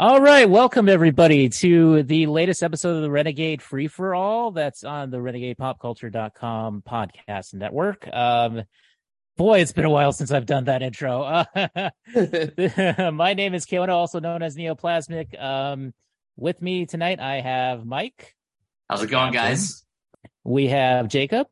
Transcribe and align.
All 0.00 0.20
right, 0.20 0.48
welcome 0.48 0.88
everybody 0.88 1.48
to 1.48 2.04
the 2.04 2.26
latest 2.26 2.62
episode 2.62 2.94
of 2.94 3.02
the 3.02 3.10
Renegade 3.10 3.60
Free 3.60 3.88
for 3.88 4.14
All. 4.14 4.52
That's 4.52 4.84
on 4.84 5.10
the 5.10 5.16
RenegadePopCulture.com 5.16 6.84
podcast 6.88 7.52
network. 7.54 8.08
Um, 8.12 8.62
boy, 9.36 9.60
it's 9.60 9.72
been 9.72 9.86
a 9.86 9.90
while 9.90 10.12
since 10.12 10.30
I've 10.30 10.46
done 10.46 10.66
that 10.66 10.82
intro. 10.82 11.22
Uh, 11.22 11.90
my 13.12 13.34
name 13.34 13.54
is 13.54 13.66
Keona, 13.66 13.88
also 13.88 14.20
known 14.20 14.40
as 14.40 14.56
Neoplasmic. 14.56 15.36
Um, 15.42 15.92
with 16.36 16.62
me 16.62 16.86
tonight, 16.86 17.18
I 17.18 17.40
have 17.40 17.84
Mike. 17.84 18.36
How's 18.88 19.02
it 19.02 19.10
going, 19.10 19.32
guys? 19.32 19.84
We 20.44 20.68
have 20.68 21.08
Jacob, 21.08 21.48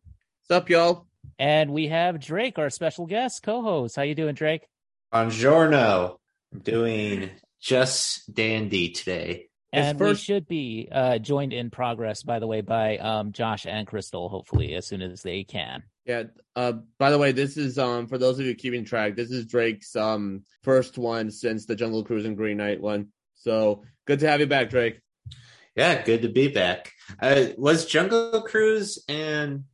What's 0.47 0.63
up, 0.63 0.71
y'all? 0.71 1.07
and 1.41 1.73
we 1.73 1.89
have 1.89 2.21
Drake, 2.21 2.61
our 2.61 2.71
special 2.71 3.07
guest 3.07 3.43
co-host. 3.43 3.97
How 3.97 4.03
you 4.03 4.15
doing, 4.15 4.37
Drake? 4.37 4.69
Buongiorno. 5.13 6.19
I'm 6.53 6.61
doing 6.61 7.31
just 7.61 8.33
dandy 8.33 8.91
today. 8.91 9.49
And 9.73 9.99
first- 9.99 10.21
we 10.21 10.25
should 10.25 10.49
be 10.49 10.89
uh, 10.91 11.19
joined 11.19 11.53
in 11.53 11.71
progress, 11.71 12.23
by 12.23 12.39
the 12.39 12.47
way, 12.47 12.61
by 12.63 12.97
um, 12.99 13.33
Josh 13.33 13.67
and 13.67 13.87
Crystal, 13.87 14.29
hopefully 14.29 14.75
as 14.75 14.87
soon 14.87 15.03
as 15.03 15.23
they 15.23 15.45
can. 15.45 15.83
Yeah. 16.07 16.25
Uh, 16.55 16.75
by 16.99 17.11
the 17.11 17.19
way, 17.19 17.33
this 17.33 17.57
is 17.57 17.79
um 17.79 18.07
for 18.07 18.17
those 18.17 18.39
of 18.39 18.47
you 18.47 18.55
keeping 18.55 18.85
track. 18.85 19.17
This 19.17 19.31
is 19.33 19.45
Drake's 19.47 19.97
um 19.97 20.45
first 20.63 20.97
one 20.99 21.31
since 21.33 21.67
the 21.67 21.75
Jungle 21.75 22.05
Cruise 22.05 22.25
and 22.25 22.37
Green 22.37 22.57
Knight 22.59 22.81
one. 22.81 23.09
So 23.35 23.83
good 24.07 24.21
to 24.21 24.29
have 24.29 24.39
you 24.41 24.47
back, 24.47 24.71
Drake. 24.71 25.01
Yeah, 25.75 26.03
good 26.03 26.23
to 26.23 26.29
be 26.29 26.47
back. 26.49 26.93
Uh, 27.21 27.47
was 27.59 27.85
Jungle 27.87 28.41
Cruise 28.43 29.03
and 29.09 29.65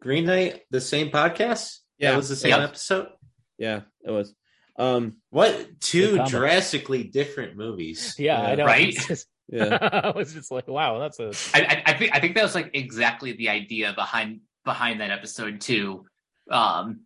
Green 0.00 0.26
Knight 0.26 0.60
the 0.70 0.80
same 0.80 1.10
podcast? 1.10 1.78
Yeah. 1.98 2.10
that 2.12 2.16
was 2.18 2.28
the 2.28 2.36
same 2.36 2.50
Yep. 2.50 2.60
episode. 2.68 3.08
Yeah, 3.56 3.80
it 4.04 4.10
was. 4.10 4.34
Um, 4.78 5.16
What 5.30 5.80
two 5.80 6.24
drastically 6.24 7.02
different 7.04 7.56
movies? 7.56 8.14
Yeah, 8.18 8.40
I 8.40 8.54
know. 8.54 8.64
Right? 8.64 8.94
Just- 9.08 9.26
yeah. 9.50 9.78
I 10.04 10.10
was 10.10 10.34
just 10.34 10.50
like, 10.50 10.68
wow, 10.68 10.98
that's 10.98 11.18
a 11.20 11.32
I, 11.54 11.62
I, 11.64 11.82
I 11.86 11.92
think 11.94 12.14
I 12.14 12.20
think 12.20 12.34
that 12.34 12.42
was 12.42 12.54
like 12.54 12.70
exactly 12.74 13.32
the 13.32 13.48
idea 13.48 13.94
behind 13.94 14.40
behind 14.64 15.00
that 15.00 15.10
episode 15.10 15.60
too. 15.62 16.04
Um, 16.50 17.00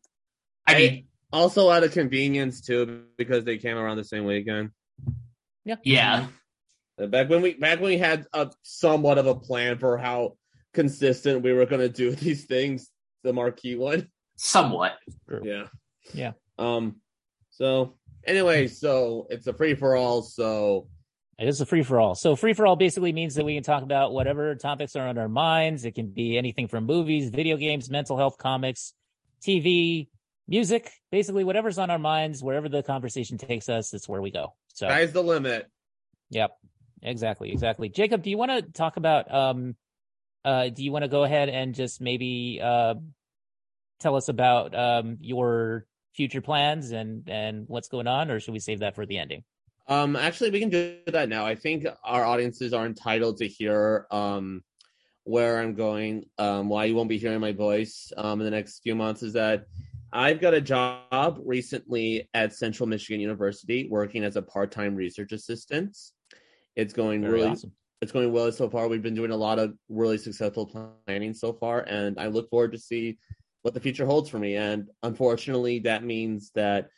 I 0.67 0.75
Hey, 0.75 0.91
mean, 0.91 1.05
also 1.33 1.71
out 1.71 1.85
of 1.85 1.93
convenience 1.93 2.61
too, 2.61 3.05
because 3.17 3.45
they 3.45 3.59
came 3.59 3.77
around 3.77 3.97
the 3.97 4.05
same 4.05 4.25
weekend. 4.25 4.71
yeah, 5.85 6.27
Uh, 7.01 7.07
Back 7.07 7.31
when 7.31 7.43
we 7.43 7.55
back 7.55 7.79
when 7.81 7.91
we 7.91 7.99
had 7.99 8.27
a 8.33 8.51
somewhat 8.63 9.19
of 9.19 9.27
a 9.29 9.37
plan 9.37 9.79
for 9.79 9.97
how 9.97 10.37
consistent 10.75 11.43
we 11.43 11.53
were 11.53 11.67
going 11.67 11.81
to 11.81 11.89
do 11.89 12.11
these 12.17 12.45
things, 12.45 12.91
the 13.23 13.33
marquee 13.33 13.77
one. 13.77 14.09
somewhat. 14.37 14.95
Yeah. 15.45 15.67
Yeah. 16.13 16.33
Um. 16.59 16.97
So 17.63 17.95
anyway, 18.27 18.67
so 18.67 19.29
it's 19.31 19.47
a 19.47 19.53
free 19.53 19.77
for 19.77 19.95
all. 19.95 20.23
So 20.23 20.89
It 21.39 21.47
is 21.47 21.61
a 21.61 21.67
free 21.67 21.85
for 21.85 22.01
all. 22.01 22.17
So 22.17 22.35
free 22.35 22.55
for 22.55 22.67
all 22.67 22.75
basically 22.75 23.13
means 23.13 23.37
that 23.37 23.45
we 23.45 23.55
can 23.55 23.63
talk 23.63 23.85
about 23.85 24.13
whatever 24.13 24.57
topics 24.57 24.97
are 24.97 25.07
on 25.07 25.17
our 25.17 25.29
minds. 25.29 25.85
It 25.85 25.95
can 25.95 26.09
be 26.09 26.37
anything 26.37 26.67
from 26.67 26.87
movies, 26.87 27.31
video 27.31 27.57
games, 27.57 27.89
mental 27.89 28.17
health, 28.17 28.37
comics, 28.37 28.95
TV, 29.47 30.09
music, 30.49 30.91
basically 31.13 31.45
whatever's 31.45 31.79
on 31.79 31.89
our 31.89 32.01
minds, 32.01 32.43
wherever 32.43 32.69
the 32.69 32.83
conversation 32.83 33.39
takes 33.39 33.69
us, 33.69 33.91
that's 33.91 34.09
where 34.09 34.21
we 34.21 34.33
go. 34.33 34.55
So 34.75 34.89
sky's 34.89 35.13
the 35.13 35.23
limit. 35.23 35.71
Yep. 36.31 36.59
Exactly. 37.01 37.53
Exactly. 37.53 37.89
Jacob, 37.91 38.25
do 38.25 38.31
you 38.31 38.39
want 38.39 38.51
to 38.51 38.63
talk 38.73 38.97
about 38.97 39.33
um 39.33 39.77
uh 40.45 40.69
do 40.69 40.83
you 40.83 40.91
want 40.91 41.05
to 41.05 41.09
go 41.09 41.23
ahead 41.23 41.49
and 41.49 41.77
just 41.77 42.01
maybe 42.01 42.61
uh 42.61 42.95
tell 44.01 44.17
us 44.17 44.29
about 44.29 44.75
um 44.75 45.19
your 45.21 45.87
future 46.15 46.41
plans 46.41 46.93
and 46.93 47.29
and 47.29 47.65
what's 47.69 47.89
going 47.89 48.07
on 48.07 48.31
or 48.31 48.41
should 48.41 48.53
we 48.53 48.61
save 48.61 48.81
that 48.81 48.95
for 48.95 49.07
the 49.07 49.19
ending? 49.19 49.45
Um, 49.89 50.15
actually, 50.17 50.51
we 50.51 50.61
can 50.61 50.71
do 50.71 50.97
that 51.07 51.29
now. 51.29 51.45
I 51.45 51.55
think 51.55 51.87
our 52.05 52.25
audiences 52.25 52.73
are 52.73 52.87
entitled 52.87 53.39
to 53.39 53.49
hear 53.49 54.07
um 54.11 54.63
where 55.25 55.61
I'm 55.61 55.75
going. 55.75 56.25
Um, 56.39 56.69
why 56.69 56.87
you 56.87 56.95
won't 56.95 57.09
be 57.09 57.19
hearing 57.19 57.41
my 57.41 57.53
voice 57.53 58.13
um 58.17 58.41
in 58.41 58.45
the 58.45 58.51
next 58.51 58.81
few 58.81 58.95
months 58.95 59.23
is 59.23 59.33
that 59.35 59.67
I've 60.13 60.41
got 60.41 60.53
a 60.53 60.61
job 60.61 61.41
recently 61.43 62.29
at 62.35 62.55
Central 62.55 62.87
Michigan 62.87 63.21
University 63.21 63.89
working 63.91 64.25
as 64.25 64.37
a 64.37 64.43
part-time 64.43 64.95
research 64.95 65.33
assistant. 65.33 65.97
It's 66.77 66.93
going 66.93 67.23
Very 67.23 67.33
really 67.35 67.49
awesome. 67.49 67.73
it's 68.03 68.13
going 68.13 68.31
well 68.31 68.53
so 68.53 68.69
far. 68.69 68.89
We've 68.89 69.03
been 69.03 69.15
doing 69.15 69.31
a 69.31 69.37
lot 69.37 69.59
of 69.59 69.75
really 69.89 70.19
successful 70.19 70.67
planning 71.07 71.33
so 71.33 71.53
far, 71.55 71.81
and 71.81 72.19
I 72.21 72.27
look 72.27 72.51
forward 72.51 72.73
to 72.73 72.79
see 72.79 73.19
what 73.63 73.75
the 73.75 73.81
future 73.81 74.07
holds 74.07 74.29
for 74.29 74.39
me. 74.39 74.57
And 74.57 74.89
unfortunately, 75.03 75.81
that 75.81 76.05
means 76.05 76.51
that 76.55 76.91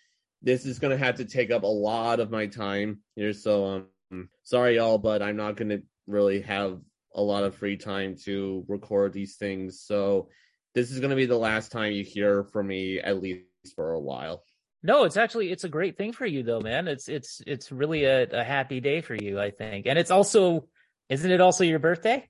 this 0.43 0.67
is 0.67 0.79
going 0.79 0.97
to 0.97 1.05
have 1.05 1.17
to 1.17 1.25
take 1.25 1.51
up 1.51 1.63
a 1.63 1.67
lot 1.67 2.21
of 2.21 2.31
my 2.31 2.47
time 2.47 3.01
here. 3.17 3.33
So, 3.33 3.87
um, 4.11 4.29
sorry, 4.43 4.77
y'all, 4.77 4.99
but 4.99 5.23
I'm 5.23 5.37
not 5.37 5.57
going 5.57 5.71
to 5.71 5.83
really 6.07 6.43
have 6.43 6.81
a 7.15 7.23
lot 7.23 7.45
of 7.45 7.55
free 7.55 7.77
time 7.77 8.17
to 8.25 8.65
record 8.69 9.13
these 9.13 9.37
things. 9.37 9.81
So, 9.81 10.29
this 10.75 10.91
is 10.91 10.99
going 10.99 11.11
to 11.11 11.17
be 11.17 11.27
the 11.27 11.39
last 11.39 11.71
time 11.71 11.93
you 11.93 12.03
hear 12.03 12.45
from 12.45 12.67
me, 12.67 12.99
at 12.99 13.23
least 13.23 13.45
for 13.77 13.93
a 13.93 14.01
while. 14.01 14.43
No, 14.83 15.05
it's 15.05 15.17
actually 15.17 15.51
it's 15.51 15.65
a 15.65 15.69
great 15.71 15.97
thing 15.97 16.13
for 16.13 16.27
you 16.27 16.43
though, 16.43 16.61
man. 16.61 16.89
It's 16.89 17.09
it's 17.09 17.41
it's 17.47 17.73
really 17.73 18.05
a, 18.05 18.25
a 18.25 18.45
happy 18.45 18.81
day 18.81 19.01
for 19.01 19.15
you, 19.15 19.41
I 19.41 19.51
think. 19.51 19.87
And 19.87 19.99
it's 19.99 20.11
also 20.11 20.69
isn't 21.09 21.31
it 21.31 21.41
also 21.41 21.65
your 21.65 21.79
birthday? 21.79 22.29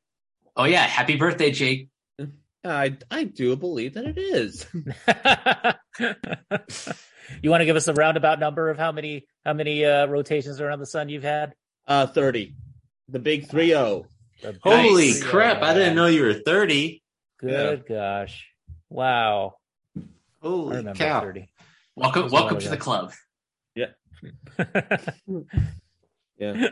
Oh 0.56 0.64
yeah, 0.64 0.86
happy 0.86 1.16
birthday, 1.16 1.50
Jake. 1.50 1.88
I 2.64 2.96
I 3.10 3.24
do 3.24 3.56
believe 3.56 3.94
that 3.94 4.06
it 4.06 4.18
is. 4.18 4.66
you 7.42 7.50
want 7.50 7.60
to 7.60 7.66
give 7.66 7.76
us 7.76 7.88
a 7.88 7.92
roundabout 7.92 8.40
number 8.40 8.70
of 8.70 8.78
how 8.78 8.92
many 8.92 9.26
how 9.44 9.52
many 9.52 9.84
uh 9.84 10.06
rotations 10.06 10.60
around 10.60 10.78
the 10.78 10.86
sun 10.86 11.08
you've 11.08 11.22
had? 11.22 11.54
Uh, 11.86 12.06
thirty, 12.06 12.54
the 13.08 13.18
big 13.18 13.48
three 13.48 13.74
oh. 13.74 14.06
zero. 14.40 14.54
Holy 14.62 15.08
best- 15.08 15.24
crap! 15.24 15.62
I 15.62 15.74
didn't 15.74 15.96
know 15.96 16.06
you 16.06 16.22
were 16.22 16.34
thirty. 16.34 17.02
Good 17.38 17.84
gosh. 17.86 18.46
Wow. 18.88 19.56
I 19.96 20.00
Holy 20.42 20.84
cow! 20.94 21.20
30. 21.20 21.48
Welcome, 21.96 22.30
welcome 22.30 22.58
to 22.58 22.68
the 22.68 22.76
club. 22.76 23.12
Yeah. 23.74 23.86
Yeah. 26.36 26.66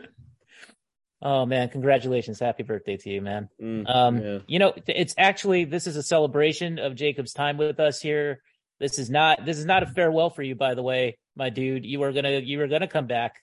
Oh 1.22 1.46
man, 1.46 1.68
congratulations. 1.68 2.38
Happy 2.40 2.62
birthday 2.64 2.96
to 2.98 3.10
you, 3.10 3.22
man. 3.22 3.48
Mm, 3.60 3.88
Um, 3.88 4.18
yeah. 4.18 4.38
you 4.46 4.58
know, 4.58 4.74
it's 4.86 5.14
actually 5.16 5.64
this 5.64 5.86
is 5.86 5.96
a 5.96 6.02
celebration 6.02 6.78
of 6.78 6.94
Jacob's 6.94 7.32
time 7.32 7.56
with 7.56 7.80
us 7.80 8.00
here. 8.00 8.42
This 8.80 8.98
is 8.98 9.08
not 9.08 9.44
this 9.46 9.58
is 9.58 9.64
not 9.64 9.82
a 9.82 9.86
farewell 9.86 10.30
for 10.30 10.42
you, 10.42 10.54
by 10.56 10.74
the 10.74 10.82
way, 10.82 11.16
my 11.36 11.48
dude. 11.50 11.84
You 11.86 12.02
are 12.02 12.12
gonna 12.12 12.40
you 12.40 12.60
are 12.60 12.66
gonna 12.68 12.88
come 12.88 13.06
back 13.06 13.36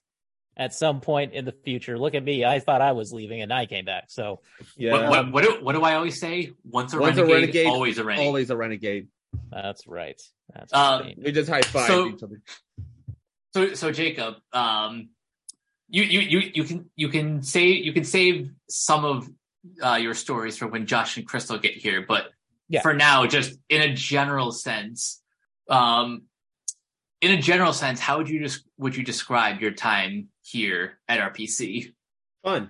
at 0.57 0.73
some 0.73 0.99
point 0.99 1.31
in 1.33 1.45
the 1.45 1.53
future. 1.63 1.97
Look 1.97 2.15
at 2.15 2.23
me. 2.23 2.43
I 2.43 2.59
thought 2.59 2.81
I 2.81 2.91
was 2.91 3.13
leaving 3.13 3.41
and 3.41 3.53
I 3.53 3.65
came 3.65 3.85
back. 3.85 4.05
So 4.09 4.41
Yeah. 4.75 4.91
What, 4.91 5.09
what, 5.09 5.31
what, 5.31 5.43
do, 5.45 5.57
what 5.63 5.71
do 5.73 5.81
I 5.83 5.95
always 5.95 6.19
say? 6.19 6.51
Once 6.65 6.93
a, 6.93 6.99
Once 6.99 7.17
a 7.17 7.21
renegade, 7.23 7.41
renegade, 7.43 7.67
always 7.67 7.97
a 7.97 8.03
renegade. 8.03 8.27
Always 8.27 8.49
a 8.49 8.57
renegade. 8.57 9.07
that's 9.49 9.87
right. 9.87 10.21
That's 10.53 10.73
Uh, 10.73 10.99
right. 11.03 11.15
We 11.17 11.31
just 11.31 11.49
high 11.49 11.61
five 11.61 11.87
So- 11.87 12.09
each 12.09 12.23
other. 12.23 12.41
So, 13.53 13.73
so 13.73 13.91
Jacob, 13.91 14.35
um, 14.51 15.09
you, 15.89 16.03
you, 16.03 16.19
you, 16.19 16.51
you 16.53 16.63
can, 16.63 16.89
you 16.95 17.09
can 17.09 17.41
save, 17.41 17.83
you 17.83 17.93
can 17.93 18.03
save 18.03 18.51
some 18.69 19.05
of 19.05 19.29
uh, 19.83 19.95
your 19.95 20.13
stories 20.13 20.57
for 20.57 20.67
when 20.67 20.85
Josh 20.85 21.17
and 21.17 21.27
Crystal 21.27 21.57
get 21.57 21.73
here, 21.73 22.05
but 22.07 22.31
Yeah. 22.69 22.81
for 22.81 22.93
now, 22.93 23.25
just 23.25 23.57
in 23.69 23.81
a 23.81 23.93
general 23.93 24.51
sense, 24.51 25.21
um, 25.69 26.23
in 27.21 27.31
a 27.31 27.41
general 27.41 27.73
sense, 27.73 27.99
how 27.99 28.17
would 28.17 28.29
you 28.29 28.39
just 28.39 28.63
would 28.77 28.95
you 28.95 29.03
describe 29.03 29.59
your 29.59 29.71
time 29.71 30.29
here 30.41 30.99
at 31.07 31.19
RPC? 31.19 31.93
Fun. 32.43 32.69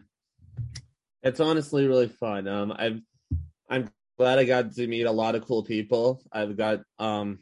It's 1.22 1.40
honestly 1.40 1.85
really 1.85 2.08
fun. 2.08 2.47
Um, 2.47 2.74
I've 2.75 3.02
I'm 3.69 3.91
glad 4.18 4.40
I 4.40 4.46
got 4.46 4.74
to 4.74 4.88
meet 4.88 5.03
a 5.03 5.12
lot 5.12 5.35
of 5.35 5.46
cool 5.46 5.63
people. 5.63 6.22
I've 6.31 6.58
got 6.58 6.81
um 6.97 7.40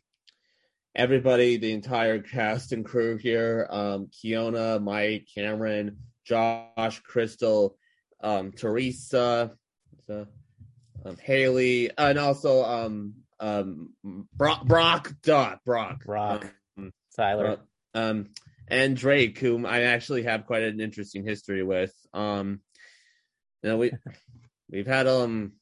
everybody, 0.98 1.58
the 1.58 1.72
entire 1.72 2.20
cast 2.20 2.72
and 2.72 2.84
crew 2.84 3.18
here. 3.18 3.68
Um, 3.70 4.08
Kiona, 4.08 4.82
Mike, 4.82 5.28
Cameron, 5.34 5.98
Josh, 6.26 7.00
Crystal, 7.02 7.78
um, 8.22 8.52
Teresa, 8.52 9.52
uh, 10.10 10.26
um, 11.06 11.18
Haley, 11.22 11.92
and 11.98 12.18
also 12.18 12.64
um 12.64 13.14
um 13.40 13.94
Brock, 14.34 14.66
Brock, 14.66 15.14
duh, 15.22 15.56
Brock, 15.64 16.04
Brock. 16.04 16.52
Um, 16.78 16.92
Tyler. 17.16 17.60
uh, 17.94 17.98
um, 17.98 18.30
and 18.68 18.98
Drake, 18.98 19.38
whom 19.38 19.66
I 19.66 19.84
actually 19.84 20.24
have 20.24 20.48
quite 20.48 20.64
an 20.64 20.82
interesting 20.82 21.24
history 21.24 21.64
with. 21.64 21.94
Um, 22.14 22.60
you 23.62 23.70
know, 23.70 23.78
we 23.78 23.92
we've 24.70 24.88
had 24.88 25.08
um, 25.08 25.54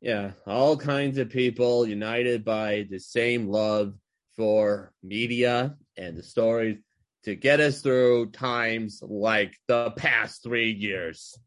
yeah, 0.00 0.32
all 0.44 0.76
kinds 0.76 1.18
of 1.18 1.30
people 1.30 1.86
united 1.86 2.44
by 2.44 2.86
the 2.90 2.98
same 2.98 3.46
love 3.46 3.94
for 4.40 4.90
media 5.02 5.76
and 5.98 6.16
the 6.16 6.22
stories 6.22 6.78
to 7.24 7.34
get 7.34 7.60
us 7.60 7.82
through 7.82 8.30
times 8.30 9.02
like 9.06 9.54
the 9.68 9.90
past 9.90 10.42
three 10.42 10.72
years. 10.72 11.38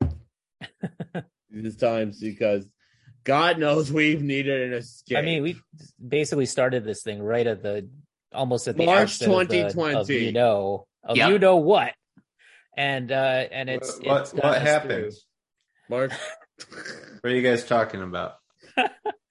These 1.50 1.76
times 1.76 2.20
because 2.20 2.64
God 3.24 3.58
knows 3.58 3.90
we've 3.90 4.22
needed 4.22 4.70
an 4.70 4.78
escape. 4.78 5.18
I 5.18 5.22
mean, 5.22 5.42
we 5.42 5.56
basically 6.06 6.46
started 6.46 6.84
this 6.84 7.02
thing 7.02 7.20
right 7.20 7.48
at 7.48 7.64
the 7.64 7.88
almost 8.32 8.68
at 8.68 8.76
the 8.76 8.86
March 8.86 9.20
outset 9.20 9.28
of 9.28 9.48
the- 9.48 9.62
2020. 9.64 9.94
Of, 9.96 10.10
you 10.10 10.30
know, 10.30 10.86
of 11.02 11.16
Yep. 11.16 11.30
you 11.30 11.38
know 11.40 11.56
what, 11.56 11.94
and 12.76 13.10
uh 13.10 13.14
and 13.50 13.68
it's 13.68 13.98
what 14.04 14.20
it's 14.22 14.32
what 14.34 14.42
gotten 14.42 14.62
us 14.62 14.68
happened? 14.68 15.12
March. 15.90 16.12
What 17.22 17.32
are 17.32 17.34
you 17.34 17.42
guys 17.42 17.64
talking 17.64 18.02
about? 18.02 18.34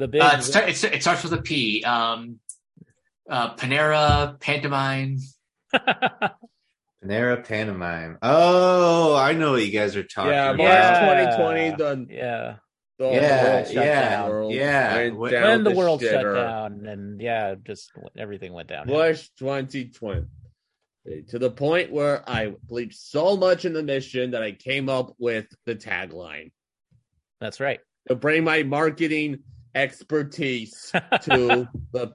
through 0.00 0.06
The 0.06 0.08
big 0.08 0.20
Uh, 0.22 0.36
it, 0.38 0.42
start, 0.42 0.68
it, 0.68 0.84
it 0.84 1.02
starts 1.02 1.22
with 1.22 1.32
a 1.32 1.42
P. 1.42 1.84
Um, 1.84 2.40
uh, 3.28 3.54
Panera, 3.54 4.38
Pantomime. 4.40 5.18
Panera 7.04 7.44
Pantomime. 7.46 8.18
Oh, 8.22 9.16
I 9.16 9.32
know 9.32 9.52
what 9.52 9.64
you 9.64 9.70
guys 9.72 9.96
are 9.96 10.02
talking 10.02 10.32
yeah, 10.32 10.50
about. 10.50 10.58
March 10.58 10.68
Yeah. 10.68 11.36
2020. 11.36 11.76
done. 11.76 12.06
yeah. 12.10 12.56
the 12.98 13.10
Yeah, 13.12 13.44
world 13.54 13.66
shut 13.66 13.74
yeah, 13.84 14.10
down. 14.10 14.30
World 14.30 14.52
yeah. 14.52 14.96
went 14.96 15.16
When- 15.16 15.32
when 15.32 15.64
the 15.64 15.70
the 15.70 15.76
world 15.76 16.00
shut 16.02 16.12
shitter. 16.24 16.34
down 16.34 16.86
and 16.86 17.20
yeah, 17.20 17.54
just 17.64 17.90
everything 18.18 18.52
went 18.52 18.68
down. 18.68 18.86
Bush 18.86 19.28
2020. 19.38 20.26
To 21.28 21.38
the 21.38 21.50
point 21.50 21.90
where 21.90 22.28
I 22.28 22.52
believed 22.68 22.92
so 22.94 23.34
much 23.36 23.64
in 23.64 23.72
the 23.72 23.82
mission 23.82 24.32
that 24.32 24.42
I 24.42 24.52
came 24.52 24.90
up 24.90 25.14
with 25.18 25.46
the 25.64 25.74
tagline 25.74 26.52
That's 27.40 27.58
right. 27.58 27.80
to 28.08 28.14
bring 28.16 28.44
my 28.44 28.64
marketing 28.64 29.38
expertise 29.74 30.90
to 31.22 31.68
the. 31.92 32.12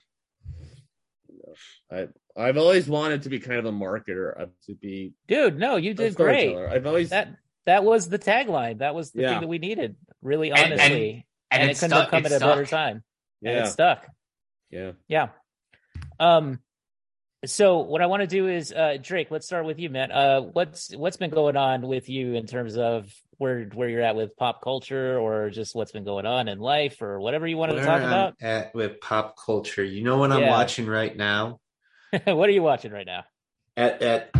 I, 1.92 2.08
I've 2.36 2.58
always 2.58 2.88
wanted 2.88 3.24
to 3.24 3.30
be 3.30 3.40
kind 3.40 3.60
of 3.60 3.66
a 3.66 3.72
marketer, 3.72 4.40
uh, 4.42 4.46
to 4.66 4.76
be 4.76 5.14
Dude, 5.28 5.58
no, 5.58 5.78
you 5.78 5.94
did 5.94 6.16
great. 6.16 6.56
I've 6.56 6.86
always 6.86 7.10
That 7.12 7.36
that 7.66 7.84
was 7.84 8.10
the 8.10 8.20
tagline. 8.20 8.80
That 8.80 8.94
was 8.94 9.12
the 9.12 9.22
Yeah. 9.22 9.30
thing 9.30 9.42
that 9.42 9.48
we 9.48 9.58
needed, 9.58 9.96
really 10.22 10.50
And- 10.52 10.60
and- 10.60 10.74
honestly. 10.74 11.26
And, 11.52 11.62
And, 11.62 11.70
it 11.72 11.78
it 11.78 11.80
couldn't 11.80 11.98
have 11.98 12.10
come 12.10 12.26
It 12.26 12.32
at 12.34 12.42
a 12.42 12.46
better 12.46 12.66
stuck. 12.66 12.80
time. 12.80 13.04
And 13.44 13.56
yeah 13.56 13.64
it 13.64 13.68
stuck. 13.68 14.08
yeah. 14.70 14.92
Yeah. 15.08 15.30
Um 16.20 16.60
so 17.46 17.80
what 17.80 18.02
I 18.02 18.08
want 18.08 18.22
to 18.22 18.28
do 18.28 18.48
is 18.48 18.74
uh 18.74 18.98
Drake, 19.02 19.30
let's 19.32 19.46
start 19.46 19.66
with 19.66 19.80
you, 19.80 19.90
man. 19.90 20.12
Uh 20.12 20.42
what's 20.42 20.94
what's 20.96 21.18
been 21.18 21.30
going 21.30 21.56
on 21.56 21.88
with 21.88 22.10
you 22.10 22.34
in 22.34 22.48
terms 22.48 22.76
of 22.78 23.14
where 23.38 23.64
where 23.74 23.90
you're 23.90 24.02
at 24.02 24.16
with 24.16 24.36
pop 24.38 24.62
culture 24.62 25.18
or 25.20 25.50
just 25.50 25.76
what's 25.76 25.92
been 25.92 26.04
going 26.04 26.26
on 26.26 26.48
in 26.48 26.60
life 26.60 27.02
or 27.02 27.20
whatever 27.20 27.46
you 27.48 27.58
wanted 27.58 27.74
to 27.76 27.86
talk 27.86 28.02
I'm 28.02 28.08
about? 28.08 28.34
at 28.42 28.74
with 28.76 29.00
pop 29.02 29.36
culture. 29.44 29.84
You 29.84 30.04
know 30.04 30.18
what 30.18 30.32
I'm 30.32 30.42
Yeah. 30.42 30.50
watching 30.50 30.88
right 30.88 31.16
now? 31.16 31.60
what 32.26 32.50
are 32.50 32.54
you 32.54 32.64
watching 32.64 32.92
right 32.92 33.06
now? 33.06 33.24
At 33.78 34.02
at 34.02 34.32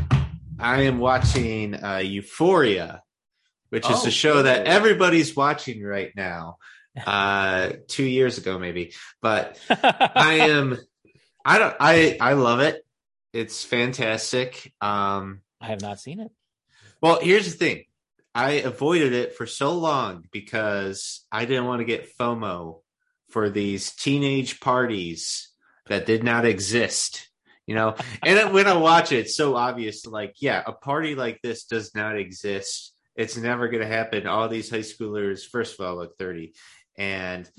I 0.60 0.84
am 0.84 1.00
watching 1.00 1.76
uh, 1.84 1.98
Euphoria, 1.98 3.02
which 3.70 3.90
is 3.90 4.04
Oh, 4.06 4.08
a 4.08 4.12
show 4.12 4.42
that 4.44 4.68
everybody's 4.68 5.36
watching 5.36 5.84
right 5.84 6.12
now. 6.16 6.58
Uh, 7.06 7.74
two 7.90 8.06
years 8.06 8.38
ago, 8.38 8.58
maybe, 8.58 8.94
but 9.22 9.60
I 9.70 10.48
am. 10.50 10.78
I 11.44 11.58
don't. 11.60 11.76
I 11.78 12.18
I 12.22 12.34
love 12.34 12.62
it. 12.62 12.86
It's 13.34 13.66
fantastic. 13.66 14.74
Um, 14.80 15.42
I 15.60 15.66
have 15.68 15.82
not 15.82 16.00
seen 16.00 16.22
it. 16.22 16.32
well, 17.02 17.20
here's 17.20 17.52
the 17.52 17.58
thing. 17.58 17.84
I 18.36 18.52
avoided 18.52 19.14
it 19.14 19.36
for 19.36 19.48
so 19.48 19.72
long 19.72 20.26
because 20.32 21.26
I 21.32 21.46
didn't 21.46 21.66
want 21.66 21.80
to 21.80 21.86
get 21.86 22.16
FOMO 22.18 22.82
for 23.30 23.50
these 23.50 23.94
teenage 23.96 24.60
parties 24.60 25.50
that 25.88 26.06
did 26.06 26.24
not 26.24 26.46
exist. 26.46 27.30
You 27.66 27.74
know, 27.74 27.96
and 28.22 28.54
when 28.54 28.68
I 28.68 28.78
watch 28.78 29.12
it, 29.12 29.20
it's 29.20 29.36
so 29.36 29.56
obvious. 29.56 30.06
Like, 30.06 30.36
yeah, 30.40 30.62
a 30.68 30.72
party 30.72 31.16
like 31.16 31.42
this 31.42 31.64
does 31.64 31.96
not 31.96 32.16
exist. 32.16 32.94
It's 33.16 33.38
never 33.38 33.70
going 33.70 33.82
to 33.82 33.88
happen. 33.88 34.28
All 34.28 34.48
these 34.50 34.70
high 34.70 34.80
schoolers, 34.80 35.48
first 35.50 35.80
of 35.80 35.86
all, 35.86 35.96
look 35.96 36.16
thirty, 36.18 36.54
and 36.96 37.50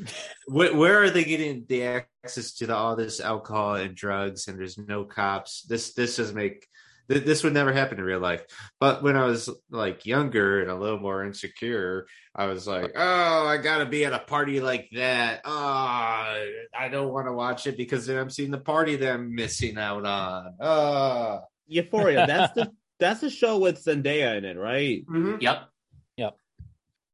wh- 0.47 0.77
where 0.77 1.03
are 1.03 1.11
they 1.11 1.25
getting 1.25 1.65
the 1.69 2.05
access 2.23 2.53
to 2.57 2.67
the, 2.67 2.77
all 2.77 2.95
this 2.95 3.19
alcohol 3.19 3.75
and 3.75 3.97
drugs? 3.97 4.47
And 4.47 4.61
there's 4.61 4.79
no 4.79 5.05
cops. 5.05 5.63
This 5.63 5.95
this 5.95 6.17
doesn't 6.19 6.37
make 6.37 6.69
th- 7.09 7.25
this 7.25 7.43
would 7.45 7.53
never 7.55 7.73
happen 7.73 7.99
in 7.99 8.05
real 8.05 8.21
life. 8.21 8.45
But 8.81 9.03
when 9.03 9.17
I 9.17 9.25
was 9.25 9.49
like 9.71 10.07
younger 10.07 10.61
and 10.61 10.71
a 10.71 10.75
little 10.75 10.99
more 10.99 11.25
insecure, 11.25 12.07
I 12.35 12.47
was 12.47 12.67
like, 12.67 12.93
"Oh, 12.97 13.47
I 13.47 13.57
gotta 13.59 13.87
be 13.87 14.05
at 14.05 14.13
a 14.13 14.19
party 14.19 14.61
like 14.61 14.89
that. 14.95 15.43
Oh, 15.45 15.51
I 15.51 16.89
don't 16.91 17.13
want 17.13 17.27
to 17.27 17.33
watch 17.33 17.67
it 17.67 17.77
because 17.77 18.07
then 18.07 18.19
I'm 18.19 18.31
seeing 18.31 18.51
the 18.51 18.59
party 18.59 18.97
that 18.97 19.13
I'm 19.15 19.35
missing 19.35 19.79
out 19.79 20.05
on." 20.05 20.55
Oh, 20.61 21.41
Euphoria. 21.67 22.27
That's 22.27 22.53
the 22.55 22.73
that's 22.99 23.21
the 23.21 23.31
show 23.31 23.59
with 23.59 23.85
Zendaya 23.85 24.39
in 24.39 24.45
it, 24.45 24.57
right? 24.57 25.05
Mm-hmm. 25.07 25.37
Yep. 25.41 25.69
Yep. 26.17 26.37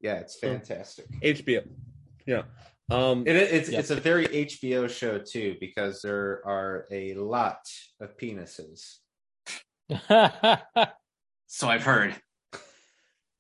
Yeah, 0.01 0.15
it's 0.15 0.39
fantastic. 0.39 1.07
HBO. 1.23 1.65
Yeah. 2.27 2.43
Um. 2.91 3.25
It, 3.27 3.37
it's 3.37 3.71
Yep. 3.71 3.81
it's 3.81 3.91
a 3.91 3.97
very 3.97 4.27
HBO 4.27 4.89
show 4.91 5.19
too 5.19 5.57
because 5.61 6.03
there 6.03 6.43
are 6.45 6.87
a 6.91 7.15
lot 7.15 7.61
of 8.01 8.17
penises. 8.19 8.99
So 11.47 11.69
I've 11.69 11.83
heard. 11.83 12.15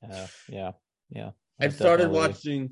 Uh, 0.07 0.27
yeah, 0.49 0.73
yeah. 1.09 1.31
I've 1.59 1.75
started 1.75 2.05
definitely- 2.13 2.19
watching. 2.29 2.71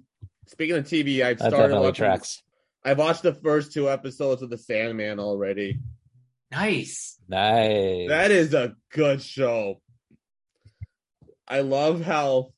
Speaking 0.48 0.76
of 0.76 0.84
TV, 0.84 1.22
I've 1.24 1.38
That 1.38 1.50
started 1.52 1.76
watching. 1.78 1.94
tracks. 1.94 2.42
I've 2.84 2.98
watched 2.98 3.22
the 3.22 3.34
first 3.34 3.72
two 3.72 3.88
episodes 3.88 4.42
of 4.42 4.50
The 4.50 4.58
Sandman 4.58 5.18
already. 5.20 5.78
Nice. 6.50 7.16
Nice. 7.28 8.08
That 8.08 8.30
is 8.32 8.52
a 8.52 8.74
good 8.92 9.22
show. 9.22 9.80
I 11.48 11.60
love 11.60 12.02
how 12.02 12.52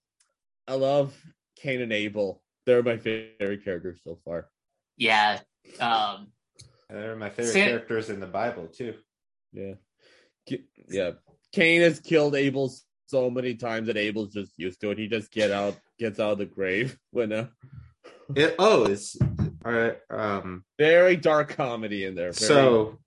I 0.67 0.75
love 0.75 1.15
Cain 1.57 1.81
and 1.83 1.93
Abel. 1.93 2.43
They're 2.67 2.83
my 2.83 2.97
favorite 2.97 3.65
characters 3.65 4.01
so 4.03 4.19
far. 4.25 4.49
Yeah. 4.97 5.41
Um, 5.81 6.33
And 6.89 6.99
they're 6.99 7.17
my 7.17 7.31
favorite 7.31 7.53
San- 7.53 7.69
characters 7.69 8.11
in 8.11 8.21
the 8.21 8.27
Bible 8.27 8.69
too. 8.69 8.95
Yeah. 9.53 9.75
Ki- 10.47 10.65
Yeah. 10.89 11.13
Cain 11.53 11.83
has 11.83 12.01
killed 12.01 12.35
Abel 12.35 12.73
so 13.07 13.29
many 13.31 13.55
times 13.55 13.87
that 13.89 13.97
Abel's 13.97 14.33
just 14.33 14.59
used 14.59 14.81
to 14.81 14.91
it. 14.91 14.99
He 14.99 15.07
just 15.09 15.31
get 15.31 15.51
out 15.51 15.77
gets 15.99 16.19
out 16.19 16.33
of 16.33 16.39
the 16.39 16.47
grave 16.47 16.97
when 17.11 17.33
uh 17.33 17.47
It, 18.35 18.55
oh, 18.59 18.85
it's 18.85 19.17
uh, 19.65 19.91
um. 20.11 20.65
very 20.79 21.17
dark 21.17 21.51
comedy 21.51 22.05
in 22.05 22.15
there. 22.15 22.33
Very- 22.33 22.47
So, 22.49 22.99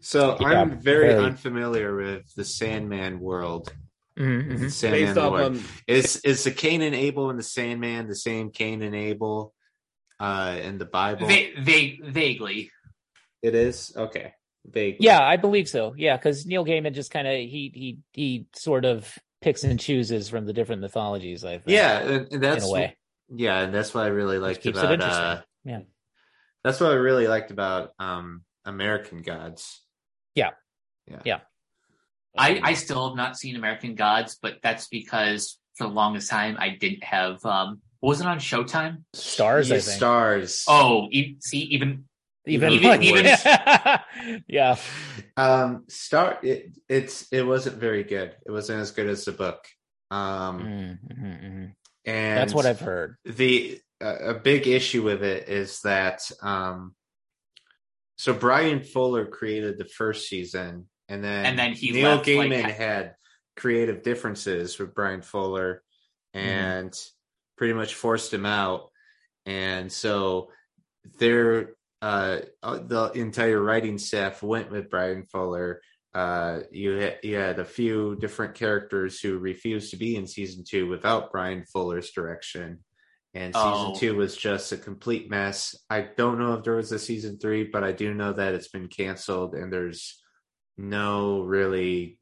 so 0.00 0.36
Yeah, 0.40 0.48
I'm 0.62 0.80
very, 0.80 1.08
very. 1.12 1.24
unfamiliar 1.24 1.94
with 1.96 2.34
the 2.34 2.44
Sandman 2.44 3.20
world. 3.20 3.72
Mhm, 4.18 4.48
mhm. 4.50 4.58
The 4.60 4.70
Sandman 4.70 5.04
based 5.06 5.18
off 5.18 5.32
lore. 5.32 5.42
on 5.42 5.62
Is 5.86 6.16
is 6.24 6.44
the 6.44 6.50
Cain 6.50 6.82
and 6.82 6.94
Abel 6.94 7.30
and 7.30 7.38
the 7.38 7.42
Sandman 7.44 8.08
the 8.08 8.14
same 8.16 8.50
Cain 8.50 8.82
and 8.82 8.94
Abel 8.94 9.54
uh 10.18 10.58
in 10.62 10.76
the 10.78 10.84
Bible? 10.86 11.28
va- 11.28 11.54
va- 11.60 12.10
vaguely. 12.10 12.70
it 13.42 13.54
is 13.54 13.92
okay. 13.96 14.34
Vague. 14.66 14.96
Yeah, 15.00 15.20
I 15.20 15.36
believe 15.36 15.68
so. 15.68 15.94
Yeah, 15.96 16.16
because 16.16 16.46
Neil 16.46 16.64
Gaiman 16.64 16.92
just 16.94 17.10
kind 17.10 17.26
of 17.26 17.34
he 17.34 17.72
he 17.74 17.98
he 18.12 18.46
sort 18.54 18.84
of 18.84 19.12
picks 19.40 19.64
and 19.64 19.80
chooses 19.80 20.28
from 20.28 20.44
the 20.46 20.52
different 20.52 20.82
mythologies. 20.82 21.44
I 21.44 21.58
think. 21.58 21.68
yeah, 21.68 21.98
and, 22.00 22.10
and 22.24 22.32
in 22.32 22.40
that's 22.40 22.66
a 22.68 22.70
way. 22.70 22.96
yeah, 23.34 23.60
and 23.60 23.74
that's 23.74 23.94
what 23.94 24.04
I 24.04 24.08
really 24.08 24.38
liked 24.38 24.66
about. 24.66 25.00
Uh, 25.00 25.40
Yeah. 25.64 25.80
that's 26.62 26.78
what 26.80 26.90
I 26.92 26.94
really 26.96 27.26
liked 27.26 27.50
about 27.50 27.92
um 27.98 28.44
American 28.64 29.22
Gods. 29.22 29.80
Yeah 30.34 30.50
yeah 31.06 31.22
yeah 31.24 31.40
i, 32.38 32.60
I 32.62 32.74
still 32.74 33.08
have 33.08 33.16
not 33.16 33.36
seen 33.36 33.56
American 33.56 33.94
Gods, 33.96 34.38
but 34.40 34.58
that's 34.62 34.86
because 34.88 35.58
for 35.74 35.88
the 35.88 35.92
longest 35.92 36.30
time 36.30 36.56
I 36.58 36.68
didn't 36.78 37.02
have. 37.02 37.44
Um, 37.44 37.80
was 38.00 38.20
it 38.20 38.26
on 38.26 38.38
Showtime? 38.38 39.02
Stars, 39.14 39.70
I 39.72 39.76
Yeah, 39.76 39.80
think. 39.80 39.96
Stars. 39.96 40.64
Oh, 40.68 41.08
e- 41.10 41.36
see, 41.40 41.60
even 41.74 42.04
even 42.46 42.72
even- 42.72 43.02
even, 43.02 43.26
even- 43.26 44.42
yeah. 44.48 44.76
Um, 45.36 45.84
Star. 45.88 46.38
It, 46.42 46.76
it's 46.88 47.30
it 47.32 47.42
wasn't 47.42 47.76
very 47.76 48.04
good. 48.04 48.34
It 48.46 48.50
wasn't 48.50 48.80
as 48.80 48.90
good 48.92 49.08
as 49.08 49.24
the 49.24 49.32
book. 49.32 49.64
Um, 50.10 50.60
Mhm, 50.60 50.98
mhm, 51.12 51.44
mhm. 51.44 51.72
and 52.04 52.38
That's 52.38 52.54
what 52.54 52.66
I've 52.66 52.80
heard. 52.80 53.16
the 53.24 53.80
a 54.00 54.30
a 54.30 54.34
big 54.34 54.66
issue 54.66 55.02
with 55.02 55.22
it 55.22 55.48
is 55.48 55.80
that 55.82 56.28
um 56.42 56.94
so 58.16 58.32
Bryan 58.34 58.82
Fuller 58.82 59.26
created 59.26 59.78
the 59.78 59.84
first 59.84 60.28
season 60.28 60.88
and 61.08 61.22
then 61.24 61.46
And 61.46 61.58
then 61.58 61.72
he 61.74 61.90
Neil 61.92 62.16
left, 62.16 62.26
like, 62.26 62.50
Gaiman 62.50 62.62
ha- 62.64 62.70
had 62.72 63.14
creative 63.56 64.02
differences 64.02 64.78
with 64.78 64.94
Bryan 64.94 65.22
Fuller 65.22 65.82
and 66.34 66.92
pretty 67.56 67.74
much 67.74 67.94
forced 67.94 68.32
him 68.34 68.46
out 68.46 68.90
and 69.46 69.90
so 69.92 70.50
their 71.18 71.74
uh 72.02 72.38
the 72.62 73.10
entire 73.14 73.60
writing 73.62 73.98
staff 73.98 74.42
went 74.42 74.70
with 74.70 74.90
Bryan 74.90 75.24
Fuller 75.26 75.80
uh 76.14 76.60
you 76.72 76.92
had, 76.92 77.18
you 77.22 77.36
had 77.36 77.58
a 77.58 77.64
few 77.64 78.16
different 78.16 78.54
characters 78.54 79.20
who 79.20 79.38
refused 79.38 79.90
to 79.90 79.96
be 79.96 80.16
in 80.16 80.26
season 80.26 80.64
2 80.68 80.88
without 80.88 81.30
Bryan 81.30 81.64
Fuller's 81.72 82.10
direction 82.10 82.78
and 83.32 83.54
season 83.54 83.70
Oh. 83.72 83.94
two 83.96 84.16
was 84.16 84.36
just 84.36 84.72
a 84.72 84.76
complete 84.76 85.30
mess. 85.30 85.76
I 85.88 86.00
don't 86.16 86.40
know 86.40 86.54
if 86.54 86.64
there 86.64 86.74
was 86.74 86.90
a 86.90 86.98
season 86.98 87.38
three, 87.38 87.62
but 87.62 87.84
I 87.84 87.92
do 87.92 88.12
know 88.12 88.32
that 88.32 88.54
it's 88.54 88.66
been 88.66 88.88
canceled 88.88 89.54
and 89.54 89.72
there's 89.72 90.20
no 90.76 91.42
really 91.42 92.18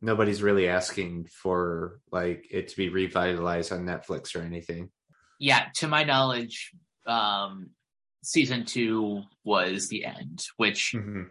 nobody's 0.00 0.40
really 0.40 0.68
asking 0.68 1.26
for 1.42 1.98
like 2.12 2.46
it 2.50 2.68
to 2.68 2.76
be 2.76 2.90
revitalized 2.90 3.72
on 3.72 3.80
Netflix 3.84 4.36
or 4.36 4.42
anything. 4.42 4.90
yeah, 5.40 5.66
to 5.76 5.88
my 5.88 6.04
knowledge, 6.04 6.70
um, 7.06 7.70
season 8.22 8.64
two 8.64 9.22
was 9.44 9.88
the 9.88 10.04
end. 10.04 10.44
Which, 10.56 10.92
Mm-hmm. 10.94 11.22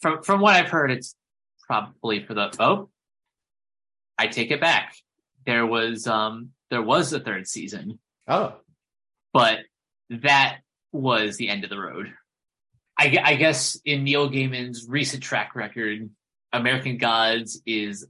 from 0.00 0.22
from 0.22 0.40
what 0.40 0.54
I've 0.54 0.70
heard, 0.70 0.90
it's 0.90 1.14
probably 1.66 2.24
for 2.24 2.34
the 2.34 2.54
oh, 2.60 2.88
I 4.18 4.26
take 4.28 4.50
it 4.50 4.60
back. 4.60 4.94
There 5.46 5.66
was 5.66 6.06
um 6.06 6.50
there 6.70 6.82
was 6.82 7.12
a 7.12 7.20
third 7.20 7.46
season, 7.46 7.98
Oh, 8.26 8.54
but 9.32 9.60
that 10.10 10.58
was 10.92 11.36
the 11.36 11.48
end 11.48 11.64
of 11.64 11.70
the 11.70 11.78
road. 11.78 12.12
I, 13.00 13.16
I 13.22 13.34
guess 13.36 13.78
in 13.84 14.02
Neil 14.04 14.28
Gaiman's 14.28 14.86
recent 14.88 15.22
track 15.22 15.54
record, 15.54 16.10
American 16.52 16.98
Gods 16.98 17.62
is 17.64 18.06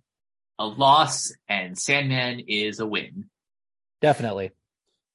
a 0.59 0.65
loss 0.67 1.31
and 1.49 1.77
Sandman 1.79 2.41
is 2.49 2.81
a 2.81 2.87
win. 2.87 3.27
Definitely. 4.01 4.53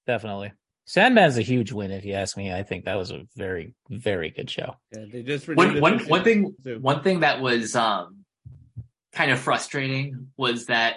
Definitely. 0.05 0.51
Sandman's 0.85 1.37
a 1.37 1.41
huge 1.41 1.71
win, 1.71 1.91
if 1.91 2.03
you 2.03 2.13
ask 2.13 2.35
me. 2.35 2.51
I 2.53 2.63
think 2.63 2.85
that 2.85 2.95
was 2.95 3.11
a 3.11 3.25
very, 3.35 3.73
very 3.89 4.29
good 4.29 4.49
show. 4.49 4.75
Yeah, 4.91 5.05
they 5.11 5.23
just 5.23 5.47
One 5.47 5.57
renewed 5.69 5.77
it 5.77 5.81
one 5.81 5.99
for 5.99 6.05
one 6.07 6.23
thing 6.23 6.55
season 6.57 6.75
two. 6.75 6.79
one 6.79 7.03
thing 7.03 7.19
that 7.21 7.39
was 7.41 7.75
um 7.75 8.25
kind 9.13 9.31
of 9.31 9.39
frustrating 9.39 10.27
was 10.37 10.65
that 10.65 10.95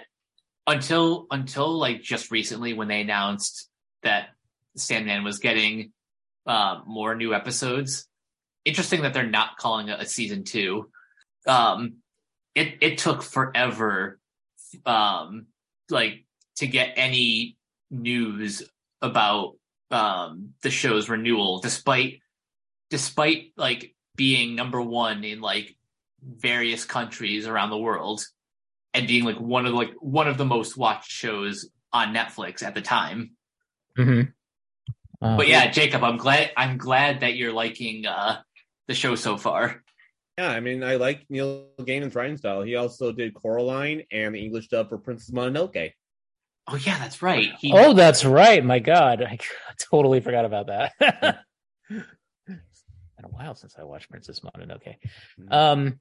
until 0.66 1.26
until 1.30 1.78
like 1.78 2.02
just 2.02 2.30
recently 2.30 2.72
when 2.72 2.88
they 2.88 3.00
announced 3.00 3.68
that 4.02 4.30
Sandman 4.76 5.22
was 5.24 5.38
getting 5.38 5.92
uh, 6.46 6.80
more 6.86 7.14
new 7.14 7.34
episodes. 7.34 8.06
Interesting 8.64 9.02
that 9.02 9.14
they're 9.14 9.26
not 9.26 9.56
calling 9.56 9.88
it 9.88 10.00
a 10.00 10.06
season 10.06 10.44
two. 10.44 10.90
Um, 11.46 11.98
it 12.54 12.78
it 12.80 12.98
took 12.98 13.22
forever, 13.22 14.18
um, 14.84 15.46
like 15.88 16.24
to 16.56 16.66
get 16.66 16.94
any 16.96 17.56
news 17.90 18.62
about 19.00 19.54
um 19.90 20.54
the 20.62 20.70
show's 20.70 21.08
renewal, 21.08 21.60
despite 21.60 22.20
despite 22.90 23.52
like 23.56 23.94
being 24.16 24.54
number 24.54 24.80
one 24.80 25.24
in 25.24 25.40
like 25.40 25.76
various 26.22 26.84
countries 26.84 27.46
around 27.46 27.70
the 27.70 27.78
world 27.78 28.24
and 28.94 29.06
being 29.06 29.24
like 29.24 29.38
one 29.38 29.66
of 29.66 29.74
like 29.74 29.92
one 30.00 30.28
of 30.28 30.38
the 30.38 30.44
most 30.44 30.76
watched 30.76 31.10
shows 31.10 31.68
on 31.92 32.14
Netflix 32.14 32.62
at 32.62 32.74
the 32.74 32.82
time. 32.82 33.32
Mm-hmm. 33.98 34.30
But 35.20 35.48
yeah, 35.48 35.70
Jacob, 35.70 36.04
I'm 36.04 36.18
glad 36.18 36.50
I'm 36.56 36.78
glad 36.78 37.20
that 37.20 37.36
you're 37.36 37.52
liking 37.52 38.06
uh 38.06 38.38
the 38.88 38.94
show 38.94 39.14
so 39.14 39.36
far. 39.36 39.82
Yeah, 40.38 40.50
I 40.50 40.60
mean, 40.60 40.84
I 40.84 40.96
like 40.96 41.24
Neil 41.30 41.68
Gaiman's 41.80 42.14
writing 42.14 42.36
style. 42.36 42.62
He 42.62 42.76
also 42.76 43.10
did 43.10 43.34
Coraline 43.34 44.02
and 44.12 44.34
the 44.34 44.44
English 44.44 44.68
dub 44.68 44.90
for 44.90 44.98
Princess 44.98 45.30
Mononoke. 45.30 45.92
Oh 46.68 46.76
yeah, 46.76 46.98
that's 46.98 47.22
right. 47.22 47.50
He, 47.60 47.72
oh, 47.72 47.92
that's 47.92 48.24
right. 48.24 48.64
My 48.64 48.78
God, 48.80 49.22
I 49.22 49.38
totally 49.90 50.20
forgot 50.20 50.44
about 50.44 50.66
that. 50.68 51.38
It's 51.88 53.22
been 53.22 53.24
a 53.24 53.28
while 53.28 53.54
since 53.54 53.76
I 53.78 53.84
watched 53.84 54.10
Princess 54.10 54.40
Mononoke. 54.40 54.96
Um, 55.50 56.00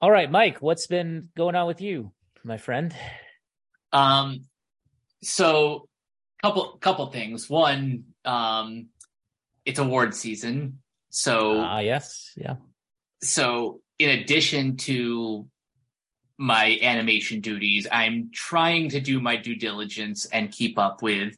all 0.00 0.10
right, 0.12 0.30
Mike, 0.30 0.58
what's 0.62 0.86
been 0.86 1.30
going 1.36 1.56
on 1.56 1.66
with 1.66 1.80
you, 1.80 2.12
my 2.44 2.56
friend? 2.56 2.94
Um, 3.92 4.44
so 5.22 5.88
couple 6.42 6.76
couple 6.80 7.06
things. 7.10 7.50
One, 7.50 8.04
um, 8.24 8.88
it's 9.64 9.80
award 9.80 10.14
season, 10.14 10.78
so 11.10 11.58
Ah, 11.60 11.80
yes, 11.80 12.32
yeah. 12.36 12.56
so 13.22 13.80
in 13.98 14.10
addition 14.10 14.76
to 14.76 15.48
my 16.38 16.78
animation 16.82 17.40
duties, 17.40 17.86
I'm 17.90 18.30
trying 18.32 18.90
to 18.90 19.00
do 19.00 19.20
my 19.20 19.36
due 19.36 19.56
diligence 19.56 20.24
and 20.26 20.52
keep 20.52 20.78
up 20.78 21.02
with 21.02 21.36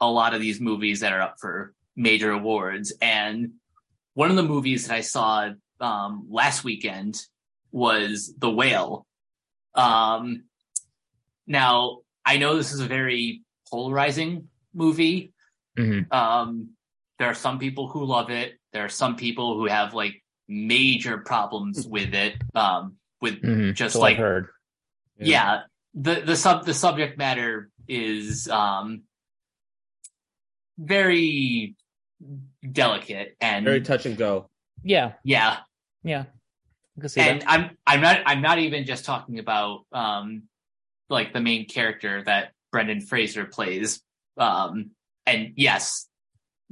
a 0.00 0.10
lot 0.10 0.34
of 0.34 0.40
these 0.40 0.60
movies 0.60 1.00
that 1.00 1.12
are 1.12 1.22
up 1.22 1.36
for 1.40 1.72
major 1.94 2.32
awards. 2.32 2.92
And 3.00 3.52
one 4.14 4.30
of 4.30 4.36
the 4.36 4.42
movies 4.42 4.88
that 4.88 4.94
I 4.94 5.00
saw 5.00 5.50
um, 5.80 6.26
last 6.28 6.64
weekend 6.64 7.22
was 7.70 8.34
The 8.36 8.50
Whale. 8.50 9.06
Um, 9.74 10.44
now, 11.46 11.98
I 12.24 12.38
know 12.38 12.56
this 12.56 12.72
is 12.72 12.80
a 12.80 12.86
very 12.86 13.42
polarizing 13.70 14.48
movie. 14.74 15.32
Mhm. 15.78 16.12
Um, 16.12 16.70
there 17.18 17.28
are 17.28 17.34
some 17.34 17.58
people 17.58 17.88
who 17.88 18.04
love 18.04 18.30
it. 18.30 18.58
There 18.72 18.84
are 18.84 18.90
some 18.90 19.16
people 19.16 19.56
who 19.56 19.66
have 19.66 19.94
like 19.94 20.22
major 20.48 21.18
problems 21.18 21.86
with 21.86 22.14
it. 22.14 22.34
Um, 22.54 22.96
with 23.26 23.42
Mhm. 23.42 23.74
just 23.74 23.94
So 23.94 24.00
like 24.00 24.14
I've 24.14 24.18
heard. 24.20 24.48
yeah. 25.18 25.62
the 25.94 26.20
the 26.20 26.36
sub 26.36 26.64
the 26.66 26.74
subject 26.74 27.16
matter 27.18 27.68
is 27.88 28.48
um 28.48 29.02
very 30.78 31.74
delicate 32.70 33.36
and 33.40 33.64
Very 33.64 33.80
touch 33.80 34.06
and 34.06 34.16
go. 34.16 34.48
Yeah, 34.82 35.12
yeah 35.24 35.58
yeah. 36.04 36.24
I 36.98 37.20
and 37.20 37.40
that. 37.42 37.44
i'm 37.50 37.70
i'm 37.86 38.00
not 38.00 38.20
i'm 38.26 38.40
not 38.42 38.58
even 38.58 38.84
just 38.86 39.04
talking 39.04 39.38
about 39.38 39.80
um 39.92 40.44
like 41.10 41.32
the 41.32 41.40
main 41.40 41.66
character 41.66 42.22
that 42.24 42.52
brendan 42.72 43.00
fraser 43.00 43.44
plays 43.44 44.00
um 44.38 44.90
and 45.26 45.52
yes 45.56 46.06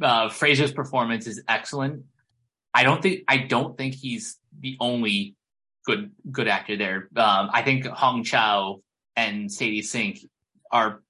uh 0.00 0.28
fraser's 0.30 0.72
performance 0.72 1.26
is 1.26 1.42
excellent 1.48 2.04
i 2.72 2.84
don't 2.84 3.02
think 3.02 3.22
i 3.28 3.36
don't 3.38 3.76
think 3.76 3.94
he's 3.94 4.38
the 4.60 4.76
only 4.80 5.34
good 5.84 6.10
good 6.30 6.48
actor 6.48 6.76
there. 6.76 7.08
Um 7.16 7.50
i 7.52 7.62
think 7.62 7.86
hong 7.86 8.24
chau 8.24 8.80
and 9.16 9.52
sadie 9.52 9.82
sink 9.82 10.20
are 10.70 11.02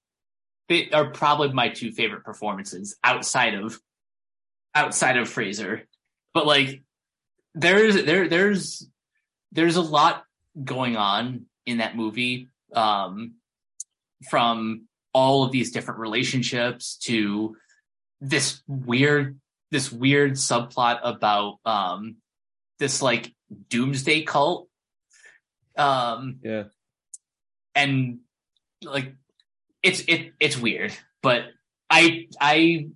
are 0.93 1.11
probably 1.11 1.53
my 1.53 1.69
two 1.69 1.93
favorite 1.93 2.25
performances 2.25 2.97
outside 3.05 3.55
of 3.55 3.79
outside 4.75 5.17
of 5.17 5.29
fraser 5.29 5.87
but 6.33 6.47
like 6.47 6.83
there's 7.55 8.05
there 8.05 8.29
there's 8.29 8.89
there's 9.53 9.77
a 9.77 9.83
lot 9.83 10.25
going 10.63 10.97
on 10.97 11.47
in 11.67 11.79
that 11.79 11.97
movie 11.97 12.49
um 12.75 13.35
from 14.29 14.87
all 15.13 15.45
of 15.45 15.53
these 15.53 15.71
different 15.71 16.01
relationships 16.01 16.97
to 16.97 17.57
this 18.21 18.63
weird 18.67 19.39
this 19.71 19.93
weird 19.93 20.33
subplot 20.33 20.99
about 21.03 21.59
um 21.65 22.17
this 22.79 23.01
like 23.01 23.33
doomsday 23.69 24.23
cult 24.23 24.69
um 25.77 26.39
Yeah. 26.43 26.65
and 27.75 28.21
like 28.83 29.15
it's 29.83 30.01
it 30.07 30.33
it's 30.41 30.57
weird 30.57 30.93
but 31.23 31.43
i 31.91 32.27
i 32.41 32.87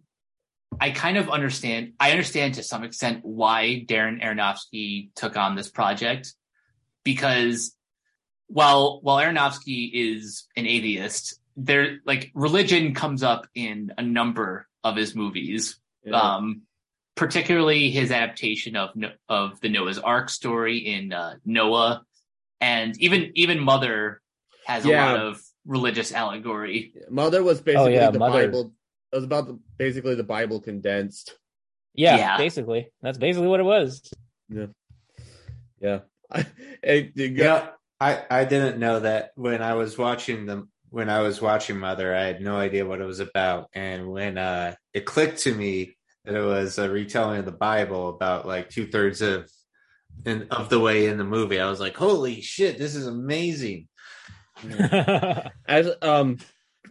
i 0.81 0.91
kind 0.91 1.17
of 1.17 1.29
understand 1.29 1.93
i 1.99 2.11
understand 2.13 2.55
to 2.55 2.63
some 2.63 2.85
extent 2.85 3.21
why 3.25 3.85
darren 3.89 4.23
aronofsky 4.23 5.11
took 5.15 5.37
on 5.37 5.57
this 5.57 5.69
project 5.71 6.35
because 7.05 7.75
while 8.47 9.01
while 9.03 9.17
aronofsky 9.19 9.91
is 9.93 10.47
an 10.57 10.67
atheist 10.67 11.39
there 11.57 11.99
like 12.07 12.31
religion 12.35 12.95
comes 12.95 13.23
up 13.23 13.47
in 13.55 13.93
a 13.99 14.03
number 14.03 14.67
of 14.85 14.97
his 14.97 15.15
movies 15.15 15.81
Yeah. 16.05 16.17
um 16.21 16.63
particularly 17.19 17.91
his 17.91 18.11
adaptation 18.11 18.77
of 18.77 18.91
of 19.29 19.61
the 19.61 19.69
noah's 19.69 19.99
ark 19.99 20.31
story 20.31 20.79
in 20.79 21.13
uh, 21.13 21.35
noah 21.45 22.03
and 22.61 22.97
even 23.01 23.33
even 23.35 23.59
mother 23.59 24.21
has 24.67 24.85
a 24.85 24.89
lot 24.91 25.17
of 25.17 25.41
religious 25.67 26.13
allegory 26.13 26.93
Mother 27.11 27.43
was 27.43 27.61
basically 27.61 27.95
yeah, 27.95 28.11
the 28.11 28.19
Mother. 28.19 28.47
Bible. 28.47 28.73
It 29.13 29.17
was 29.17 29.25
about 29.25 29.47
the, 29.47 29.59
basically 29.79 30.15
the 30.15 30.23
Bible 30.23 30.61
condensed. 30.61 31.35
Yeah, 31.95 32.17
Yeah. 32.17 32.37
basically. 32.37 32.91
That's 33.01 33.17
basically 33.19 33.49
what 33.49 33.61
it 33.61 33.65
was. 33.65 34.03
Yeah. 35.81 36.01
hey, 36.83 37.13
you 37.15 37.31
got- 37.31 37.65
Yeah, 37.65 37.71
I 38.01 38.25
I 38.31 38.45
didn't 38.45 38.79
know 38.79 39.01
that 39.01 39.33
when 39.35 39.63
I 39.63 39.75
was 39.75 39.97
watching 39.99 40.47
them 40.47 40.71
when 40.91 41.11
I 41.11 41.21
was 41.21 41.41
watching 41.41 41.79
Mother, 41.79 42.15
I 42.15 42.25
had 42.25 42.41
no 42.41 42.57
idea 42.57 42.87
what 42.87 43.01
it 43.01 43.05
was 43.05 43.21
about, 43.21 43.69
and 43.75 44.09
when 44.09 44.39
uh 44.39 44.75
it 44.95 45.05
clicked 45.05 45.41
to 45.41 45.55
me 45.55 45.97
that 46.29 46.37
it 46.37 46.45
was 46.45 46.79
a 46.79 46.91
retelling 46.91 47.39
of 47.39 47.45
the 47.47 47.53
Bible 47.53 48.11
about 48.11 48.47
like 48.47 48.69
two 48.69 48.87
thirds 48.87 49.23
of 49.23 49.51
in, 50.25 50.49
of 50.51 50.69
the 50.69 50.81
way 50.81 51.07
in 51.07 51.17
the 51.17 51.25
movie, 51.25 51.61
I 51.61 51.71
was 51.71 51.81
like, 51.81 51.97
"Holy 51.97 52.41
shit, 52.41 52.79
this 52.79 52.95
is 52.95 53.07
amazing!" 53.07 53.89
As 55.67 55.91
um, 56.03 56.37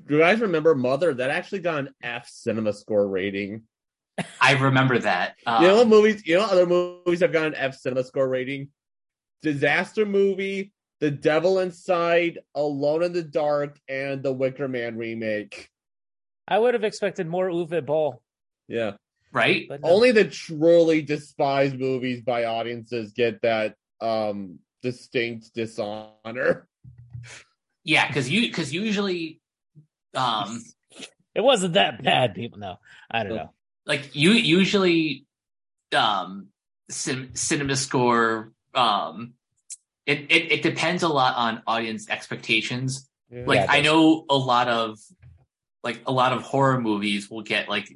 do 0.08 0.16
you 0.16 0.20
guys 0.20 0.40
remember 0.40 0.74
Mother? 0.76 1.14
That 1.14 1.30
actually 1.30 1.60
got 1.60 1.80
an 1.80 1.90
F 2.02 2.28
cinema 2.28 2.74
score 2.74 3.08
rating. 3.08 3.64
i 4.42 4.54
remember 4.54 4.98
that 4.98 5.36
um, 5.46 5.62
you 5.62 5.68
know 5.68 5.76
what 5.78 5.88
movies? 5.88 6.26
You 6.26 6.36
know 6.36 6.42
what 6.42 6.52
other 6.52 6.66
movies 6.66 7.20
have 7.20 7.32
got 7.32 7.48
an 7.48 7.56
F 7.56 7.76
cinema 7.76 8.04
score 8.04 8.28
rating? 8.28 8.70
Disaster 9.44 10.06
movie, 10.06 10.74
The 11.00 11.12
Devil 11.12 11.60
Inside, 11.60 12.40
Alone 12.56 13.04
in 13.04 13.14
the 13.14 13.22
Dark, 13.22 13.78
and 13.88 14.24
the 14.24 14.34
Wicker 14.34 14.68
Man 14.68 14.98
remake. 14.98 15.70
I 16.48 16.58
would 16.58 16.74
have 16.74 16.84
expected 16.84 17.28
more 17.28 17.50
Uwe 17.50 17.86
Boll. 17.86 18.22
Yeah, 18.68 18.94
right 19.38 19.66
But 19.70 19.82
no. 19.82 19.90
only 19.90 20.12
the 20.12 20.26
truly 20.26 21.02
despised 21.02 21.78
movies 21.80 22.22
by 22.22 22.46
audiences 22.46 23.14
get 23.14 23.42
that 23.42 23.76
um 24.02 24.60
distinct 24.82 25.54
dishonor. 25.54 26.68
yeah 27.84 28.08
because 28.08 28.30
you 28.30 28.42
because 28.42 28.74
usually 28.74 29.40
um 30.16 30.62
it 31.36 31.42
wasn't 31.44 31.74
that 31.76 32.02
bad, 32.04 32.34
people. 32.34 32.58
No, 32.58 32.80
I 33.12 33.24
don't 33.24 33.36
know. 33.36 33.52
like 33.86 34.16
you 34.16 34.32
usually 34.32 35.26
um 35.96 36.48
cin- 36.90 37.36
cinema 37.36 37.76
score 37.76 38.52
um 38.74 39.34
it, 40.08 40.20
it 40.32 40.52
it 40.52 40.62
depends 40.64 41.04
a 41.04 41.08
lot 41.08 41.36
on 41.36 41.62
audience 41.68 42.10
expectations. 42.10 43.08
Yeah. 43.30 43.44
Like 43.46 43.66
I 43.70 43.82
know 43.82 44.26
a 44.30 44.36
lot 44.38 44.68
of 44.68 44.98
like 45.84 46.02
a 46.08 46.12
lot 46.12 46.34
of 46.34 46.42
horror 46.44 46.80
movies 46.82 47.30
will 47.30 47.44
get 47.44 47.70
like 47.70 47.88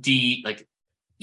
D 0.00 0.42
like 0.44 0.66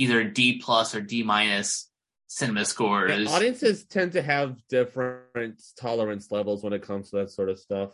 either 0.01 0.23
D 0.23 0.59
plus 0.59 0.95
or 0.95 1.01
D 1.01 1.21
minus 1.23 1.89
cinema 2.27 2.61
Yeah, 2.61 2.65
scores. 2.65 3.27
audiences 3.31 3.85
tend 3.85 4.13
to 4.13 4.21
have 4.21 4.55
different 4.69 5.61
tolerance 5.79 6.31
levels 6.31 6.63
when 6.63 6.73
it 6.73 6.81
comes 6.81 7.09
to 7.11 7.17
that 7.17 7.29
sort 7.29 7.49
of 7.49 7.59
stuff. 7.59 7.91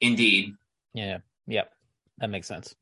Indeed. 0.00 0.54
Yeah. 0.94 1.18
Yep. 1.46 1.70
That 2.18 2.30
makes 2.30 2.46
sense. 2.46 2.74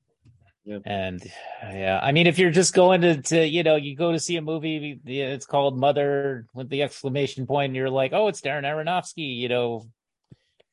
Yep. 0.65 0.83
And 0.87 1.23
yeah, 1.63 2.01
I 2.03 2.13
mean, 2.13 2.27
if 2.27 2.39
you're 2.39 2.51
just 2.51 2.73
going 2.73 3.03
to, 3.03 3.21
to, 3.23 3.47
you 3.47 3.63
know, 3.63 3.77
you 3.77 3.97
go 3.97 4.13
to 4.13 4.19
see 4.19 4.37
a 4.37 4.43
movie, 4.43 4.99
it's 5.05 5.45
called 5.45 5.79
Mother 5.79 6.47
with 6.55 6.71
the 6.71 6.83
exclamation 6.83 7.47
point, 7.47 7.71
and 7.71 7.77
you're 7.77 7.91
like, 7.91 8.13
oh, 8.15 8.29
it's 8.29 8.41
Darren 8.41 8.63
Aronofsky, 8.65 9.37
you 9.39 9.49
know. 9.49 9.87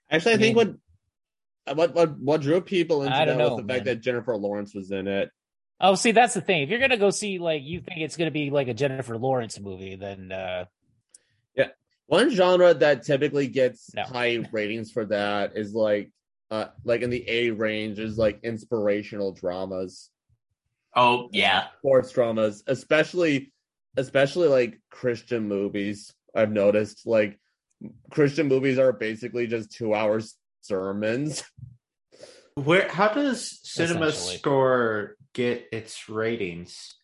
Actually, 0.10 0.34
I, 0.34 0.36
I 0.36 0.38
think 0.38 0.56
mean- 0.56 0.78
what 1.66 1.76
what 1.78 1.94
what 1.94 2.20
what 2.20 2.42
drew 2.42 2.62
people 2.62 3.04
into 3.04 3.16
I 3.16 3.20
that 3.26 3.26
don't 3.26 3.38
was 3.38 3.50
know, 3.50 3.62
the 3.66 3.74
fact 3.74 3.86
that 3.86 4.02
Jennifer 4.02 4.36
Lawrence 4.38 4.74
was 4.74 4.92
in 4.92 5.08
it. 5.08 5.30
Oh, 5.84 5.96
see, 5.96 6.12
that's 6.12 6.36
the 6.36 6.42
thing. 6.42 6.62
If 6.62 6.70
you're 6.70 6.80
gonna 6.80 6.96
go 6.98 7.10
see, 7.10 7.40
like, 7.40 7.64
you 7.64 7.82
think 7.82 8.02
it's 8.02 8.16
gonna 8.16 8.30
be 8.32 8.52
like 8.52 8.68
a 8.68 8.74
Jennifer 8.74 9.18
Lawrence 9.18 9.60
movie, 9.60 9.96
then 9.96 10.32
uh 10.32 10.66
yeah. 11.56 11.70
One 12.06 12.30
genre 12.30 12.74
that 12.76 13.04
typically 13.04 13.48
gets 13.48 13.94
No. 13.96 14.04
high 14.04 14.38
ratings 14.52 14.92
for 14.92 15.06
that 15.06 15.58
is 15.58 15.74
like 15.74 16.12
uh 16.52 16.68
like 16.84 17.02
in 17.02 17.10
the 17.10 17.28
A 17.28 17.50
range 17.52 17.98
is 18.00 18.18
like 18.18 18.40
inspirational 18.44 19.32
dramas, 19.34 20.12
Oh 20.96 21.30
yeah. 21.32 21.68
sports 21.80 22.12
dramas, 22.12 22.64
especially 22.68 23.52
especially 23.98 24.50
like 24.50 24.80
Christian 24.92 25.48
movies. 25.48 26.14
I've 26.36 26.52
noticed 26.52 27.08
like 27.08 27.40
Christian 28.12 28.48
movies 28.48 28.78
are 28.78 28.94
basically 28.94 29.48
just 29.48 29.72
2 29.72 29.96
hours 29.96 30.36
sermons. 30.62 31.44
Where? 32.54 32.88
How 32.90 33.08
does 33.10 33.60
Cinema 33.64 34.12
Score 34.12 35.16
get 35.34 35.68
its 35.72 36.10
ratings? 36.10 36.96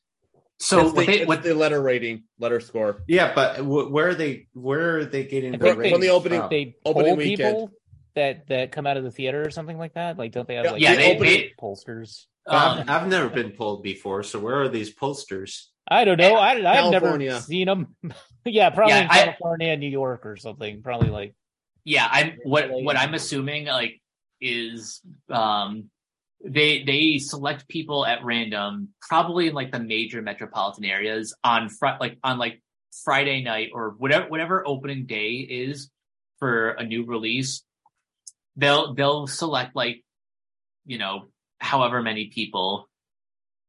So 0.60 0.80
it's 0.88 0.94
what 0.94 1.06
the, 1.06 1.06
they 1.06 1.20
it's 1.20 1.28
what 1.28 1.44
the 1.44 1.54
letter 1.54 1.82
rating, 1.82 2.24
letter 2.40 2.60
score. 2.60 3.04
Yeah, 3.08 3.34
but 3.36 3.58
w- 3.58 3.90
where 3.92 4.10
are 4.10 4.16
they? 4.16 4.48
Where 4.54 4.98
are 4.98 5.06
they 5.06 5.24
getting 5.26 5.54
I 5.54 5.58
the 5.58 5.76
think 5.76 5.92
From, 5.94 6.02
the 6.02 6.10
opening 6.10 6.40
from? 6.42 6.50
they 6.50 6.76
Opening 6.84 7.08
poll 7.10 7.18
weekend. 7.18 7.38
people 7.38 7.72
that 8.16 8.48
that 8.48 8.72
come 8.72 8.88
out 8.88 8.98
of 8.98 9.04
the 9.04 9.12
theater 9.12 9.44
or 9.46 9.52
something 9.52 9.78
like 9.78 9.94
that. 9.94 10.18
Like, 10.18 10.32
don't 10.32 10.48
they 10.48 10.56
have 10.56 10.66
Yeah, 10.66 10.72
like 10.72 10.82
yeah, 10.82 10.96
they, 10.96 11.16
opening- 11.16 11.32
they 11.34 11.54
pollsters? 11.62 12.26
um, 12.48 12.80
I've, 12.80 12.90
I've 12.90 13.08
never 13.08 13.30
been 13.30 13.52
pulled 13.52 13.84
before, 13.84 14.24
so 14.24 14.40
where 14.40 14.56
are 14.56 14.70
these 14.70 14.92
posters? 14.92 15.70
I 15.90 16.04
don't 16.06 16.18
know. 16.18 16.36
I, 16.36 16.54
I've 16.54 16.64
California. 16.92 17.30
never 17.32 17.42
seen 17.42 17.68
them. 17.68 17.96
yeah, 18.46 18.70
probably 18.72 18.96
Yeah, 18.96 19.02
in 19.04 19.10
I- 19.12 19.18
California, 19.26 19.78
New 19.78 19.90
York, 19.90 20.26
or 20.26 20.38
something. 20.38 20.82
Probably 20.82 21.10
like 21.10 21.36
yeah 21.90 22.06
i'm 22.12 22.34
what 22.44 22.70
what 22.70 22.98
i'm 22.98 23.14
assuming 23.14 23.64
like 23.68 24.02
is 24.42 25.00
um 25.30 25.90
they 26.44 26.84
they 26.84 27.18
select 27.18 27.68
people 27.68 28.06
at 28.06 28.24
random 28.24 28.90
probably 29.02 29.48
in 29.48 29.54
like 29.54 29.72
the 29.72 29.80
major 29.80 30.22
metropolitan 30.22 30.86
areas 30.86 31.36
on 31.44 31.68
fr- 31.68 31.98
like 32.00 32.18
on 32.24 32.38
like 32.38 32.62
friday 33.04 33.42
night 33.42 33.70
or 33.74 33.96
whatever 33.98 34.28
whatever 34.28 34.68
opening 34.68 35.06
day 35.06 35.32
is 35.34 35.90
for 36.40 36.70
a 36.72 36.84
new 36.84 37.06
release. 37.06 37.64
They'll 38.56 38.94
they'll 38.94 39.28
select 39.28 39.76
like 39.76 40.04
you 40.86 40.98
know 40.98 41.28
however 41.60 42.02
many 42.02 42.28
people 42.28 42.88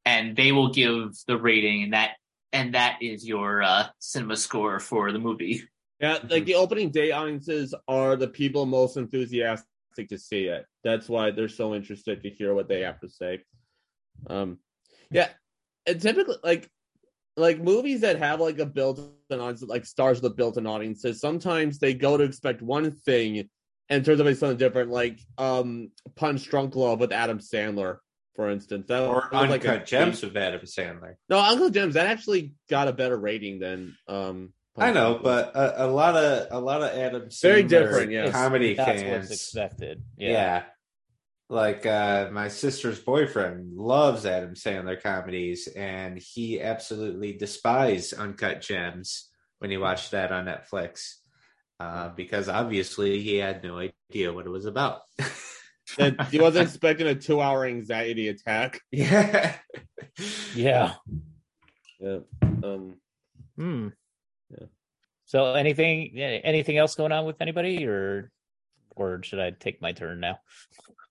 and 0.04 0.36
they 0.36 0.52
will 0.52 0.72
give 0.72 1.14
the 1.26 1.36
rating 1.36 1.84
and 1.84 1.92
that 1.92 2.12
and 2.52 2.74
that 2.74 2.98
is 3.02 3.26
your 3.26 3.62
uh 3.62 3.86
cinema 3.98 4.36
score 4.36 4.80
for 4.80 5.12
the 5.12 5.18
movie. 5.18 5.62
Yeah, 6.00 6.18
like 6.28 6.44
the 6.44 6.54
opening 6.54 6.90
day 6.90 7.10
audiences 7.10 7.74
are 7.88 8.14
the 8.14 8.28
people 8.28 8.66
most 8.66 8.96
enthusiastic 8.96 9.66
to 10.06 10.18
see 10.18 10.44
it. 10.44 10.64
That's 10.84 11.08
why 11.08 11.30
they're 11.32 11.48
so 11.48 11.74
interested 11.74 12.22
to 12.22 12.30
hear 12.30 12.54
what 12.54 12.68
they 12.68 12.80
have 12.82 13.00
to 13.00 13.08
say. 13.08 13.40
Um, 14.28 14.58
yeah, 15.10 15.28
and 15.86 16.00
typically, 16.00 16.36
like, 16.44 16.68
like 17.36 17.60
movies 17.60 18.00
that 18.02 18.18
have 18.18 18.40
like 18.40 18.58
a 18.58 18.66
built-in 18.66 19.40
audience, 19.40 19.62
like 19.62 19.84
stars 19.86 20.20
with 20.22 20.36
built-in 20.36 20.66
audiences, 20.66 21.20
sometimes 21.20 21.78
they 21.78 21.94
go 21.94 22.16
to 22.16 22.24
expect 22.24 22.62
one 22.62 22.90
thing 22.90 23.48
and 23.88 24.04
turns 24.04 24.20
out 24.20 24.24
to 24.24 24.30
be 24.30 24.34
something 24.34 24.58
different. 24.58 24.90
Like, 24.90 25.18
um, 25.38 25.90
Punch 26.14 26.44
Drunk 26.48 26.76
Love 26.76 27.00
with 27.00 27.12
Adam 27.12 27.38
Sandler, 27.38 27.98
for 28.34 28.50
instance. 28.50 28.86
That 28.88 29.02
Or 29.02 29.28
like 29.32 29.64
Uncut 29.64 29.82
a- 29.82 29.84
Gems 29.84 30.22
with 30.22 30.36
Adam 30.36 30.60
Sandler? 30.62 31.14
No, 31.28 31.38
Uncut 31.38 31.72
Gems 31.72 31.94
that 31.94 32.06
actually 32.06 32.54
got 32.68 32.88
a 32.88 32.92
better 32.92 33.16
rating 33.16 33.58
than 33.60 33.96
um. 34.08 34.52
I 34.80 34.92
know, 34.92 35.20
but 35.22 35.54
a, 35.56 35.84
a 35.84 35.88
lot 35.88 36.16
of 36.16 36.48
a 36.50 36.60
lot 36.60 36.82
of 36.82 36.90
Adam 36.90 37.28
Sandler 37.28 37.40
Very 37.42 37.62
different, 37.64 38.12
yeah. 38.12 38.20
it's- 38.26 38.34
comedy 38.34 38.74
that's 38.74 39.02
fans. 39.02 39.28
what's 39.28 39.30
expected. 39.42 40.02
yeah. 40.16 40.30
Yeah. 40.30 40.62
Like 41.50 41.86
uh 41.86 42.28
my 42.30 42.48
sister's 42.48 43.00
boyfriend 43.00 43.74
loves 43.76 44.26
Adam 44.26 44.54
Sandler 44.54 45.00
comedies 45.02 45.66
and 45.66 46.18
he 46.18 46.60
absolutely 46.60 47.32
despised 47.32 48.12
Uncut 48.14 48.60
Gems 48.60 49.30
when 49.58 49.70
he 49.70 49.78
watched 49.78 50.10
that 50.10 50.30
on 50.30 50.44
Netflix. 50.46 51.14
Uh, 51.80 52.08
because 52.10 52.48
obviously 52.48 53.22
he 53.22 53.36
had 53.36 53.62
no 53.62 53.78
idea 53.78 54.32
what 54.32 54.46
it 54.46 54.50
was 54.50 54.66
about. 54.66 55.02
that 55.96 56.26
he 56.30 56.38
wasn't 56.40 56.66
expecting 56.68 57.06
a 57.06 57.14
two-hour 57.14 57.64
anxiety 57.66 58.28
attack. 58.28 58.80
yeah. 58.90 59.54
yeah. 60.56 60.94
Yeah. 62.00 62.18
Um. 62.42 62.96
Hmm. 63.56 63.88
Yeah. 64.50 64.66
So 65.26 65.52
anything 65.54 66.18
anything 66.18 66.78
else 66.78 66.94
going 66.94 67.12
on 67.12 67.26
with 67.26 67.40
anybody, 67.40 67.86
or 67.86 68.30
or 68.96 69.22
should 69.22 69.40
I 69.40 69.50
take 69.50 69.82
my 69.82 69.92
turn 69.92 70.20
now? 70.20 70.40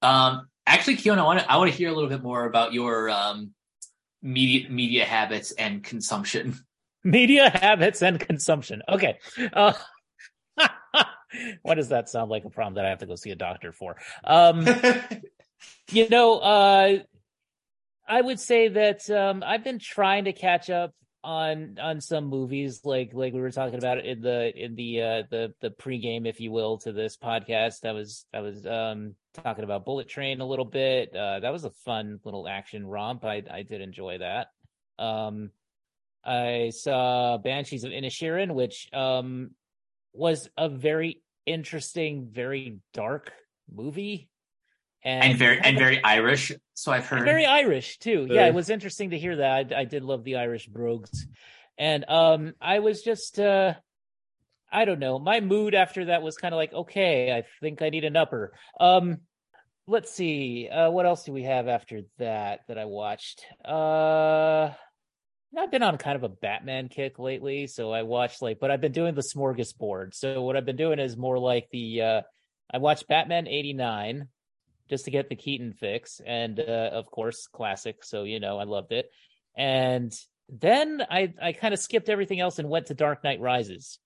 Um, 0.01 0.47
actually, 0.65 0.97
Keon, 0.97 1.19
I 1.19 1.23
want 1.23 1.39
to 1.39 1.51
I 1.51 1.57
want 1.57 1.71
to 1.71 1.77
hear 1.77 1.89
a 1.89 1.93
little 1.93 2.09
bit 2.09 2.23
more 2.23 2.45
about 2.45 2.73
your 2.73 3.09
um 3.09 3.53
media 4.21 4.69
media 4.69 5.05
habits 5.05 5.51
and 5.51 5.83
consumption. 5.83 6.55
Media 7.03 7.49
habits 7.49 8.01
and 8.01 8.19
consumption. 8.19 8.81
Okay. 8.89 9.17
Uh, 9.53 9.71
what 11.61 11.75
does 11.75 11.89
that 11.89 12.09
sound 12.09 12.29
like 12.29 12.43
a 12.43 12.49
problem 12.49 12.73
that 12.73 12.85
I 12.85 12.89
have 12.89 12.99
to 12.99 13.05
go 13.05 13.15
see 13.15 13.31
a 13.31 13.35
doctor 13.35 13.71
for? 13.71 13.95
Um, 14.25 14.67
you 15.91 16.09
know, 16.09 16.39
uh, 16.39 16.97
I 18.07 18.21
would 18.21 18.41
say 18.41 18.67
that 18.69 19.09
um, 19.09 19.43
I've 19.45 19.63
been 19.63 19.79
trying 19.79 20.25
to 20.25 20.33
catch 20.33 20.69
up 20.69 20.93
on 21.27 21.77
on 21.81 21.99
some 21.99 22.27
movies, 22.27 22.85
like 22.85 23.11
like 23.13 23.33
we 23.33 23.41
were 23.41 23.51
talking 23.51 23.77
about 23.77 24.03
in 24.03 24.21
the 24.21 24.53
in 24.55 24.75
the 24.75 25.01
uh, 25.01 25.23
the 25.29 25.53
the 25.59 25.69
pregame, 25.69 26.25
if 26.25 26.39
you 26.39 26.51
will, 26.51 26.77
to 26.79 26.93
this 26.93 27.17
podcast. 27.17 27.85
I 27.85 27.91
was 27.91 28.25
I 28.33 28.39
was 28.39 28.65
um, 28.65 29.13
talking 29.33 29.65
about 29.65 29.83
Bullet 29.83 30.07
Train 30.07 30.39
a 30.39 30.47
little 30.47 30.65
bit. 30.65 31.13
Uh, 31.13 31.41
that 31.41 31.51
was 31.51 31.65
a 31.65 31.69
fun 31.69 32.21
little 32.23 32.47
action 32.47 32.87
romp. 32.87 33.25
I 33.25 33.43
I 33.51 33.63
did 33.63 33.81
enjoy 33.81 34.19
that. 34.19 34.47
Um, 34.97 35.51
I 36.23 36.71
saw 36.73 37.37
Banshees 37.37 37.83
of 37.83 37.91
Inisherin, 37.91 38.55
which 38.55 38.87
um, 38.93 39.51
was 40.13 40.49
a 40.57 40.69
very 40.69 41.21
interesting, 41.45 42.29
very 42.31 42.79
dark 42.93 43.33
movie, 43.69 44.29
and 45.03 45.37
very 45.37 45.59
and 45.59 45.77
very 45.77 46.03
Irish. 46.03 46.51
So 46.73 46.91
I've 46.91 47.05
heard. 47.05 47.23
very 47.23 47.45
Irish 47.45 47.97
too. 47.99 48.27
Yeah, 48.29 48.47
it 48.47 48.53
was 48.53 48.69
interesting 48.69 49.11
to 49.11 49.17
hear 49.17 49.37
that. 49.37 49.73
I, 49.73 49.81
I 49.81 49.83
did 49.85 50.03
love 50.03 50.23
the 50.23 50.37
Irish 50.37 50.67
brogues, 50.67 51.27
and 51.77 52.05
um, 52.09 52.53
I 52.61 52.79
was 52.79 53.01
just 53.01 53.39
uh, 53.39 53.73
I 54.71 54.85
don't 54.85 54.99
know. 54.99 55.19
My 55.19 55.39
mood 55.39 55.75
after 55.75 56.05
that 56.05 56.21
was 56.21 56.37
kind 56.37 56.53
of 56.53 56.57
like, 56.57 56.73
okay, 56.73 57.31
I 57.31 57.43
think 57.61 57.81
I 57.81 57.89
need 57.89 58.03
an 58.03 58.15
upper. 58.15 58.53
Um, 58.79 59.19
let's 59.87 60.11
see, 60.11 60.67
uh, 60.69 60.89
what 60.91 61.05
else 61.05 61.23
do 61.23 61.31
we 61.31 61.43
have 61.43 61.67
after 61.67 62.01
that 62.17 62.61
that 62.67 62.77
I 62.77 62.85
watched? 62.85 63.45
Uh. 63.63 64.71
I've 65.57 65.71
been 65.71 65.81
on 65.81 65.97
kind 65.97 66.17
of 66.17 66.23
a 66.23 66.29
Batman 66.29 66.87
kick 66.87 67.17
lately, 67.17 67.65
so 67.67 67.91
I 67.91 68.03
watched 68.03 68.41
like, 68.41 68.59
but 68.59 68.69
I've 68.69 68.81
been 68.81 68.91
doing 68.91 69.15
the 69.15 69.21
smorgasbord. 69.21 70.13
So 70.13 70.41
what 70.43 70.55
I've 70.55 70.65
been 70.65 70.75
doing 70.75 70.99
is 70.99 71.17
more 71.17 71.39
like 71.39 71.69
the, 71.71 72.01
uh, 72.01 72.21
I 72.71 72.77
watched 72.77 73.07
Batman 73.07 73.47
'89 73.47 74.27
just 74.89 75.05
to 75.05 75.11
get 75.11 75.29
the 75.29 75.35
Keaton 75.35 75.73
fix, 75.73 76.21
and 76.25 76.59
uh, 76.59 76.89
of 76.93 77.09
course, 77.11 77.47
classic. 77.47 78.03
So 78.03 78.23
you 78.23 78.39
know, 78.39 78.57
I 78.57 78.63
loved 78.63 78.91
it. 78.91 79.09
And 79.55 80.13
then 80.49 81.01
I 81.09 81.33
I 81.41 81.53
kind 81.53 81.73
of 81.73 81.79
skipped 81.79 82.09
everything 82.09 82.39
else 82.39 82.59
and 82.59 82.69
went 82.69 82.87
to 82.87 82.93
Dark 82.93 83.23
Knight 83.23 83.39
Rises. 83.41 83.99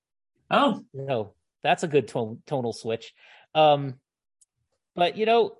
oh, 0.50 0.84
You 0.94 1.06
know, 1.06 1.34
that's 1.63 1.84
a 1.84 1.88
good 1.88 2.08
tone, 2.08 2.41
tonal 2.48 2.74
switch. 2.74 3.13
Um, 3.54 3.96
but 4.96 5.17
you 5.17 5.26
know, 5.26 5.58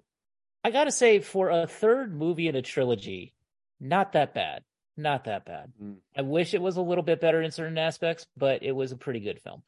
I 0.64 0.72
gotta 0.72 0.92
say, 0.92 1.20
for 1.20 1.50
a 1.50 1.68
third 1.68 2.16
movie 2.16 2.48
in 2.48 2.56
a 2.56 2.62
trilogy, 2.62 3.34
not 3.80 4.14
that 4.14 4.34
bad. 4.34 4.64
Not 4.98 5.24
that 5.26 5.46
bad. 5.46 5.72
Mm. 5.82 5.98
I 6.16 6.22
wish 6.22 6.54
it 6.54 6.62
was 6.62 6.78
a 6.78 6.82
little 6.82 7.04
bit 7.04 7.22
better 7.22 7.42
in 7.42 7.52
certain 7.52 7.78
aspects, 7.78 8.28
but 8.38 8.62
it 8.62 8.74
was 8.74 8.92
a 8.92 8.98
pretty 8.98 9.22
good 9.22 9.40
film. 9.42 9.64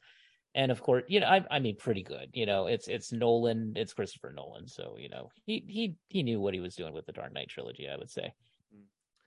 And 0.56 0.72
of 0.72 0.82
course, 0.82 1.04
you 1.08 1.20
know, 1.20 1.28
I, 1.28 1.44
I 1.50 1.60
mean, 1.60 1.76
pretty 1.78 2.04
good. 2.04 2.30
You 2.34 2.46
know, 2.46 2.68
it's 2.68 2.88
it's 2.88 3.12
Nolan, 3.12 3.74
it's 3.76 3.94
Christopher 3.94 4.32
Nolan, 4.36 4.68
so 4.68 4.96
you 5.00 5.10
know, 5.10 5.30
he 5.46 5.63
he 5.68 5.96
he 6.10 6.22
knew 6.24 6.39
what 6.39 6.54
he 6.54 6.60
was 6.60 6.76
doing 6.76 6.94
with 6.94 7.06
the 7.08 7.12
Dark 7.12 7.34
Knight 7.34 7.50
trilogy. 7.50 7.89
I 7.89 7.98
would 7.98 8.12
say. 8.12 8.34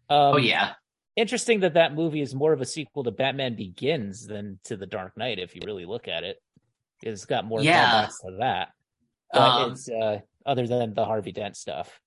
Um, 0.08 0.34
oh 0.34 0.36
yeah. 0.36 0.74
interesting 1.16 1.60
that 1.60 1.74
that 1.74 1.94
movie 1.94 2.20
is 2.20 2.32
more 2.34 2.52
of 2.52 2.60
a 2.60 2.64
sequel 2.66 3.02
to 3.04 3.10
Batman 3.10 3.56
Begins 3.56 4.24
than 4.26 4.60
to 4.64 4.76
The 4.76 4.86
Dark 4.86 5.16
Knight, 5.16 5.40
if 5.40 5.56
you 5.56 5.62
really 5.64 5.84
look 5.84 6.06
at 6.06 6.22
it. 6.22 6.40
It's 7.02 7.24
got 7.24 7.44
more 7.44 7.60
Yeah. 7.60 8.06
to 8.24 8.36
that. 8.38 8.68
But 9.32 9.40
Um, 9.40 9.72
it's 9.72 9.88
uh, 9.88 10.20
other 10.46 10.66
than 10.68 10.94
the 10.94 11.04
Harvey 11.04 11.32
Dent 11.32 11.56
stuff. 11.56 12.00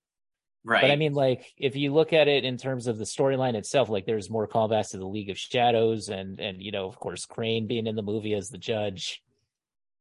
Right. 0.64 0.82
But 0.82 0.90
I 0.90 0.96
mean, 0.96 1.12
like, 1.12 1.52
if 1.56 1.76
you 1.76 1.92
look 1.92 2.12
at 2.12 2.28
it 2.28 2.44
in 2.44 2.56
terms 2.56 2.86
of 2.86 2.98
the 2.98 3.04
storyline 3.04 3.54
itself, 3.54 3.88
like, 3.88 4.06
there's 4.06 4.30
more 4.30 4.48
callbacks 4.48 4.90
to 4.90 4.98
the 4.98 5.06
League 5.06 5.30
of 5.30 5.38
Shadows, 5.38 6.08
and 6.08 6.40
and 6.40 6.62
you 6.62 6.72
know, 6.72 6.86
of 6.86 6.98
course, 6.98 7.26
Crane 7.26 7.66
being 7.66 7.86
in 7.86 7.96
the 7.96 8.02
movie 8.02 8.34
as 8.34 8.48
the 8.48 8.58
judge, 8.58 9.22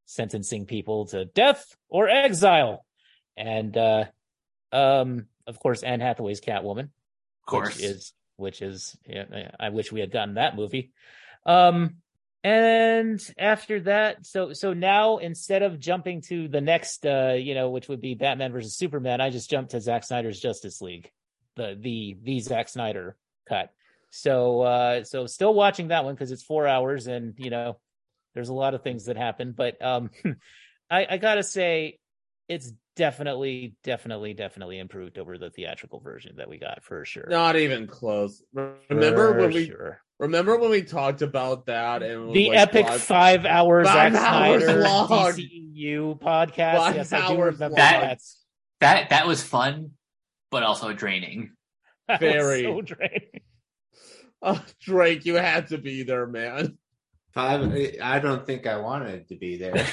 sentencing 0.06 0.66
people 0.66 1.08
to 1.08 1.26
death 1.26 1.76
or 1.88 2.10
exile, 2.10 2.86
and 3.38 3.76
uh, 3.78 4.06
um, 4.72 5.28
of 5.48 5.60
course, 5.60 5.84
Anne 5.84 6.02
Hathaway's 6.02 6.42
Catwoman, 6.42 6.86
of 6.86 7.46
course. 7.46 7.76
which 7.76 7.86
is 7.86 8.14
which 8.36 8.62
is 8.62 8.98
yeah, 9.06 9.52
I 9.60 9.70
wish 9.70 9.92
we 9.92 10.00
had 10.00 10.12
gotten 10.12 10.36
that 10.36 10.56
movie. 10.56 10.92
Um, 11.46 11.98
and 12.44 13.22
after 13.38 13.82
that, 13.82 14.26
so 14.26 14.54
so 14.54 14.74
now 14.74 15.18
instead 15.18 15.62
of 15.62 15.80
jumping 15.80 16.22
to 16.30 16.48
the 16.48 16.62
next, 16.62 17.06
uh, 17.06 17.34
you 17.34 17.54
know, 17.54 17.70
which 17.70 17.90
would 17.90 18.02
be 18.02 18.16
Batman 18.16 18.52
versus 18.52 18.78
Superman, 18.78 19.20
I 19.20 19.30
just 19.30 19.50
jumped 19.50 19.72
to 19.72 19.82
Zack 19.82 20.04
Snyder's 20.04 20.40
Justice 20.40 20.82
League, 20.82 21.12
the 21.56 21.78
the 21.80 22.18
the 22.24 22.40
Zack 22.40 22.70
Snyder 22.70 23.18
cut. 23.48 23.72
So 24.12 24.62
uh, 24.62 25.04
so 25.04 25.26
still 25.28 25.54
watching 25.54 25.90
that 25.90 26.06
one 26.06 26.16
because 26.16 26.32
it's 26.32 26.44
four 26.44 26.66
hours, 26.68 27.08
and 27.08 27.34
you 27.38 27.50
know, 27.50 27.78
there's 28.34 28.50
a 28.50 28.54
lot 28.54 28.74
of 28.74 28.84
things 28.84 29.06
that 29.06 29.18
happen. 29.18 29.52
But 29.52 29.82
um, 29.84 30.10
I, 30.90 31.08
I 31.10 31.18
gotta 31.18 31.44
say, 31.44 32.00
it's 32.48 32.72
definitely, 32.96 33.76
definitely, 33.84 34.34
definitely 34.34 34.80
improved 34.80 35.18
over 35.18 35.38
the 35.38 35.50
theatrical 35.50 36.00
version 36.00 36.38
that 36.38 36.50
we 36.50 36.58
got 36.58 36.84
for 36.84 37.06
sure. 37.06 37.28
Not 37.30 37.56
even 37.56 37.86
close. 37.86 38.42
Remember 38.54 39.34
For 39.34 39.40
when 39.42 39.52
we 39.52 39.68
sure. 39.68 40.02
Remember 40.20 40.58
when 40.58 40.70
we 40.70 40.84
talked 40.84 41.22
about 41.22 41.66
that 41.66 42.04
and 42.04 42.34
the 42.34 42.50
like, 42.50 42.58
epic 42.58 42.86
what? 42.86 43.00
five 43.00 43.46
hour 43.46 43.84
Five 43.84 44.14
Zack 44.14 44.22
hours 44.22 44.64
Snyder 44.64 44.82
long. 44.82 45.08
DCEU 45.08 46.20
podcast? 46.20 46.78
Five 46.78 46.96
yes, 46.96 47.14
I 47.14 47.28
do 47.28 47.42
remember 47.42 47.76
that. 47.76 48.20
that 48.82 49.10
that 49.10 49.28
was 49.28 49.42
fun, 49.42 49.92
but 50.52 50.64
also 50.64 50.94
draining. 50.94 51.52
That 52.10 52.22
Very. 52.22 52.64
so 52.64 52.82
draining. 52.82 53.42
Oh, 54.42 54.60
Drake, 54.82 55.26
you 55.26 55.36
had 55.36 55.68
to 55.68 55.78
be 55.78 56.02
there, 56.02 56.26
man. 56.26 56.80
Five. 57.34 57.72
I 58.02 58.18
don't 58.18 58.48
think 58.48 58.66
I 58.66 58.78
wanted 58.78 59.28
to 59.28 59.36
be 59.36 59.58
there. 59.58 59.76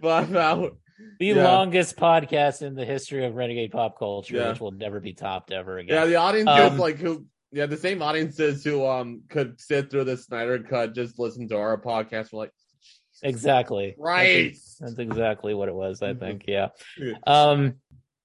Five 0.00 0.34
hours. 0.34 0.72
The 1.18 1.26
Yeah. 1.26 1.44
longest 1.44 1.96
podcast 1.96 2.62
in 2.62 2.74
the 2.74 2.84
history 2.84 3.24
of 3.24 3.34
renegade 3.34 3.70
pop 3.72 3.98
culture, 3.98 4.36
Yeah. 4.36 4.48
which 4.50 4.60
will 4.60 4.72
never 4.72 5.00
be 5.00 5.12
topped 5.14 5.52
ever 5.52 5.78
again. 5.78 5.94
Yeah, 5.96 6.04
the 6.06 6.16
audience 6.16 6.48
Um, 6.48 6.72
is 6.74 6.78
like 6.78 6.96
who 6.96 7.26
yeah, 7.50 7.64
the 7.66 7.76
same 7.78 8.02
audiences 8.02 8.62
who 8.62 8.84
um 8.86 9.22
could 9.30 9.58
sit 9.60 9.90
through 9.90 10.04
the 10.04 10.16
Snyder 10.16 10.58
cut, 10.62 10.94
just 10.94 11.18
listen 11.18 11.48
to 11.48 11.56
our 11.56 11.80
podcast. 11.80 12.32
We're 12.32 12.40
like, 12.40 12.52
exactly. 13.22 13.94
right. 13.98 14.48
That's, 14.52 14.76
that's 14.78 14.98
exactly 14.98 15.54
what 15.54 15.68
it 15.68 15.74
was. 15.74 16.02
I 16.02 16.12
Mhm. 16.12 16.18
think. 16.20 16.44
Yeah. 16.46 16.68
Yeah. 16.98 17.14
Um, 17.26 17.74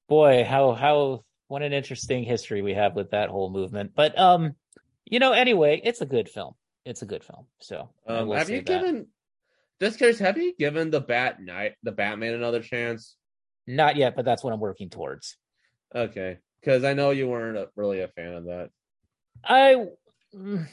boy, 0.10 0.44
how 0.44 0.74
how 0.74 1.24
what 1.48 1.62
an 1.62 1.74
interesting 1.74 2.24
history 2.24 2.62
we 2.62 2.74
have 2.74 2.96
with 2.96 3.12
that 3.12 3.30
whole 3.30 3.50
movement. 3.50 3.94
But 3.96 4.18
um, 4.20 4.56
you 5.06 5.20
know, 5.20 5.32
anyway, 5.34 5.80
it's 5.84 6.02
a 6.02 6.06
good 6.06 6.28
film. 6.30 6.56
It's 6.86 7.02
a 7.02 7.06
good 7.06 7.24
film. 7.24 7.46
So 7.60 7.90
Um, 8.08 8.30
have 8.32 8.50
you 8.50 8.58
that. 8.58 8.66
given 8.66 9.08
just 9.82 9.98
curious, 9.98 10.20
have 10.20 10.38
you 10.38 10.54
given 10.58 10.92
the 10.92 11.02
Bat 11.02 11.42
Night 11.42 11.74
the 11.84 11.92
Batman 11.92 12.34
another 12.34 12.62
chance? 12.62 13.16
Not 13.68 13.96
yet, 13.96 14.16
but 14.16 14.26
that's 14.26 14.44
what 14.44 14.54
I'm 14.54 14.60
working 14.60 14.90
towards. 14.90 15.38
Okay. 15.96 16.38
Because 16.60 16.84
I 16.84 16.94
know 16.94 17.12
you 17.12 17.28
weren't 17.28 17.58
a, 17.58 17.70
really 17.76 18.02
a 18.02 18.08
fan 18.08 18.34
of 18.34 18.46
that. 18.46 18.70
I 19.44 19.88
mm, 20.36 20.68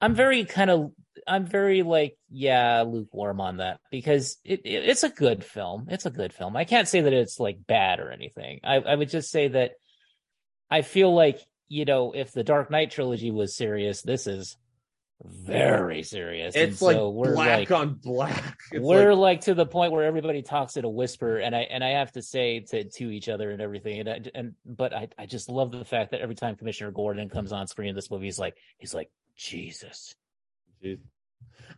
I'm 0.00 0.14
very 0.14 0.44
kind 0.44 0.70
of 0.70 0.92
I'm 1.26 1.46
very 1.46 1.82
like 1.82 2.16
yeah 2.28 2.82
lukewarm 2.82 3.40
on 3.40 3.58
that 3.58 3.80
because 3.90 4.38
it, 4.44 4.62
it 4.64 4.88
it's 4.88 5.04
a 5.04 5.08
good 5.08 5.44
film. 5.44 5.86
It's 5.88 6.06
a 6.06 6.10
good 6.10 6.32
film. 6.32 6.56
I 6.56 6.64
can't 6.64 6.88
say 6.88 7.02
that 7.02 7.12
it's 7.12 7.38
like 7.38 7.66
bad 7.66 8.00
or 8.00 8.10
anything. 8.10 8.60
I 8.64 8.76
I 8.76 8.94
would 8.94 9.10
just 9.10 9.30
say 9.30 9.48
that 9.48 9.72
I 10.70 10.82
feel 10.82 11.14
like 11.14 11.40
you 11.68 11.84
know 11.84 12.12
if 12.12 12.32
the 12.32 12.44
Dark 12.44 12.70
Knight 12.70 12.90
trilogy 12.90 13.30
was 13.30 13.56
serious, 13.56 14.02
this 14.02 14.26
is 14.26 14.56
very 15.24 16.02
serious. 16.02 16.56
It's 16.56 16.80
like 16.80 16.96
so 16.96 17.10
we're 17.10 17.34
black 17.34 17.58
like, 17.58 17.70
on 17.70 17.94
black. 17.94 18.58
It's 18.72 18.82
we're 18.82 19.12
like, 19.14 19.18
like, 19.18 19.40
to 19.42 19.54
the 19.54 19.66
point 19.66 19.92
where 19.92 20.04
everybody 20.04 20.42
talks 20.42 20.76
in 20.76 20.84
a 20.84 20.88
whisper 20.88 21.38
and 21.38 21.54
i 21.54 21.60
and 21.62 21.82
i 21.82 21.90
have 21.90 22.12
to 22.12 22.22
say 22.22 22.60
to 22.60 22.84
to 22.84 23.10
each 23.10 23.28
other 23.28 23.50
and 23.50 23.60
everything 23.60 24.00
and 24.00 24.08
I, 24.08 24.20
and 24.34 24.54
but 24.64 24.94
i 24.94 25.08
i 25.18 25.26
just 25.26 25.48
love 25.48 25.72
the 25.72 25.84
fact 25.84 26.12
that 26.12 26.20
every 26.20 26.34
time 26.34 26.56
commissioner 26.56 26.90
gordon 26.90 27.28
comes 27.28 27.52
on 27.52 27.66
screen 27.66 27.90
in 27.90 27.96
this 27.96 28.10
movie 28.10 28.26
he's 28.26 28.38
like 28.38 28.56
he's 28.78 28.94
like 28.94 29.10
jesus. 29.36 30.14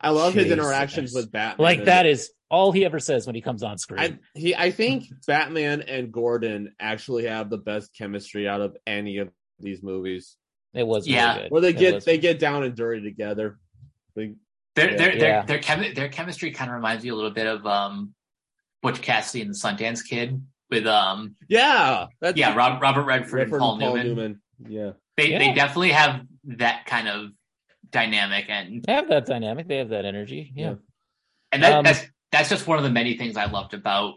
I 0.00 0.10
love 0.10 0.34
his 0.34 0.50
interactions 0.50 1.12
with 1.14 1.32
Batman. 1.32 1.64
like 1.64 1.84
that 1.86 2.06
is 2.06 2.30
all 2.50 2.72
he 2.72 2.84
ever 2.84 3.00
says 3.00 3.26
when 3.26 3.34
he 3.34 3.40
comes 3.40 3.62
on 3.62 3.78
screen 3.78 4.00
I 4.00 4.18
he 4.34 4.54
I 4.54 4.70
think 4.70 5.04
Batman 5.26 5.82
and 5.82 6.12
Gordon 6.12 6.74
actually 6.78 7.26
have 7.26 7.50
the 7.50 7.58
best 7.58 7.94
chemistry 7.96 8.46
out 8.46 8.60
of 8.60 8.76
any 8.86 9.18
of 9.18 9.30
these 9.58 9.82
movies. 9.82 10.36
It 10.74 10.86
was 10.86 11.06
really 11.06 11.16
Yeah. 11.16 11.38
good. 11.42 11.50
Where 11.50 11.60
they 11.60 11.72
get 11.72 11.94
was- 11.94 12.04
they 12.04 12.18
get 12.18 12.38
down 12.38 12.62
and 12.64 12.74
dirty 12.74 13.02
together. 13.02 13.58
Like, 14.16 14.32
Their 14.74 14.90
Yeah. 14.92 14.96
their 14.96 15.12
Yeah. 15.12 15.18
their 15.18 15.42
their, 15.46 15.58
chemi- 15.58 15.94
their 15.94 16.08
chemistry 16.08 16.50
kind 16.50 16.70
of 16.70 16.74
reminds 16.76 17.04
me 17.04 17.10
a 17.10 17.14
little 17.14 17.30
bit 17.30 17.46
of 17.46 17.66
um 17.66 18.14
Butch 18.82 19.02
Cassidy 19.02 19.42
and 19.42 19.50
the 19.50 19.54
Sundance 19.58 20.02
Kid 20.06 20.42
with 20.70 20.86
um 20.86 21.36
yeah, 21.48 22.06
that's 22.20 22.38
yeah 22.38 22.54
Rob, 22.54 22.80
Robert 22.80 23.02
Redford, 23.04 23.32
Redford 23.34 23.60
and 23.62 23.80
Paul, 23.80 23.96
Newman. 23.96 24.40
Yeah, 24.66 24.92
They 25.18 25.30
Yeah. 25.32 25.38
they 25.38 25.52
definitely 25.52 25.90
have 25.92 26.22
that 26.44 26.86
kind 26.86 27.06
of 27.08 27.32
dynamic 27.90 28.46
and 28.48 28.82
they 28.82 28.92
have 28.94 29.08
that 29.08 29.26
dynamic 29.26 29.68
they 29.68 29.76
have 29.76 29.90
that 29.90 30.06
energy 30.06 30.50
yeah, 30.56 30.70
Yeah. 30.70 30.74
and 31.52 31.62
that, 31.62 31.72
Um, 31.74 31.84
that's 31.84 32.06
that's 32.30 32.48
just 32.48 32.66
one 32.66 32.78
of 32.78 32.84
the 32.84 32.90
many 32.90 33.18
things 33.18 33.36
I 33.36 33.44
loved 33.44 33.74
about 33.74 34.14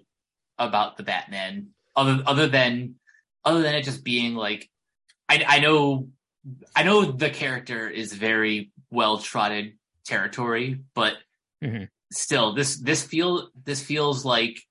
about 0.58 0.96
the 0.96 1.04
Batman. 1.04 1.72
Other 1.98 2.24
other 2.26 2.48
than 2.48 2.96
other 3.44 3.62
than 3.62 3.76
it 3.76 3.84
just 3.84 4.06
being 4.06 4.36
like 4.36 4.70
I 5.28 5.44
I 5.46 5.60
know 5.60 6.08
I 6.76 6.84
know 6.84 7.06
the 7.12 7.30
character 7.30 7.90
is 7.90 8.14
very 8.14 8.72
well 8.92 9.18
trotted 9.18 9.78
territory, 10.06 10.80
but 10.94 11.18
Mhm. 11.64 11.90
still 12.12 12.54
this 12.54 12.78
this 12.78 13.04
feel 13.04 13.50
this 13.64 13.82
feels 13.84 14.24
like 14.26 14.62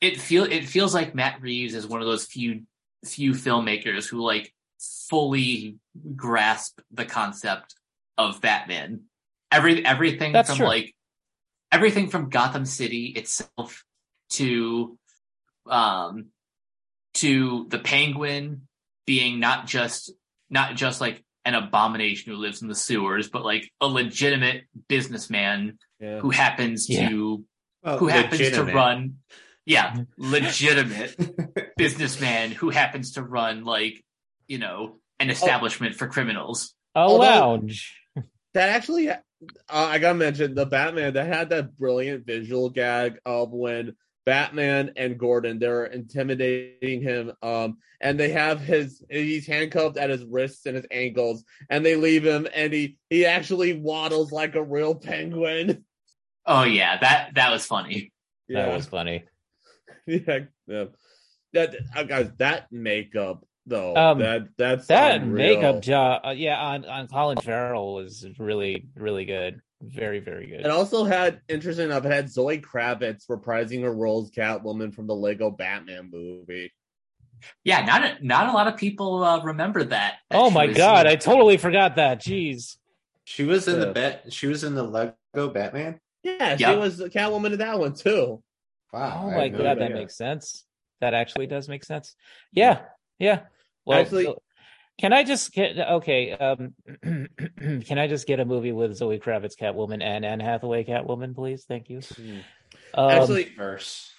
it 0.00 0.20
feel 0.20 0.44
it 0.44 0.66
feels 0.66 0.94
like 0.94 1.14
Matt 1.14 1.40
Reeves 1.42 1.74
is 1.74 1.86
one 1.86 2.00
of 2.00 2.06
those 2.06 2.26
few 2.26 2.66
few 3.04 3.32
filmmakers 3.32 4.08
who 4.08 4.20
like 4.22 4.54
fully 4.78 5.76
grasp 6.16 6.80
the 6.90 7.04
concept 7.04 7.74
of 8.16 8.40
Batman. 8.40 9.04
Every 9.50 9.84
everything 9.84 10.32
That's 10.32 10.48
from 10.50 10.58
true. 10.58 10.66
like 10.66 10.94
everything 11.72 12.08
from 12.08 12.30
Gotham 12.30 12.64
City 12.64 13.06
itself 13.06 13.84
to 14.30 14.96
um 15.66 16.26
to 17.14 17.66
the 17.68 17.78
Penguin 17.78 18.68
being 19.06 19.40
not 19.40 19.66
just 19.66 20.12
not 20.50 20.74
just 20.76 21.00
like 21.00 21.22
an 21.44 21.54
abomination 21.54 22.32
who 22.32 22.38
lives 22.38 22.60
in 22.60 22.68
the 22.68 22.74
sewers, 22.74 23.28
but 23.30 23.44
like 23.44 23.70
a 23.80 23.86
legitimate 23.86 24.64
businessman 24.88 25.78
yeah. 25.98 26.18
who 26.18 26.30
happens 26.30 26.88
Yeah. 26.88 27.08
to 27.08 27.44
Well, 27.82 27.98
who 27.98 28.08
happens 28.08 28.50
to 28.50 28.64
run 28.64 29.16
yeah 29.66 29.94
legitimate 30.16 31.14
businessman 31.76 32.50
who 32.50 32.70
happens 32.70 33.12
to 33.12 33.22
run 33.22 33.64
like 33.64 34.02
you 34.48 34.58
know 34.58 34.98
an 35.20 35.30
establishment 35.30 35.94
for 35.94 36.08
criminals. 36.08 36.74
A 36.94 37.00
Although- 37.00 37.18
lounge. 37.24 37.96
That 38.52 38.70
actually, 38.70 39.08
uh, 39.10 39.16
I 39.68 39.98
gotta 40.00 40.18
mention 40.18 40.56
the 40.56 40.66
Batman 40.66 41.12
that 41.14 41.26
had 41.28 41.50
that 41.50 41.78
brilliant 41.78 42.26
visual 42.26 42.68
gag 42.68 43.18
of 43.24 43.52
when 43.52 43.94
Batman 44.30 44.92
and 44.94 45.18
Gordon 45.18 45.58
they're 45.58 45.86
intimidating 45.86 47.02
him, 47.02 47.32
um, 47.42 47.78
and 48.00 48.16
they 48.16 48.30
have 48.30 48.60
his 48.60 49.02
he's 49.10 49.44
handcuffed 49.44 49.96
at 49.96 50.08
his 50.08 50.22
wrists 50.24 50.66
and 50.66 50.76
his 50.76 50.86
ankles, 50.92 51.42
and 51.68 51.84
they 51.84 51.96
leave 51.96 52.24
him, 52.24 52.46
and 52.54 52.72
he 52.72 52.96
he 53.08 53.26
actually 53.26 53.72
waddles 53.72 54.30
like 54.30 54.54
a 54.54 54.62
real 54.62 54.94
penguin. 54.94 55.84
oh 56.46 56.62
yeah 56.62 56.96
that 57.00 57.32
that 57.34 57.50
was 57.50 57.66
funny 57.66 58.12
that 58.48 58.72
was 58.72 58.86
funny 58.86 59.24
yeah, 60.06 60.38
yeah. 60.68 60.84
That 61.52 61.74
uh, 61.96 62.04
guys, 62.04 62.30
that 62.38 62.70
makeup 62.70 63.44
though, 63.66 63.96
Um, 63.96 64.20
that 64.20 64.42
that's 64.56 64.86
that 64.86 65.22
unreal. 65.22 65.56
makeup 65.56 65.82
job 65.82 66.20
uh, 66.24 66.30
yeah 66.30 66.56
on 66.56 66.84
on 66.84 67.08
colin 67.08 67.38
farrell 67.38 67.94
was 67.96 68.24
really 68.38 68.86
really 68.94 69.24
good 69.24 69.60
very 69.82 70.20
very 70.20 70.46
good 70.46 70.60
It 70.60 70.66
also 70.66 71.04
had, 71.04 71.40
interesting 71.48 71.86
enough, 71.86 72.04
it 72.04 72.12
had 72.12 72.30
Zoe 72.30 72.58
Kravitz 72.60 73.26
reprising 73.28 73.82
her 73.82 73.92
role 73.94 74.22
as 74.22 74.30
Catwoman 74.30 74.94
from 74.94 75.06
the 75.06 75.14
Lego 75.14 75.50
Batman 75.50 76.10
movie. 76.12 76.70
yeah 77.64 77.84
not 77.84 78.04
a, 78.04 78.16
not 78.20 78.48
a 78.48 78.52
lot 78.52 78.66
of 78.68 78.76
people 78.76 79.24
uh, 79.24 79.42
remember 79.42 79.82
that, 79.84 80.16
that 80.30 80.36
oh 80.38 80.50
my 80.50 80.66
was- 80.66 80.76
god 80.76 81.06
i 81.06 81.16
totally 81.16 81.56
forgot 81.56 81.96
that 81.96 82.20
jeez 82.20 82.76
She 83.24 83.44
was 83.44 83.68
in 83.68 83.78
Yeah. 83.78 83.84
the 83.86 83.92
bet. 83.92 84.32
She 84.32 84.46
was 84.48 84.64
in 84.64 84.74
the 84.74 84.82
Lego 84.82 85.48
Batman. 85.54 86.00
Yeah, 86.24 86.56
she 86.56 86.64
Yep. 86.64 86.78
was 86.78 87.00
Catwoman 87.00 87.52
in 87.52 87.58
that 87.60 87.78
one 87.78 87.94
too. 87.94 88.42
Wow. 88.92 89.22
Oh 89.24 89.30
my 89.30 89.48
no 89.48 89.56
god, 89.58 89.78
that 89.78 89.92
makes 89.92 90.16
sense. 90.16 90.64
That 91.00 91.14
actually 91.14 91.46
does 91.46 91.68
make 91.68 91.84
sense. 91.84 92.14
Yeah, 92.52 92.80
yeah. 93.18 93.42
Well, 93.86 94.00
Actually- 94.00 94.24
so- 94.24 94.42
Can 95.00 95.12
I 95.14 95.24
just 95.24 95.52
get 95.52 95.78
okay? 95.78 96.32
Um, 96.32 96.74
can 97.02 97.98
I 97.98 98.06
just 98.06 98.26
get 98.26 98.38
a 98.38 98.44
movie 98.44 98.72
with 98.72 98.94
Zoe 98.96 99.18
Kravitz 99.18 99.56
Catwoman 99.58 100.02
and 100.02 100.24
Anne 100.26 100.40
Hathaway 100.40 100.84
Catwoman, 100.84 101.34
please? 101.34 101.64
Thank 101.66 101.88
you. 101.88 102.00
Hmm. 102.00 102.38
Um, 102.92 103.10
Actually, 103.10 103.44
Verse. 103.56 104.12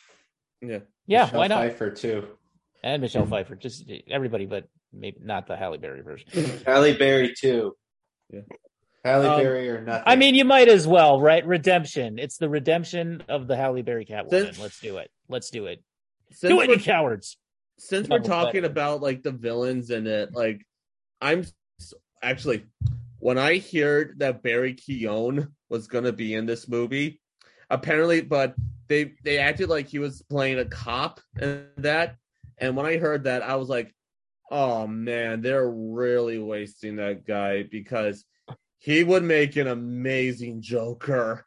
yeah. 0.61 0.79
yeah, 1.05 1.25
Michelle 1.25 1.39
why 1.39 1.47
not? 1.47 1.61
Pfeiffer 1.61 1.91
too. 1.91 2.27
And 2.83 3.01
Michelle 3.01 3.27
Pfeiffer, 3.27 3.55
just 3.55 3.89
everybody, 4.09 4.47
but 4.47 4.67
maybe 4.91 5.17
not 5.21 5.45
the 5.45 5.55
Halle 5.55 5.77
Berry 5.77 6.01
version. 6.01 6.27
Halle 6.65 6.93
Berry 6.97 7.33
too. 7.39 7.75
Yeah. 8.31 8.41
Halle 9.05 9.27
Um, 9.27 9.39
Berry 9.39 9.69
or 9.69 9.81
nothing. 9.81 10.03
I 10.07 10.15
mean, 10.15 10.33
you 10.33 10.45
might 10.45 10.67
as 10.67 10.87
well, 10.87 11.21
right? 11.21 11.45
Redemption. 11.45 12.17
It's 12.17 12.37
the 12.37 12.49
redemption 12.49 13.23
of 13.29 13.45
the 13.47 13.55
Halle 13.55 13.83
Berry 13.83 14.05
Catwoman. 14.05 14.29
Since- 14.31 14.59
Let's 14.59 14.79
do 14.79 14.97
it. 14.97 15.11
Let's 15.29 15.49
do 15.51 15.67
it. 15.67 15.83
Since 16.31 16.49
do 16.51 16.61
it, 16.61 16.69
we're, 16.69 16.75
you 16.77 16.79
cowards. 16.81 17.37
since 17.77 18.07
we're 18.09 18.19
talking 18.19 18.61
but- 18.61 18.71
about 18.71 19.01
like 19.01 19.21
the 19.21 19.31
villains 19.31 19.91
in 19.91 20.07
it, 20.07 20.33
like 20.33 20.65
I'm 21.21 21.45
actually 22.21 22.65
when 23.19 23.37
I 23.37 23.59
heard 23.59 24.19
that 24.19 24.41
Barry 24.41 24.73
Keoghan 24.73 25.47
was 25.69 25.87
gonna 25.87 26.11
be 26.11 26.33
in 26.33 26.45
this 26.45 26.67
movie, 26.67 27.21
apparently, 27.69 28.21
but 28.21 28.55
they 28.87 29.13
they 29.23 29.37
acted 29.37 29.69
like 29.69 29.87
he 29.87 29.99
was 29.99 30.21
playing 30.23 30.59
a 30.59 30.65
cop 30.65 31.21
and 31.39 31.65
that, 31.77 32.15
and 32.57 32.75
when 32.75 32.85
I 32.85 32.97
heard 32.97 33.25
that, 33.25 33.43
I 33.43 33.55
was 33.55 33.69
like, 33.69 33.93
oh 34.49 34.87
man, 34.87 35.41
they're 35.41 35.69
really 35.69 36.39
wasting 36.39 36.97
that 36.97 37.25
guy 37.25 37.63
because 37.63 38.25
he 38.79 39.03
would 39.03 39.23
make 39.23 39.55
an 39.55 39.67
amazing 39.67 40.61
Joker. 40.61 41.45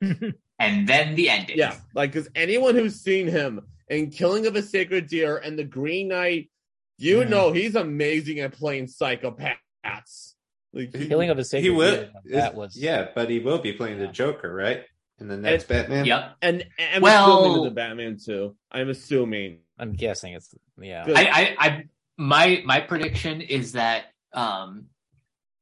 And 0.58 0.88
then 0.88 1.14
the 1.14 1.28
ending. 1.28 1.58
Yeah, 1.58 1.76
like 1.94 2.12
because 2.12 2.30
anyone 2.34 2.74
who's 2.74 3.00
seen 3.00 3.26
him 3.26 3.60
in 3.88 4.10
Killing 4.10 4.46
of 4.46 4.56
a 4.56 4.62
Sacred 4.62 5.06
Deer 5.06 5.36
and 5.36 5.58
The 5.58 5.64
Green 5.64 6.08
Knight, 6.08 6.48
you 6.98 7.20
Yeah. 7.20 7.28
know 7.28 7.52
he's 7.52 7.74
amazing 7.74 8.40
at 8.40 8.52
playing 8.52 8.86
psychopaths. 8.86 10.34
Like, 10.72 10.94
he- 10.94 11.08
Killing 11.08 11.30
of 11.30 11.38
a 11.38 11.44
Sacred 11.44 11.62
he 11.64 11.70
will. 11.70 11.96
Deer, 11.96 12.10
That 12.26 12.54
was 12.54 12.76
yeah, 12.76 13.08
but 13.14 13.30
he 13.30 13.38
will 13.38 13.58
be 13.58 13.72
playing 13.72 13.98
the 13.98 14.08
Joker, 14.08 14.52
right? 14.52 14.82
In 15.18 15.28
the 15.28 15.36
next 15.36 15.68
Batman. 15.68 16.04
Yep. 16.04 16.36
and 16.42 16.64
I'm 16.94 17.00
Well- 17.02 17.40
assuming 17.44 17.64
the 17.64 17.70
Batman 17.70 18.18
too. 18.22 18.56
I'm 18.70 18.90
assuming. 18.90 19.60
I'm 19.78 19.92
guessing 19.94 20.34
it's 20.34 20.54
yeah. 20.80 21.04
I, 21.06 21.24
I, 21.26 21.56
I, 21.66 21.84
my, 22.18 22.62
my 22.64 22.80
prediction 22.80 23.40
is 23.42 23.72
that 23.72 24.04
um, 24.32 24.86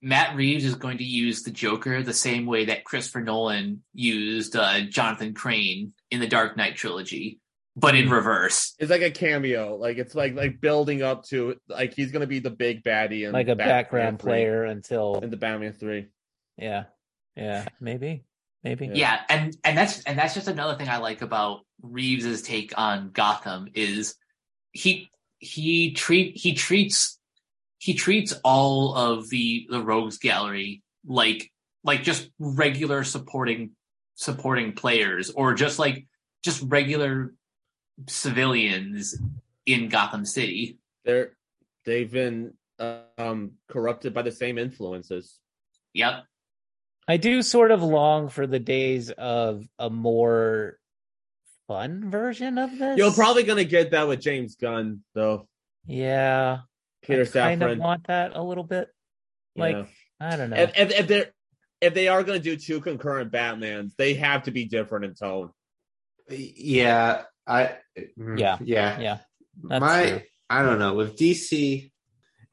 Matt 0.02 0.36
Reeves 0.36 0.64
is 0.64 0.74
going 0.74 0.98
to 0.98 1.04
use 1.04 1.42
the 1.44 1.50
Joker 1.50 2.02
the 2.02 2.12
same 2.12 2.46
way 2.46 2.66
that 2.66 2.84
Christopher 2.84 3.20
Nolan 3.22 3.82
used 3.92 4.54
uh, 4.56 4.80
Jonathan 4.82 5.34
Crane 5.34 5.92
in 6.10 6.20
the 6.20 6.26
Dark 6.28 6.56
Knight 6.56 6.76
trilogy, 6.76 7.40
but 7.76 7.94
in 7.94 8.06
hmm. 8.06 8.12
reverse. 8.12 8.74
It's 8.78 8.90
like 8.90 9.02
a 9.02 9.10
cameo. 9.10 9.76
Like 9.76 9.98
it's 9.98 10.14
like 10.14 10.34
like 10.34 10.60
building 10.60 11.02
up 11.02 11.24
to 11.26 11.56
like 11.68 11.94
he's 11.94 12.12
gonna 12.12 12.26
be 12.26 12.38
the 12.38 12.50
big 12.50 12.82
baddie 12.82 13.24
and 13.24 13.32
like 13.32 13.48
a 13.48 13.56
background 13.56 14.18
player 14.18 14.64
until 14.64 15.20
in 15.20 15.30
the 15.30 15.36
Batman 15.36 15.72
three. 15.72 16.08
yeah, 16.56 16.84
yeah, 17.36 17.66
maybe, 17.80 18.24
maybe. 18.62 18.86
Yeah. 18.86 18.94
Yeah, 18.94 19.20
and 19.28 19.56
and 19.64 19.76
that's 19.76 20.02
and 20.04 20.18
that's 20.18 20.34
just 20.34 20.48
another 20.48 20.76
thing 20.76 20.88
I 20.88 20.98
like 20.98 21.22
about 21.22 21.60
Reeves's 21.82 22.42
take 22.42 22.72
on 22.76 23.10
Gotham 23.10 23.68
is 23.74 24.16
he 24.72 25.10
he 25.38 25.92
treat 25.92 26.36
he 26.36 26.54
treats 26.54 27.18
he 27.78 27.94
treats 27.94 28.32
all 28.44 28.94
of 28.94 29.28
the 29.28 29.66
the 29.68 29.82
rogues 29.82 30.18
gallery 30.18 30.82
like 31.06 31.50
like 31.82 32.02
just 32.02 32.30
regular 32.38 33.04
supporting 33.04 33.72
supporting 34.14 34.72
players 34.72 35.30
or 35.30 35.54
just 35.54 35.78
like 35.78 36.06
just 36.42 36.62
regular 36.62 37.34
civilians 38.08 39.16
in 39.66 39.88
Gotham 39.88 40.24
City. 40.24 40.78
They're 41.04 41.32
they've 41.84 42.10
been 42.10 42.54
um 43.18 43.52
corrupted 43.68 44.14
by 44.14 44.22
the 44.22 44.32
same 44.32 44.58
influences. 44.58 45.38
Yep. 45.94 46.24
I 47.06 47.16
do 47.18 47.42
sort 47.42 47.70
of 47.70 47.82
long 47.82 48.28
for 48.28 48.46
the 48.46 48.58
days 48.58 49.10
of 49.10 49.64
a 49.78 49.90
more 49.90 50.78
fun 51.68 52.10
version 52.10 52.58
of 52.58 52.78
this. 52.78 52.96
You're 52.98 53.12
probably 53.12 53.42
gonna 53.42 53.64
get 53.64 53.90
that 53.92 54.08
with 54.08 54.20
James 54.20 54.56
Gunn 54.56 55.00
though. 55.14 55.46
yeah. 55.86 56.58
Peter 57.02 57.22
I 57.22 57.26
kind 57.26 57.62
of 57.62 57.70
Safran. 57.76 57.80
want 57.80 58.06
that 58.06 58.34
a 58.34 58.42
little 58.42 58.64
bit. 58.64 58.88
Like 59.56 59.76
Yeah. 59.76 59.84
I 60.20 60.36
don't 60.36 60.48
know. 60.50 60.56
if, 60.56 60.70
if, 60.78 60.90
if 61.00 61.06
they're 61.06 61.30
if 61.82 61.92
they 61.92 62.08
are 62.08 62.22
going 62.22 62.40
to 62.40 62.42
do 62.42 62.56
two 62.56 62.80
concurrent 62.80 63.30
Batmans, 63.30 63.90
they 63.98 64.14
have 64.14 64.44
to 64.44 64.50
be 64.50 64.64
different 64.64 65.04
in 65.04 65.14
tone. 65.14 65.50
Yeah, 66.30 67.24
I. 67.46 67.76
mm, 68.18 68.38
Yeah. 68.38 68.58
yeah. 68.62 69.00
yeah, 69.00 69.18
that's 69.62 69.80
My, 69.80 70.06
true. 70.10 70.20
I 70.50 70.62
don't 70.62 70.78
know. 70.78 70.94
With 70.94 71.16
DC, 71.16 71.90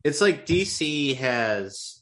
it's 0.04 0.22
like 0.22 0.46
DC 0.46 1.16
has 1.18 2.02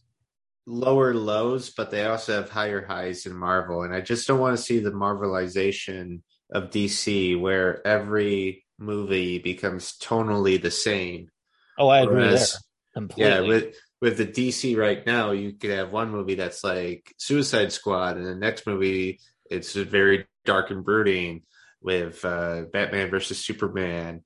lower 0.65 1.13
lows, 1.13 1.71
but 1.71 1.91
they 1.91 2.05
also 2.05 2.35
have 2.35 2.49
higher 2.49 2.85
highs 2.85 3.25
in 3.25 3.35
Marvel, 3.35 3.83
and 3.83 3.93
I 3.93 4.01
just 4.01 4.27
don't 4.27 4.39
want 4.39 4.55
to 4.57 4.63
see 4.63 4.79
the 4.79 4.91
Marvelization 4.91 6.21
of 6.51 6.69
DC 6.69 7.39
where 7.39 7.85
every 7.85 8.65
movie 8.79 9.39
becomes 9.39 9.97
tonally 9.99 10.61
the 10.61 10.71
same. 10.71 11.29
Oh, 11.77 11.87
I 11.89 12.01
agree 12.01 12.15
there 12.21 12.25
Whereas- 12.31 12.63
completely. 12.93 13.31
Yeah, 13.31 13.39
with 13.41 13.75
with 14.01 14.17
the 14.17 14.25
DC 14.25 14.77
right 14.77 15.05
now, 15.05 15.31
you 15.31 15.53
could 15.53 15.71
have 15.71 15.91
one 15.91 16.09
movie 16.11 16.35
that's 16.35 16.63
like 16.63 17.13
Suicide 17.17 17.71
Squad, 17.73 18.17
and 18.17 18.25
the 18.25 18.35
next 18.35 18.65
movie 18.65 19.19
it's 19.49 19.73
very 19.73 20.25
dark 20.45 20.69
and 20.71 20.85
brooding 20.85 21.41
with 21.81 22.23
uh, 22.25 22.63
Batman 22.71 23.09
versus 23.09 23.43
Superman. 23.43 24.23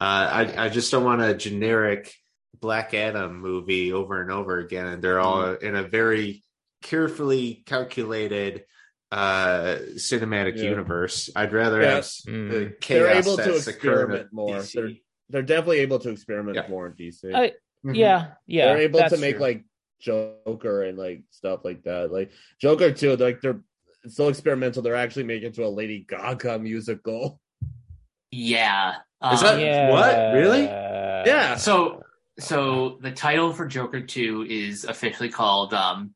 Uh, 0.00 0.46
I 0.56 0.64
I 0.66 0.68
just 0.68 0.90
don't 0.90 1.04
want 1.04 1.22
a 1.22 1.34
generic 1.34 2.12
Black 2.60 2.94
Adam 2.94 3.40
movie 3.40 3.92
over 3.92 4.20
and 4.20 4.30
over 4.30 4.58
again, 4.58 4.86
and 4.86 5.02
they're 5.02 5.20
all 5.20 5.52
in 5.54 5.74
a 5.76 5.82
very 5.82 6.42
carefully 6.82 7.62
calculated 7.66 8.64
uh 9.10 9.76
cinematic 9.96 10.56
Yeah. 10.56 10.70
universe. 10.70 11.28
I'd 11.36 11.52
rather 11.52 11.82
Yeah. 11.82 11.94
have 11.96 12.04
Mm. 12.04 12.50
the 12.50 12.74
they're 12.88 13.08
able 13.08 13.36
to 13.36 13.42
that's 13.42 13.66
occurring 13.66 14.16
experiment 14.16 14.32
more. 14.32 14.62
They're 14.62 14.90
they're 15.28 15.42
definitely 15.42 15.80
able 15.80 15.98
to 16.00 16.10
experiment 16.10 16.56
Yeah. 16.56 16.68
more 16.68 16.86
in 16.88 16.94
DC. 16.94 17.32
I- 17.34 17.52
Mhm. 17.84 17.96
yeah, 17.96 18.32
yeah. 18.46 18.66
they're 18.66 18.82
able 18.82 19.00
to 19.08 19.16
make 19.18 19.36
true. 19.36 19.42
like 19.42 19.64
Joker 20.00 20.82
and 20.82 20.96
like 20.98 21.22
stuff 21.30 21.60
like 21.64 21.82
that. 21.84 22.10
Like 22.12 22.32
Joker 22.60 22.90
too. 22.92 23.16
Like 23.16 23.40
they're 23.40 23.60
so 24.08 24.28
experimental. 24.28 24.82
They're 24.82 24.94
actually 24.96 25.24
making 25.24 25.48
it 25.48 25.54
to 25.54 25.64
a 25.64 25.68
Lady 25.68 26.04
Gaga 26.08 26.58
musical. 26.58 27.40
Yeah. 28.30 28.96
Is 29.32 29.40
that- 29.42 29.54
Um, 29.54 29.60
yeah. 29.60 29.90
what? 29.90 30.34
Really? 30.34 30.62
Yeah. 30.64 31.56
so 31.56 32.02
so 32.40 32.98
the 33.02 33.12
title 33.12 33.52
for 33.52 33.66
Joker 33.66 34.00
2 34.00 34.46
is 34.48 34.84
officially 34.84 35.28
called 35.28 35.74
um 35.74 36.14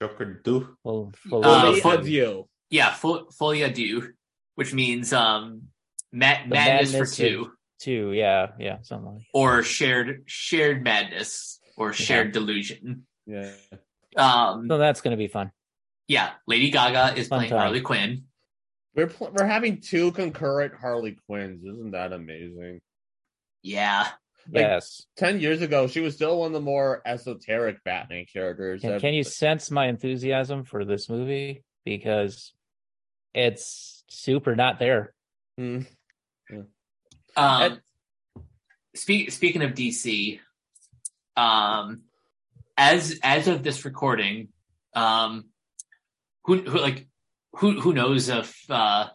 Joker 0.00 0.40
do. 0.44 0.76
Well, 0.84 1.12
full 1.28 1.44
Uh, 1.44 1.64
Lady 1.70 1.80
for- 1.80 1.94
Adieu. 1.94 2.48
Yeah, 2.70 2.92
full 2.92 3.30
fully 3.30 3.62
adieu, 3.62 4.12
which 4.56 4.74
means 4.74 5.12
um 5.12 5.68
ma- 6.12 6.42
The 6.42 6.48
madness, 6.48 6.92
madness 6.92 7.10
for 7.10 7.16
two, 7.16 7.52
two. 7.80 8.12
Yeah, 8.12 8.48
yeah, 8.58 8.78
something 8.82 9.14
like. 9.14 9.22
or 9.32 9.62
shared 9.62 10.24
shared 10.26 10.82
madness, 10.82 11.60
or 11.76 11.92
shared 11.92 12.32
delusion. 12.32 13.06
Yeah. 13.26 13.52
Um, 14.16 14.66
So 14.68 14.78
that's 14.78 15.00
gonna 15.00 15.16
be 15.16 15.28
fun. 15.28 15.50
Yeah, 16.08 16.30
Lady 16.46 16.70
Gaga 16.70 17.18
is 17.18 17.28
Fun 17.28 17.38
playing 17.40 17.50
time. 17.50 17.58
Harley 17.60 17.80
Quinn. 17.80 18.24
We're 18.94 19.08
pl- 19.08 19.32
we're 19.32 19.46
having 19.46 19.80
two 19.80 20.12
concurrent 20.12 20.74
Harley 20.74 21.16
Quinns. 21.28 21.64
Isn't 21.64 21.90
that 21.90 22.12
amazing? 22.12 22.80
Yeah, 23.62 24.06
Like, 24.50 24.62
yes. 24.62 25.02
Ten 25.16 25.40
years 25.40 25.60
ago, 25.60 25.86
she 25.88 26.00
was 26.00 26.14
still 26.14 26.38
one 26.38 26.48
of 26.48 26.52
the 26.52 26.60
more 26.60 27.02
esoteric 27.04 27.82
Batman 27.84 28.26
characters. 28.32 28.80
Can, 28.80 29.00
can 29.00 29.14
you 29.14 29.24
sense 29.24 29.70
my 29.70 29.88
enthusiasm 29.88 30.64
for 30.64 30.84
this 30.84 31.10
movie? 31.10 31.64
Because 31.84 32.52
it's 33.34 34.04
super 34.08 34.54
not 34.54 34.78
there. 34.78 35.12
Hmm. 35.58 35.82
Um, 37.36 37.80
speak, 38.94 39.30
speaking 39.32 39.62
of 39.62 39.72
DC, 39.72 40.40
um, 41.36 42.02
as 42.78 43.18
as 43.22 43.48
of 43.48 43.62
this 43.62 43.84
recording, 43.84 44.48
um, 44.94 45.46
who 46.46 46.62
who 46.62 46.78
like 46.78 47.06
who 47.52 47.80
who 47.80 47.92
knows 47.92 48.28
if 48.28 48.70
uh, 48.70 49.08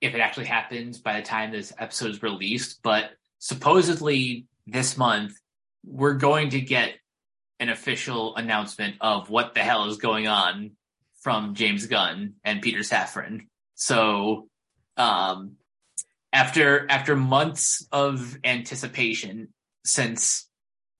if 0.00 0.14
it 0.14 0.20
actually 0.20 0.46
happens 0.46 0.98
by 0.98 1.20
the 1.20 1.26
time 1.26 1.50
this 1.50 1.72
episode 1.78 2.10
is 2.10 2.22
released? 2.22 2.80
But 2.82 3.10
supposedly 3.38 4.46
this 4.66 4.96
month 4.96 5.34
we're 5.84 6.14
going 6.14 6.50
to 6.50 6.60
get 6.60 6.94
an 7.58 7.68
official 7.68 8.36
announcement 8.36 8.96
of 9.00 9.30
what 9.30 9.54
the 9.54 9.60
hell 9.60 9.86
is 9.86 9.96
going 9.96 10.28
on 10.28 10.72
from 11.20 11.54
James 11.54 11.86
Gunn 11.86 12.34
and 12.44 12.62
Peter 12.62 12.80
Safran. 12.80 13.46
So, 13.74 14.48
um, 14.96 15.52
after 16.32 16.90
after 16.90 17.16
months 17.16 17.86
of 17.92 18.38
anticipation 18.44 19.48
since 19.84 20.48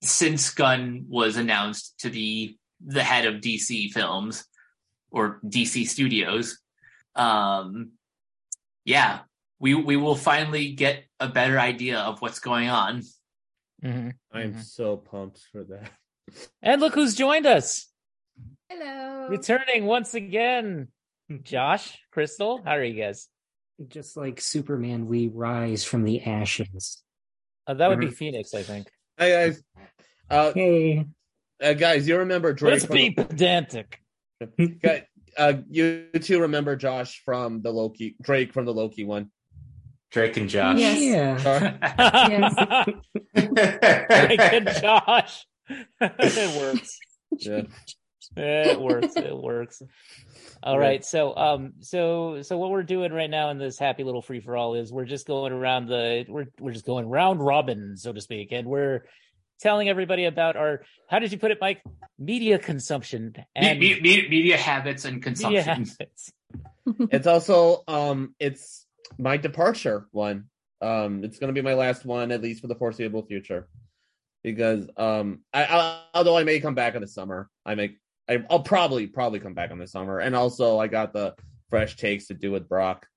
since 0.01 0.49
Gunn 0.51 1.05
was 1.07 1.37
announced 1.37 1.99
to 1.99 2.09
be 2.09 2.57
the 2.85 3.03
head 3.03 3.25
of 3.25 3.41
DC 3.41 3.91
Films 3.91 4.45
or 5.13 5.39
DC 5.45 5.87
Studios, 5.87 6.59
um, 7.15 7.91
yeah, 8.83 9.19
we 9.59 9.75
we 9.75 9.95
will 9.95 10.15
finally 10.15 10.73
get 10.73 11.05
a 11.21 11.29
better 11.29 11.57
idea 11.59 11.99
of 11.99 12.21
what's 12.21 12.39
going 12.39 12.67
on. 12.69 13.03
hmm 13.81 14.09
I'm 14.33 14.55
Mhm. 14.55 14.63
so 14.63 14.97
pumped 14.97 15.39
for 15.51 15.63
that. 15.65 15.91
And 16.61 16.81
look 16.81 16.95
who's 16.95 17.15
joined 17.15 17.45
us. 17.45 17.87
Hello. 18.69 19.27
Returning 19.29 19.85
once 19.85 20.13
again. 20.15 20.87
Josh, 21.43 21.97
Crystal, 22.11 22.61
how 22.63 22.71
are 22.71 22.83
you 22.83 22.99
guys? 23.01 23.27
Just 23.87 24.15
like 24.17 24.39
Superman, 24.41 25.07
we 25.07 25.27
rise 25.27 25.83
from 25.83 26.03
the 26.05 26.21
ashes. 26.21 27.03
Uh, 27.67 27.73
that 27.75 27.89
would 27.89 27.99
be 27.99 28.09
Phoenix, 28.09 28.53
I 28.53 28.63
think. 28.63 28.89
Hey 29.17 29.31
guys, 29.31 29.63
uh, 30.29 30.53
Hey, 30.53 31.05
uh, 31.61 31.73
guys, 31.73 32.07
you 32.07 32.17
remember 32.17 32.53
Drake? 32.53 32.71
Let's 32.73 32.85
from 32.85 32.95
be 32.95 33.11
pedantic. 33.11 34.01
The- 34.57 34.67
Guy- 34.67 35.07
uh, 35.37 35.53
you 35.69 36.07
two 36.21 36.41
remember 36.41 36.75
Josh 36.75 37.21
from 37.25 37.61
the 37.61 37.71
Loki, 37.71 38.15
Drake 38.21 38.53
from 38.53 38.65
the 38.65 38.73
Loki 38.73 39.03
one. 39.03 39.31
Drake 40.11 40.37
and 40.37 40.47
Josh. 40.47 40.77
Yes. 40.77 40.99
yeah. 41.01 41.37
Sorry. 41.37 42.95
Drake 44.27 44.53
and 44.53 44.67
Josh. 44.79 45.45
it 46.01 46.61
works. 46.61 46.99
Yeah. 47.39 47.63
It 48.35 48.79
works. 48.79 49.15
It 49.15 49.35
works. 49.35 49.81
All 50.61 50.77
right. 50.77 51.03
So, 51.03 51.35
um, 51.35 51.73
so, 51.79 52.41
so 52.43 52.57
what 52.57 52.69
we're 52.69 52.83
doing 52.83 53.11
right 53.11 53.29
now 53.29 53.49
in 53.49 53.57
this 53.57 53.79
happy 53.79 54.03
little 54.03 54.21
free 54.21 54.39
for 54.39 54.55
all 54.55 54.75
is 54.75 54.93
we're 54.93 55.05
just 55.05 55.25
going 55.25 55.51
around 55.51 55.87
the, 55.87 56.25
we're, 56.29 56.45
we're 56.59 56.71
just 56.71 56.85
going 56.85 57.09
round 57.09 57.43
robin, 57.43 57.97
so 57.97 58.13
to 58.13 58.21
speak. 58.21 58.51
And 58.51 58.67
we're 58.67 59.05
telling 59.59 59.89
everybody 59.89 60.25
about 60.25 60.55
our, 60.55 60.83
how 61.09 61.19
did 61.19 61.31
you 61.31 61.37
put 61.37 61.51
it, 61.51 61.57
Mike? 61.61 61.81
Media 62.19 62.59
consumption 62.59 63.35
and 63.55 63.79
me- 63.79 63.99
me- 63.99 64.27
media 64.29 64.57
habits 64.57 65.05
and 65.05 65.15
media 65.15 65.23
consumption. 65.23 65.63
habits. 65.63 66.31
it's 67.11 67.27
also 67.27 67.83
um, 67.87 68.35
it's 68.39 68.85
my 69.17 69.37
departure 69.37 70.07
one. 70.11 70.45
Um, 70.81 71.23
it's 71.23 71.39
gonna 71.39 71.53
be 71.53 71.61
my 71.61 71.73
last 71.73 72.05
one 72.05 72.31
at 72.31 72.41
least 72.41 72.61
for 72.61 72.67
the 72.67 72.75
foreseeable 72.75 73.25
future, 73.25 73.67
because 74.43 74.87
um, 74.97 75.39
I, 75.53 75.63
I 75.65 76.01
although 76.13 76.37
I 76.37 76.43
may 76.43 76.59
come 76.59 76.75
back 76.75 76.95
in 76.95 77.01
the 77.01 77.07
summer, 77.07 77.49
I 77.65 77.75
may 77.75 77.95
I, 78.29 78.43
I'll 78.49 78.61
probably 78.63 79.07
probably 79.07 79.39
come 79.39 79.53
back 79.53 79.71
in 79.71 79.79
the 79.79 79.87
summer, 79.87 80.19
and 80.19 80.35
also 80.35 80.77
I 80.77 80.87
got 80.87 81.13
the 81.13 81.35
fresh 81.69 81.95
takes 81.95 82.27
to 82.27 82.33
do 82.33 82.51
with 82.51 82.69
Brock. 82.69 83.07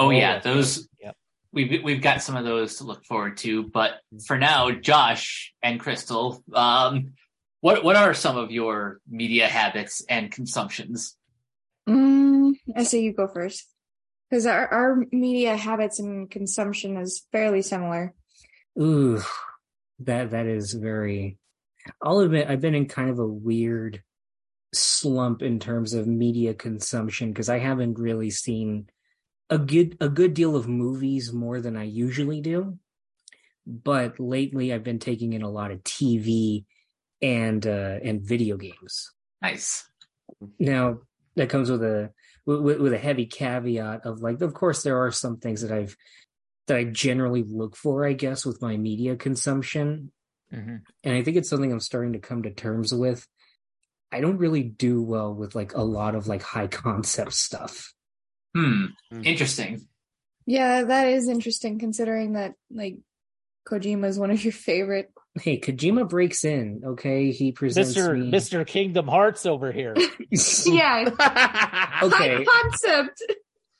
Oh, 0.00 0.10
yeah, 0.10 0.38
those- 0.38 0.88
Yep. 1.00 1.16
We've 1.52 1.82
we've 1.84 2.00
got 2.00 2.22
some 2.22 2.36
of 2.36 2.44
those 2.44 2.76
to 2.76 2.84
look 2.84 3.04
forward 3.04 3.36
to, 3.38 3.64
but 3.64 4.00
for 4.26 4.38
now, 4.38 4.70
Josh 4.70 5.52
and 5.62 5.78
Crystal, 5.78 6.42
um, 6.54 7.12
what 7.60 7.84
what 7.84 7.96
are 7.96 8.14
some 8.14 8.38
of 8.38 8.50
your 8.50 9.00
media 9.08 9.48
habits 9.48 10.02
and 10.08 10.30
consumptions? 10.30 11.16
Mm, 11.88 12.54
I 12.74 12.84
say 12.84 13.02
you 13.02 13.12
go 13.12 13.28
first. 13.28 13.68
Because 14.30 14.46
our, 14.46 14.66
our 14.66 15.04
media 15.12 15.56
habits 15.56 15.98
and 15.98 16.30
consumption 16.30 16.96
is 16.96 17.26
fairly 17.32 17.60
similar. 17.60 18.14
Ooh, 18.80 19.20
that 20.00 20.30
that 20.30 20.46
is 20.46 20.72
very. 20.72 21.36
I'll 22.00 22.20
admit, 22.20 22.48
I've 22.48 22.62
been 22.62 22.74
in 22.74 22.86
kind 22.86 23.10
of 23.10 23.18
a 23.18 23.26
weird 23.26 24.02
slump 24.72 25.42
in 25.42 25.58
terms 25.58 25.92
of 25.92 26.06
media 26.06 26.54
consumption 26.54 27.30
because 27.30 27.50
I 27.50 27.58
haven't 27.58 27.98
really 27.98 28.30
seen 28.30 28.88
a 29.50 29.58
good 29.58 29.96
a 30.00 30.08
good 30.08 30.34
deal 30.34 30.56
of 30.56 30.68
movies 30.68 31.32
more 31.32 31.60
than 31.60 31.76
I 31.76 31.84
usually 31.84 32.40
do. 32.40 32.78
But 33.66 34.18
lately, 34.18 34.72
I've 34.72 34.82
been 34.84 34.98
taking 34.98 35.34
in 35.34 35.42
a 35.42 35.50
lot 35.50 35.70
of 35.70 35.82
TV 35.84 36.64
and 37.20 37.64
uh, 37.66 37.98
and 38.02 38.22
video 38.22 38.56
games. 38.56 39.12
Nice. 39.40 39.88
Now 40.58 41.00
that 41.36 41.48
comes 41.48 41.70
with 41.70 41.82
a 41.82 42.10
with, 42.44 42.80
with 42.80 42.92
a 42.92 42.98
heavy 42.98 43.26
caveat 43.26 44.04
of 44.04 44.20
like, 44.20 44.40
of 44.40 44.54
course, 44.54 44.82
there 44.82 44.98
are 45.04 45.12
some 45.12 45.38
things 45.38 45.62
that 45.62 45.70
I've 45.72 45.96
that 46.66 46.76
I 46.76 46.84
generally 46.84 47.42
look 47.42 47.76
for, 47.76 48.06
I 48.06 48.12
guess, 48.12 48.44
with 48.46 48.62
my 48.62 48.76
media 48.76 49.16
consumption, 49.16 50.12
Mhm. 50.52 50.82
and 51.02 51.14
I 51.14 51.22
think 51.22 51.36
it's 51.36 51.48
something 51.48 51.72
I'm 51.72 51.80
starting 51.80 52.12
to 52.14 52.18
come 52.20 52.42
to 52.44 52.50
terms 52.50 52.92
with. 52.94 53.26
I 54.12 54.20
don't 54.20 54.38
really 54.38 54.62
do 54.62 55.02
well 55.02 55.34
with 55.34 55.54
like 55.54 55.74
a 55.74 55.82
lot 55.82 56.14
of 56.14 56.26
like 56.28 56.42
high 56.42 56.66
concept 56.68 57.32
stuff. 57.32 57.92
Hmm. 58.54 58.86
Hmm. 59.10 59.22
Interesting. 59.24 59.86
Yeah, 60.46 60.82
that 60.84 61.08
is 61.08 61.28
interesting 61.28 61.78
considering 61.78 62.32
that 62.34 62.54
like 62.70 62.96
Kojima 63.68 64.06
is 64.06 64.18
one 64.18 64.30
of 64.30 64.42
your 64.44 64.52
favorite. 64.52 65.10
Hey, 65.40 65.58
Kojima 65.58 66.08
breaks 66.08 66.44
in. 66.44 66.82
Okay, 66.84 67.30
he 67.30 67.52
presents 67.52 67.94
Mr. 67.96 68.18
me. 68.18 68.30
Mr. 68.30 68.66
Kingdom 68.66 69.08
Hearts 69.08 69.46
over 69.46 69.72
here. 69.72 69.94
Yeah, 70.66 71.04
Okay. 72.02 72.42
high 72.42 72.44
concept. 72.44 73.22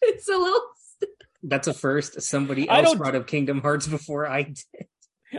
It's 0.03 0.29
a 0.29 0.33
little. 0.37 0.61
That's 1.43 1.67
a 1.67 1.75
first. 1.75 2.21
Somebody 2.23 2.69
I 2.69 2.79
else 2.79 2.89
don't- 2.91 2.99
brought 2.99 3.15
up 3.17 3.27
Kingdom 3.27 3.61
Hearts 3.63 3.87
before 3.87 4.27
I 4.29 4.43
did. 4.45 4.87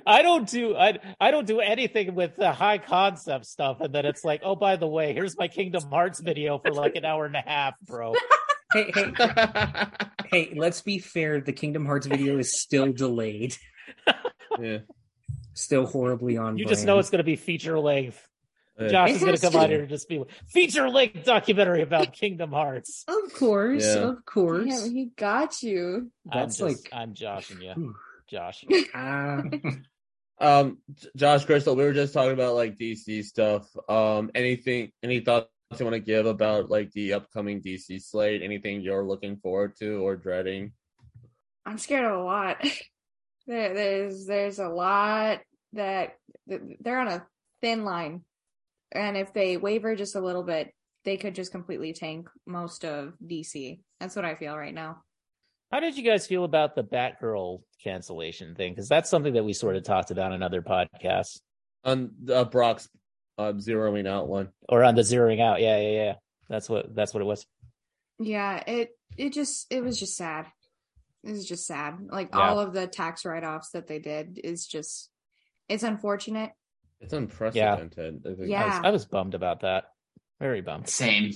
I 0.07 0.23
don't 0.23 0.49
do 0.49 0.75
I 0.75 0.97
I 1.21 1.29
don't 1.29 1.45
do 1.45 1.59
anything 1.59 2.15
with 2.15 2.35
the 2.35 2.51
high 2.51 2.79
concept 2.79 3.45
stuff, 3.45 3.79
and 3.79 3.93
then 3.93 4.07
it's 4.07 4.23
like, 4.23 4.41
oh, 4.43 4.55
by 4.55 4.75
the 4.75 4.87
way, 4.87 5.13
here's 5.13 5.37
my 5.37 5.47
Kingdom 5.47 5.83
Hearts 5.89 6.19
video 6.19 6.57
for 6.57 6.71
like 6.71 6.95
an 6.95 7.05
hour 7.05 7.25
and 7.27 7.35
a 7.35 7.43
half, 7.45 7.75
bro. 7.81 8.13
Hey, 8.73 8.91
hey, 8.93 9.13
hey, 10.31 10.53
let's 10.55 10.81
be 10.81 10.99
fair. 10.99 11.41
The 11.41 11.53
Kingdom 11.53 11.85
Hearts 11.85 12.07
video 12.07 12.37
is 12.39 12.59
still 12.59 12.91
delayed, 12.91 13.55
yeah. 14.59 14.79
still 15.53 15.85
horribly 15.85 16.37
on. 16.37 16.57
You 16.57 16.65
just 16.65 16.85
know 16.85 16.99
it's 16.99 17.09
going 17.09 17.19
to 17.19 17.23
be 17.23 17.35
feature 17.35 17.79
length. 17.79 18.19
Yeah. 18.79 18.87
Josh 18.87 19.09
It 19.11 19.15
is 19.17 19.21
going 19.21 19.35
to 19.35 19.41
come 19.51 19.55
out 19.61 19.69
here 19.69 19.81
and 19.81 19.89
just 19.89 20.09
be 20.09 20.23
feature 20.49 20.89
length 20.89 21.23
documentary 21.25 21.83
about 21.83 22.13
Kingdom 22.19 22.51
Hearts. 22.51 23.03
Of 23.07 23.33
course, 23.35 23.85
Yeah. 23.85 24.09
of 24.09 24.25
course. 24.25 24.65
Yeah, 24.67 24.83
he 24.91 25.11
got 25.15 25.61
you. 25.61 26.11
That's 26.25 26.59
I'm 26.59 26.69
just, 26.69 26.83
like- 26.83 26.93
I'm 26.93 27.13
joshing 27.13 27.61
you, 27.61 27.73
Whew. 27.73 27.95
Josh. 28.29 28.65
Ah, 28.95 29.43
Um, 30.39 30.79
Josh 31.15 31.45
Crystal, 31.45 31.75
we 31.75 31.83
were 31.83 31.93
just 31.93 32.13
talking 32.13 32.33
about 32.33 32.55
like 32.55 32.77
DC 32.77 33.23
stuff. 33.23 33.67
Um, 33.87 34.31
anything, 34.33 34.91
any 35.03 35.19
thoughts 35.19 35.47
you 35.79 35.85
want 35.85 35.95
to 35.95 35.99
give 35.99 36.25
about 36.25 36.69
like 36.69 36.91
the 36.91 37.13
upcoming 37.13 37.61
DC 37.61 38.01
slate? 38.01 38.41
Anything 38.41 38.81
you're 38.81 39.03
looking 39.03 39.37
forward 39.37 39.75
to 39.79 40.05
or 40.05 40.15
dreading? 40.15 40.73
I'm 41.65 41.77
scared 41.77 42.05
of 42.05 42.19
a 42.19 42.23
lot. 42.23 42.65
There, 43.45 43.73
there's 43.73 44.25
there's 44.25 44.59
a 44.59 44.69
lot 44.69 45.41
that 45.73 46.15
they're 46.47 46.99
on 46.99 47.09
a 47.09 47.25
thin 47.61 47.83
line, 47.83 48.23
and 48.93 49.17
if 49.17 49.33
they 49.33 49.57
waver 49.57 49.97
just 49.97 50.15
a 50.15 50.21
little 50.21 50.43
bit, 50.43 50.73
they 51.03 51.17
could 51.17 51.35
just 51.35 51.51
completely 51.51 51.91
tank 51.91 52.29
most 52.45 52.85
of 52.85 53.15
DC. 53.21 53.81
That's 53.99 54.15
what 54.15 54.23
I 54.23 54.35
feel 54.35 54.57
right 54.57 54.73
now. 54.73 55.01
How 55.73 55.79
did 55.79 55.97
you 55.97 56.03
guys 56.03 56.27
feel 56.27 56.43
about 56.43 56.75
the 56.75 56.83
Batgirl 56.83 57.61
cancellation 57.83 58.55
thing? 58.55 58.73
Because 58.73 58.87
that's 58.87 59.09
something 59.09 59.33
that 59.33 59.43
we 59.43 59.53
sort 59.53 59.75
of 59.75 59.83
talked 59.83 60.11
about 60.11 60.31
in 60.31 60.43
other 60.43 60.61
podcasts, 60.61 61.39
On 61.83 62.11
uh, 62.31 62.45
Brock's 62.45 62.87
uh, 63.37 63.53
zeroing 63.53 64.07
out 64.07 64.27
one. 64.27 64.49
or 64.69 64.83
on 64.83 64.95
the 64.95 65.01
zeroing 65.01 65.41
out. 65.41 65.61
Yeah, 65.61 65.79
yeah, 65.79 65.91
yeah. 65.91 66.13
That's 66.49 66.69
what 66.69 66.93
that's 66.95 67.13
what 67.13 67.21
it 67.21 67.25
was. 67.25 67.45
Yeah, 68.19 68.63
it 68.67 68.89
it 69.17 69.33
just 69.33 69.67
it 69.71 69.83
was 69.83 69.99
just 69.99 70.15
sad. 70.15 70.45
It 71.23 71.31
was 71.31 71.47
just 71.47 71.65
sad. 71.65 71.95
Like 72.09 72.29
Yeah. 72.33 72.39
all 72.49 72.59
of 72.59 72.73
the 72.73 72.85
tax 72.87 73.25
write 73.25 73.43
offs 73.43 73.69
that 73.71 73.87
they 73.87 73.99
did 73.99 74.39
is 74.43 74.67
just 74.67 75.09
it's 75.69 75.83
unfortunate. 75.83 76.51
It's 76.99 77.13
unprecedented. 77.13 78.21
I 78.25 78.29
think. 78.29 78.41
I 78.41 78.45
Yeah. 78.45 78.65
was, 78.77 78.85
I 78.85 78.89
was 78.91 79.05
bummed 79.05 79.33
about 79.33 79.61
that. 79.61 79.85
Very 80.39 80.61
bummed. 80.61 80.89
Same. 80.89 81.31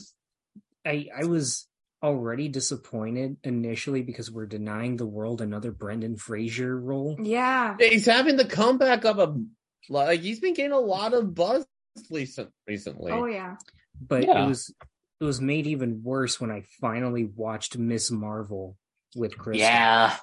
I 0.85 1.07
I 1.17 1.25
was 1.25 1.67
already 2.03 2.47
disappointed 2.47 3.37
initially 3.43 4.03
because 4.03 4.29
we're 4.29 4.45
denying 4.45 4.97
the 4.97 5.05
world 5.07 5.41
another 5.41 5.71
Brendan 5.71 6.15
Fraser 6.15 6.79
role. 6.79 7.17
Yeah. 7.19 7.75
Yeah, 7.79 7.87
he's 7.87 8.05
having 8.05 8.35
the 8.37 8.45
comeback 8.45 9.03
of 9.05 9.17
a 9.19 9.35
like 9.89 10.19
he's 10.19 10.39
been 10.39 10.53
getting 10.53 10.73
a 10.73 10.79
lot 10.79 11.13
of 11.13 11.33
buzz 11.33 11.65
recent 12.11 12.49
recently. 12.67 13.11
Oh 13.11 13.25
yeah. 13.25 13.55
But 13.99 14.23
Yeah. 14.25 14.43
it 14.43 14.47
was 14.47 14.73
it 15.19 15.23
was 15.25 15.41
made 15.41 15.65
even 15.67 16.03
worse 16.03 16.39
when 16.39 16.51
I 16.51 16.63
finally 16.79 17.25
watched 17.25 17.77
Miss 17.77 18.11
Marvel 18.11 18.77
with 19.15 19.37
Chris. 19.37 19.57
Yeah. 19.59 20.15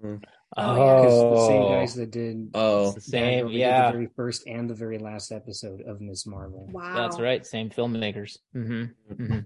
because 0.00 0.20
Oh, 0.56 1.30
the 1.34 1.46
same 1.46 1.62
guys 1.68 1.94
that 1.94 2.10
did 2.10 2.50
Oh, 2.54 2.90
the 2.92 3.00
same. 3.00 3.46
Batgirl, 3.46 3.56
Yeah, 3.58 3.86
the 3.86 3.92
very 3.92 4.08
first 4.16 4.46
and 4.48 4.68
the 4.68 4.74
very 4.74 4.98
last 4.98 5.30
episode 5.30 5.82
of 5.82 6.00
Miss 6.00 6.26
Marvel. 6.26 6.66
Wow. 6.72 6.94
that's 6.94 7.20
right. 7.20 7.46
Same 7.46 7.70
filmmakers. 7.70 8.38
hmm 8.52 8.84
hmm 9.08 9.38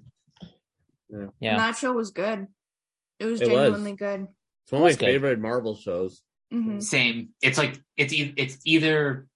Yeah. 1.11 1.27
Yeah. 1.41 1.57
That 1.59 1.77
show 1.77 1.93
was 1.93 2.11
good. 2.11 2.47
It 3.19 3.27
was 3.27 3.41
It 3.43 3.49
was. 3.49 3.57
genuinely 3.57 3.93
good. 3.93 4.27
it's 4.65 4.73
one 4.73 4.81
of 4.81 4.85
my 4.85 4.89
That's 4.89 5.01
good. 5.01 5.07
favorite 5.07 5.39
Marvel 5.41 5.77
shows. 5.77 6.23
hmm 6.51 6.81
Same. 6.81 7.29
It's 7.43 7.59
like 7.59 7.79
it's 7.99 8.13
e- 8.15 8.33
it's 8.39 8.59
either 8.65 9.27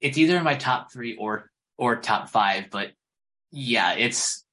it's 0.00 0.18
either 0.18 0.36
in 0.36 0.44
my 0.44 0.54
top 0.54 0.92
three 0.92 1.16
or 1.16 1.50
or 1.82 1.96
top 1.96 2.28
five, 2.28 2.70
but 2.70 2.92
yeah, 3.50 3.94
it's 3.94 4.44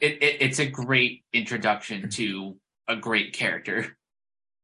it, 0.00 0.22
it 0.22 0.36
it's 0.40 0.58
a 0.58 0.64
great 0.64 1.22
introduction 1.34 2.08
to 2.08 2.56
a 2.88 2.96
great 2.96 3.34
character. 3.34 3.98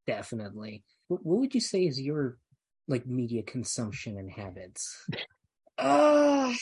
Definitely. 0.06 0.84
What, 1.08 1.24
what 1.24 1.40
would 1.40 1.54
you 1.54 1.60
say 1.60 1.84
is 1.84 2.00
your 2.00 2.38
like 2.88 3.06
media 3.06 3.42
consumption 3.42 4.16
and 4.16 4.30
habits? 4.30 5.06
Uh, 5.76 6.54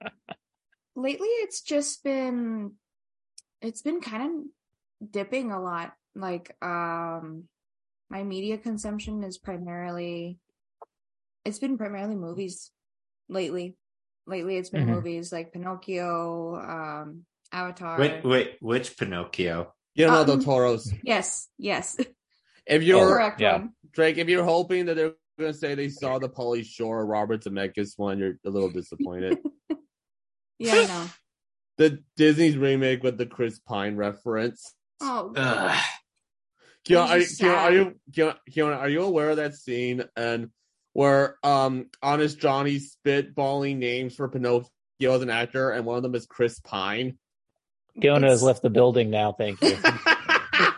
lately, 0.94 1.28
it's 1.28 1.62
just 1.62 2.04
been 2.04 2.72
it's 3.62 3.80
been 3.80 4.02
kind 4.02 4.22
of 5.02 5.10
dipping 5.10 5.50
a 5.50 5.62
lot. 5.62 5.94
Like, 6.14 6.54
um, 6.60 7.44
my 8.10 8.22
media 8.22 8.58
consumption 8.58 9.24
is 9.24 9.38
primarily 9.38 10.36
it's 11.46 11.58
been 11.58 11.78
primarily 11.78 12.16
movies 12.16 12.70
lately. 13.30 13.76
Lately 14.26 14.56
it's 14.56 14.70
been 14.70 14.86
Mhm. 14.86 14.94
movies 14.94 15.32
like 15.32 15.52
Pinocchio, 15.52 16.56
um, 16.56 17.26
Avatar. 17.52 17.98
Wait, 17.98 18.24
wait, 18.24 18.56
which 18.60 18.96
Pinocchio? 18.96 19.72
Guillermo 19.96 20.20
Um, 20.20 20.26
del 20.26 20.38
Toro's. 20.42 20.92
Yes, 21.02 21.48
yes, 21.58 21.96
If 22.66 22.82
you're 22.82 23.06
correct 23.06 23.40
yeah. 23.40 23.58
one. 23.58 23.74
Drake, 23.92 24.16
if 24.18 24.28
you're 24.28 24.44
hoping 24.44 24.86
that 24.86 24.94
they're 24.96 25.14
going 25.38 25.52
to 25.52 25.58
say 25.58 25.74
they 25.74 25.88
saw 25.90 26.18
the 26.18 26.28
Pauly 26.28 26.64
Shore 26.64 27.04
Robert 27.04 27.42
Zemeckis 27.44 27.98
one, 27.98 28.18
you're 28.18 28.38
a 28.44 28.50
little 28.50 28.70
disappointed. 28.70 29.38
Yeah, 30.60 30.72
I 30.74 30.86
know. 30.86 31.06
the 31.78 32.02
Disney's 32.16 32.56
remake 32.56 33.02
with 33.02 33.18
the 33.18 33.26
Chris 33.26 33.58
Pine 33.58 33.96
reference. 33.96 34.72
Oh, 35.00 35.30
God. 35.30 35.70
Ugh. 35.72 35.84
Are, 37.10 37.18
you, 37.18 37.24
just 37.24 37.42
are 37.42 37.72
you 37.72 37.94
Keon, 38.14 38.34
Keon, 38.50 38.72
are 38.72 38.88
you 38.88 39.02
aware 39.02 39.30
of 39.30 39.38
that 39.38 39.54
scene 39.54 40.04
and 40.16 40.50
where 40.94 41.36
um 41.42 41.90
Honest 42.02 42.38
Johnny 42.38 42.80
spitballing 42.80 43.76
names 43.76 44.14
for 44.14 44.28
Pinocchio 44.28 44.70
as 45.02 45.20
an 45.20 45.28
actor, 45.28 45.70
and 45.70 45.84
one 45.84 45.98
of 45.98 46.02
them 46.02 46.14
is 46.14 46.24
Chris 46.26 46.58
Pine. 46.60 47.18
Fiona 48.00 48.28
has 48.28 48.42
left 48.42 48.62
the 48.62 48.70
building 48.70 49.10
now. 49.10 49.32
Thank 49.32 49.60
you. 49.62 49.76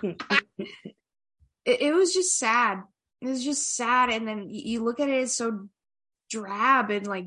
it, 1.65 1.81
it 1.81 1.95
was 1.95 2.13
just 2.13 2.37
sad. 2.39 2.83
It 3.21 3.29
was 3.29 3.45
just 3.45 3.75
sad, 3.75 4.11
and 4.11 4.27
then 4.27 4.49
you 4.51 4.85
look 4.85 5.01
at 5.01 5.09
it, 5.09 5.23
it's 5.23 5.37
so 5.37 5.69
drab 6.31 6.91
and 6.91 7.07
like 7.07 7.27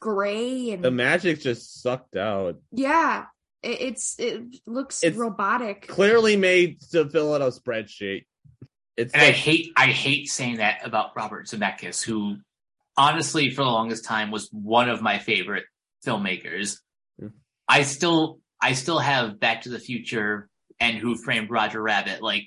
gray, 0.00 0.70
and 0.72 0.84
the 0.84 0.90
magic 0.90 1.40
just 1.40 1.80
sucked 1.82 2.16
out. 2.16 2.56
yeah, 2.72 3.26
it, 3.62 3.80
it's 3.80 4.18
it 4.18 4.42
looks 4.66 5.02
It's- 5.02 5.18
robotic. 5.18 5.88
Clearly 5.88 6.36
made 6.36 6.80
to 6.92 7.08
fill 7.08 7.34
out 7.34 7.40
a 7.42 7.46
spreadsheet. 7.46 8.24
It's 8.96 9.12
And 9.14 9.22
I 9.22 9.30
hate 9.30 9.72
I 9.76 9.86
hate 9.86 10.28
saying 10.28 10.56
that 10.56 10.84
about 10.84 11.16
Robert 11.16 11.46
Zemeckis, 11.46 12.02
who 12.02 12.36
honestly 12.96 13.50
for 13.50 13.64
the 13.64 13.70
longest 13.70 14.04
time 14.04 14.30
was 14.30 14.48
one 14.52 14.88
of 14.88 15.00
my 15.00 15.18
favorite 15.18 15.64
filmmakers. 16.04 16.78
Yeah. 17.18 17.28
I 17.68 17.82
still 17.82 18.40
I 18.60 18.74
still 18.74 18.98
have 18.98 19.40
Back 19.40 19.62
to 19.62 19.70
the 19.70 19.78
Future 19.78 20.48
and 20.78 20.98
Who 20.98 21.16
Framed 21.16 21.50
Roger 21.50 21.80
Rabbit 21.80 22.22
like 22.22 22.44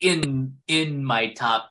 in 0.00 0.56
in 0.66 1.04
my 1.04 1.32
top 1.32 1.70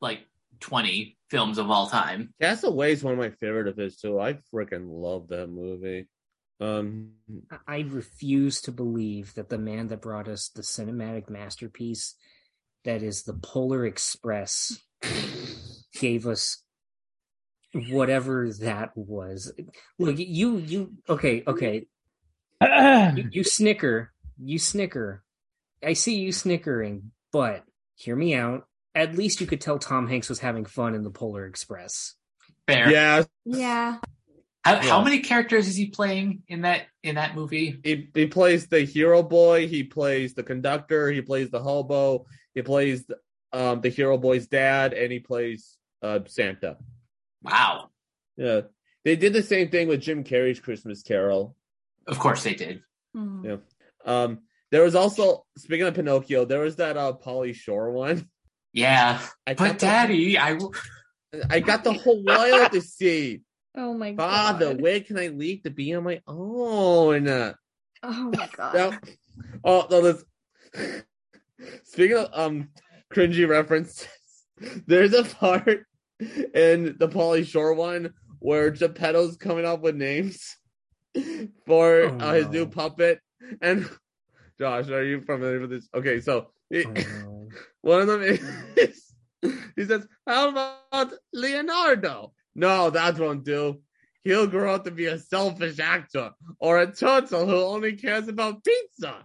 like 0.00 0.26
twenty 0.60 1.16
films 1.30 1.58
of 1.58 1.70
all 1.70 1.88
time. 1.88 2.34
Castaway 2.40 2.92
is 2.92 3.04
one 3.04 3.14
of 3.14 3.18
my 3.18 3.30
favorite 3.30 3.68
of 3.68 3.76
his 3.76 3.96
too. 3.96 4.20
I 4.20 4.38
freaking 4.52 4.86
love 4.88 5.28
that 5.28 5.48
movie. 5.48 6.08
Um, 6.60 7.10
I 7.66 7.80
refuse 7.80 8.60
to 8.62 8.72
believe 8.72 9.34
that 9.34 9.48
the 9.48 9.58
man 9.58 9.88
that 9.88 10.00
brought 10.00 10.28
us 10.28 10.48
the 10.48 10.62
cinematic 10.62 11.28
masterpiece 11.28 12.14
that 12.84 13.02
is 13.02 13.22
the 13.22 13.34
Polar 13.34 13.86
Express 13.86 14.78
gave 15.98 16.26
us 16.26 16.62
whatever 17.90 18.50
that 18.60 18.96
was. 18.96 19.52
Look, 19.98 20.18
you 20.18 20.58
you 20.58 20.92
okay, 21.08 21.42
okay. 21.46 21.86
You, 22.60 23.28
you 23.30 23.44
snicker, 23.44 24.12
you 24.38 24.58
snicker. 24.58 25.22
I 25.82 25.92
see 25.94 26.16
you 26.16 26.32
snickering, 26.32 27.12
but 27.32 27.64
hear 27.94 28.16
me 28.16 28.34
out. 28.34 28.66
At 28.94 29.16
least 29.16 29.40
you 29.40 29.46
could 29.46 29.60
tell 29.60 29.78
Tom 29.78 30.08
Hanks 30.08 30.28
was 30.28 30.38
having 30.38 30.64
fun 30.64 30.94
in 30.94 31.02
the 31.02 31.10
Polar 31.10 31.46
Express. 31.46 32.14
Fair. 32.66 32.90
yeah, 32.90 33.24
Yeah, 33.44 33.98
How, 34.64 34.76
how 34.76 35.02
many 35.02 35.18
characters 35.18 35.68
is 35.68 35.76
he 35.76 35.86
playing 35.86 36.42
in 36.48 36.62
that 36.62 36.86
in 37.02 37.16
that 37.16 37.34
movie? 37.34 37.80
he 37.84 38.08
he 38.14 38.26
plays 38.26 38.68
the 38.68 38.80
hero 38.80 39.22
boy. 39.22 39.66
He 39.68 39.82
plays 39.82 40.34
the 40.34 40.42
conductor. 40.42 41.10
He 41.10 41.20
plays 41.20 41.50
the 41.50 41.60
hobo. 41.60 42.24
He 42.54 42.62
plays 42.62 43.04
um 43.52 43.80
the 43.80 43.88
hero 43.88 44.16
boy's 44.18 44.46
dad, 44.46 44.92
and 44.92 45.10
he 45.12 45.20
plays 45.20 45.76
uh 46.02 46.20
Santa. 46.26 46.76
Wow. 47.42 47.90
Yeah, 48.36 48.62
they 49.04 49.16
did 49.16 49.32
the 49.32 49.42
same 49.42 49.68
thing 49.70 49.88
with 49.88 50.00
Jim 50.00 50.24
Carrey's 50.24 50.60
Christmas 50.60 51.02
Carol. 51.02 51.56
Of 52.06 52.18
course 52.18 52.42
they 52.44 52.54
did. 52.54 52.82
Mhm. 53.16 53.44
Yeah. 53.44 53.56
Um, 54.04 54.40
there 54.70 54.82
was 54.82 54.94
also 54.94 55.46
speaking 55.56 55.86
of 55.86 55.94
Pinocchio, 55.94 56.44
there 56.44 56.60
was 56.60 56.76
that 56.76 56.96
uh 56.96 57.12
Pauly 57.14 57.54
Shore 57.54 57.90
one. 57.92 58.28
Yeah. 58.72 59.20
I 59.46 59.54
But 59.54 59.64
got 59.64 59.78
the- 59.78 59.86
Daddy, 59.86 60.36
I 60.38 60.54
will 60.54 60.74
I 61.50 61.60
got 61.60 61.84
the 61.84 61.92
whole 61.92 62.22
while 62.22 62.68
to 62.70 62.80
see. 62.80 63.42
Oh 63.76 63.92
my 63.92 64.14
Father, 64.14 64.16
god. 64.16 64.66
Father, 64.68 64.82
where 64.82 65.00
can 65.00 65.18
I 65.18 65.28
leave 65.28 65.64
to 65.64 65.70
be 65.70 65.92
on 65.94 66.04
my 66.04 66.20
own? 66.28 67.26
Oh 67.26 67.54
my 68.30 68.48
god. 68.56 68.74
Now, 68.74 68.98
oh, 69.64 69.86
no, 69.90 70.00
this. 70.00 70.24
Speaking 71.84 72.16
of 72.18 72.28
um 72.32 72.68
cringy 73.12 73.48
references, 73.48 74.08
there's 74.86 75.14
a 75.14 75.24
part 75.24 75.86
in 76.20 76.96
the 76.98 77.08
Pauly 77.08 77.46
Shore 77.46 77.74
one 77.74 78.12
where 78.40 78.70
Geppetto's 78.70 79.36
coming 79.36 79.64
up 79.64 79.80
with 79.80 79.96
names 79.96 80.56
for 81.66 82.02
Oh, 82.02 82.18
uh, 82.20 82.32
his 82.34 82.48
new 82.48 82.66
puppet. 82.66 83.20
And 83.60 83.88
Josh, 84.58 84.88
are 84.88 85.04
you 85.04 85.20
familiar 85.22 85.60
with 85.60 85.70
this? 85.70 85.88
Okay, 85.94 86.20
so 86.20 86.48
Oh, 86.74 86.92
no. 86.92 87.48
one 87.82 88.00
of 88.00 88.06
them 88.08 88.22
is 88.22 88.40
he 89.76 89.84
says, 89.84 90.06
"How 90.26 90.48
about 90.48 91.12
Leonardo?" 91.32 92.32
No, 92.54 92.90
that 92.90 93.18
won't 93.18 93.44
do. 93.44 93.80
He'll 94.22 94.46
grow 94.46 94.74
up 94.74 94.84
to 94.84 94.90
be 94.90 95.06
a 95.06 95.18
selfish 95.18 95.78
actor 95.78 96.30
or 96.58 96.78
a 96.80 96.90
turtle 96.90 97.46
who 97.46 97.56
only 97.62 97.92
cares 97.96 98.26
about 98.28 98.64
pizza. 98.64 99.24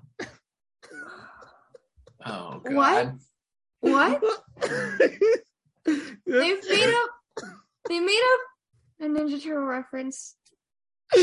Oh 2.26 2.61
god. 2.65 2.74
What? 2.76 3.13
What? 3.82 4.22
They've 5.86 6.17
They've 6.26 6.70
made 6.70 6.93
up. 6.93 7.09
They 7.88 7.99
made 7.99 8.22
up 8.34 8.39
a 9.01 9.05
Ninja 9.05 9.41
Turtle 9.41 9.63
reference. 9.63 10.36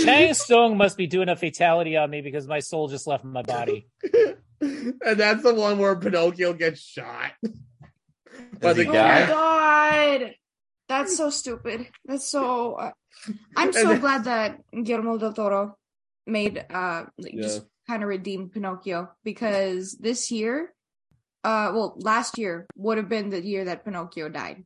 Shang 0.02 0.32
Tsung 0.34 0.76
must 0.78 0.96
be 0.96 1.06
doing 1.06 1.28
a 1.28 1.36
fatality 1.36 1.96
on 1.96 2.10
me 2.10 2.22
because 2.22 2.48
my 2.48 2.60
soul 2.60 2.88
just 2.88 3.06
left 3.06 3.24
my 3.24 3.42
body. 3.42 3.88
and 4.60 4.94
that's 5.00 5.42
the 5.42 5.54
one 5.54 5.78
where 5.78 5.94
Pinocchio 5.96 6.54
gets 6.54 6.80
shot. 6.80 7.32
By 7.42 8.72
Does 8.72 8.76
the 8.78 8.82
he 8.84 8.88
Oh 8.88 8.92
my 8.94 9.26
god. 9.28 10.34
That's 10.88 11.16
so 11.16 11.30
stupid. 11.30 11.88
That's 12.04 12.28
so. 12.28 12.74
Uh, 12.74 12.90
I'm 13.54 13.72
so 13.72 13.88
then- 13.90 14.00
glad 14.00 14.24
that 14.24 14.60
Guillermo 14.72 15.18
del 15.18 15.32
Toro 15.34 15.76
made 16.26 16.64
uh 16.70 17.04
like, 17.18 17.34
Yeah. 17.34 17.42
just 17.42 17.62
kind 17.86 18.02
of 18.02 18.08
redeemed 18.08 18.52
Pinocchio 18.52 19.10
because 19.22 19.92
this 20.00 20.30
year, 20.30 20.72
uh, 21.46 21.70
well, 21.74 21.94
last 21.98 22.38
year 22.38 22.66
would 22.76 22.98
have 22.98 23.08
been 23.08 23.30
the 23.30 23.40
year 23.40 23.64
that 23.66 23.84
Pinocchio 23.84 24.28
died. 24.28 24.64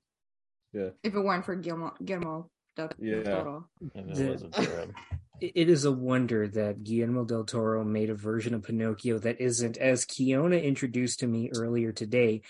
Yeah. 0.72 0.91
If 1.03 1.14
it 1.14 1.20
weren't 1.20 1.45
for 1.45 1.57
Guillermo 1.57 1.95
Guillermo 2.05 2.49
del, 2.76 2.89
del 2.89 2.97
Yeah. 3.01 3.22
Toro. 3.22 3.66
And 3.95 4.11
it 4.11 4.16
The- 4.16 4.28
wasn't 4.31 4.55
for 4.55 4.62
him. 4.62 4.95
It 5.41 5.53
it 5.57 5.68
is 5.70 5.87
a 5.87 5.93
wonder 5.93 6.47
that 6.49 6.85
Guillermo 6.85 7.24
del 7.24 7.45
Toro 7.45 7.83
made 7.83 8.11
a 8.11 8.14
version 8.14 8.53
of 8.53 8.62
Pinocchio 8.62 9.18
that 9.20 9.41
isn't, 9.41 9.78
as 9.78 10.05
Kiona 10.05 10.62
introduced 10.62 11.20
to 11.20 11.26
me 11.26 11.51
earlier 11.57 11.93
today, 11.93 12.43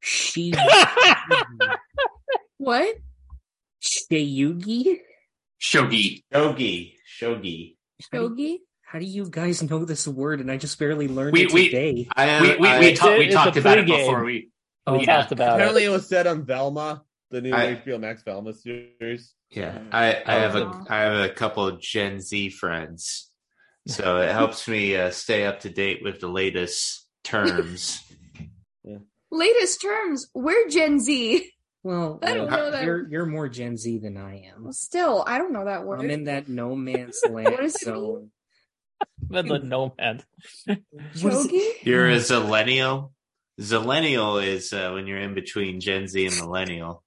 she 0.00 0.52
What? 2.58 2.96
Cheugy. 3.82 4.98
Cheugy. 5.60 6.22
Cheugy. 6.32 6.94
Cheugy. 7.20 7.76
Cheugy? 8.12 8.58
How 8.90 8.98
do 8.98 9.04
you 9.04 9.28
guys 9.30 9.62
know 9.62 9.84
this 9.84 10.08
word? 10.08 10.40
And 10.40 10.50
I 10.50 10.56
just 10.56 10.76
barely 10.76 11.06
learned 11.06 11.32
We- 11.34 11.42
it 11.44 11.52
we- 11.52 11.66
today. 11.68 12.08
I. 12.16 12.40
We 12.42 12.56
we, 12.56 12.66
I, 12.68 12.80
we, 12.80 12.94
ta- 12.94 13.16
we 13.16 13.28
talked 13.28 13.56
about 13.56 13.78
it 13.78 13.86
before 13.86 14.24
we 14.24 14.50
Oh, 14.84 14.94
We 14.98 15.04
yeah. 15.06 15.18
talked 15.18 15.30
about 15.30 15.52
it. 15.52 15.54
Apparently, 15.54 15.84
it. 15.84 15.86
it 15.86 15.90
was 15.90 16.08
said 16.08 16.26
on 16.26 16.44
Velma, 16.44 17.04
the 17.30 17.40
new 17.40 17.54
I- 17.54 17.76
HBO 17.86 18.00
Max 18.00 18.24
Velma 18.24 18.52
series. 18.52 19.32
yeah. 19.50 19.78
I, 19.92 20.20
I 20.26 20.34
have 20.40 20.56
a 20.56 20.64
Oh. 20.66 20.84
Have 20.88 21.20
a 21.30 21.32
couple 21.32 21.68
of 21.68 21.80
Gen 21.80 22.18
Z 22.20 22.48
friends, 22.50 23.30
so 23.86 24.16
it 24.18 24.32
helps 24.32 24.66
me 24.66 24.96
uh, 24.96 25.10
stay 25.12 25.46
up 25.46 25.60
to 25.60 25.70
date 25.70 26.00
with 26.02 26.18
the 26.18 26.28
latest 26.28 27.06
terms. 27.22 28.02
Latest 29.32 29.80
terms. 29.80 30.26
We're 30.34 30.66
Gen 30.68 30.98
Z. 30.98 31.48
Well, 31.84 32.18
I 32.24 32.34
don't 32.34 32.50
know 32.50 32.72
that. 32.72 32.82
you're 32.84 33.08
you're 33.08 33.26
more 33.26 33.48
Gen 33.48 33.76
Z 33.76 33.98
than 33.98 34.16
I 34.16 34.50
am. 34.52 34.72
Still, 34.72 35.22
I 35.24 35.38
don't 35.38 35.52
know 35.52 35.66
that 35.66 35.84
word. 35.86 36.00
I'm 36.00 36.10
in 36.10 36.24
that 36.24 36.48
no 36.48 36.74
man's 36.74 37.20
What 37.24 37.44
land 37.44 37.56
does 37.58 37.76
it 37.76 37.82
zone. 37.82 38.32
But 39.30 39.46
the 39.46 39.60
nomad. 39.60 40.24
What 40.66 40.78
is 40.78 41.46
it? 41.46 41.52
Cheugy? 41.52 41.86
You're 41.86 42.08
a 42.08 42.16
zillennial. 42.16 43.12
Zillennial 43.60 44.44
is 44.44 44.72
uh, 44.72 44.90
when 44.92 45.06
you're 45.06 45.20
in 45.20 45.34
between 45.34 45.78
Gen 45.78 46.08
Z 46.08 46.26
and 46.26 46.36
millennial. 46.36 47.04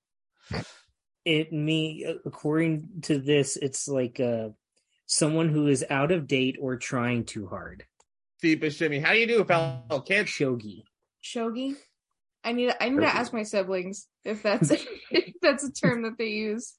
It 1.25 1.51
me 1.51 2.05
according 2.25 3.01
to 3.03 3.17
this, 3.19 3.57
it's 3.57 3.89
like 3.89 4.21
uh 4.21 4.49
someone 5.05 5.49
who 5.49 5.67
is 5.67 5.85
out 5.89 6.11
of 6.11 6.27
date 6.27 6.57
or 6.61 6.77
trying 6.77 7.25
too 7.25 7.47
hard. 7.47 7.85
Steve 8.37 8.59
Buscemi, 8.59 9.01
how 9.03 9.13
do 9.13 9.19
you 9.19 9.27
do, 9.27 9.43
fellow 9.43 10.01
kids? 10.05 10.31
Cheugy. 10.31 10.83
Cheugy? 11.23 11.75
I 12.43 12.51
need 12.51 12.73
I 12.79 12.89
need 12.89 13.01
to 13.01 13.07
ask 13.07 13.33
my 13.33 13.43
siblings 13.43 14.07
if 14.25 14.43
that's 14.43 14.71
if 15.11 15.33
that's 15.41 15.63
a 15.63 15.71
term 15.71 16.03
that 16.03 16.17
they 16.17 16.27
use. 16.27 16.73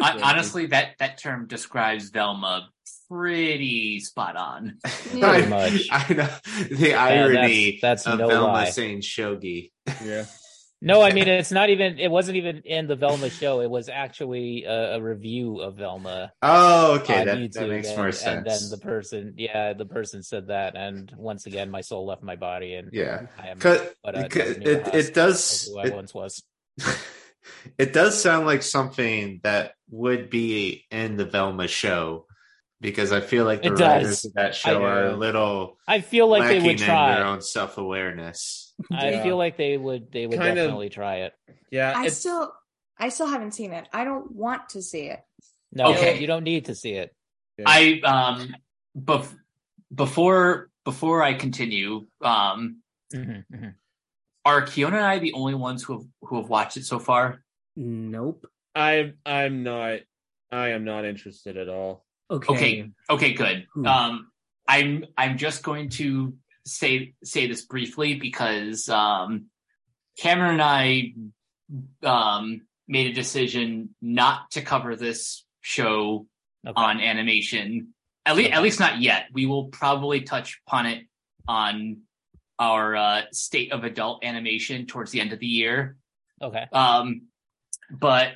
Hon- 0.00 0.22
honestly 0.22 0.66
that 0.66 0.96
that 0.98 1.18
term 1.18 1.46
describes 1.46 2.10
Velma 2.10 2.68
pretty 3.08 4.00
spot 4.00 4.36
on. 4.36 4.78
Yeah. 5.14 5.26
I, 5.28 5.46
much. 5.46 5.88
I 5.92 6.12
know 6.14 6.28
the 6.70 6.94
irony 6.94 7.78
that's 7.80 8.06
of 8.06 8.18
no 8.18 8.28
Velma 8.28 8.52
lie. 8.52 8.70
saying 8.70 9.00
cheugy. 9.02 9.70
Yeah. 10.04 10.24
No, 10.82 11.00
I 11.00 11.12
mean 11.14 11.28
it's 11.28 11.50
not 11.52 11.70
even. 11.70 11.98
It 11.98 12.10
wasn't 12.10 12.36
even 12.36 12.58
in 12.66 12.86
the 12.86 12.96
Velma 12.96 13.30
show. 13.30 13.62
It 13.62 13.70
was 13.70 13.88
actually 13.88 14.64
a, 14.64 14.96
a 14.96 15.00
review 15.00 15.60
of 15.60 15.76
Velma 15.76 16.30
Oh, 16.42 16.96
okay, 16.96 17.20
on 17.20 17.26
that, 17.26 17.38
YouTube, 17.38 17.52
that 17.54 17.68
makes 17.70 17.88
and, 17.88 17.96
more 17.96 18.06
and 18.08 18.14
sense. 18.14 18.44
then 18.60 18.70
the 18.70 18.84
person, 18.84 19.32
yeah, 19.38 19.72
the 19.72 19.86
person 19.86 20.22
said 20.22 20.48
that, 20.48 20.76
and 20.76 21.10
once 21.16 21.46
again, 21.46 21.70
my 21.70 21.80
soul 21.80 22.04
left 22.04 22.22
my 22.22 22.36
body, 22.36 22.74
and 22.74 22.90
yeah, 22.92 23.28
I 23.42 23.48
am. 23.48 23.60
'Cause- 23.60 23.80
But, 24.02 24.14
uh, 24.14 24.22
because 24.24 24.56
doesn't 24.58 24.66
it 24.66 24.94
it 24.94 25.14
does 25.14 25.68
who 25.68 25.78
I 25.78 25.84
it, 25.86 25.94
once 25.94 26.12
was. 26.12 26.42
It 27.78 27.92
does 27.92 28.20
sound 28.20 28.46
like 28.46 28.62
something 28.62 29.40
that 29.42 29.74
would 29.90 30.30
be 30.30 30.84
in 30.90 31.16
the 31.16 31.24
Velma 31.24 31.68
show 31.68 32.26
because 32.80 33.12
I 33.12 33.20
feel 33.20 33.44
like 33.44 33.62
the 33.62 33.68
It 33.68 33.78
writers 33.78 34.22
does. 34.22 34.24
of 34.26 34.34
that 34.34 34.54
show 34.54 34.82
I- 34.82 34.90
are 34.90 35.06
a 35.08 35.16
little 35.16 35.78
I 35.88 36.00
feel 36.00 36.28
like 36.28 36.48
they 36.48 36.60
would 36.60 36.78
try. 36.78 37.14
their 37.16 37.24
own 37.26 37.40
self 37.42 37.78
awareness. 37.78 38.74
I 38.92 39.10
Yeah. 39.10 39.22
feel 39.22 39.36
like 39.36 39.56
they 39.56 39.76
would. 39.76 40.10
They 40.12 40.26
would 40.26 40.38
Kind 40.38 40.50
of- 40.58 40.64
definitely 40.66 40.88
try 40.90 41.16
it. 41.20 41.32
Yeah, 41.70 41.92
I 41.96 42.08
still, 42.08 42.52
I 42.98 43.08
still 43.08 43.26
haven't 43.28 43.52
seen 43.52 43.72
it. 43.72 43.88
I 43.92 44.04
don't 44.04 44.30
want 44.32 44.68
to 44.70 44.82
see 44.82 45.06
it. 45.06 45.20
No, 45.72 45.92
Okay. 45.92 46.20
you 46.20 46.26
don't 46.26 46.44
need 46.44 46.66
to 46.66 46.74
see 46.74 46.92
it. 46.92 47.14
I 47.64 48.00
um 48.04 48.54
bef- 48.98 49.34
before 49.94 50.70
before 50.84 51.22
I 51.22 51.34
continue, 51.34 52.06
um 52.20 52.82
Mhm, 53.14 53.44
mhm. 53.52 53.74
Are 54.44 54.62
Kiona 54.62 54.88
and 54.94 54.96
I 55.04 55.18
the 55.18 55.32
only 55.32 55.54
ones 55.54 55.82
who 55.82 55.94
have 55.98 56.06
who 56.22 56.36
have 56.40 56.48
watched 56.48 56.76
it 56.76 56.84
so 56.84 56.98
far? 56.98 57.42
Nope. 57.76 58.46
I 58.74 59.12
I'm 59.24 59.62
not 59.62 60.00
I 60.52 60.68
am 60.70 60.84
not 60.84 61.04
interested 61.04 61.56
at 61.56 61.68
all. 61.68 62.04
Okay. 62.30 62.54
Okay. 62.54 62.90
Okay, 63.10 63.32
good. 63.34 63.66
Hmm. 63.74 63.86
Um 63.86 64.30
I'm 64.68 65.04
I'm 65.16 65.38
just 65.38 65.62
going 65.62 65.90
to 65.90 66.34
say 66.66 67.14
say 67.22 67.46
this 67.46 67.64
briefly 67.64 68.14
because 68.14 68.88
um 68.88 69.46
Cameron 70.18 70.60
and 70.60 70.62
I 70.62 71.12
um 72.02 72.62
made 72.86 73.06
a 73.10 73.12
decision 73.14 73.94
not 74.02 74.50
to 74.52 74.62
cover 74.62 74.96
this 74.96 75.44
show 75.60 76.26
Okay. 76.66 76.72
on 76.80 76.98
animation. 77.00 77.92
At 78.24 78.36
least, 78.36 78.48
Okay. 78.48 78.56
at 78.56 78.62
least 78.62 78.80
not 78.80 78.98
yet. 79.02 79.26
We 79.34 79.44
will 79.44 79.66
probably 79.66 80.22
touch 80.22 80.62
upon 80.66 80.86
it 80.86 81.04
on 81.46 81.98
our 82.58 82.94
uh, 82.96 83.22
state 83.32 83.72
of 83.72 83.84
adult 83.84 84.24
animation 84.24 84.86
towards 84.86 85.10
the 85.10 85.20
end 85.20 85.32
of 85.32 85.38
the 85.40 85.46
year. 85.46 85.96
okay. 86.42 86.66
Um, 86.72 87.22
but 87.90 88.28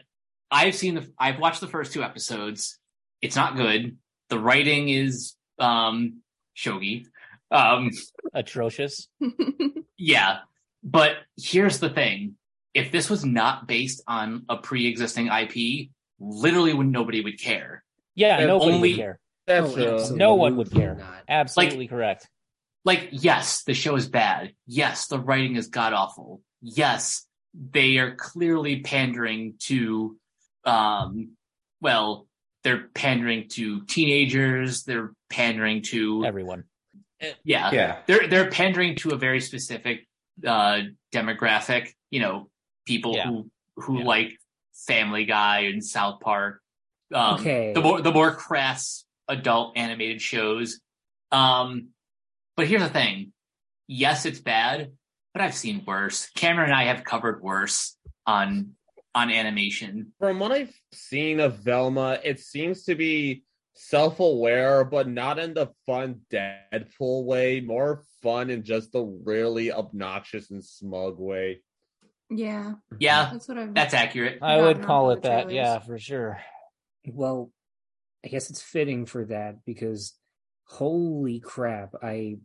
I've 0.50 0.74
seen 0.74 0.94
the, 0.96 1.12
I've 1.18 1.38
watched 1.38 1.60
the 1.60 1.66
first 1.68 1.92
two 1.92 2.02
episodes. 2.02 2.78
It's 3.22 3.36
not 3.36 3.56
good. 3.56 3.96
The 4.28 4.38
writing 4.38 4.88
is 4.88 5.34
um, 5.58 6.20
cheugy. 6.56 7.06
Um, 7.50 7.90
Atrocious. 8.34 9.08
yeah, 9.96 10.38
but 10.82 11.12
here's 11.36 11.78
the 11.78 11.88
thing: 11.88 12.34
if 12.74 12.92
this 12.92 13.08
was 13.08 13.24
not 13.24 13.66
based 13.66 14.02
on 14.06 14.44
a 14.48 14.56
pre-existing 14.58 15.28
IP, 15.28 15.88
literally, 16.20 16.74
when 16.74 16.90
nobody 16.90 17.22
would 17.22 17.40
care. 17.40 17.82
Yeah, 18.14 18.40
Yeah, 18.40 18.46
nobody 18.46 18.72
only- 18.72 18.90
would 18.92 18.98
care. 18.98 19.18
That's 19.46 19.66
absolutely 19.68 20.18
No 20.18 20.34
one 20.34 20.56
would 20.56 20.70
care. 20.70 20.94
not. 20.94 21.22
Absolutely 21.26 21.88
correct. 21.88 22.28
Like 22.88 23.08
yes 23.12 23.62
the 23.64 23.74
show 23.74 23.94
is 24.00 24.08
bad 24.08 24.52
yes 24.66 25.06
the 25.12 25.18
writing 25.28 25.54
is 25.56 25.66
god 25.68 25.92
awful 25.92 26.40
yes 26.62 27.26
they 27.54 27.98
are 27.98 28.14
clearly 28.16 28.80
pandering 28.80 29.54
to 29.58 30.16
um 30.64 31.30
well 31.80 32.26
they're 32.64 32.88
pandering 32.94 33.48
to 33.48 33.84
teenagers 33.84 34.82
they're 34.84 35.12
pandering 35.30 35.82
to 35.82 36.24
Everyone. 36.24 36.64
yeah 37.44 37.70
Yeah. 37.72 37.98
they're 38.06 38.26
they're 38.28 38.50
pandering 38.50 38.96
to 38.96 39.10
a 39.10 39.16
very 39.16 39.40
specific 39.40 40.06
uh 40.46 40.78
demographic 41.14 41.84
you 42.10 42.20
know 42.20 42.48
people 42.86 43.14
Yeah. 43.14 43.26
who 43.28 43.50
who 43.76 43.98
Yeah. 43.98 44.04
like 44.14 44.30
family 44.86 45.24
guy 45.24 45.58
and 45.70 45.84
south 45.84 46.20
park 46.20 46.60
um 47.12 47.34
Okay. 47.40 47.72
the 47.74 47.80
more 47.80 48.00
the 48.02 48.12
more 48.12 48.32
crass 48.34 49.04
adult 49.28 49.76
animated 49.76 50.20
shows. 50.22 50.80
Um, 51.30 51.88
but 52.58 52.66
here's 52.66 52.82
the 52.82 52.88
thing: 52.88 53.32
yes, 53.86 54.26
it's 54.26 54.40
bad, 54.40 54.90
but 55.32 55.42
I've 55.42 55.54
seen 55.54 55.84
worse. 55.86 56.28
Cameron 56.34 56.70
and 56.70 56.78
I 56.78 56.84
have 56.86 57.04
covered 57.04 57.40
worse 57.40 57.96
on 58.26 58.72
on 59.14 59.30
animation. 59.30 60.12
From 60.18 60.40
what 60.40 60.50
I've 60.50 60.74
seen 60.92 61.38
of 61.38 61.60
Velma, 61.60 62.18
it 62.24 62.40
seems 62.40 62.82
to 62.84 62.96
be 62.96 63.44
self-aware, 63.74 64.84
but 64.84 65.08
not 65.08 65.38
in 65.38 65.54
the 65.54 65.68
fun 65.86 66.22
Deadpool 66.32 67.24
way. 67.24 67.60
More 67.60 68.02
fun 68.24 68.50
in 68.50 68.64
just 68.64 68.90
the 68.90 69.04
really 69.04 69.70
obnoxious 69.72 70.50
and 70.50 70.64
smug 70.64 71.16
way. 71.20 71.62
yeah, 72.28 72.72
Yeah, 72.98 73.30
that's 73.30 73.46
what 73.46 73.56
I've. 73.56 73.72
that's 73.72 73.94
accurate. 73.94 74.40
I 74.42 74.60
would 74.60 74.82
call 74.82 75.12
it 75.12 75.22
that. 75.22 75.44
trailers. 75.44 75.54
Yeah, 75.54 75.78
for 75.78 75.96
sure. 75.96 76.40
Well, 77.06 77.52
I 78.24 78.28
guess 78.28 78.50
it's 78.50 78.60
fitting 78.60 79.06
for 79.06 79.26
that 79.26 79.64
because 79.64 80.14
holy 80.64 81.40
crap, 81.40 81.94
I 82.02 82.38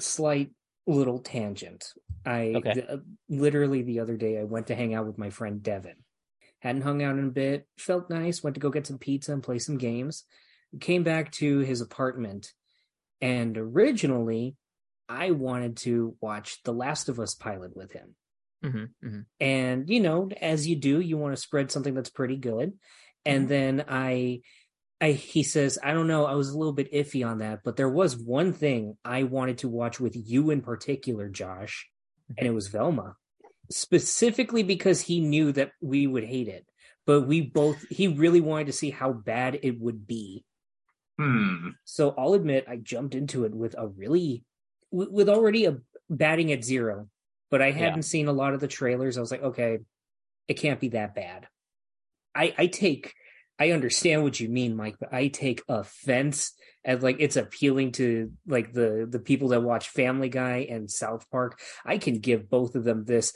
slight 0.00 0.50
little 0.86 1.18
tangent. 1.20 1.92
I 2.24 2.42
Okay. 2.54 2.74
th- 2.74 2.86
uh, 2.88 2.98
literally 3.28 3.82
the 3.82 4.00
other 4.00 4.16
day 4.16 4.38
I 4.38 4.44
went 4.44 4.68
to 4.68 4.74
hang 4.74 4.94
out 4.94 5.06
with 5.06 5.18
my 5.18 5.30
friend 5.30 5.62
Devin. 5.62 5.96
Hadn't 6.60 6.82
hung 6.82 7.02
out 7.02 7.18
in 7.18 7.26
a 7.26 7.30
bit, 7.30 7.66
felt 7.78 8.10
nice, 8.10 8.42
went 8.42 8.54
to 8.54 8.60
go 8.60 8.70
get 8.70 8.86
some 8.86 8.98
pizza 8.98 9.32
and 9.32 9.42
play 9.42 9.58
some 9.58 9.78
games. 9.78 10.24
Came 10.80 11.04
back 11.04 11.30
to 11.32 11.60
his 11.60 11.80
apartment 11.80 12.52
and 13.20 13.56
originally 13.56 14.56
I 15.08 15.30
wanted 15.30 15.76
to 15.78 16.16
watch 16.20 16.62
The 16.64 16.72
Last 16.72 17.08
of 17.08 17.20
Us 17.20 17.34
pilot 17.34 17.76
with 17.76 17.92
him. 17.92 18.16
hmm 18.62 18.84
hmm 19.02 19.20
And, 19.40 19.88
you 19.88 20.00
know, 20.00 20.28
as 20.40 20.66
you 20.66 20.76
do, 20.76 21.00
you 21.00 21.16
want 21.16 21.34
to 21.34 21.40
spread 21.40 21.70
something 21.70 21.94
that's 21.94 22.10
pretty 22.10 22.36
good. 22.36 22.72
And 23.24 23.48
then 23.48 23.84
I, 23.88 24.42
I, 25.00 25.12
he 25.12 25.42
says, 25.42 25.78
I 25.82 25.92
don't 25.92 26.06
know, 26.06 26.24
I 26.24 26.34
was 26.34 26.48
a 26.48 26.56
little 26.56 26.72
bit 26.72 26.92
iffy 26.92 27.26
on 27.26 27.38
that, 27.38 27.60
but 27.64 27.76
there 27.76 27.88
was 27.88 28.16
one 28.16 28.52
thing 28.52 28.96
I 29.04 29.24
wanted 29.24 29.58
to 29.58 29.68
watch 29.68 30.00
with 30.00 30.16
you 30.16 30.50
in 30.50 30.62
particular, 30.62 31.28
Josh, 31.28 31.86
and 32.36 32.46
it 32.46 32.54
was 32.54 32.68
Velma. 32.68 33.16
Specifically 33.70 34.62
because 34.62 35.02
he 35.02 35.20
knew 35.20 35.52
that 35.52 35.72
we 35.82 36.06
would 36.06 36.24
hate 36.24 36.48
it. 36.48 36.66
But 37.04 37.22
we 37.22 37.40
both, 37.40 37.86
he 37.88 38.08
really 38.08 38.40
wanted 38.40 38.66
to 38.66 38.72
see 38.72 38.90
how 38.90 39.12
bad 39.12 39.60
it 39.62 39.78
would 39.78 40.06
be. 40.06 40.44
Hmm. 41.18 41.70
So 41.84 42.14
I'll 42.16 42.34
admit 42.34 42.66
I 42.68 42.76
jumped 42.76 43.14
into 43.14 43.44
it 43.44 43.54
with 43.54 43.74
a 43.78 43.86
really 43.86 44.44
with, 44.90 45.10
with 45.10 45.28
already 45.28 45.64
a 45.66 45.78
batting 46.10 46.52
at 46.52 46.64
zero, 46.64 47.08
but 47.50 47.62
I 47.62 47.70
hadn't 47.70 48.02
seen 48.02 48.28
a 48.28 48.32
lot 48.32 48.54
of 48.54 48.60
the 48.60 48.68
trailers. 48.68 49.16
I 49.16 49.20
was 49.20 49.30
like, 49.30 49.42
okay, 49.42 49.78
it 50.48 50.54
can't 50.54 50.80
be 50.80 50.88
that 50.88 51.14
bad. 51.14 51.46
I 52.34 52.54
I 52.58 52.66
take 52.66 53.14
I 53.58 53.70
understand 53.70 54.22
what 54.22 54.38
you 54.38 54.48
mean, 54.48 54.76
Mike, 54.76 54.96
but 55.00 55.12
I 55.12 55.28
take 55.28 55.62
offense 55.68 56.52
at 56.84 57.02
like 57.02 57.16
it's 57.18 57.36
appealing 57.36 57.92
to 57.92 58.32
like 58.46 58.72
the 58.72 59.06
the 59.08 59.18
people 59.18 59.48
that 59.48 59.62
watch 59.62 59.88
Family 59.88 60.28
Guy 60.28 60.66
and 60.70 60.90
South 60.90 61.28
Park. 61.30 61.58
I 61.84 61.98
can 61.98 62.18
give 62.18 62.50
both 62.50 62.74
of 62.74 62.84
them 62.84 63.04
this. 63.04 63.32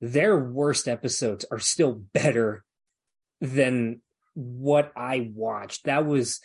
Their 0.00 0.38
worst 0.38 0.88
episodes 0.88 1.44
are 1.50 1.60
still 1.60 1.92
better 2.12 2.64
than 3.40 4.00
what 4.34 4.92
I 4.96 5.30
watched. 5.34 5.84
That 5.84 6.06
was 6.06 6.40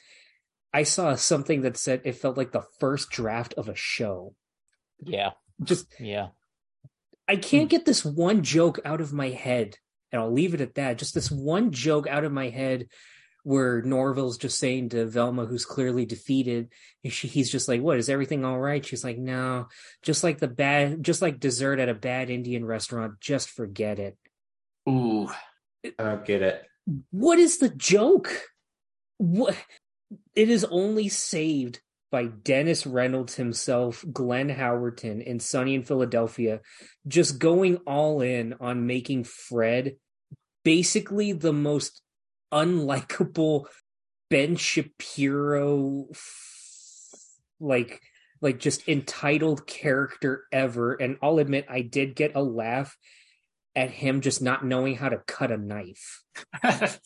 I 0.73 0.83
saw 0.83 1.15
something 1.15 1.61
that 1.61 1.77
said 1.77 2.01
it 2.03 2.13
felt 2.13 2.37
like 2.37 2.51
the 2.51 2.65
first 2.79 3.09
draft 3.09 3.53
of 3.55 3.69
a 3.69 3.75
show. 3.75 4.35
Yeah. 5.03 5.31
Just 5.63 5.87
Yeah. 5.99 6.29
I 7.27 7.35
can't 7.35 7.69
get 7.69 7.85
this 7.85 8.05
one 8.05 8.41
joke 8.41 8.79
out 8.85 9.01
of 9.01 9.11
my 9.11 9.29
head, 9.29 9.77
and 10.11 10.21
I'll 10.21 10.31
leave 10.31 10.53
it 10.53 10.61
at 10.61 10.75
that. 10.75 10.97
Just 10.97 11.13
this 11.13 11.31
one 11.31 11.71
joke 11.71 12.07
out 12.07 12.23
of 12.23 12.31
my 12.31 12.49
head 12.49 12.87
where 13.43 13.81
Norville's 13.81 14.37
just 14.37 14.59
saying 14.59 14.89
to 14.89 15.05
Velma, 15.05 15.45
who's 15.45 15.65
clearly 15.65 16.05
defeated, 16.05 16.69
and 17.03 17.13
she, 17.13 17.29
he's 17.29 17.49
just 17.49 17.67
like, 17.67 17.81
"What 17.81 17.97
is 17.97 18.09
everything 18.09 18.43
all 18.43 18.59
right?" 18.59 18.85
She's 18.85 19.03
like, 19.03 19.17
"No, 19.17 19.67
just 20.01 20.23
like 20.23 20.39
the 20.39 20.49
bad, 20.49 21.01
just 21.01 21.21
like 21.21 21.39
dessert 21.39 21.79
at 21.79 21.87
a 21.87 21.93
bad 21.93 22.29
Indian 22.29 22.65
restaurant. 22.65 23.21
Just 23.21 23.49
forget 23.49 23.99
it." 23.99 24.17
Ooh. 24.89 25.29
I 25.85 26.03
don't 26.03 26.25
get 26.25 26.41
it. 26.41 26.65
What 27.11 27.39
is 27.39 27.59
the 27.59 27.69
joke? 27.69 28.29
What? 29.17 29.55
It 30.35 30.49
is 30.49 30.65
only 30.65 31.09
saved 31.09 31.81
by 32.11 32.25
Dennis 32.25 32.85
Reynolds 32.85 33.35
himself, 33.35 34.05
Glenn 34.11 34.49
Howerton, 34.49 35.29
and 35.29 35.41
Sunny 35.41 35.75
in 35.75 35.83
Philadelphia, 35.83 36.61
just 37.07 37.39
going 37.39 37.77
all 37.87 38.21
in 38.21 38.55
on 38.59 38.87
making 38.87 39.25
Fred 39.25 39.97
basically 40.63 41.31
the 41.33 41.53
most 41.53 42.01
unlikable 42.51 43.65
Ben 44.29 44.55
Shapiro, 44.55 46.07
like 47.59 48.01
like 48.41 48.59
just 48.59 48.87
entitled 48.87 49.65
character 49.65 50.43
ever. 50.51 50.93
And 50.93 51.17
I'll 51.21 51.39
admit, 51.39 51.65
I 51.69 51.81
did 51.81 52.15
get 52.15 52.35
a 52.35 52.43
laugh 52.43 52.95
at 53.75 53.91
him 53.91 54.21
just 54.21 54.41
not 54.41 54.65
knowing 54.65 54.95
how 54.95 55.09
to 55.09 55.21
cut 55.25 55.51
a 55.51 55.57
knife. 55.57 56.23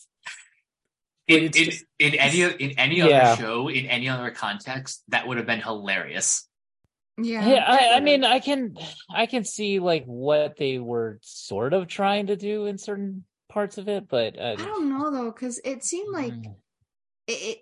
in, 1.38 1.44
it's 1.44 1.58
in, 1.58 1.64
just- 1.64 1.84
in 1.98 2.14
any 2.14 2.40
in 2.42 2.70
any 2.78 2.96
Yeah. 2.98 3.32
other 3.32 3.42
show 3.42 3.68
in 3.68 3.86
any 3.86 4.08
other 4.08 4.30
context 4.30 5.02
that 5.08 5.26
would 5.26 5.36
have 5.36 5.46
been 5.46 5.60
hilarious 5.60 6.48
Yeah. 7.18 7.46
Yeah, 7.46 7.64
I, 7.66 7.96
I 7.96 8.00
mean, 8.00 8.24
I 8.24 8.40
can, 8.40 8.74
I 9.14 9.26
can 9.26 9.44
see 9.44 9.78
like 9.80 10.04
what 10.06 10.56
they 10.56 10.78
were 10.78 11.18
sort 11.22 11.74
of 11.74 11.86
trying 11.86 12.28
to 12.28 12.36
do 12.36 12.64
in 12.66 12.78
certain 12.78 13.24
parts 13.50 13.76
of 13.76 13.86
it, 13.88 14.08
but 14.08 14.38
uh, 14.38 14.54
I 14.58 14.64
don't 14.64 14.88
know 14.88 15.10
though, 15.10 15.30
because 15.30 15.60
it 15.64 15.84
seemed 15.84 16.12
like 16.12 16.32
mm, 16.32 16.54
it, 17.26 17.32
it 17.32 17.58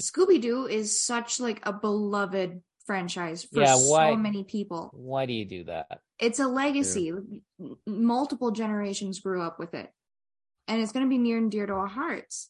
Scooby 0.00 0.40
Doo 0.40 0.66
is 0.66 0.98
such 1.00 1.38
like 1.38 1.60
a 1.64 1.72
beloved 1.72 2.62
franchise 2.86 3.44
for 3.44 3.60
Yeah, 3.60 3.76
so 3.76 4.16
many 4.16 4.44
people. 4.44 4.90
why 4.94 5.26
do 5.26 5.34
you 5.34 5.44
do 5.44 5.64
that? 5.64 6.00
It's 6.18 6.40
a 6.40 6.46
legacy. 6.48 7.10
M- 7.10 7.76
Multiple 7.86 8.50
generations 8.52 9.20
grew 9.20 9.42
up 9.42 9.58
with 9.58 9.74
it, 9.74 9.92
and 10.66 10.80
it's 10.80 10.92
going 10.92 11.04
to 11.04 11.10
be 11.10 11.18
near 11.18 11.36
and 11.36 11.50
dear 11.50 11.66
to 11.66 11.72
our 11.74 11.86
hearts. 11.86 12.48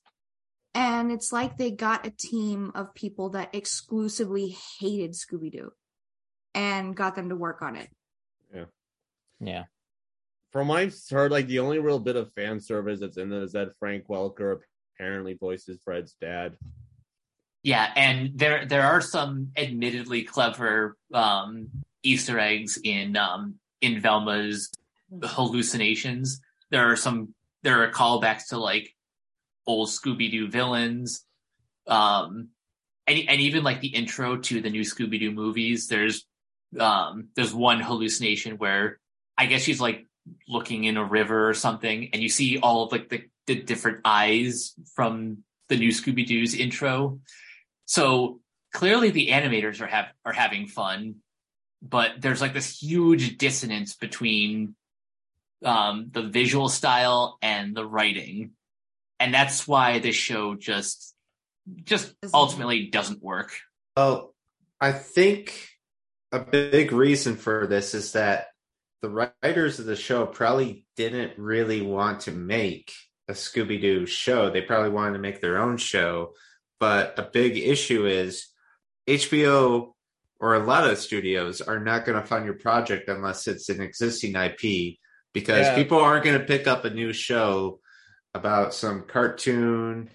And 0.78 1.10
it's 1.10 1.32
like 1.32 1.58
they 1.58 1.72
got 1.72 2.06
a 2.06 2.10
team 2.10 2.70
of 2.76 2.94
people 2.94 3.30
that 3.30 3.52
exclusively 3.52 4.56
hated 4.78 5.10
Scooby 5.10 5.50
Doo, 5.50 5.72
and 6.54 6.94
got 6.94 7.16
them 7.16 7.30
to 7.30 7.34
work 7.34 7.62
on 7.62 7.74
it. 7.74 7.90
Yeah, 8.54 8.66
Yeah. 9.40 9.64
From 10.52 10.68
what 10.68 10.78
I've 10.78 10.94
heard, 11.10 11.32
like 11.32 11.48
the 11.48 11.58
only 11.58 11.80
real 11.80 11.98
bit 11.98 12.14
of 12.14 12.32
fan 12.32 12.60
service 12.60 13.00
that's 13.00 13.16
in 13.16 13.32
it 13.32 13.42
is 13.42 13.52
that 13.52 13.76
Frank 13.80 14.06
Welker 14.06 14.60
apparently 14.94 15.34
voices 15.34 15.80
Fred's 15.84 16.14
dad. 16.20 16.56
Yeah, 17.64 17.92
and 17.96 18.38
there 18.38 18.64
there 18.64 18.84
are 18.84 19.00
some 19.00 19.50
admittedly 19.56 20.22
clever 20.22 20.96
um, 21.12 21.70
Easter 22.04 22.38
eggs 22.38 22.78
in 22.84 23.16
um, 23.16 23.56
in 23.80 24.00
Velma's 24.00 24.70
hallucinations. 25.24 26.40
There 26.70 26.88
are 26.88 26.96
some 26.96 27.34
there 27.64 27.82
are 27.82 27.90
callbacks 27.90 28.50
to 28.50 28.58
like 28.58 28.94
old 29.68 29.88
Scooby 29.88 30.30
Doo 30.30 30.48
villains, 30.48 31.24
um, 31.86 32.48
and 33.06 33.18
and 33.28 33.40
even 33.40 33.62
like 33.62 33.80
the 33.80 33.88
intro 33.88 34.38
to 34.38 34.60
the 34.60 34.70
new 34.70 34.80
Scooby 34.80 35.20
Doo 35.20 35.30
movies. 35.30 35.86
There's 35.86 36.26
um, 36.80 37.28
there's 37.36 37.54
one 37.54 37.80
hallucination 37.80 38.58
where 38.58 38.98
I 39.36 39.46
guess 39.46 39.62
she's 39.62 39.80
like 39.80 40.06
looking 40.48 40.84
in 40.84 40.96
a 40.96 41.04
river 41.04 41.48
or 41.48 41.54
something, 41.54 42.10
and 42.12 42.22
you 42.22 42.28
see 42.28 42.58
all 42.58 42.84
of 42.84 42.92
like 42.92 43.08
the, 43.08 43.22
the 43.46 43.62
different 43.62 44.00
eyes 44.04 44.74
from 44.96 45.44
the 45.68 45.76
new 45.76 45.90
Scooby 45.90 46.26
Doo's 46.26 46.54
intro. 46.54 47.20
So 47.84 48.40
clearly 48.74 49.10
the 49.10 49.28
animators 49.28 49.80
are 49.80 49.86
have 49.86 50.06
are 50.24 50.32
having 50.32 50.66
fun, 50.66 51.16
but 51.82 52.20
there's 52.20 52.40
like 52.40 52.54
this 52.54 52.82
huge 52.82 53.38
dissonance 53.38 53.94
between 53.94 54.74
um, 55.64 56.10
the 56.12 56.22
visual 56.22 56.68
style 56.68 57.38
and 57.42 57.74
the 57.74 57.84
writing, 57.84 58.52
and 59.20 59.32
that's 59.34 59.66
why 59.66 59.98
this 59.98 60.16
show 60.16 60.54
just 60.54 61.14
just 61.84 62.14
Doesn't- 62.22 62.34
ultimately 62.34 62.86
doesn't 62.86 63.22
work. 63.22 63.52
Well, 63.96 64.34
I 64.80 64.92
think 64.92 65.68
a 66.32 66.38
big 66.40 66.92
reason 66.92 67.36
for 67.36 67.66
this 67.66 67.94
is 67.94 68.12
that 68.12 68.48
the 69.02 69.10
writers 69.42 69.78
of 69.78 69.86
the 69.86 69.96
show 69.96 70.24
probably 70.26 70.86
didn't 70.96 71.38
really 71.38 71.82
want 71.82 72.20
to 72.20 72.32
make 72.32 72.92
a 73.28 73.32
Scooby 73.32 73.80
Doo 73.80 74.06
show. 74.06 74.50
They 74.50 74.62
probably 74.62 74.90
wanted 74.90 75.12
to 75.14 75.18
make 75.18 75.40
their 75.40 75.58
own 75.58 75.76
show. 75.76 76.32
But 76.80 77.18
a 77.18 77.22
big 77.22 77.56
issue 77.58 78.06
is 78.06 78.46
HBO 79.08 79.94
or 80.40 80.54
a 80.54 80.64
lot 80.64 80.88
of 80.88 80.98
studios 80.98 81.60
are 81.60 81.80
not 81.80 82.04
going 82.04 82.20
to 82.20 82.26
fund 82.26 82.44
your 82.44 82.54
project 82.54 83.08
unless 83.08 83.46
it's 83.48 83.68
an 83.68 83.80
existing 83.80 84.36
IP 84.36 84.98
because 85.34 85.66
Yeah. 85.66 85.74
people 85.74 85.98
aren't 85.98 86.24
going 86.24 86.38
to 86.38 86.46
pick 86.46 86.66
up 86.66 86.84
a 86.84 86.90
new 86.90 87.12
show 87.12 87.80
about 88.34 88.74
some 88.74 89.02
cartoon 89.02 90.10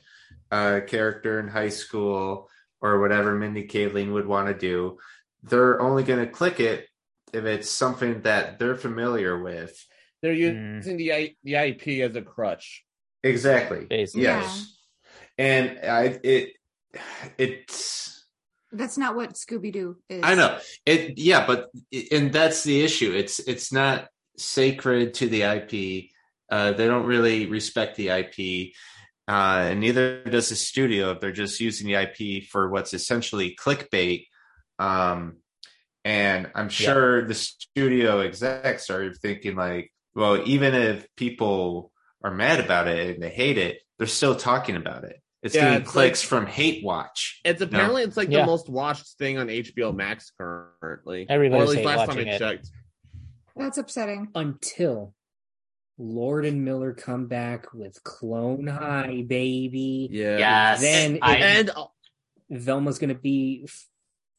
uh, 0.52 0.82
character 0.88 1.40
in 1.40 1.48
high 1.48 1.70
school 1.70 2.50
or 2.82 3.00
whatever 3.00 3.36
Mindy 3.36 3.68
Kaling 3.68 4.14
would 4.14 4.28
want 4.28 4.48
to 4.48 4.54
do. 4.54 4.98
They're 5.44 5.82
only 5.82 6.04
going 6.04 6.24
to 6.26 6.32
click 6.32 6.60
it 6.60 6.88
if 7.34 7.46
it's 7.46 7.70
something 7.70 8.22
that 8.22 8.60
they're 8.60 8.76
familiar 8.76 9.42
with. 9.42 9.76
They're 10.22 10.34
Mm. 10.36 10.76
using 10.78 10.98
the 10.98 11.14
I- 11.14 11.36
the 11.44 11.56
IP 11.56 12.02
as 12.02 12.16
a 12.16 12.22
crutch. 12.22 12.86
Exactly. 13.24 13.86
basically. 13.86 14.24
Yes. 14.24 14.78
And 15.38 15.80
I 15.84 16.20
it 16.24 16.54
it's 17.38 18.26
That's 18.72 18.98
not 18.98 19.16
what 19.16 19.34
Scooby 19.34 19.72
Doo 19.74 19.98
is. 20.10 20.22
I 20.24 20.36
know. 20.36 20.60
It 20.86 21.18
yeah, 21.18 21.46
but 21.46 21.70
and 22.12 22.32
that's 22.32 22.64
the 22.64 22.82
issue. 22.84 23.12
It's 23.14 23.40
it's 23.40 23.72
not 23.74 24.08
sacred 24.38 25.14
to 25.16 25.28
the 25.28 25.44
IP. 25.44 26.10
Uh 26.54 26.72
they 26.78 26.88
don't 26.88 27.06
really 27.14 27.48
respect 27.48 27.92
the 27.96 28.10
IP. 28.22 28.74
Uh 29.28 29.70
and 29.70 29.80
neither 29.80 30.24
does 30.36 30.50
the 30.50 30.56
studio 30.56 31.12
if 31.12 31.20
they're 31.20 31.32
just 31.46 31.60
using 31.60 31.88
the 31.88 31.96
IP 32.06 32.46
for 32.52 32.70
what's 32.74 32.94
essentially 32.94 33.56
clickbait. 33.64 34.28
Um 34.80 35.38
and 36.06 36.52
I'm 36.54 36.70
sure 36.70 37.26
the 37.26 37.34
studio 37.34 38.20
execs 38.20 38.90
are 38.90 39.14
thinking 39.14 39.56
like, 39.56 39.86
well, 40.16 40.36
even 40.46 40.74
if 40.76 41.08
people 41.16 41.92
are 42.24 42.34
mad 42.34 42.60
about 42.60 42.88
it 42.90 43.16
and 43.16 43.24
they 43.24 43.30
hate 43.30 43.58
it, 43.58 43.80
they're 43.98 44.08
still 44.08 44.36
talking 44.36 44.76
about 44.76 45.06
it. 45.06 45.18
It's 45.44 45.56
Yeah, 45.56 45.62
getting 45.62 45.82
it's 45.84 45.92
clicks 45.92 46.22
like- 46.24 46.30
from 46.30 46.46
hate 46.48 46.84
watch. 46.84 47.40
It's 47.46 47.62
apparently 47.62 48.04
it's 48.04 48.18
like 48.18 48.30
Yeah. 48.30 48.42
the 48.42 48.46
most 48.48 48.68
watched 48.70 49.08
thing 49.18 49.38
on 49.38 49.48
HBO 49.50 49.94
Max 49.96 50.32
currently. 50.38 51.26
Everybody's 51.30 51.62
or 51.62 51.72
at 51.72 51.76
least 51.78 51.86
last 51.86 51.98
time 52.00 52.08
watching 52.10 52.30
I 52.30 52.36
it. 52.36 52.40
checked. 52.40 52.70
That's 53.56 53.78
upsetting. 53.78 54.28
until 54.36 55.14
Lord 55.98 56.46
and 56.46 56.64
Miller 56.66 56.94
come 56.94 57.28
back 57.28 57.74
with 57.74 58.04
Clone 58.04 58.68
High, 58.68 59.24
baby. 59.28 60.10
Yeah. 60.12 60.38
Yes, 60.38 60.82
Then 60.82 61.20
I, 61.22 61.36
And 61.38 61.72
Velma's 62.52 62.98
gonna 63.00 63.14
be 63.16 63.68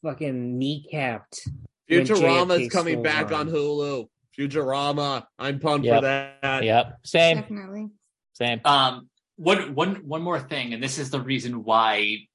fucking 0.03 0.59
kneecapped. 0.59 1.47
when 1.87 2.05
Futurama 2.05 2.59
is 2.61 2.69
coming 2.71 3.01
back 3.01 3.31
on 3.31 3.47
on. 3.47 3.49
Hulu. 3.49 4.07
Futurama. 4.37 5.25
I'm 5.39 5.59
pumped 5.59 5.85
Yep. 5.85 5.97
for 5.97 6.01
that. 6.01 6.63
Yep, 6.63 6.99
same, 7.05 7.37
Definitely. 7.37 7.87
same. 8.33 8.59
Um, 8.65 9.09
one 9.37 9.75
one 9.75 9.95
one 10.07 10.21
more 10.21 10.39
thing, 10.39 10.73
and 10.73 10.83
this 10.83 10.97
is 10.97 11.09
the 11.09 11.21
reason 11.21 11.63
why 11.63 12.27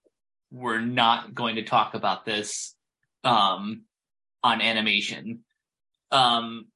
we're 0.50 0.80
not 0.80 1.34
going 1.34 1.56
to 1.56 1.62
talk 1.62 1.94
about 1.94 2.24
this 2.24 2.74
um, 3.22 3.82
on 4.42 4.60
animation. 4.62 5.44
Um, 6.10 6.66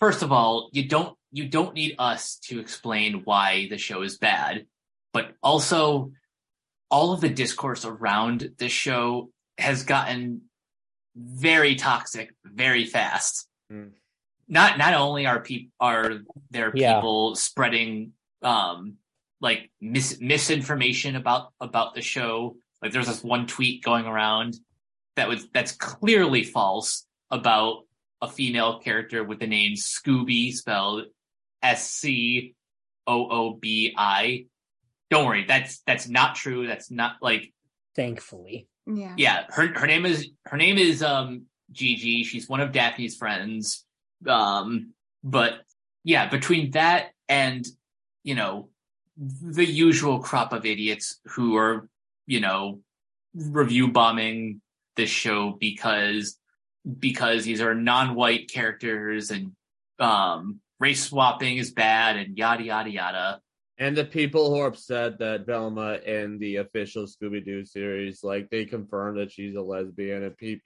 first 0.00 0.22
of 0.22 0.32
all, 0.32 0.70
you 0.72 0.88
don't 0.88 1.16
you 1.32 1.48
don't 1.48 1.74
need 1.74 1.94
us 1.98 2.36
to 2.48 2.58
explain 2.58 3.22
why 3.24 3.68
the 3.70 3.78
show 3.78 4.02
is 4.02 4.18
bad, 4.18 4.66
but 5.12 5.32
also 5.42 6.10
all 6.90 7.12
of 7.12 7.20
the 7.20 7.28
discourse 7.28 7.84
around 7.84 8.50
this 8.58 8.72
show 8.72 9.30
has 9.58 9.84
gotten 9.84 10.42
very 11.14 11.76
toxic 11.76 12.34
very 12.44 12.84
fast. 12.84 13.46
Mm. 13.72 13.90
Not 14.48 14.78
not 14.78 14.94
only 14.94 15.26
are 15.26 15.40
people 15.40 15.70
are 15.78 16.20
there 16.50 16.72
Yeah. 16.74 16.94
people 16.96 17.36
spreading 17.36 18.12
um 18.42 18.94
like 19.40 19.70
mis- 19.80 20.20
misinformation 20.20 21.14
about 21.14 21.52
about 21.60 21.94
the 21.94 22.02
show. 22.02 22.56
Like 22.82 22.92
there's 22.92 23.06
this 23.06 23.22
one 23.22 23.46
tweet 23.46 23.84
going 23.84 24.06
around 24.06 24.56
that 25.16 25.28
was 25.28 25.46
that's 25.52 25.72
clearly 25.72 26.42
false 26.42 27.06
about 27.30 27.84
a 28.22 28.28
female 28.28 28.80
character 28.80 29.24
with 29.24 29.38
the 29.40 29.46
name 29.46 29.74
Scooby 29.76 30.52
spelled 30.52 31.06
S 31.62 31.90
C 31.90 32.54
O 33.06 33.28
O 33.30 33.54
B 33.54 33.94
I. 33.96 34.46
Don't 35.10 35.26
worry, 35.26 35.44
that's 35.46 35.80
that's 35.86 36.08
not 36.08 36.36
true. 36.36 36.66
That's 36.66 36.90
not 36.90 37.16
like 37.20 37.52
Thankfully, 37.96 38.68
Yeah. 38.86 39.14
yeah, 39.16 39.44
her 39.50 39.66
her 39.78 39.86
name 39.86 40.06
is 40.06 40.28
her 40.46 40.56
name 40.56 40.78
is 40.78 41.02
um 41.02 41.42
Gigi. 41.72 42.24
She's 42.24 42.48
one 42.48 42.60
of 42.60 42.72
Daphne's 42.72 43.16
friends. 43.16 43.84
Um, 44.26 44.92
but 45.24 45.54
yeah, 46.04 46.28
between 46.28 46.70
that 46.72 47.10
and 47.28 47.66
you 48.22 48.34
know 48.34 48.68
the 49.16 49.64
usual 49.66 50.20
crop 50.20 50.52
of 50.52 50.64
idiots 50.64 51.20
who 51.26 51.56
are 51.56 51.88
you 52.26 52.40
know 52.40 52.80
review 53.34 53.88
bombing 53.88 54.60
this 54.96 55.10
show 55.10 55.56
because 55.58 56.36
because 56.98 57.44
these 57.44 57.60
are 57.60 57.74
non-white 57.74 58.50
characters 58.50 59.30
and 59.30 59.52
um 59.98 60.60
race 60.78 61.04
swapping 61.04 61.58
is 61.58 61.72
bad 61.72 62.16
and 62.16 62.36
yada 62.38 62.62
yada 62.62 62.90
yada. 62.90 63.40
And 63.78 63.96
the 63.96 64.04
people 64.04 64.50
who 64.50 64.60
are 64.60 64.66
upset 64.66 65.18
that 65.20 65.46
Velma 65.46 65.94
in 66.04 66.38
the 66.38 66.56
official 66.56 67.06
Scooby 67.06 67.42
Doo 67.44 67.64
series, 67.64 68.22
like 68.22 68.50
they 68.50 68.66
confirmed 68.66 69.18
that 69.18 69.32
she's 69.32 69.54
a 69.54 69.62
lesbian, 69.62 70.22
and 70.22 70.36
people, 70.36 70.62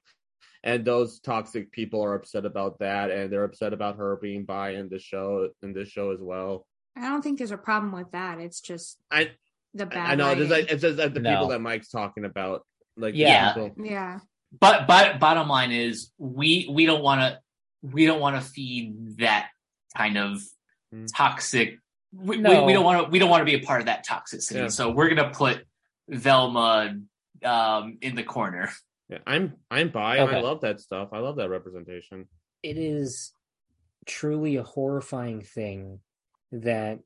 and 0.65 0.85
those 0.85 1.21
toxic 1.21 1.71
people 1.71 2.03
are 2.03 2.15
upset 2.15 2.45
about 2.45 2.81
that, 2.81 3.11
and 3.13 3.33
they're 3.33 3.45
upset 3.45 3.73
about 3.73 3.99
her 3.99 4.17
being 4.21 4.45
bi 4.45 4.71
in 4.71 4.89
the 4.89 4.99
show 4.99 5.49
in 5.63 5.73
this 5.73 5.89
show 5.89 6.11
as 6.11 6.19
well. 6.21 6.67
I 6.97 7.03
don't 7.09 7.23
think 7.23 7.39
there's 7.39 7.51
a 7.53 7.57
problem 7.57 7.93
with 7.93 8.11
that. 8.13 8.41
It's 8.41 8.61
just 8.61 8.99
I 9.13 9.31
the 9.75 9.87
bad. 9.87 10.11
I 10.11 10.15
know 10.17 10.31
it's, 10.31 10.41
writing. 10.41 10.51
like, 10.51 10.71
it's 10.73 10.83
just 10.83 10.99
like 10.99 11.15
the 11.15 11.21
No. 11.21 11.31
people 11.31 11.49
that 11.49 11.61
Mike's 11.61 11.91
talking 11.91 12.25
about, 12.25 12.65
like 12.97 13.15
Yeah. 13.15 13.69
yeah. 13.77 14.19
But 14.61 14.87
but 14.87 15.19
bottom 15.21 15.49
line 15.49 15.73
is 15.73 16.11
we 16.19 16.69
we 16.73 16.87
don't 16.87 17.03
want 17.03 17.21
to 17.21 17.39
we 17.83 18.07
don't 18.07 18.21
want 18.21 18.37
to 18.37 18.43
feed 18.43 19.19
that 19.19 19.49
kind 19.97 20.17
of 20.19 20.41
Mm. 20.93 21.09
toxic 21.13 21.79
we, 22.13 22.37
No. 22.37 22.61
we, 22.61 22.67
we 22.67 22.73
don't 22.73 22.85
want 22.85 23.05
to 23.07 23.11
we 23.11 23.19
don't 23.19 23.29
want 23.31 23.41
to 23.41 23.45
be 23.45 23.55
a 23.55 23.67
part 23.67 23.81
of 23.81 23.87
that 23.87 24.07
toxicity 24.07 24.55
Yeah. 24.57 24.69
so 24.69 24.91
we're 24.93 25.09
gonna 25.09 25.31
put 25.31 25.65
velma 26.09 26.97
um 27.45 27.99
in 28.01 28.15
the 28.15 28.23
corner 28.23 28.71
Yeah, 29.09 29.19
I'm 29.27 29.55
I'm 29.71 29.89
bi 29.89 30.19
and 30.19 30.31
I 30.31 30.41
love 30.41 30.61
that 30.61 30.81
stuff. 30.81 31.09
I 31.13 31.19
love 31.19 31.37
that 31.37 31.49
representation. 31.51 32.29
it 32.63 32.77
is 32.79 33.33
truly 34.07 34.57
a 34.57 34.63
horrifying 34.63 35.41
thing 35.43 35.99
that 36.53 37.01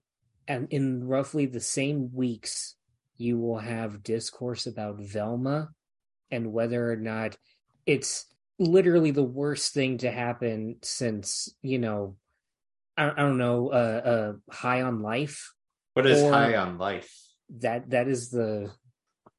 and 0.47 0.69
in 0.71 1.07
roughly 1.07 1.47
the 1.47 1.61
same 1.61 2.13
weeks 2.13 2.75
you 3.17 3.39
will 3.39 3.59
have 3.59 4.03
discourse 4.03 4.67
about 4.67 5.01
Velma 5.01 5.71
and 6.31 6.53
whether 6.53 6.91
or 6.91 6.97
not 6.97 7.37
it's 7.87 8.27
literally 8.59 9.11
the 9.13 9.23
worst 9.23 9.73
thing 9.73 9.99
to 9.99 10.11
happen 10.11 10.77
since 10.83 11.55
you 11.63 11.79
know 11.79 12.17
I, 12.97 13.11
I 13.11 13.15
don't 13.17 13.39
know 13.39 13.69
uh, 13.69 13.73
uh 14.05 14.53
high 14.53 14.83
on 14.83 15.01
life 15.03 15.53
What 15.95 16.07
is 16.07 16.21
Or- 16.23 16.33
high 16.33 16.57
on 16.57 16.79
life? 16.79 17.11
that 17.61 17.91
that 17.91 18.09
is 18.09 18.31
the 18.31 18.71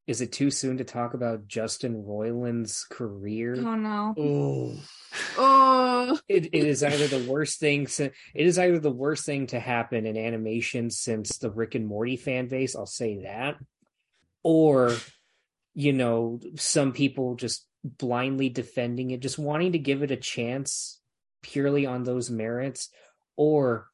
is 0.08 0.22
it 0.22 0.32
too 0.32 0.50
soon 0.50 0.78
to 0.80 0.84
talk 0.84 1.14
about 1.14 1.48
Justin 1.48 2.04
Roiland's 2.04 2.84
career 2.90 3.56
Oh 3.60 3.76
no. 3.76 4.16
Oh, 4.18 4.76
Oh. 5.38 6.20
it, 6.28 6.46
it 6.46 6.64
is 6.66 6.82
either 6.84 7.06
the 7.08 7.30
worst 7.30 7.60
thing 7.60 7.86
si- 7.88 8.06
it 8.34 8.46
is 8.48 8.58
either 8.58 8.80
the 8.80 8.90
worst 8.92 9.26
thing 9.26 9.46
to 9.48 9.60
happen 9.60 10.06
in 10.08 10.18
animation 10.18 10.90
since 10.90 11.38
the 11.38 11.52
rick 11.52 11.76
and 11.76 11.86
morty 11.86 12.16
fan 12.18 12.48
base 12.48 12.76
i'll 12.76 12.86
say 12.88 13.22
that 13.24 13.58
or 14.44 14.94
you 15.80 15.94
know 15.94 16.42
some 16.58 16.92
people 16.92 17.36
just 17.36 17.66
blindly 17.86 18.50
defending 18.50 19.12
it 19.12 19.22
just 19.22 19.40
wanting 19.40 19.72
to 19.72 19.80
give 19.80 20.04
it 20.04 20.12
a 20.12 20.18
chance 20.18 21.00
purely 21.42 21.86
on 21.86 22.04
those 22.04 22.30
merits 22.30 22.90
or 23.38 23.88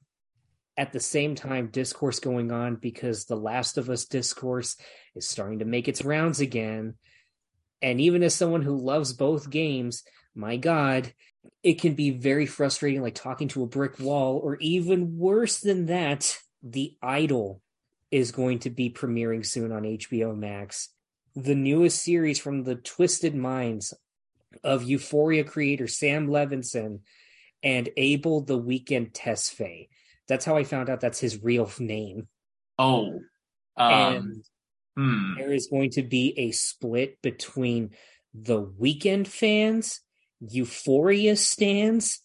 at 0.77 0.91
the 0.91 0.99
same 0.99 1.35
time 1.35 1.67
discourse 1.67 2.19
going 2.19 2.51
on 2.51 2.75
because 2.75 3.25
the 3.25 3.35
last 3.35 3.77
of 3.77 3.91
us 3.91 4.05
discourse 4.05 4.77
is 5.13 5.27
starting 5.27 5.59
to 5.59 5.65
make 5.65 5.87
its 5.87 6.03
rounds 6.03 6.39
again. 6.39 6.95
And 7.81 8.01
even 8.01 8.23
as 8.23 8.33
someone 8.33 8.63
who 8.63 8.75
loves 8.75 9.13
both 9.13 9.51
games 9.51 10.03
my 10.33 10.57
god 10.57 11.13
it 11.61 11.79
can 11.79 11.93
be 11.93 12.09
very 12.09 12.47
frustrating 12.47 13.03
like 13.03 13.13
talking 13.13 13.47
to 13.49 13.61
a 13.61 13.67
brick 13.67 13.99
wall 13.99 14.41
or 14.43 14.55
even 14.55 15.19
worse 15.19 15.59
than 15.59 15.85
that 15.85 16.35
the 16.63 16.97
idol 17.03 17.61
is 18.09 18.31
going 18.31 18.57
to 18.57 18.71
be 18.71 18.89
premiering 18.89 19.45
soon 19.45 19.71
on 19.71 19.83
hbo 19.83 20.35
max 20.35 20.89
the 21.35 21.55
newest 21.55 22.01
series 22.01 22.39
from 22.39 22.63
the 22.63 22.75
twisted 22.75 23.35
minds 23.35 23.93
of 24.63 24.83
euphoria 24.83 25.43
creator 25.43 25.87
sam 25.87 26.27
levinson 26.27 26.99
and 27.61 27.89
abel 27.97 28.41
the 28.41 28.59
Weeknd 28.59 29.11
tesfaye 29.11 29.89
that's 30.27 30.45
how 30.45 30.55
i 30.55 30.63
found 30.63 30.89
out 30.89 31.01
that's 31.01 31.19
his 31.19 31.43
real 31.43 31.69
name 31.79 32.27
Oh, 32.77 33.21
um, 33.77 33.93
and 33.93 34.45
hmm. 34.97 35.33
there 35.37 35.53
is 35.53 35.67
going 35.67 35.91
to 35.91 36.03
be 36.03 36.33
a 36.37 36.51
split 36.51 37.21
between 37.21 37.91
the 38.33 38.61
Weeknd 38.63 39.27
fans, 39.27 40.01
Euphoria 40.41 41.35
stands, 41.35 42.19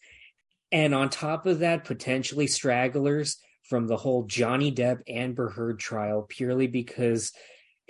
and 0.73 0.95
on 0.95 1.09
top 1.09 1.47
of 1.47 1.61
that, 1.61 1.85
potentially 1.85 2.47
stragglers 2.47 3.37
from 3.63 3.87
the 3.87 3.97
whole 3.97 4.25
Johnny 4.25 4.73
Depp 4.73 5.03
Amber 5.09 5.51
Heard 5.51 5.79
trial 5.79 6.27
purely 6.29 6.67
because 6.67 7.33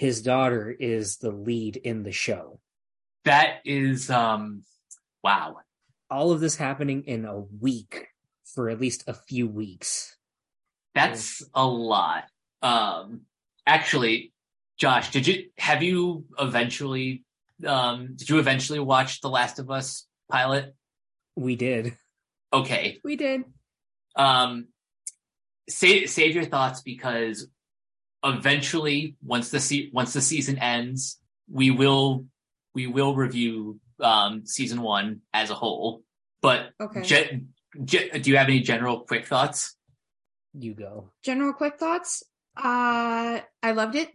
his 0.00 0.22
daughter 0.22 0.70
is 0.70 1.18
the 1.18 1.30
lead 1.30 1.76
in 1.76 2.04
the 2.04 2.10
show. 2.10 2.58
that 3.26 3.56
is 3.66 4.08
um, 4.08 4.62
wow. 5.22 5.58
All 6.10 6.32
of 6.32 6.40
this 6.40 6.56
happening 6.56 7.04
in 7.04 7.26
a 7.26 7.38
week 7.38 8.06
for 8.46 8.70
at 8.70 8.80
least 8.80 9.04
a 9.06 9.12
few 9.12 9.46
weeks. 9.46 10.16
That's 10.94 11.42
a 11.52 11.66
lot. 11.66 12.24
Um, 12.62 13.26
actually, 13.66 14.32
Josh, 14.78 15.10
did 15.10 15.26
you 15.26 15.50
have 15.58 15.82
you 15.82 16.24
eventually 16.38 17.22
um 17.66 18.14
did 18.16 18.30
you 18.30 18.38
eventually 18.38 18.80
watch 18.80 19.20
The 19.20 19.28
Last 19.28 19.58
of 19.58 19.70
Us 19.70 20.06
pilot? 20.30 20.74
We 21.36 21.56
did. 21.56 21.94
Okay. 22.54 23.00
We 23.04 23.16
did. 23.16 23.42
Um 24.16 24.68
save 25.68 26.08
save 26.08 26.34
your 26.34 26.46
thoughts 26.46 26.80
because 26.80 27.46
eventually 28.24 29.16
once 29.24 29.50
the 29.50 29.60
se- 29.60 29.90
once 29.92 30.12
the 30.12 30.20
season 30.20 30.58
ends, 30.58 31.18
we 31.50 31.70
will 31.70 32.26
we 32.74 32.86
will 32.86 33.14
review 33.14 33.80
um 34.00 34.46
season 34.46 34.80
1 34.82 35.20
as 35.34 35.50
a 35.50 35.54
whole. 35.54 36.02
But 36.42 36.70
Okay. 36.80 37.02
ge- 37.02 37.40
ge- 37.84 38.22
do 38.22 38.30
you 38.30 38.36
have 38.36 38.48
any 38.48 38.60
general 38.60 39.00
quick 39.00 39.26
thoughts? 39.26 39.76
You 40.54 40.74
go. 40.74 41.10
General 41.22 41.52
quick 41.52 41.78
thoughts. 41.78 42.22
Uh 42.56 43.40
I 43.62 43.72
loved 43.72 43.94
it. 43.96 44.10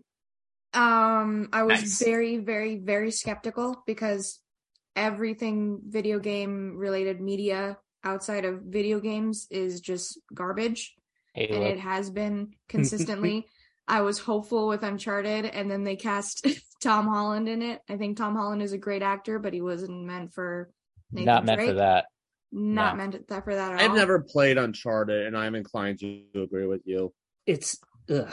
Um 0.73 1.49
I 1.53 1.63
was 1.63 1.81
Nice. 1.81 2.03
very, 2.03 2.37
very, 2.37 2.77
very 2.77 3.11
skeptical 3.11 3.83
because 3.85 4.39
everything 4.95 5.79
video 5.87 6.19
game 6.19 6.77
related 6.77 7.19
media 7.21 7.77
outside 8.03 8.45
of 8.45 8.61
video 8.61 8.99
games 8.99 9.47
is 9.49 9.81
just 9.81 10.19
garbage. 10.33 10.95
and 11.35 11.63
it 11.63 11.79
has 11.79 12.09
been 12.09 12.53
consistently. 12.69 13.47
I 13.87 14.01
was 14.01 14.17
hopeful 14.19 14.67
with 14.67 14.83
Uncharted, 14.83 15.45
and 15.45 15.69
then 15.69 15.83
they 15.83 15.95
cast 15.95 16.45
Tom 16.81 17.07
Holland 17.07 17.47
in 17.47 17.61
it. 17.61 17.81
I 17.89 17.97
think 17.97 18.17
Tom 18.17 18.35
Holland 18.35 18.61
is 18.61 18.73
a 18.73 18.77
great 18.77 19.01
actor, 19.03 19.37
but 19.39 19.53
he 19.53 19.61
wasn't 19.61 20.05
meant 20.05 20.33
for 20.33 20.69
Nathan 21.11 21.25
Not 21.25 21.45
meant 21.45 21.59
Drake. 21.59 21.69
for 21.69 21.75
that. 21.75 22.05
Not 22.51 22.95
No. 22.95 23.03
meant 23.03 23.27
that 23.27 23.43
for 23.43 23.53
that 23.55 23.73
at 23.73 23.81
I've 23.81 23.91
all. 23.91 23.95
never 23.97 24.21
played 24.21 24.57
Uncharted, 24.57 25.27
and 25.27 25.37
I'm 25.37 25.55
inclined 25.55 25.99
to 25.99 26.23
agree 26.35 26.65
with 26.65 26.81
you. 26.85 27.13
It's 27.45 27.77
ugh. 28.09 28.27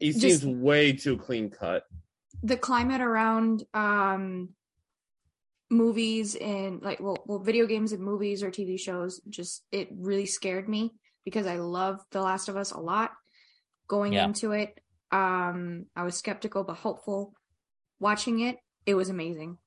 He 0.00 0.12
Just- 0.12 0.42
seems 0.42 0.46
way 0.46 0.92
too 0.92 1.16
clean 1.16 1.50
cut. 1.50 1.84
the 2.42 2.56
climate 2.56 3.00
around 3.00 3.64
um 3.72 4.50
movies 5.70 6.34
and 6.36 6.82
like 6.82 7.00
well, 7.00 7.22
well 7.26 7.38
video 7.38 7.66
games 7.66 7.92
and 7.92 8.02
movies 8.02 8.42
or 8.42 8.50
TV 8.50 8.78
shows 8.78 9.20
just 9.28 9.64
it 9.72 9.88
really 9.96 10.26
scared 10.26 10.68
me 10.68 10.92
because 11.24 11.46
I 11.46 11.56
love 11.56 12.00
The 12.10 12.20
Last 12.20 12.48
of 12.48 12.56
Us 12.56 12.70
a 12.72 12.78
lot 12.78 13.12
going 13.88 14.12
Yeah. 14.14 14.24
into 14.24 14.52
it 14.52 14.78
um 15.12 15.86
I 15.94 16.02
was 16.04 16.16
skeptical 16.16 16.64
but 16.64 16.74
hopeful 16.74 17.34
watching 18.00 18.40
it 18.40 18.56
it 18.86 18.94
was 18.94 19.08
amazing 19.08 19.58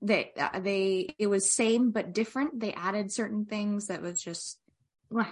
they 0.00 0.32
uh, 0.38 0.60
they 0.60 1.08
it 1.18 1.26
was 1.26 1.50
same 1.52 1.90
but 1.90 2.12
different 2.12 2.58
they 2.60 2.72
added 2.72 3.12
certain 3.12 3.44
things 3.46 3.86
that 3.88 4.02
was 4.02 4.20
just 4.22 4.58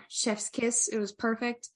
chef's 0.09 0.49
kiss 0.51 0.89
it 0.89 0.99
was 0.99 1.13
perfect 1.13 1.69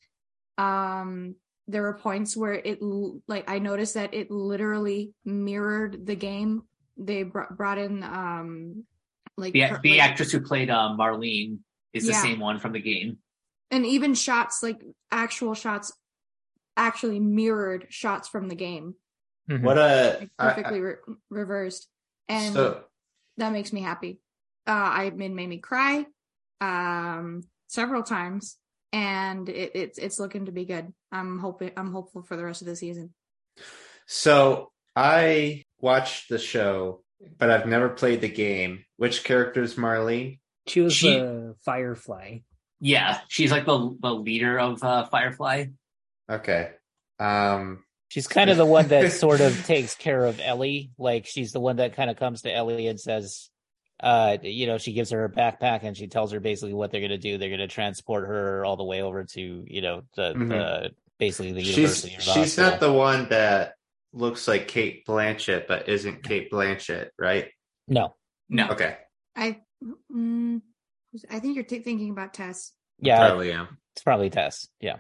um 0.59 1.35
there 1.67 1.83
were 1.83 1.95
points 1.95 2.37
where 2.37 2.53
it 2.53 2.79
like 3.27 3.49
I 3.51 3.59
noticed 3.59 3.95
that 3.95 4.13
it 4.13 4.31
literally 4.31 5.15
mirrored 5.25 6.05
the 6.05 6.15
game. 6.15 6.65
They 6.99 7.23
br- 7.23 7.55
brought 7.57 7.79
in 7.79 8.03
um 8.03 8.85
like 9.39 9.55
The 9.55 9.61
her- 9.63 9.81
the 9.83 9.93
like- 9.93 10.01
actress 10.03 10.31
who 10.31 10.41
played 10.41 10.69
um, 10.69 10.99
Marlene 10.99 11.61
is 11.95 12.05
the 12.05 12.13
Yeah. 12.13 12.23
same 12.23 12.39
one 12.41 12.59
from 12.59 12.73
the 12.73 12.81
game. 12.83 13.17
and 13.71 13.87
even 13.87 14.13
shots 14.15 14.63
like 14.63 14.81
actual 15.11 15.55
shots 15.55 15.91
actually 16.77 17.21
mirrored 17.21 17.87
shots 17.91 18.29
from 18.29 18.49
the 18.49 18.55
game, 18.55 18.95
Mhm. 19.51 19.63
What 19.63 19.79
a 19.79 20.17
like 20.21 20.31
I- 20.39 20.47
I- 20.47 20.53
perfectly 20.55 20.81
re- 20.81 20.97
reversed, 21.31 21.89
and 22.29 22.55
so 22.55 22.85
that 23.37 23.53
makes 23.53 23.73
me 23.73 23.83
happy. 23.83 24.21
Uh, 24.67 24.71
I 24.73 25.05
it 25.05 25.17
made 25.17 25.49
me 25.49 25.59
cry 25.59 26.07
um 26.61 27.43
several 27.67 28.03
times, 28.03 28.57
and 28.93 29.49
it, 29.49 29.73
it's 29.75 29.99
it's 29.99 30.19
looking 30.19 30.47
to 30.47 30.53
be 30.53 30.65
good. 30.65 30.93
I'm 31.13 31.39
hoping 31.39 31.73
I'm 31.77 31.93
hopeful 31.93 32.23
for 32.23 32.37
the 32.37 32.45
rest 32.45 32.63
of 32.63 32.67
the 32.69 32.77
season. 32.77 33.13
so 34.07 34.73
I 34.97 35.65
watched 35.81 36.29
the 36.29 36.39
show, 36.39 37.03
but 37.39 37.51
I've 37.51 37.67
never 37.67 37.89
played 37.91 38.21
the 38.21 38.29
game. 38.29 38.85
Which 38.97 39.25
character 39.25 39.63
is 39.63 39.75
Marlene? 39.75 40.39
She 40.67 40.81
was 40.81 40.95
She- 40.95 41.19
the 41.19 41.55
Firefly. 41.65 42.39
Yeah, 42.81 43.21
she's 43.29 43.51
like 43.53 43.67
the 43.67 43.97
the 44.01 44.15
leader 44.15 44.59
of 44.59 44.83
uh, 44.83 45.05
Firefly. 45.07 45.67
Okay. 46.31 46.71
Um 47.19 47.85
She's 48.09 48.29
kind 48.29 48.49
of 48.51 48.57
the 48.57 48.65
one 48.67 48.89
that 48.89 49.11
sort 49.25 49.41
of 49.41 49.67
takes 49.67 49.95
care 49.97 50.25
of 50.25 50.41
Ellie. 50.41 50.93
Like 50.99 51.27
she's 51.27 51.53
the 51.53 51.61
one 51.61 51.77
that 51.77 51.97
kind 51.97 52.11
of 52.11 52.17
comes 52.17 52.43
to 52.43 52.53
Ellie 52.55 52.87
and 52.87 53.01
says, 53.01 53.51
uh, 54.01 54.37
you 54.43 54.67
know, 54.67 54.79
she 54.79 54.93
gives 54.93 55.11
her 55.11 55.21
her 55.21 55.29
backpack 55.29 55.83
and 55.83 55.97
she 55.97 56.07
tells 56.07 56.31
her 56.33 56.39
basically 56.41 56.75
what 56.75 56.91
they're 56.93 57.01
going 57.01 57.11
to 57.11 57.19
do. 57.19 57.39
They're 57.39 57.49
going 57.49 57.59
to 57.61 57.67
transport 57.69 58.27
her 58.29 58.65
all 58.65 58.77
the 58.77 58.85
way 58.85 59.03
over 59.03 59.25
to, 59.25 59.65
you 59.67 59.83
know, 59.83 60.03
the, 60.17 60.33
Mhm. 60.35 60.49
the 60.49 60.91
basically 61.19 61.53
the 61.53 61.63
university. 61.63 62.15
or 62.15 62.19
the 62.19 62.23
she's 62.23 62.57
not 62.59 62.79
the 62.81 62.93
one 62.93 63.29
that 63.31 63.75
looks 64.13 64.47
like 64.47 64.69
Cate 64.69 65.05
Blanchett 65.07 65.67
but 65.67 65.89
isn't 65.89 66.23
Cate 66.23 66.51
Blanchett, 66.53 67.09
right? 67.19 67.49
no. 67.89 68.15
No, 68.49 68.69
Okay. 68.71 68.97
I 69.35 69.61
mm, 69.83 70.61
I 71.31 71.41
think 71.41 71.55
you're 71.57 71.65
t- 71.65 71.79
thinking 71.81 72.11
about 72.11 72.35
Tess. 72.35 72.73
Yeah, 73.01 73.19
Probably 73.27 73.51
am. 73.53 73.79
it's 73.95 74.03
probably 74.05 74.31
Tess. 74.31 74.69
Yeah. 74.81 74.97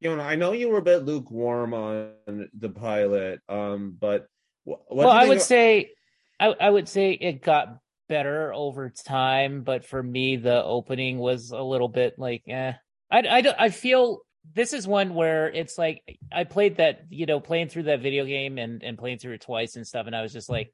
You 0.00 0.16
know, 0.16 0.22
I 0.22 0.34
know 0.34 0.52
you 0.52 0.70
were 0.70 0.78
a 0.78 0.82
bit 0.82 1.04
lukewarm 1.04 1.74
on 1.74 2.12
the 2.26 2.70
pilot, 2.70 3.40
um, 3.48 3.96
but 3.98 4.26
what 4.64 4.80
well, 4.90 5.10
I 5.10 5.26
would 5.26 5.38
of- 5.38 5.42
say, 5.42 5.90
I, 6.38 6.54
I 6.58 6.70
would 6.70 6.88
say 6.88 7.12
it 7.12 7.42
got 7.42 7.78
better 8.08 8.52
over 8.54 8.90
time, 8.90 9.62
but 9.62 9.84
for 9.84 10.02
me, 10.02 10.36
the 10.36 10.64
opening 10.64 11.18
was 11.18 11.50
a 11.50 11.62
little 11.62 11.88
bit 11.88 12.18
like, 12.18 12.42
eh. 12.48 12.72
I, 13.10 13.18
I, 13.18 13.54
I 13.58 13.68
feel 13.68 14.20
this 14.54 14.72
is 14.72 14.86
one 14.86 15.14
where 15.14 15.48
it's 15.50 15.76
like 15.76 16.02
I 16.32 16.44
played 16.44 16.78
that, 16.78 17.02
you 17.10 17.26
know, 17.26 17.40
playing 17.40 17.68
through 17.68 17.84
that 17.84 18.00
video 18.00 18.24
game 18.24 18.58
and 18.58 18.82
and 18.82 18.96
playing 18.96 19.18
through 19.18 19.34
it 19.34 19.42
twice 19.42 19.76
and 19.76 19.86
stuff, 19.86 20.06
and 20.06 20.16
I 20.16 20.22
was 20.22 20.32
just 20.32 20.48
like, 20.48 20.72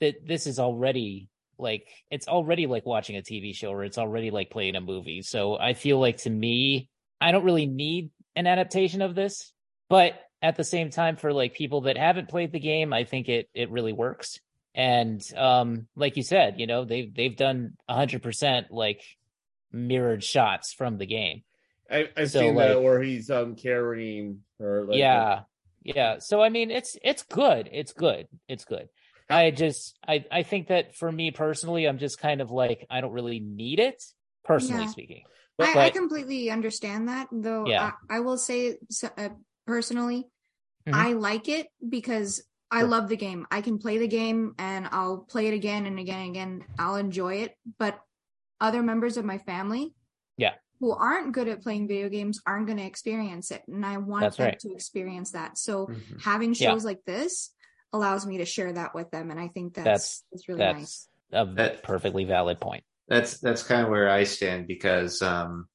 that 0.00 0.26
this 0.26 0.46
is 0.46 0.58
already 0.58 1.28
like 1.58 1.88
it's 2.10 2.26
already 2.26 2.66
like 2.66 2.84
watching 2.84 3.16
a 3.16 3.22
TV 3.22 3.54
show 3.54 3.70
or 3.70 3.84
it's 3.84 3.98
already 3.98 4.30
like 4.30 4.50
playing 4.50 4.74
a 4.76 4.80
movie. 4.80 5.22
So 5.22 5.56
I 5.56 5.74
feel 5.74 6.00
like 6.00 6.18
to 6.18 6.30
me, 6.30 6.88
I 7.20 7.30
don't 7.30 7.44
really 7.44 7.66
need 7.66 8.10
an 8.36 8.46
adaptation 8.46 9.02
of 9.02 9.14
this, 9.14 9.52
but 9.88 10.14
at 10.40 10.56
the 10.56 10.64
same 10.64 10.90
time 10.90 11.16
for 11.16 11.32
like 11.32 11.54
people 11.54 11.82
that 11.82 11.96
haven't 11.96 12.28
played 12.28 12.52
the 12.52 12.60
game, 12.60 12.92
I 12.92 13.04
think 13.04 13.28
it 13.28 13.48
it 13.54 13.70
really 13.70 13.92
works. 13.92 14.40
And 14.74 15.22
um 15.36 15.86
like 15.96 16.16
you 16.16 16.22
said, 16.22 16.58
you 16.58 16.66
know, 16.66 16.84
they've 16.84 17.14
they've 17.14 17.36
done 17.36 17.76
100% 17.90 18.66
like 18.70 19.02
mirrored 19.70 20.24
shots 20.24 20.72
from 20.72 20.98
the 20.98 21.06
game. 21.06 21.42
I, 21.90 22.08
I've 22.16 22.30
So, 22.30 22.40
seen 22.40 22.54
like- 22.54 22.68
that 22.68 22.82
where 22.82 23.02
he's 23.02 23.30
um 23.30 23.54
carrying 23.54 24.40
or 24.58 24.84
like 24.84 24.98
yeah 24.98 25.40
yeah 25.84 26.18
so 26.20 26.40
i 26.40 26.48
mean 26.48 26.70
it's 26.70 26.96
it's 27.02 27.24
good 27.24 27.68
it's 27.72 27.92
good 27.92 28.28
it's 28.48 28.64
good 28.64 28.88
i 29.28 29.50
just 29.50 29.98
i 30.06 30.24
i 30.30 30.44
think 30.44 30.68
that 30.68 30.94
for 30.94 31.10
me 31.10 31.32
personally 31.32 31.86
i'm 31.86 31.98
just 31.98 32.20
kind 32.20 32.40
of 32.40 32.52
like 32.52 32.86
i 32.88 33.00
don't 33.00 33.10
really 33.12 33.40
need 33.40 33.80
it 33.80 34.00
personally 34.44 34.84
Yeah. 34.84 34.90
speaking 34.90 35.22
I, 35.64 35.70
I 35.70 35.74
But- 35.74 35.94
completely 35.94 36.50
understand 36.50 37.08
that, 37.08 37.28
though. 37.32 37.66
Yeah. 37.66 37.92
I, 38.10 38.16
I 38.16 38.20
will 38.20 38.38
say 38.38 38.78
so- 38.90 39.10
uh, 39.16 39.30
personally, 39.66 40.28
Mhm. 40.86 40.94
I 40.94 41.12
like 41.12 41.48
it 41.48 41.68
because 41.86 42.42
I 42.70 42.80
Sure. 42.80 42.88
love 42.88 43.08
the 43.08 43.16
game. 43.16 43.46
I 43.50 43.60
can 43.60 43.78
play 43.78 43.98
the 43.98 44.08
game 44.08 44.54
and 44.58 44.88
I'll 44.90 45.18
play 45.18 45.46
it 45.48 45.54
again 45.54 45.86
and 45.86 45.98
again 45.98 46.20
and 46.20 46.30
again. 46.30 46.64
I'll 46.78 46.96
enjoy 46.96 47.34
it. 47.36 47.56
But 47.78 48.00
other 48.60 48.82
members 48.82 49.16
of 49.16 49.24
my 49.24 49.38
family, 49.38 49.94
Yeah. 50.38 50.54
who 50.80 50.90
aren't 50.92 51.32
good 51.32 51.48
at 51.48 51.62
playing 51.62 51.86
video 51.88 52.08
games, 52.08 52.40
aren't 52.46 52.66
going 52.66 52.78
to 52.78 52.84
experience 52.84 53.50
it, 53.50 53.62
and 53.68 53.84
I 53.84 53.98
want 53.98 54.22
That's 54.22 54.36
them 54.38 54.46
right. 54.46 54.58
to 54.60 54.72
experience 54.72 55.32
that. 55.32 55.58
So 55.58 55.86
Mhm. 55.86 56.22
having 56.22 56.54
Yeah. 56.54 56.70
shows 56.70 56.84
like 56.84 57.04
this 57.04 57.52
allows 57.92 58.24
me 58.26 58.38
to 58.38 58.44
share 58.46 58.72
that 58.72 58.94
with 58.94 59.10
them, 59.10 59.30
and 59.30 59.38
I 59.38 59.48
think 59.48 59.74
that's 59.74 59.84
That's- 59.84 60.24
that's, 60.32 60.48
really 60.48 60.58
that's 60.58 60.78
nice. 60.78 61.08
a 61.32 61.44
That- 61.54 61.82
perfectly 61.82 62.24
valid 62.24 62.58
point 62.60 62.84
that's 63.08 63.38
that's 63.40 63.62
kind 63.62 63.82
of 63.82 63.88
where 63.90 64.08
I 64.08 64.24
stand 64.24 64.66
because 64.66 65.22
um 65.22 65.68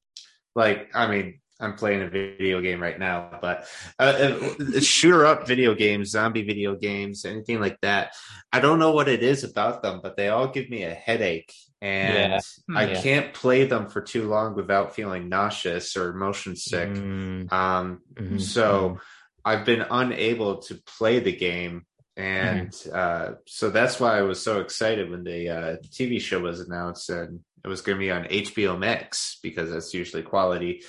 like 0.55 0.89
I 0.93 1.07
mean 1.07 1.39
I'm 1.59 1.73
playing 1.73 2.03
a 2.03 2.09
video 2.09 2.61
game 2.61 2.81
right 2.81 2.99
now 2.99 3.39
but 3.41 3.67
uh, 3.97 4.37
uh, 4.59 4.79
shooter 4.79 5.25
up 5.25 5.47
video 5.47 5.73
games 5.73 6.11
zombie 6.11 6.43
video 6.43 6.75
games 6.75 7.25
anything 7.25 7.59
like 7.59 7.79
that 7.81 8.13
I 8.53 8.59
don't 8.59 8.79
know 8.79 8.91
what 8.91 9.07
it 9.09 9.23
is 9.23 9.43
about 9.43 9.81
them 9.81 9.99
but 10.03 10.17
they 10.17 10.29
all 10.29 10.47
give 10.47 10.69
me 10.69 10.83
a 10.83 10.93
headache 10.93 11.51
and 11.81 12.09
Yeah. 12.09 12.39
I 12.75 12.85
Yeah. 12.87 13.01
can't 13.01 13.33
play 13.33 13.65
them 13.65 13.87
for 13.89 14.01
too 14.01 14.27
long 14.27 14.55
without 14.55 14.93
feeling 14.95 15.29
nauseous 15.29 15.97
or 15.97 16.13
motion 16.13 16.55
sick 16.55 16.89
Mm, 16.89 17.51
um 17.51 18.01
mhm, 18.13 18.39
so 18.39 18.99
I've 19.43 19.65
been 19.65 19.85
unable 19.89 20.57
to 20.63 20.75
play 20.97 21.19
the 21.19 21.31
game. 21.35 21.86
And 22.17 22.75
uh, 22.91 23.33
so 23.45 23.69
that's 23.69 23.99
why 23.99 24.17
I 24.17 24.23
was 24.23 24.41
so 24.41 24.59
excited 24.59 25.11
when 25.11 25.23
the 25.23 25.49
uh, 25.49 25.75
TV 25.91 26.19
show 26.19 26.39
was 26.39 26.59
announced 26.59 27.09
and 27.11 27.41
it 27.63 27.67
was 27.67 27.81
going 27.81 27.97
to 27.97 27.99
be 27.99 28.11
on 28.11 28.23
HBO 28.23 28.77
Max 28.77 29.37
because 29.43 29.69
that's 29.69 29.93
usually 29.93 30.23
quality. 30.23 30.83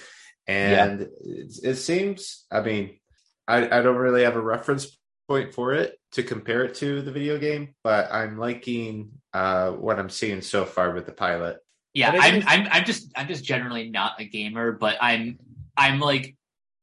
And 0.46 1.02
it, 1.02 1.52
it 1.62 1.74
seems, 1.74 2.46
I 2.50 2.62
mean, 2.62 2.98
I, 3.46 3.66
I 3.66 3.82
don't 3.82 3.96
really 3.96 4.24
have 4.24 4.36
a 4.36 4.40
reference 4.40 4.98
point 5.28 5.52
for 5.52 5.74
it 5.74 5.98
to 6.12 6.22
compare 6.22 6.64
it 6.64 6.76
to 6.76 7.02
the 7.02 7.12
video 7.12 7.38
game, 7.38 7.74
but 7.84 8.10
I'm 8.10 8.38
liking 8.38 9.10
uh, 9.34 9.72
what 9.72 9.98
I'm 9.98 10.08
seeing 10.08 10.40
so 10.40 10.64
far 10.64 10.94
with 10.94 11.04
the 11.04 11.12
pilot. 11.12 11.58
Yeah, 11.92 12.10
I'm, 12.14 12.42
I'm 12.46 12.68
I'm 12.70 12.84
just 12.84 13.12
I'm 13.16 13.28
just 13.28 13.44
generally 13.44 13.90
not 13.90 14.20
a 14.20 14.24
gamer, 14.24 14.72
but 14.72 14.96
I'm 15.00 15.38
I'm 15.76 16.00
like 16.00 16.36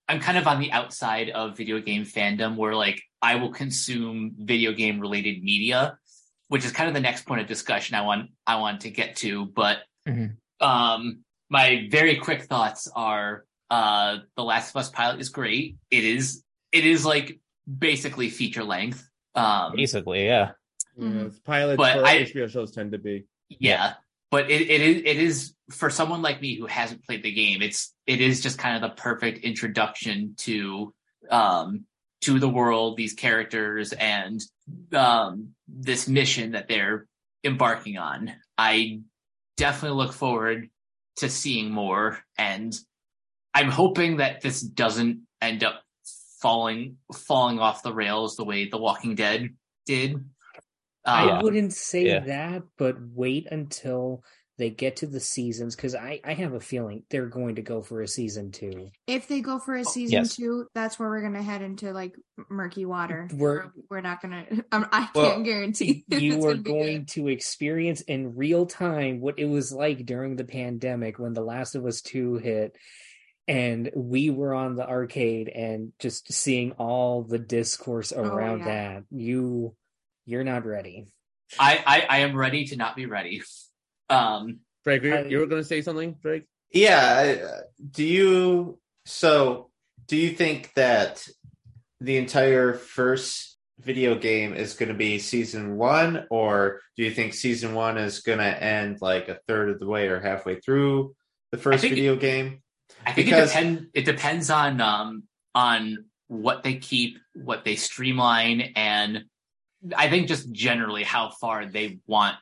I'm 0.07 0.19
kind 0.19 0.37
of 0.37 0.47
on 0.47 0.59
the 0.59 0.71
outside 0.71 1.29
of 1.29 1.57
video 1.57 1.79
game 1.79 2.03
fandom 2.03 2.55
where 2.57 2.75
like 2.75 3.01
I 3.21 3.35
will 3.35 3.51
consume 3.51 4.33
video 4.37 4.71
game 4.73 4.99
related 4.99 5.43
media, 5.43 5.97
which 6.47 6.63
is 6.65 6.71
kind 6.71 6.87
of 6.87 6.93
the 6.93 6.99
next 7.01 7.25
point 7.25 7.41
of 7.41 7.47
discussion 7.47 7.95
I 7.95 8.01
want 8.01 8.29
I 8.45 8.57
want 8.57 8.81
to 8.81 8.91
get 8.91 9.15
to. 9.17 9.45
But 9.47 9.79
Mhm. 10.07 10.37
um 10.59 11.23
my 11.49 11.87
very 11.89 12.17
quick 12.17 12.43
thoughts 12.43 12.87
are 12.95 13.45
uh 13.71 14.19
The 14.35 14.43
Last 14.43 14.69
of 14.71 14.77
Us 14.77 14.89
pilot 14.89 15.19
is 15.19 15.29
great. 15.29 15.77
It 15.89 16.03
is 16.03 16.43
it 16.71 16.85
is 16.85 17.05
like 17.05 17.39
basically 17.67 18.29
feature 18.29 18.63
length. 18.63 19.09
Um 19.33 19.75
basically 19.75 20.25
yeah 20.25 20.51
Yeah, 20.97 21.25
it's 21.25 21.39
pilots 21.39 21.77
But 21.77 21.97
for 21.97 22.05
I- 22.05 22.23
HBO 22.25 22.47
shows 22.47 22.71
tend 22.71 22.91
to 22.91 22.99
be. 22.99 23.25
yeah 23.49 23.93
but 24.35 24.51
it, 24.51 24.69
it 24.69 24.81
is 24.81 25.01
it 25.05 25.17
is 25.17 25.53
for 25.71 25.89
someone 25.89 26.21
like 26.21 26.41
me 26.41 26.57
who 26.57 26.65
hasn't 26.65 27.05
played 27.05 27.23
the 27.23 27.31
game 27.31 27.61
it's 27.61 27.93
it 28.05 28.19
is 28.19 28.41
just 28.41 28.57
kind 28.57 28.75
of 28.75 28.81
the 28.81 29.01
perfect 29.01 29.45
introduction 29.45 30.33
to 30.35 30.93
um 31.31 31.85
to 32.19 32.37
the 32.37 32.49
world 32.49 32.97
these 32.97 33.13
characters 33.13 33.93
and 33.93 34.41
um 34.93 35.51
this 35.69 36.09
mission 36.09 36.51
that 36.51 36.67
they're 36.67 37.07
embarking 37.45 37.97
on. 37.97 38.33
I 38.57 38.99
definitely 39.55 40.03
look 40.03 40.11
forward 40.11 40.69
to 41.17 41.29
seeing 41.29 41.71
more 41.71 42.19
and 42.37 42.77
i'm 43.53 43.69
hoping 43.69 44.17
that 44.17 44.41
this 44.41 44.59
doesn't 44.59 45.21
end 45.41 45.63
up 45.63 45.81
falling 46.41 46.97
falling 47.13 47.59
off 47.59 47.83
the 47.83 47.93
rails 47.93 48.35
the 48.35 48.43
way 48.43 48.67
the 48.67 48.77
walking 48.77 49.15
dead 49.15 49.55
did 49.85 50.25
I 51.05 51.29
Um, 51.37 51.43
wouldn't 51.43 51.73
say 51.73 52.05
Yeah. 52.05 52.19
that, 52.21 52.63
but 52.77 52.95
wait 52.99 53.47
until 53.51 54.23
they 54.57 54.69
get 54.69 54.95
to 54.95 55.05
the 55.05 55.19
seasons 55.19 55.75
because 55.75 55.95
I, 55.95 56.21
I 56.23 56.33
have 56.33 56.53
a 56.53 56.61
feeling 56.61 57.03
they're 57.09 57.25
going 57.27 57.55
to 57.55 57.61
go 57.61 57.81
for 57.81 58.01
a 58.01 58.07
season 58.07 58.51
two. 58.51 58.89
If 59.05 59.27
they 59.27 59.41
go 59.41 59.59
for 59.59 59.75
a 59.75 59.83
season 59.83 60.19
yes. 60.19 60.37
two, 60.37 60.67
that's 60.73 60.97
where 60.97 61.09
we're 61.09 61.21
gonna 61.23 61.43
head 61.43 61.61
into 61.61 61.91
like 61.91 62.15
murky 62.49 62.85
water. 62.85 63.27
We're- 63.33 63.65
We're 63.65 63.71
we're 63.97 64.01
not 64.01 64.21
gonna. 64.21 64.45
I'm, 64.71 64.85
I 64.93 65.09
Well, 65.13 65.31
can't 65.31 65.43
guarantee. 65.43 66.05
you 66.09 66.45
are 66.47 66.53
gonna 66.55 66.99
good. 66.99 67.07
to 67.09 67.27
experience 67.27 67.99
in 67.99 68.37
real 68.37 68.65
time 68.65 69.19
what 69.19 69.39
it 69.39 69.45
was 69.45 69.73
like 69.73 70.05
during 70.05 70.37
the 70.37 70.45
pandemic 70.45 71.19
when 71.19 71.33
The 71.33 71.41
Last 71.43 71.75
of 71.75 71.85
Us 71.85 72.01
2 72.01 72.35
hit 72.37 72.77
and 73.49 73.91
we 73.93 74.29
were 74.29 74.53
on 74.55 74.75
the 74.75 74.87
arcade 74.87 75.49
and 75.49 75.91
just 75.99 76.31
seeing 76.31 76.71
all 76.79 77.23
the 77.23 77.37
discourse 77.39 78.11
around 78.13 78.59
yeah. 78.59 78.65
that. 78.65 79.03
You 79.11 79.75
you're 80.25 80.43
not 80.43 80.65
ready. 80.65 81.07
I, 81.59 81.83
I 81.85 82.05
I 82.09 82.17
am 82.19 82.35
ready 82.35 82.65
to 82.65 82.75
not 82.77 82.95
be 82.95 83.05
ready. 83.05 83.41
Um, 84.07 84.59
Drake, 84.83 85.01
you, 85.01 85.15
I- 85.15 85.23
you 85.23 85.39
were 85.39 85.47
going 85.47 85.63
to 85.63 85.67
say 85.67 85.81
something, 85.81 86.15
Drake? 86.21 86.43
Yeah. 86.71 87.39
I- 87.41 87.61
Do 87.89 88.03
you 88.05 88.77
so 89.05 89.71
do 90.07 90.15
you 90.15 90.29
think 90.29 90.71
that 90.75 91.27
the 92.01 92.17
entire 92.17 92.73
first 92.75 93.57
video 93.79 94.13
game 94.13 94.53
is 94.53 94.75
going 94.75 94.89
to 94.89 94.95
be 94.95 95.17
season 95.17 95.75
one, 95.77 96.27
or 96.29 96.81
do 96.95 97.03
you 97.03 97.09
think 97.09 97.33
season 97.33 97.73
one 97.73 97.97
is 97.97 98.19
going 98.19 98.37
to 98.37 98.63
end 98.63 98.99
like 99.01 99.27
a 99.27 99.39
third 99.47 99.69
of 99.71 99.79
the 99.79 99.87
way 99.87 100.07
or 100.07 100.19
halfway 100.19 100.59
through 100.59 101.15
the 101.51 101.57
first 101.57 101.81
think- 101.81 101.95
video 101.95 102.15
game? 102.15 102.61
I 103.03 103.11
think 103.13 103.25
Because- 103.25 103.49
it 103.55 103.55
depends. 103.55 103.83
It 103.95 104.05
depends 104.05 104.49
on 104.51 104.81
um 104.81 105.23
on 105.55 106.05
what 106.27 106.61
they 106.61 106.75
keep, 106.75 107.17
what 107.33 107.65
they 107.65 107.75
streamline, 107.75 108.73
and 108.75 109.23
I 109.95 110.09
think 110.09 110.27
just 110.27 110.51
generally 110.51 111.03
how 111.03 111.29
far 111.29 111.65
they 111.65 111.99
want 112.07 112.35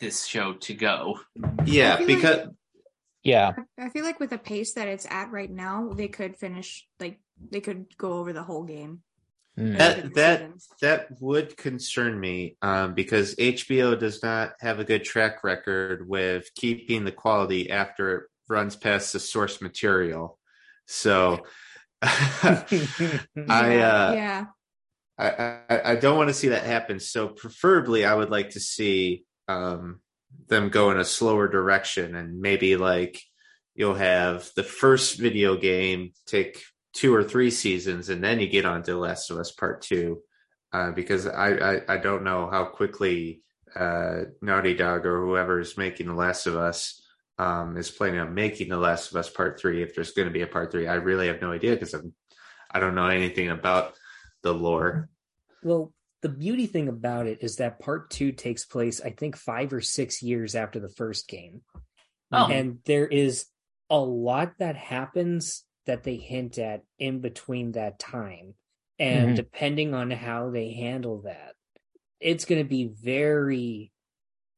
this 0.00 0.24
show 0.26 0.54
to 0.54 0.74
go. 0.74 1.20
Yeah, 1.64 1.94
I 1.94 1.96
feel 1.98 2.06
like- 2.08 2.16
because 2.16 2.48
yeah 3.24 3.52
I 3.76 3.88
feel 3.88 4.04
like 4.04 4.20
with 4.20 4.30
the 4.30 4.38
pace 4.38 4.74
that 4.74 4.86
it's 4.88 5.06
at 5.10 5.30
right 5.32 5.50
now, 5.50 5.90
they 5.92 6.08
could 6.08 6.36
finish 6.36 6.86
like 7.00 7.20
they 7.50 7.60
could 7.60 7.86
go 7.98 8.12
over 8.14 8.32
the 8.32 8.42
whole 8.44 8.64
game. 8.64 9.02
Mm. 9.58 9.76
That- 9.76 10.14
that- 10.14 10.40
seasons. 10.40 10.68
that 10.82 11.08
would 11.20 11.56
concern 11.56 12.18
me 12.18 12.56
um, 12.62 12.94
because 12.94 13.34
HBO 13.36 13.98
does 13.98 14.22
not 14.22 14.52
have 14.60 14.78
a 14.78 14.84
good 14.84 15.02
track 15.04 15.42
record 15.42 16.08
with 16.08 16.48
keeping 16.54 17.04
the 17.04 17.12
quality 17.12 17.68
after 17.70 18.14
it 18.16 18.24
runs 18.48 18.76
past 18.76 19.12
the 19.12 19.20
source 19.20 19.60
material. 19.60 20.38
So 20.86 21.40
I 22.02 22.48
uh, 23.38 24.12
yeah. 24.14 24.44
I, 25.18 25.58
I 25.68 25.92
I 25.92 25.96
don't 25.96 26.16
want 26.16 26.28
to 26.28 26.34
see 26.34 26.48
that 26.48 26.62
happen. 26.64 27.00
So 27.00 27.28
preferably, 27.28 28.04
I 28.04 28.14
would 28.14 28.30
like 28.30 28.50
to 28.50 28.60
see 28.60 29.24
um, 29.48 30.00
them 30.46 30.68
go 30.68 30.90
in 30.90 30.98
a 30.98 31.04
slower 31.04 31.48
direction, 31.48 32.14
and 32.14 32.40
maybe 32.40 32.76
like 32.76 33.20
you'll 33.74 33.94
have 33.94 34.48
the 34.56 34.62
first 34.62 35.18
video 35.18 35.56
game 35.56 36.12
take 36.26 36.62
two 36.92 37.14
or 37.14 37.24
three 37.24 37.50
seasons, 37.50 38.08
and 38.08 38.22
then 38.22 38.40
you 38.40 38.48
get 38.48 38.64
on 38.64 38.82
to 38.84 38.96
Last 38.96 39.30
of 39.30 39.38
Us 39.38 39.52
Part 39.52 39.82
Two, 39.82 40.22
uh, 40.72 40.92
because 40.92 41.26
I, 41.26 41.48
I 41.50 41.94
I 41.94 41.96
don't 41.96 42.24
know 42.24 42.48
how 42.50 42.64
quickly 42.64 43.42
uh, 43.74 44.24
Naughty 44.40 44.74
Dog 44.74 45.04
or 45.04 45.26
whoever 45.26 45.60
is 45.60 45.76
making 45.76 46.06
The 46.06 46.14
Last 46.14 46.46
of 46.46 46.56
Us. 46.56 47.02
Um, 47.40 47.76
is 47.76 47.88
planning 47.88 48.18
on 48.18 48.34
making 48.34 48.68
The 48.68 48.76
Last 48.76 49.12
of 49.12 49.16
Us 49.16 49.30
Part 49.30 49.60
Three. 49.60 49.80
If 49.80 49.94
there's 49.94 50.10
going 50.10 50.26
to 50.26 50.34
be 50.34 50.42
a 50.42 50.46
Part 50.48 50.72
Three, 50.72 50.88
I 50.88 50.94
really 50.94 51.28
have 51.28 51.40
no 51.40 51.52
idea 51.52 51.74
because 51.74 51.94
I'm 51.94 52.12
I 52.68 52.80
don't 52.80 52.96
know 52.96 53.06
anything 53.06 53.48
about 53.48 53.94
the 54.42 54.52
lore. 54.54 55.08
Well, 55.62 55.92
the 56.22 56.28
beauty 56.28 56.66
thing 56.66 56.88
about 56.88 57.26
it 57.26 57.38
is 57.42 57.56
that 57.56 57.78
part 57.78 58.10
two 58.10 58.32
takes 58.32 58.64
place, 58.64 59.00
I 59.00 59.10
think, 59.10 59.36
five 59.36 59.72
or 59.72 59.80
six 59.80 60.22
years 60.22 60.54
after 60.54 60.80
the 60.80 60.88
first 60.88 61.28
game. 61.28 61.62
Oh. 62.32 62.46
And 62.48 62.78
there 62.84 63.06
is 63.06 63.46
a 63.88 63.98
lot 63.98 64.54
that 64.58 64.76
happens 64.76 65.64
that 65.86 66.02
they 66.02 66.16
hint 66.16 66.58
at 66.58 66.82
in 66.98 67.20
between 67.20 67.72
that 67.72 67.98
time. 67.98 68.54
And 68.98 69.30
Mhm. 69.30 69.36
depending 69.36 69.94
on 69.94 70.10
how 70.10 70.50
they 70.50 70.72
handle 70.72 71.22
that, 71.22 71.54
it's 72.20 72.44
going 72.44 72.62
to 72.62 72.68
be 72.68 72.88
very, 72.88 73.92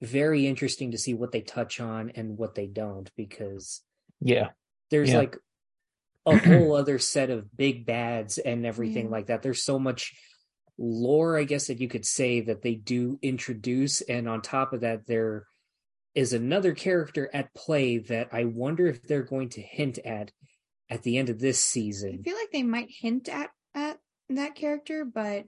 very 0.00 0.46
interesting 0.46 0.92
to 0.92 0.98
see 0.98 1.12
what 1.12 1.30
they 1.30 1.42
touch 1.42 1.78
on 1.78 2.10
and 2.10 2.38
what 2.38 2.54
they 2.54 2.66
don't 2.66 3.10
because 3.16 3.82
Yeah. 4.20 4.50
there's 4.90 5.10
Yeah. 5.10 5.18
like 5.18 5.36
a 6.26 6.36
whole 6.38 6.74
other 6.74 6.98
set 6.98 7.30
of 7.30 7.56
big 7.56 7.86
bads 7.86 8.38
and 8.38 8.66
everything 8.66 9.06
Yeah. 9.06 9.10
like 9.12 9.26
that. 9.26 9.42
There's 9.42 9.62
so 9.64 9.78
much 9.78 10.12
lore, 10.78 11.38
I 11.38 11.44
guess, 11.44 11.66
that 11.68 11.80
you 11.80 11.88
could 11.88 12.06
say 12.06 12.40
that 12.42 12.62
they 12.62 12.74
do 12.74 13.18
introduce. 13.22 14.00
And 14.00 14.28
on 14.28 14.42
top 14.42 14.72
of 14.72 14.80
that, 14.80 15.06
there 15.06 15.46
is 16.14 16.32
another 16.32 16.74
character 16.74 17.30
at 17.32 17.54
play 17.54 17.98
that 17.98 18.28
I 18.32 18.44
wonder 18.44 18.86
if 18.86 19.02
they're 19.02 19.22
going 19.22 19.50
to 19.50 19.62
hint 19.62 19.98
at 19.98 20.32
at 20.88 21.02
the 21.02 21.18
end 21.18 21.28
of 21.30 21.38
this 21.38 21.62
season. 21.62 22.18
I 22.20 22.22
feel 22.22 22.36
like 22.36 22.50
they 22.52 22.62
might 22.64 22.88
hint 22.90 23.28
at 23.28 23.50
at 23.74 23.98
that 24.30 24.54
character, 24.56 25.04
but 25.04 25.44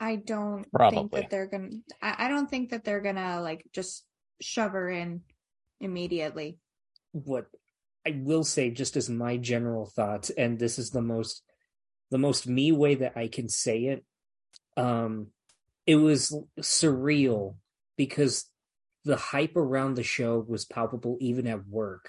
I 0.00 0.16
don't 0.16 0.66
think 0.90 1.12
that 1.12 1.30
they're 1.30 1.46
gonna. 1.46 1.68
I, 2.00 2.26
I 2.26 2.28
don't 2.28 2.48
think 2.48 2.70
that 2.70 2.84
they're 2.84 3.00
gonna 3.02 3.40
like 3.42 3.66
just 3.72 4.04
shove 4.40 4.72
her 4.72 4.88
in 4.88 5.20
immediately. 5.80 6.58
What 7.12 7.46
I 8.06 8.20
will 8.22 8.44
say, 8.44 8.70
just 8.70 8.96
as 8.96 9.10
my 9.10 9.36
general 9.36 9.86
thoughts, 9.86 10.30
and 10.30 10.58
this 10.58 10.78
is 10.78 10.90
the 10.90 11.02
most 11.02 11.42
the 12.10 12.18
most 12.18 12.46
me 12.46 12.70
way 12.70 12.94
that 12.94 13.16
I 13.16 13.26
can 13.26 13.48
say 13.48 13.86
it. 13.86 14.04
Um, 14.76 15.28
it 15.86 15.96
was 15.96 16.32
surreal 16.60 17.56
because 17.96 18.48
the 19.04 19.16
hype 19.16 19.56
around 19.56 19.94
the 19.94 20.04
show 20.04 20.44
was 20.46 20.64
palpable 20.64 21.16
even 21.20 21.48
at 21.48 21.66
work. 21.66 22.08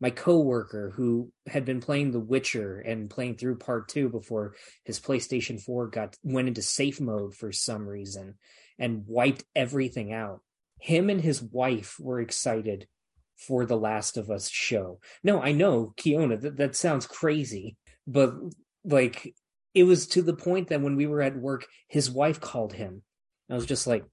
My 0.00 0.10
coworker 0.10 0.92
who 0.94 1.32
had 1.48 1.64
been 1.64 1.80
playing 1.80 2.12
The 2.12 2.20
Witcher 2.20 2.78
and 2.78 3.10
playing 3.10 3.36
through 3.36 3.58
part 3.58 3.88
2 3.88 4.08
before 4.10 4.54
his 4.84 5.00
PlayStation 5.00 5.60
4 5.60 5.88
got 5.88 6.16
went 6.22 6.48
into 6.48 6.62
safe 6.62 7.00
mode 7.00 7.34
for 7.34 7.50
some 7.50 7.88
reason 7.88 8.34
and 8.78 9.04
wiped 9.06 9.44
everything 9.56 10.12
out. 10.12 10.42
Him 10.78 11.10
and 11.10 11.20
his 11.20 11.42
wife 11.42 11.96
were 11.98 12.20
excited 12.20 12.86
for 13.36 13.66
the 13.66 13.76
Last 13.76 14.16
of 14.16 14.30
Us 14.30 14.48
show. 14.48 15.00
No, 15.22 15.40
I 15.40 15.52
know, 15.52 15.92
Kiona, 15.96 16.40
that, 16.40 16.56
that 16.56 16.76
sounds 16.76 17.06
crazy, 17.06 17.76
but 18.06 18.34
like 18.84 19.34
it 19.74 19.84
was 19.84 20.06
to 20.08 20.22
the 20.22 20.34
point 20.34 20.68
that 20.68 20.80
when 20.80 20.96
we 20.96 21.06
were 21.06 21.22
at 21.22 21.36
work, 21.36 21.66
his 21.88 22.10
wife 22.10 22.40
called 22.40 22.72
him. 22.72 23.02
I 23.50 23.54
was 23.54 23.66
just 23.66 23.86
like, 23.86 24.04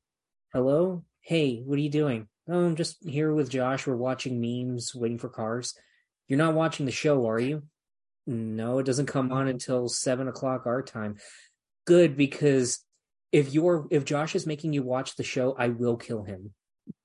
hello? 0.53 1.03
Hey, 1.21 1.61
what 1.63 1.77
are 1.77 1.81
you 1.81 1.89
doing? 1.89 2.27
Oh, 2.49 2.65
I'm 2.65 2.75
just 2.75 2.97
here 3.07 3.31
with 3.33 3.49
Josh. 3.49 3.85
We're 3.85 3.95
watching 3.95 4.41
memes, 4.41 4.93
waiting 4.95 5.19
for 5.19 5.29
cars. 5.29 5.75
You're 6.27 6.37
not 6.37 6.55
watching 6.55 6.85
the 6.85 6.91
show, 6.91 7.27
are 7.27 7.39
you? 7.39 7.63
No, 8.25 8.79
it 8.79 8.85
doesn't 8.85 9.05
come 9.05 9.31
on 9.31 9.41
mm-hmm. 9.41 9.49
until 9.49 9.87
seven 9.87 10.27
o'clock 10.27 10.65
our 10.65 10.81
time. 10.81 11.17
Good, 11.85 12.17
because 12.17 12.79
if 13.31 13.53
you're 13.53 13.87
if 13.91 14.05
Josh 14.05 14.35
is 14.35 14.47
making 14.47 14.73
you 14.73 14.83
watch 14.83 15.15
the 15.15 15.23
show, 15.23 15.55
I 15.57 15.69
will 15.69 15.97
kill 15.97 16.23
him. 16.23 16.53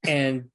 And 0.03 0.47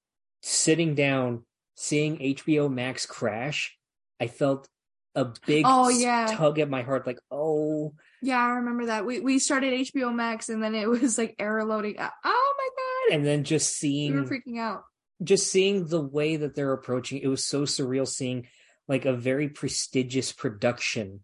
sitting 0.41 0.95
down, 0.95 1.45
seeing 1.82 2.17
HBO 2.19 2.71
Max 2.71 3.05
crash, 3.05 3.75
I 4.19 4.27
felt 4.27 4.67
a 5.15 5.25
big 5.45 5.65
Oh, 5.67 5.89
yeah. 5.89 6.27
tug 6.32 6.59
at 6.59 6.69
my 6.69 6.84
heart, 6.84 7.05
like, 7.07 7.19
oh, 7.32 7.93
Yeah, 8.21 8.38
I 8.38 8.49
remember 8.51 8.86
that. 8.86 9.05
We 9.05 9.19
we 9.19 9.39
started 9.39 9.73
HBO 9.73 10.13
Max 10.13 10.47
and 10.49 10.61
then 10.63 10.75
it 10.75 10.88
was 10.88 11.17
like 11.17 11.36
error 11.39 11.65
loading. 11.65 11.95
Oh 11.99 12.53
my 12.57 12.69
god! 13.09 13.15
and 13.15 13.25
then 13.25 13.43
just 13.43 13.75
seeing 13.75 14.13
we 14.13 14.19
seeing 14.19 14.23
were 14.23 14.29
freaking 14.29 14.59
out. 14.59 14.84
just 15.23 15.51
seeing 15.51 15.88
the 15.88 15.99
way 16.01 16.36
that 16.38 16.55
they're 16.55 16.71
approaching 16.71 17.17
it 17.19 17.27
was 17.27 17.43
so 17.43 17.63
surreal 17.63 18.07
seeing 18.07 18.47
like 18.88 19.05
a 19.05 19.13
very 19.13 19.49
prestigious 19.49 20.32
production 20.32 21.21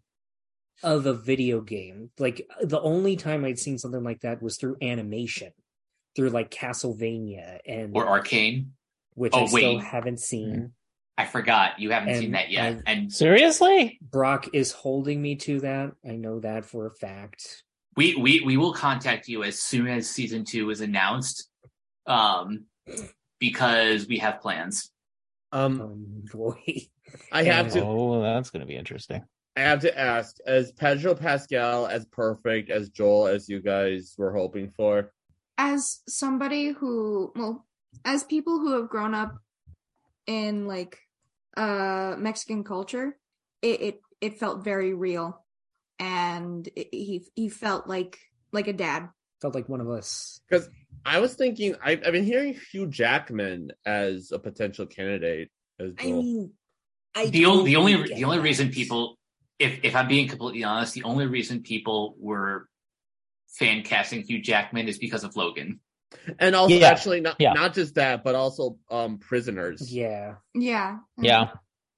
of 0.82 1.06
a 1.06 1.14
video 1.14 1.60
game 1.60 2.10
like 2.18 2.46
the 2.62 2.80
only 2.80 3.16
time 3.16 3.44
i'd 3.44 3.58
seen 3.58 3.78
something 3.78 4.02
like 4.04 4.20
that 4.20 4.42
was 4.42 4.56
through 4.56 4.76
animation 4.82 5.50
through 6.16 6.30
like 6.30 6.50
castlevania 6.50 7.58
and 7.66 7.96
Or 7.96 8.06
Arcane. 8.08 8.72
Which 9.18 9.32
oh, 9.34 9.42
i 9.42 9.46
still 9.46 9.78
haven't 9.78 10.20
seen 10.20 10.72
I 11.20 11.26
forgot 11.26 11.80
you 11.80 11.90
haven't 11.90 12.10
And 12.10 12.18
seen 12.18 12.30
that 12.32 12.48
yet. 12.48 12.64
I've- 12.64 12.82
And 12.86 13.12
Seriously? 13.12 13.98
brock 14.00 14.46
is 14.52 14.70
holding 14.72 15.20
me 15.20 15.34
to 15.36 15.60
that 15.60 15.92
i 16.08 16.12
know 16.14 16.38
that 16.40 16.64
for 16.64 16.86
a 16.86 16.92
fact 16.92 17.64
we 17.96 18.14
we 18.14 18.40
we 18.40 18.56
will 18.56 18.72
contact 18.72 19.26
you 19.26 19.42
as 19.42 19.58
soon 19.60 19.88
as 19.88 20.08
season 20.08 20.44
two 20.44 20.70
is 20.70 20.80
announced. 20.80 21.48
Um 22.06 22.66
because 23.40 24.06
we 24.06 24.18
have 24.18 24.40
plans. 24.40 24.90
Um, 25.52 25.80
um 25.80 26.06
boy 26.32 26.62
I 27.32 27.42
have 27.44 27.72
to. 27.72 27.82
Oh, 27.82 28.22
that's 28.22 28.50
going 28.50 28.60
to 28.60 28.66
be 28.66 28.76
interesting. 28.76 29.24
I 29.56 29.60
have 29.62 29.80
to 29.80 29.98
ask: 29.98 30.36
Is 30.46 30.70
Pedro 30.72 31.14
Pascal 31.14 31.86
as 31.86 32.04
perfect 32.06 32.70
as 32.70 32.90
Joel 32.90 33.26
as 33.28 33.48
you 33.48 33.60
guys 33.60 34.14
were 34.16 34.32
hoping 34.32 34.70
for? 34.76 35.12
As 35.56 36.00
somebody 36.06 36.68
who, 36.68 37.32
well, 37.34 37.66
as 38.04 38.24
people 38.24 38.58
who 38.58 38.72
have 38.72 38.88
grown 38.88 39.14
up 39.14 39.38
in 40.26 40.66
like 40.66 40.98
uh 41.56 42.16
Mexican 42.18 42.64
culture, 42.64 43.16
it 43.62 43.80
it, 43.80 44.00
it 44.20 44.38
felt 44.38 44.64
very 44.64 44.94
real, 44.94 45.44
and 45.98 46.68
it, 46.76 46.88
he 46.92 47.26
he 47.34 47.48
felt 47.48 47.86
like 47.86 48.18
like 48.52 48.68
a 48.68 48.72
dad. 48.72 49.08
felt 49.40 49.54
like 49.54 49.68
one 49.68 49.80
of 49.80 49.90
us 49.90 50.40
Because 50.48 50.68
I 51.04 51.20
was 51.20 51.34
thinking, 51.34 51.74
I've, 51.82 52.02
I've 52.04 52.12
been 52.12 52.24
hearing 52.24 52.56
Hugh 52.72 52.86
Jackman 52.86 53.72
as 53.84 54.32
a 54.32 54.38
potential 54.38 54.86
candidate 54.86 55.50
as 55.80 55.92
i 56.00 56.06
mean 56.06 56.50
I 57.14 57.26
the 57.26 57.46
only 57.46 57.70
the 57.70 57.76
only 57.76 58.14
the 58.14 58.24
only 58.24 58.40
reason 58.40 58.70
people 58.70 59.18
if 59.58 59.80
if 59.82 59.96
I'm 59.96 60.08
being 60.08 60.28
completely 60.28 60.64
honest, 60.64 60.94
the 60.94 61.04
only 61.04 61.26
reason 61.26 61.62
people 61.62 62.14
were 62.18 62.68
fan 63.48 63.82
casting 63.82 64.22
Hugh 64.22 64.40
Jackman 64.40 64.88
is 64.88 64.98
because 64.98 65.24
of 65.24 65.36
Logan. 65.36 65.80
And 66.38 66.54
also, 66.54 66.74
Yeah. 66.74 66.88
actually, 66.88 67.20
not 67.20 67.36
Yeah. 67.38 67.52
not 67.52 67.74
just 67.74 67.94
that, 67.96 68.24
but 68.24 68.34
also 68.34 68.78
um 68.90 69.18
prisoners. 69.18 69.92
yeah 69.92 70.36
Yeah, 70.54 70.98
Yeah. 71.20 71.50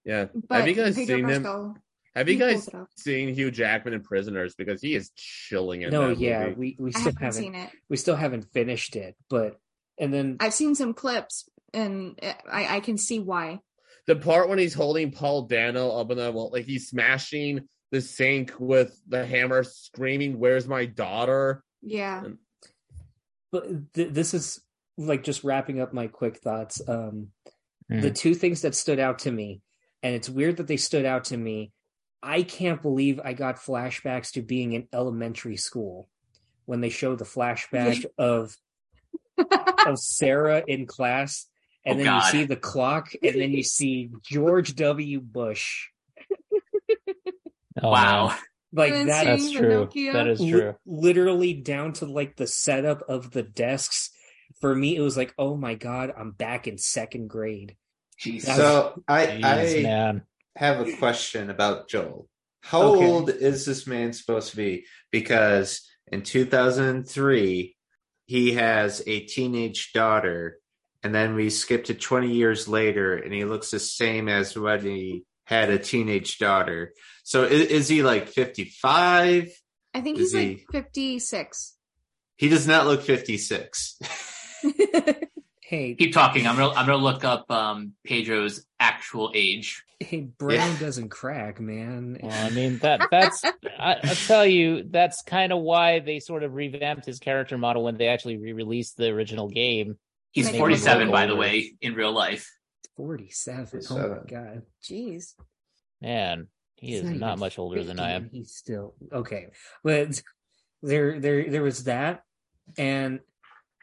Yeah. 0.05 0.27
But 0.49 0.61
have 0.61 0.69
you 0.69 0.75
guys 0.75 0.95
Pedro 0.97 1.17
seen 1.17 1.29
him? 1.29 1.75
Have 2.17 2.29
you 2.29 2.39
guys 2.39 2.69
seen 2.97 3.33
Hugh 3.35 3.51
Jackman 3.53 3.95
in 3.95 4.03
Prisoners? 4.03 4.55
Because 4.57 4.83
he 4.83 4.95
is 4.95 5.11
chilling 5.15 5.83
in 5.83 5.91
no 5.91 6.09
that 6.09 6.19
yeah 6.19 6.47
movie. 6.49 6.55
we 6.59 6.77
we 6.79 6.91
I 6.91 6.99
still 7.01 7.05
haven't 7.13 7.23
haven't 7.23 7.43
seen 7.43 7.55
it. 7.55 7.71
we 7.89 7.97
still 7.97 8.17
haven't 8.17 8.53
finished 8.53 8.97
it 8.97 9.15
but 9.29 9.61
and 9.99 10.13
then 10.13 10.37
I've 10.41 10.55
seen 10.55 10.75
some 10.75 10.95
clips, 10.95 11.49
and 11.75 12.19
I 12.51 12.77
I 12.77 12.81
can 12.81 12.97
see 12.99 13.19
why. 13.21 13.61
the 14.07 14.17
part 14.17 14.49
when 14.49 14.59
he's 14.59 14.73
holding 14.75 15.13
Paul 15.13 15.43
Dano 15.43 15.91
up 15.91 16.11
in 16.11 16.17
the 16.17 16.33
wall, 16.33 16.51
like 16.53 16.65
he's 16.65 16.89
smashing 16.89 17.69
the 17.93 18.01
sink 18.01 18.55
with 18.59 18.99
the 19.07 19.27
hammer, 19.27 19.63
screaming, 19.63 20.39
"Where's 20.39 20.67
my 20.67 20.87
daughter?" 20.87 21.63
Yeah, 21.83 22.25
but 23.53 23.93
th- 23.95 24.13
this 24.13 24.35
is 24.35 24.61
like 24.99 25.23
just 25.23 25.45
wrapping 25.45 25.81
up 25.81 25.93
my 25.93 26.07
quick 26.07 26.39
thoughts 26.39 26.81
um 26.89 27.29
Mm. 27.91 28.03
the 28.03 28.11
two 28.13 28.35
things 28.37 28.63
that 28.63 28.77
stood 28.77 29.01
out 29.01 29.19
to 29.21 29.33
me 29.33 29.63
and 30.05 30.15
it's 30.15 30.29
weird 30.31 30.59
that 30.59 30.69
they 30.69 30.77
stood 30.77 31.05
out 31.05 31.25
to 31.25 31.37
me 31.37 31.73
i 32.23 32.45
can't 32.45 32.83
believe 32.83 33.19
i 33.25 33.33
got 33.33 33.57
flashbacks 33.57 34.31
to 34.33 34.43
being 34.43 34.75
in 34.75 34.87
elementary 34.93 35.57
school 35.57 36.09
when 36.67 36.81
they 36.81 36.89
show 36.91 37.17
the 37.17 37.25
flashback 37.25 38.05
of 38.17 38.57
of 39.87 39.99
sarah 39.99 40.63
in 40.69 40.87
class 40.87 41.47
and 41.85 41.95
Oh, 41.95 41.97
then 41.99 42.05
God. 42.07 42.23
you 42.27 42.31
see 42.31 42.45
the 42.45 42.55
clock 42.55 43.11
and 43.25 43.35
then 43.41 43.51
you 43.51 43.65
see 43.65 44.11
george 44.23 44.77
w 44.77 45.21
bush 45.21 45.89
Oh, 47.83 47.91
wow. 47.91 48.37
Man. 48.73 48.93
like 48.93 49.07
that 49.07 49.25
That's 49.25 49.53
true. 49.53 49.87
Pinocchio. 49.93 50.13
That 50.13 50.27
is 50.29 50.39
true. 50.41 50.75
literally 50.87 51.55
down 51.55 51.93
to 51.95 52.07
like 52.07 52.37
the 52.37 52.47
setup 52.47 53.03
of 53.09 53.31
the 53.31 53.43
desks 53.43 54.11
for 54.61 54.75
me 54.75 54.97
it 54.97 55.01
was 55.01 55.17
like 55.17 55.33
oh 55.39 55.57
my 55.57 55.75
god 55.75 56.13
i'm 56.19 56.33
back 56.33 56.67
in 56.67 56.77
second 56.77 57.29
grade 57.29 57.77
Jesus. 58.19 58.55
So 58.55 59.03
I 59.09 59.27
Jeez, 59.27 59.81
I 59.81 59.83
man. 59.83 60.23
have 60.57 60.87
a 60.87 60.93
question 60.99 61.49
about 61.49 61.89
Joel. 61.89 62.29
How 62.63 62.83
Okay. 62.83 63.07
old 63.07 63.31
is 63.31 63.65
this 63.65 63.87
man 63.87 64.13
supposed 64.13 64.51
to 64.51 64.57
be? 64.57 64.85
Because 65.11 65.89
in 66.13 66.23
2003, 66.23 67.77
he 68.27 68.53
has 68.53 69.03
a 69.07 69.21
teenage 69.21 69.93
daughter, 69.95 70.59
and 71.03 71.15
then 71.15 71.35
we 71.35 71.49
skip 71.49 71.85
to 71.85 71.95
20 71.95 72.31
years 72.33 72.69
later, 72.69 73.17
and 73.17 73.33
he 73.33 73.47
looks 73.47 73.71
the 73.71 73.79
same 73.81 74.29
as 74.29 74.57
when 74.57 74.83
he 74.85 75.25
had 75.47 75.71
a 75.71 75.79
teenage 75.79 76.39
daughter. 76.39 76.93
So 77.31 77.45
is, 77.45 77.69
is 77.69 77.89
he 77.89 78.03
like 78.03 78.27
55? 78.27 79.53
I 79.95 80.01
think 80.01 80.19
Is 80.19 80.33
he's 80.33 80.49
like 80.49 80.67
56. 80.73 81.77
He 82.37 82.49
does 82.49 82.67
not 82.67 82.89
look 82.89 83.03
56. 83.03 84.01
hey 85.63 85.95
Keep 85.95 86.13
talking. 86.13 86.49
I'm 86.49 86.57
gonna 86.57 86.75
I'm 86.75 86.87
gonna 86.87 86.97
look 86.97 87.23
up 87.23 87.49
um 87.49 87.93
Pedro's 88.05 88.67
actual 88.81 89.31
age. 89.33 89.85
hey 90.01 90.23
brown 90.23 90.77
doesn't 90.81 91.11
crack 91.11 91.61
man 91.61 92.19
Well, 92.21 92.47
I 92.47 92.51
mean 92.51 92.79
that 92.79 93.07
that's 93.13 93.45
I, 93.45 93.99
I'll 94.03 94.15
tell 94.27 94.45
you 94.45 94.83
that's 94.91 95.23
kind 95.23 95.53
of 95.53 95.61
why 95.61 96.01
they 96.01 96.19
sort 96.19 96.43
of 96.43 96.55
revamped 96.55 97.07
his 97.07 97.21
character 97.21 97.57
model 97.57 97.85
when 97.85 97.97
they 97.97 98.09
actually 98.09 98.39
re-released 98.39 98.97
the 98.97 99.07
original 99.07 99.49
game. 99.49 99.99
He's 100.33 100.51
47 100.51 101.13
by 101.13 101.27
the 101.27 101.37
way 101.37 101.75
in 101.81 101.95
real 101.95 102.13
life. 102.13 102.51
47 102.97 103.83
oh 103.89 104.09
my 104.09 104.17
god 104.29 104.63
Jeez. 104.83 105.35
Man, 106.03 106.49
he 106.81 106.95
is 106.95 107.09
He's 107.09 107.21
not 107.21 107.39
much 107.39 107.59
older 107.59 107.85
than 107.85 108.01
I 108.01 108.13
am. 108.13 108.31
he's 108.33 108.53
still 108.55 108.95
okay 109.13 109.49
but 109.85 110.21
there 110.83 111.21
there 111.21 111.51
there 111.51 111.63
was 111.63 111.85
that 111.85 112.23
and 112.79 113.21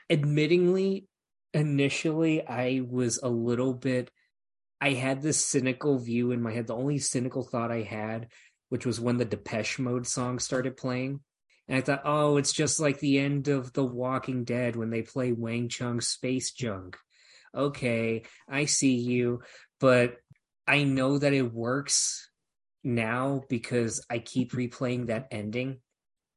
admittingly, 0.10 1.06
initially, 1.54 2.46
I 2.46 2.82
was 2.88 3.20
a 3.22 3.30
little 3.30 3.74
bit. 3.74 4.12
I 4.80 4.92
had 4.92 5.22
this 5.22 5.44
cynical 5.46 5.98
view 5.98 6.32
in 6.32 6.42
my 6.42 6.54
head. 6.54 6.68
The 6.68 6.76
only 6.76 7.00
cynical 7.00 7.44
thought 7.44 7.72
I 7.72 7.82
had, 7.82 8.28
which 8.70 8.86
was 8.86 9.00
when 9.00 9.18
the 9.18 9.26
Depeche 9.26 9.80
Mode 9.80 10.08
song 10.08 10.40
started 10.40 10.78
playing. 10.78 11.22
And 11.68 11.78
I 11.78 11.82
thought, 11.82 12.04
oh, 12.06 12.38
it's 12.38 12.54
just 12.54 12.80
like 12.80 13.00
the 13.00 13.20
end 13.20 13.50
of 13.50 13.74
The 13.74 13.84
Walking 13.84 14.46
Dead 14.46 14.76
when 14.76 14.90
they 14.90 15.02
play 15.02 15.34
Wang 15.34 15.68
Chung's 15.68 16.08
Space 16.08 16.52
Junk. 16.52 16.98
Okay, 17.54 18.24
I 18.48 18.66
see 18.66 18.96
you. 18.96 19.42
But 19.80 20.16
I 20.66 20.84
know 20.84 21.18
that 21.18 21.34
it 21.34 21.54
works 21.54 22.27
now 22.88 23.44
because 23.50 24.04
I 24.10 24.20
keep 24.20 24.54
replaying 24.54 25.08
that 25.08 25.28
ending. 25.32 25.78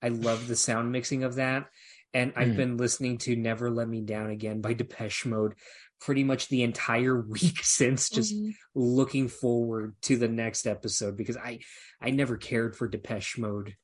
I 0.02 0.08
love 0.08 0.48
the 0.48 0.56
sound 0.56 0.92
mixing 0.92 1.24
of 1.24 1.36
that. 1.36 1.66
And 2.12 2.32
I've 2.36 2.48
Mm. 2.48 2.56
been 2.56 2.76
listening 2.76 3.18
to 3.18 3.36
Never 3.36 3.70
Let 3.70 3.88
Me 3.88 4.00
Down 4.02 4.30
Again 4.30 4.60
by 4.60 4.74
Depeche 4.74 5.24
Mode 5.26 5.54
pretty 6.00 6.24
much 6.24 6.48
the 6.48 6.62
entire 6.64 7.20
week 7.28 7.60
since, 7.62 8.08
just 8.10 8.34
Mhm. 8.34 8.54
looking 8.74 9.28
forward 9.28 9.94
to 10.02 10.16
the 10.16 10.28
next 10.28 10.66
episode 10.66 11.16
because 11.16 11.36
I 11.36 11.60
I 12.00 12.10
never 12.10 12.36
cared 12.36 12.74
for 12.76 12.88
Depeche 12.88 13.38
Mode. 13.38 13.76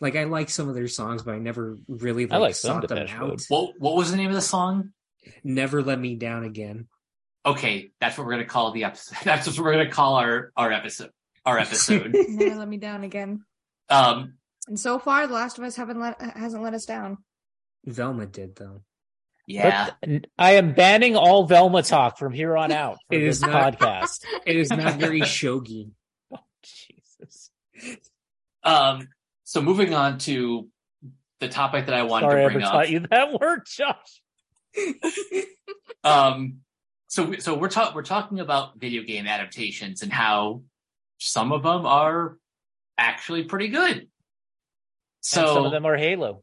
Like 0.00 0.16
I 0.16 0.24
like 0.24 0.48
some 0.50 0.68
of 0.68 0.74
their 0.74 0.88
songs, 0.88 1.22
but 1.22 1.34
I 1.34 1.38
never 1.38 1.78
really 1.88 2.24
like, 2.26 2.32
I 2.32 2.38
like 2.38 2.54
sought 2.54 2.88
them 2.88 2.98
Depeche 3.00 3.14
out. 3.14 3.28
Mode. 3.28 3.42
What 3.48 3.74
what 3.78 3.96
was 3.96 4.10
the 4.10 4.16
name 4.16 4.30
of 4.30 4.34
the 4.36 4.40
song? 4.40 4.92
Never 5.42 5.82
Let 5.82 5.98
Me 6.00 6.14
Down 6.16 6.44
Again. 6.44 6.88
Okay, 7.44 7.90
that's 8.00 8.16
what 8.16 8.26
we're 8.26 8.32
gonna 8.32 8.44
call 8.46 8.70
the 8.72 8.84
episode. 8.84 9.18
That's 9.24 9.46
what 9.46 9.58
we're 9.58 9.72
gonna 9.72 9.90
call 9.90 10.14
our 10.14 10.52
our 10.56 10.72
episode. 10.72 11.10
Our 11.46 11.58
episode. 11.66 12.14
Never 12.28 12.56
let 12.56 12.68
me 12.68 12.76
down 12.78 13.04
again. 13.04 13.44
um, 13.90 14.34
And 14.66 14.78
so 14.80 14.98
far, 14.98 15.26
The 15.26 15.34
Last 15.34 15.58
of 15.58 15.64
Us 15.64 15.76
haven't 15.76 16.00
let 16.00 16.20
hasn't 16.20 16.62
let 16.62 16.74
us 16.74 16.86
down. 16.86 17.18
Velma 17.84 18.26
did 18.26 18.56
though. 18.56 18.80
yeah. 19.46 19.90
But 20.00 20.26
I 20.38 20.52
am 20.52 20.72
banning 20.72 21.16
all 21.16 21.46
Velma 21.46 21.82
talk 21.82 22.18
from 22.18 22.32
here 22.32 22.56
on 22.56 22.72
out 22.72 22.96
for 23.08 23.14
It 23.16 23.20
this 23.20 23.36
is 23.36 23.42
not- 23.42 23.78
podcast. 23.78 24.24
It 24.46 24.56
is 24.56 24.70
not 24.70 24.94
very 24.94 25.20
cheugy. 25.36 25.90
Jesus. 26.62 27.50
Um, 28.62 29.08
so 29.44 29.60
moving 29.60 29.92
on 29.92 30.16
to 30.20 30.68
the 31.40 31.48
topic 31.48 31.84
that 31.86 31.94
I 31.94 32.04
wanted 32.04 32.26
Sorry 32.30 32.34
I 32.36 32.38
to 32.38 32.44
ever 32.44 32.52
bring 32.54 32.64
up. 32.64 32.72
taught 32.72 32.88
you 32.90 33.00
that 33.10 33.38
word, 33.38 33.60
Josh. 33.66 34.22
Um, 36.02 36.60
so 37.08 37.34
so 37.38 37.54
we're 37.54 37.68
talking 37.68 37.94
we're 37.94 38.02
talking 38.02 38.40
about 38.40 38.78
video 38.78 39.02
game 39.02 39.26
adaptations 39.26 40.02
and 40.02 40.12
how 40.12 40.62
some 41.24 41.52
of 41.52 41.62
them 41.62 41.86
are 41.86 42.36
actually 42.98 43.44
pretty 43.44 43.68
good. 43.68 43.96
And 43.96 44.08
So 45.22 45.54
some 45.54 45.64
of 45.66 45.72
them 45.72 45.86
are 45.86 45.96
Halo. 45.96 46.42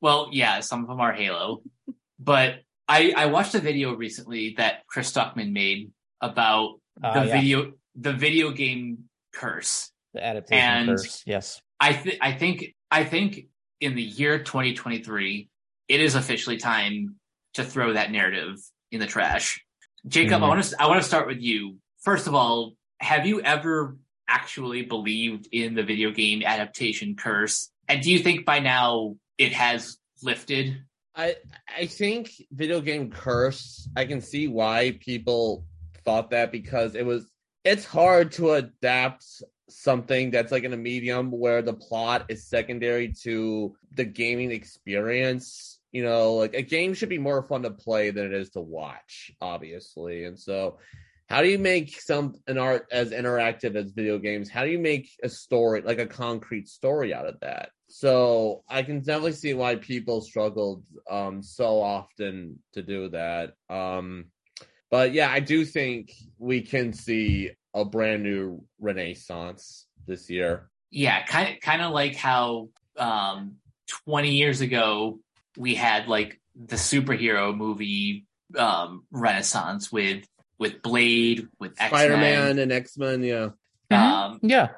Well, 0.00 0.28
yeah, 0.32 0.60
some 0.60 0.82
of 0.82 0.88
them 0.88 1.00
are 1.00 1.12
Halo, 1.12 1.62
but 2.18 2.60
I 2.88 3.12
I 3.16 3.26
watched 3.26 3.54
a 3.54 3.60
video 3.60 3.94
recently 3.94 4.54
that 4.58 4.86
Chris 4.86 5.10
Stuckman 5.12 5.52
made 5.52 5.90
about 6.20 6.80
Ah, 7.02 7.12
the 7.20 7.26
yeah. 7.26 7.40
video 7.40 7.72
the 7.94 8.12
video 8.12 8.50
game 8.50 9.08
curse. 9.32 9.90
The 10.14 10.24
adaptation 10.24 10.64
and- 10.64 10.88
curse. 10.88 11.22
Yes. 11.26 11.60
I 11.78 11.92
th- 11.92 12.18
I 12.20 12.32
think 12.32 12.74
I 12.90 13.04
think 13.04 13.48
in 13.80 13.94
the 13.94 14.02
year 14.02 14.42
2023, 14.42 15.48
it 15.88 16.00
is 16.00 16.14
officially 16.14 16.56
time 16.56 17.16
to 17.54 17.64
throw 17.64 17.92
that 17.92 18.10
narrative 18.10 18.56
in 18.90 19.00
the 19.00 19.06
trash. 19.06 19.60
Jacob, 20.06 20.42
I 20.42 20.46
Mhm. 20.46 20.48
want 20.48 20.64
to 20.64 20.76
I 20.82 20.86
want 20.86 21.02
to 21.02 21.06
start 21.08 21.26
with 21.26 21.40
you. 21.40 21.78
First 22.02 22.26
of 22.28 22.34
all, 22.34 22.75
have 22.98 23.26
you 23.26 23.40
ever 23.40 23.96
actually 24.28 24.82
believed 24.82 25.48
in 25.52 25.74
the 25.74 25.82
video 25.82 26.10
game 26.10 26.42
adaptation 26.44 27.14
curse? 27.14 27.70
And 27.88 28.02
do 28.02 28.10
you 28.10 28.18
think 28.18 28.44
by 28.44 28.58
now 28.58 29.16
it 29.38 29.52
has 29.52 29.98
lifted? 30.22 30.82
I 31.14 31.36
I 31.76 31.86
think 31.86 32.30
video 32.50 32.80
game 32.80 33.10
curse. 33.10 33.88
I 33.96 34.04
can 34.04 34.20
see 34.20 34.48
why 34.48 34.98
people 35.00 35.64
thought 36.04 36.30
that 36.30 36.52
because 36.52 36.94
it 36.94 37.06
was 37.06 37.30
it's 37.64 37.84
hard 37.84 38.32
to 38.32 38.52
adapt 38.52 39.24
something 39.68 40.30
that's 40.30 40.52
like 40.52 40.62
in 40.62 40.72
a 40.72 40.76
medium 40.76 41.30
where 41.30 41.62
the 41.62 41.72
plot 41.72 42.26
is 42.28 42.46
secondary 42.46 43.12
to 43.22 43.74
the 43.92 44.04
gaming 44.04 44.52
experience. 44.52 45.80
You 45.92 46.04
know, 46.04 46.34
like 46.34 46.54
a 46.54 46.62
game 46.62 46.94
should 46.94 47.08
be 47.08 47.18
more 47.18 47.42
fun 47.42 47.62
to 47.62 47.70
play 47.70 48.10
than 48.10 48.26
it 48.26 48.34
is 48.34 48.50
to 48.50 48.60
watch, 48.60 49.32
obviously. 49.40 50.24
And 50.24 50.38
so 50.38 50.78
how 51.28 51.42
do 51.42 51.48
you 51.48 51.58
make 51.58 52.00
some 52.00 52.34
an 52.46 52.56
art 52.56 52.86
as 52.92 53.10
interactive 53.10 53.74
as 53.74 53.90
video 53.90 54.18
games? 54.18 54.48
How 54.48 54.64
do 54.64 54.70
you 54.70 54.78
make 54.78 55.10
a 55.22 55.28
story 55.28 55.82
like 55.82 55.98
a 55.98 56.06
concrete 56.06 56.68
story 56.68 57.12
out 57.12 57.26
of 57.26 57.40
that? 57.40 57.70
So 57.88 58.62
I 58.68 58.82
can 58.82 59.00
definitely 59.00 59.32
see 59.32 59.54
why 59.54 59.76
people 59.76 60.20
struggled 60.20 60.84
um 61.10 61.42
so 61.42 61.82
often 61.82 62.60
to 62.74 62.82
do 62.82 63.08
that. 63.10 63.54
Um 63.68 64.26
but 64.90 65.12
yeah, 65.12 65.30
I 65.30 65.40
do 65.40 65.64
think 65.64 66.12
we 66.38 66.60
can 66.60 66.92
see 66.92 67.50
a 67.74 67.84
brand 67.84 68.22
new 68.22 68.64
renaissance 68.78 69.86
this 70.06 70.30
year. 70.30 70.70
Yeah, 70.90 71.24
kind 71.24 71.54
of 71.54 71.60
kind 71.60 71.82
of 71.82 71.92
like 71.92 72.14
how 72.14 72.68
um 72.96 73.56
20 74.04 74.30
years 74.30 74.60
ago 74.60 75.18
we 75.56 75.74
had 75.74 76.06
like 76.06 76.40
the 76.54 76.76
superhero 76.76 77.54
movie 77.54 78.26
um 78.56 79.04
renaissance 79.10 79.90
with 79.90 80.24
with 80.58 80.82
Blade, 80.82 81.48
with 81.58 81.72
X-Men. 81.72 81.88
Spider-Man 81.90 82.58
and 82.58 82.72
X-Men, 82.72 83.22
yeah. 83.22 83.48
Um 83.90 84.38
Yeah. 84.42 84.68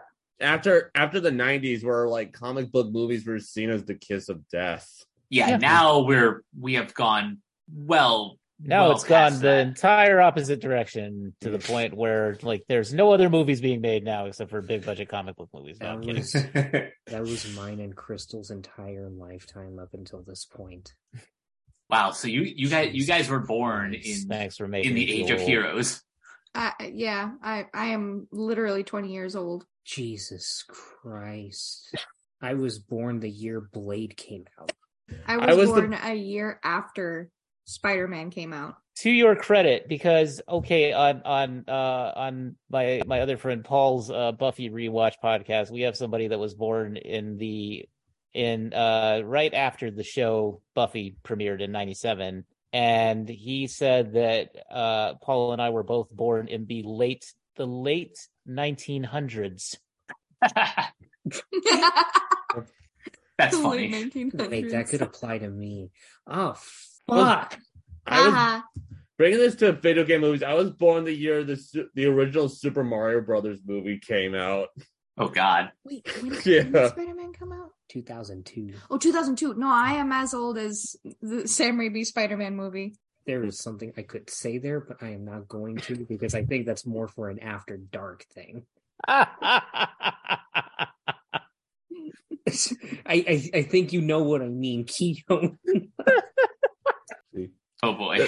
After 0.41 0.91
after 0.95 1.21
the 1.21 1.31
90s 1.31 1.83
where 1.85 2.07
like 2.09 2.33
comic 2.33 2.71
book 2.71 2.89
movies 2.91 3.27
were 3.27 3.39
seen 3.41 3.71
as 3.71 3.85
the 3.85 3.95
kiss 3.95 4.29
of 4.29 4.49
death. 4.49 4.89
yeah, 5.31 5.49
Yeah. 5.51 5.57
now 5.59 6.01
we're 6.01 6.43
we 6.59 6.75
have 6.75 6.95
gone 6.95 7.39
well 7.75 8.39
Now 8.61 8.85
well 8.85 8.93
it's 8.93 9.05
gone 9.05 9.31
past 9.33 9.43
the 9.43 9.59
entire 9.59 10.21
opposite 10.21 10.61
direction 10.61 11.35
to 11.43 11.51
the 11.51 11.59
point 11.59 11.95
where 11.97 12.37
like 12.43 12.65
there's 12.69 12.93
no 12.95 13.13
other 13.13 13.29
movies 13.31 13.61
being 13.61 13.81
made 13.81 14.05
now 14.05 14.27
except 14.27 14.51
for 14.51 14.61
big 14.63 14.85
budget 14.87 15.09
comic 15.09 15.37
book 15.37 15.49
movies. 15.53 15.79
No, 15.81 15.89
I'm 15.91 16.03
That 16.03 16.15
was, 16.17 16.33
that 17.07 17.21
was 17.23 17.55
mine 17.57 17.81
and 17.81 17.95
Crystal's 17.97 18.51
entire 18.51 19.09
lifetime 19.11 19.79
up 19.79 19.91
until 19.95 20.23
this 20.23 20.45
point. 20.45 20.95
Wow, 21.91 22.11
so 22.11 22.29
you 22.29 22.43
you 22.43 22.69
guys 22.69 22.95
you 22.95 23.07
guys 23.07 23.29
were 23.29 23.41
born 23.41 23.95
in 23.95 24.29
Thanks 24.29 24.57
for 24.59 24.69
making 24.69 24.91
in 24.91 24.95
the 24.97 25.11
age 25.21 25.27
feel 25.29 25.37
of 25.37 25.43
heroes. 25.43 26.03
Uh, 26.55 26.71
yeah, 26.93 27.31
I 27.43 27.67
I 27.73 27.87
am 27.87 28.27
literally 28.33 28.83
20 28.85 29.13
years 29.13 29.37
old. 29.37 29.65
Jesus 29.85 30.65
Christ. 30.69 31.95
I 32.43 32.55
was 32.55 32.79
born 32.79 33.21
the 33.21 33.31
year 33.31 33.61
Blade 33.73 34.17
came 34.17 34.45
out. 34.61 34.73
I 35.27 35.37
was, 35.39 35.47
I 35.49 35.55
was 35.55 35.69
the- 35.71 35.75
born 35.81 35.95
a 35.95 36.15
year 36.15 36.61
after 36.63 37.31
Spider-Man 37.65 38.31
came 38.31 38.53
out. 38.53 38.77
to 38.97 39.11
your 39.11 39.37
credit 39.37 39.89
because 39.89 40.41
okay 40.49 40.93
on 40.93 41.23
on 41.23 41.65
uh 41.69 42.13
on 42.17 42.57
my 42.71 43.01
my 43.07 43.21
other 43.21 43.37
friend 43.37 43.63
paul's 43.65 44.11
uh 44.11 44.33
buffy 44.33 44.71
rewatch 44.71 45.15
podcast 45.23 45.71
we 45.71 45.83
have 45.83 45.97
somebody 45.97 46.29
that 46.29 46.39
was 46.39 46.55
born 46.55 46.97
in 46.97 47.37
the 47.39 47.87
in 48.39 48.73
uh 48.73 49.21
right 49.25 49.53
after 49.53 49.91
the 49.91 50.05
show 50.05 50.61
buffy 50.75 51.17
premiered 51.25 51.61
in 51.61 51.73
97 51.73 52.45
and 52.73 53.29
he 53.29 53.67
said 53.67 54.13
that 54.15 54.51
uh 54.71 55.15
paul 55.15 55.53
and 55.53 55.61
i 55.61 55.71
were 55.71 55.83
both 55.83 56.09
born 56.11 56.47
in 56.49 56.67
the 56.67 56.83
late 56.85 57.33
the 57.57 57.67
late 57.67 58.17
1900s 58.49 59.77
That's 63.39 63.57
The 63.57 63.63
funny. 63.63 63.89
late 63.93 64.13
1900s. 64.15 64.51
Wait, 64.51 64.71
that 64.71 64.89
could 64.89 65.03
apply 65.03 65.39
to 65.39 65.49
me. 65.49 65.91
Oh, 66.27 66.55
fuck. 67.09 67.57
I 68.07 68.25
was 68.25 68.35
Haha. 68.35 68.63
bringing 69.17 69.39
this 69.39 69.55
to 69.57 69.73
video 69.73 70.05
game 70.05 70.23
movies. 70.23 70.43
I 70.43 70.55
was 70.55 70.71
born 70.71 71.05
the 71.05 71.13
year 71.13 71.45
the 71.45 71.57
the 71.95 72.07
original 72.07 72.49
Super 72.49 72.83
Mario 72.83 73.21
Brothers 73.21 73.61
movie 73.65 73.99
came 73.99 74.35
out. 74.35 74.69
Oh 75.19 75.29
God. 75.29 75.73
Wait, 75.85 76.07
when, 76.23 76.31
when 76.33 76.41
Yeah. 76.45 76.63
did 76.63 76.89
Spider-Man 76.91 77.33
come 77.33 77.53
out? 77.53 77.71
2002. 77.91 78.75
Oh, 78.91 78.99
2002. 78.99 79.55
No, 79.55 79.69
I 79.69 79.93
am 79.95 80.13
as 80.13 80.35
old 80.35 80.59
as 80.59 80.97
the 81.21 81.49
Sam 81.49 81.79
Raimi 81.79 82.05
Spider-Man 82.05 82.55
movie. 82.55 82.95
There 83.27 83.45
is 83.45 83.59
something 83.59 83.93
I 83.97 84.03
could 84.03 84.31
say 84.31 84.59
there, 84.59 84.81
but 84.81 85.03
I 85.03 85.11
am 85.11 85.25
not 85.25 85.49
going 85.49 85.77
to 85.79 85.97
because 86.09 86.35
I 86.35 86.45
think 86.45 86.67
that's 86.67 86.87
more 86.87 87.09
for 87.09 87.29
an 87.29 87.41
after 87.41 87.77
dark 87.77 88.25
thing. 88.33 88.65
I, 89.09 89.25
I 93.07 93.51
I 93.55 93.63
think 93.63 93.93
you 93.93 94.01
know 94.01 94.23
what 94.23 94.43
I 94.43 94.49
mean, 94.49 94.85
Keto. 94.87 95.57
Oh 97.83 97.93
boy. 97.93 98.27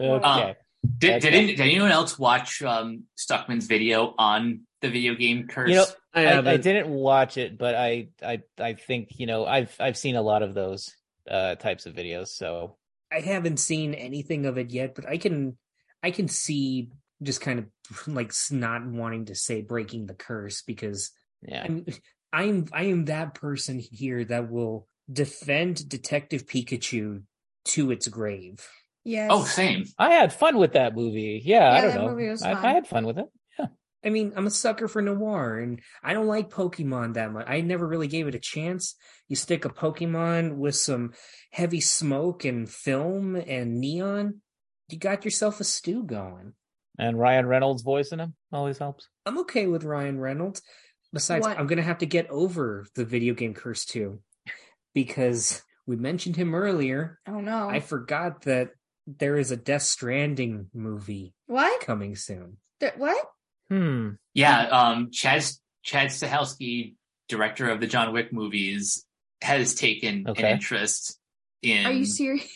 okay 0.00 0.56
Did, 0.98 1.14
Okay. 1.24 1.30
did, 1.30 1.46
did 1.56 1.60
anyone 1.60 1.90
else 1.90 2.18
watch 2.18 2.62
um, 2.62 3.04
Stuckman's 3.16 3.66
video 3.66 4.14
on 4.18 4.60
the 4.80 4.88
video 4.90 5.14
game 5.14 5.46
curse? 5.48 5.70
you 5.70 5.76
know 5.76 5.86
I 6.14 6.26
I. 6.26 6.52
I 6.52 6.56
didn't 6.56 6.88
watch 6.88 7.36
it 7.36 7.58
but 7.58 7.74
i 7.74 8.08
i 8.22 8.40
i 8.58 8.74
think 8.74 9.08
you 9.18 9.26
know 9.26 9.44
i've 9.46 9.74
i've 9.80 9.96
seen 9.96 10.16
a 10.16 10.22
lot 10.22 10.42
of 10.42 10.54
those 10.54 10.94
uh 11.30 11.54
types 11.56 11.86
of 11.86 11.94
videos 11.94 12.28
so 12.28 12.76
I 13.10 13.20
haven't 13.20 13.56
seen 13.58 13.94
anything 13.94 14.44
of 14.44 14.58
it 14.58 14.70
yet, 14.70 14.94
but 14.94 15.08
I 15.08 15.16
can 15.16 15.56
I 16.02 16.10
can 16.10 16.28
see 16.28 16.90
just 17.22 17.40
kind 17.40 17.58
of 17.58 17.66
like 18.06 18.32
not 18.50 18.86
wanting 18.86 19.24
to 19.26 19.34
say 19.34 19.62
breaking 19.62 20.06
the 20.06 20.14
curse 20.14 20.62
because 20.62 21.10
yeah 21.40 21.64
I'm 21.64 21.86
I'm 22.32 22.66
I 22.72 22.84
am 22.84 23.06
that 23.06 23.34
person 23.34 23.78
here 23.78 24.24
that 24.26 24.50
will 24.50 24.88
defend 25.10 25.88
Detective 25.88 26.44
Pikachu 26.46 27.22
to 27.66 27.90
its 27.90 28.08
grave. 28.08 28.68
Yes. 29.04 29.30
Oh, 29.32 29.44
same. 29.44 29.84
I 29.98 30.10
had 30.10 30.32
fun 30.34 30.58
with 30.58 30.74
that 30.74 30.94
movie. 30.94 31.40
Yeah, 31.42 31.70
I 31.72 31.76
Yeah, 31.76 31.80
don't 31.80 31.90
that 31.94 32.00
know. 32.00 32.08
movie 32.10 32.28
was 32.28 32.42
I, 32.42 32.52
fun. 32.52 32.64
I 32.66 32.72
had 32.74 32.86
fun 32.86 33.06
with 33.06 33.18
it. 33.18 33.26
I 34.04 34.10
mean, 34.10 34.32
I'm 34.36 34.46
a 34.46 34.50
sucker 34.50 34.86
for 34.86 35.02
noir, 35.02 35.58
and 35.58 35.80
I 36.04 36.12
don't 36.12 36.28
like 36.28 36.50
Pokemon 36.50 37.14
that 37.14 37.32
much. 37.32 37.46
I 37.48 37.60
never 37.62 37.86
really 37.86 38.06
gave 38.06 38.28
it 38.28 38.34
a 38.34 38.40
chance. 38.40 38.94
You 39.26 39.36
stick 39.36 39.64
a 39.64 39.70
Pokemon 39.70 40.56
with 40.56 40.76
some 40.76 41.12
heavy 41.50 41.80
smoke 41.80 42.44
and 42.44 42.70
film 42.70 43.34
and 43.36 43.80
neon, 43.80 44.40
you 44.88 44.98
got 44.98 45.24
yourself 45.24 45.60
a 45.60 45.64
stew 45.64 46.04
going. 46.04 46.54
And 46.98 47.18
Ryan 47.18 47.46
Reynolds 47.46 47.82
voicing 47.82 48.18
him 48.18 48.34
always 48.52 48.78
helps. 48.78 49.08
I'm 49.26 49.38
okay 49.40 49.66
with 49.66 49.84
Ryan 49.84 50.18
Reynolds. 50.18 50.62
Besides, 51.12 51.46
What? 51.46 51.58
I'm 51.58 51.66
gonna 51.66 51.82
have 51.82 51.98
to 51.98 52.06
get 52.06 52.28
over 52.28 52.86
the 52.94 53.04
video 53.04 53.34
game 53.34 53.54
curse 53.54 53.84
too, 53.84 54.20
because 54.94 55.62
we 55.86 55.96
mentioned 55.96 56.36
him 56.36 56.54
earlier. 56.54 57.18
Oh 57.26 57.40
no. 57.40 57.68
I 57.68 57.80
forgot 57.80 58.42
that 58.42 58.70
there 59.06 59.36
is 59.36 59.50
a 59.50 59.56
Death 59.56 59.82
Stranding 59.82 60.68
movie 60.74 61.34
what? 61.46 61.80
coming 61.80 62.14
soon. 62.14 62.58
Th- 62.80 62.92
what? 62.96 63.24
Hmm. 63.70 64.10
Yeah, 64.34 64.60
um, 64.68 65.10
Chad 65.12 65.44
Chad 65.82 66.08
Stahelski, 66.08 66.94
director 67.28 67.68
of 67.70 67.80
the 67.80 67.86
John 67.86 68.12
Wick 68.12 68.32
movies, 68.32 69.04
has 69.42 69.74
taken 69.74 70.26
Okay. 70.28 70.42
an 70.44 70.52
interest 70.54 71.18
in. 71.62 71.86
Are 71.86 71.92
you 71.92 72.04
serious? 72.04 72.48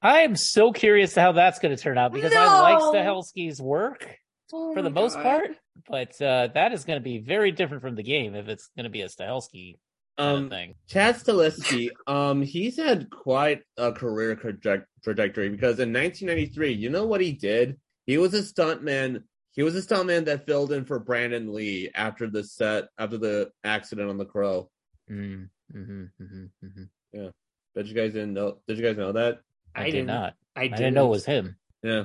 I 0.00 0.20
am 0.20 0.36
so 0.36 0.70
curious 0.72 1.14
to 1.14 1.20
how 1.20 1.32
that's 1.32 1.58
going 1.58 1.76
to 1.76 1.82
turn 1.82 1.98
out 1.98 2.12
because 2.12 2.32
I 2.32 2.60
like 2.60 2.78
No! 2.78 2.92
Stahelski's 2.92 3.60
work 3.60 4.16
Oh 4.52 4.72
for 4.72 4.80
the 4.80 4.90
most 4.90 5.14
God. 5.14 5.22
part, 5.24 5.50
but 5.88 6.22
uh, 6.22 6.48
that 6.54 6.72
is 6.72 6.84
going 6.84 6.98
to 7.00 7.02
be 7.04 7.18
very 7.18 7.50
different 7.50 7.82
from 7.82 7.96
the 7.96 8.04
game 8.04 8.34
if 8.36 8.48
it's 8.48 8.70
going 8.76 8.84
to 8.84 8.90
be 8.90 9.02
a 9.02 9.08
Stahelski 9.08 9.74
Um, 10.16 10.50
thing. 10.50 10.74
Chad 10.88 11.16
Stahelski, 11.16 11.90
um, 12.06 12.42
he's 12.42 12.76
had 12.76 13.10
quite 13.10 13.62
a 13.76 13.90
career 13.92 14.36
traje- 14.36 14.84
trajectory 15.02 15.48
because 15.48 15.80
in 15.80 15.92
1993, 15.92 16.72
you 16.72 16.90
know 16.90 17.04
what 17.04 17.20
he 17.20 17.32
did? 17.32 17.76
He 18.06 18.18
was 18.18 18.34
a 18.34 18.42
stuntman. 18.42 19.24
He 19.58 19.64
was 19.64 19.74
a 19.74 19.82
stuntman 19.82 20.26
that 20.26 20.46
filled 20.46 20.70
in 20.70 20.84
for 20.84 21.00
Brandon 21.00 21.52
Lee 21.52 21.90
after 21.92 22.30
the 22.30 22.44
set 22.44 22.90
after 22.96 23.18
the 23.18 23.50
accident 23.64 24.08
on 24.08 24.16
the 24.16 24.24
Crow. 24.24 24.70
Mm, 25.10 25.48
hmm 25.72 26.04
hmm 26.16 26.44
hmm 26.62 27.26
Bet 27.74 27.86
you 27.86 27.94
guys 27.94 28.12
didn't 28.12 28.34
know. 28.34 28.58
Did 28.68 28.78
you 28.78 28.84
guys 28.84 28.96
know 28.96 29.10
that? 29.10 29.40
I, 29.74 29.80
I 29.80 29.84
did 29.86 29.92
didn't- 30.06 30.10
I, 30.10 30.32
I 30.54 30.68
didn't 30.68 30.94
know 30.94 31.06
it 31.06 31.10
was 31.10 31.24
him. 31.26 31.56
Yeah, 31.82 32.04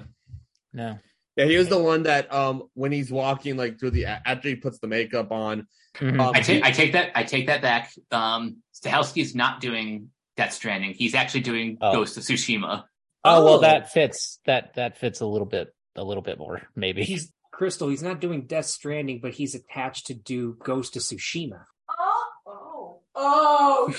No. 0.73 0.97
yeah. 1.35 1.45
He 1.45 1.55
was 1.57 1.69
the 1.69 1.77
one 1.77 2.03
that 2.03 2.33
um 2.33 2.63
when 2.73 2.91
he's 2.91 3.11
walking 3.11 3.55
like 3.55 3.79
through 3.79 3.91
the 3.91 4.07
after 4.07 4.49
he 4.49 4.55
puts 4.55 4.79
the 4.79 4.87
makeup 4.87 5.31
on. 5.31 5.67
Mhm. 5.97 6.19
Um, 6.19 6.31
I 6.33 6.39
take 6.41 6.63
I 6.63 6.71
take 6.71 6.93
that 6.93 7.11
I 7.13 7.21
take 7.23 7.45
that 7.45 7.61
back. 7.61 7.91
Um, 8.09 8.63
Stahelski's 8.73 9.35
not 9.35 9.61
doing 9.61 10.09
Death 10.37 10.53
Stranding. 10.53 10.95
He's 10.95 11.13
actually 11.13 11.41
doing 11.41 11.77
Oh. 11.81 11.93
Ghost 11.93 12.17
of 12.17 12.23
Tsushima. 12.23 12.85
oh 13.23 13.45
well, 13.45 13.53
Oh. 13.55 13.61
that 13.61 13.91
fits. 13.91 14.39
That 14.47 14.73
that 14.73 14.97
fits 14.97 15.21
a 15.21 15.27
little 15.27 15.45
bit. 15.45 15.71
A 15.95 16.03
little 16.03 16.23
bit 16.23 16.39
more, 16.39 16.59
maybe. 16.75 17.03
He's 17.03 17.31
Crystal. 17.53 17.87
He's 17.89 18.03
not 18.03 18.19
doing 18.19 18.45
Death 18.47 18.65
Stranding, 18.65 19.19
but 19.21 19.31
he's 19.33 19.53
attached 19.55 20.07
to 20.07 20.13
do 20.13 20.57
Ghost 20.63 20.95
of 20.95 21.03
Tsushima. 21.03 21.63
Oh, 21.87 22.23
oh, 22.47 22.99
oh! 23.15 23.93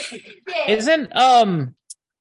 Isn't 0.69 1.15
um 1.17 1.75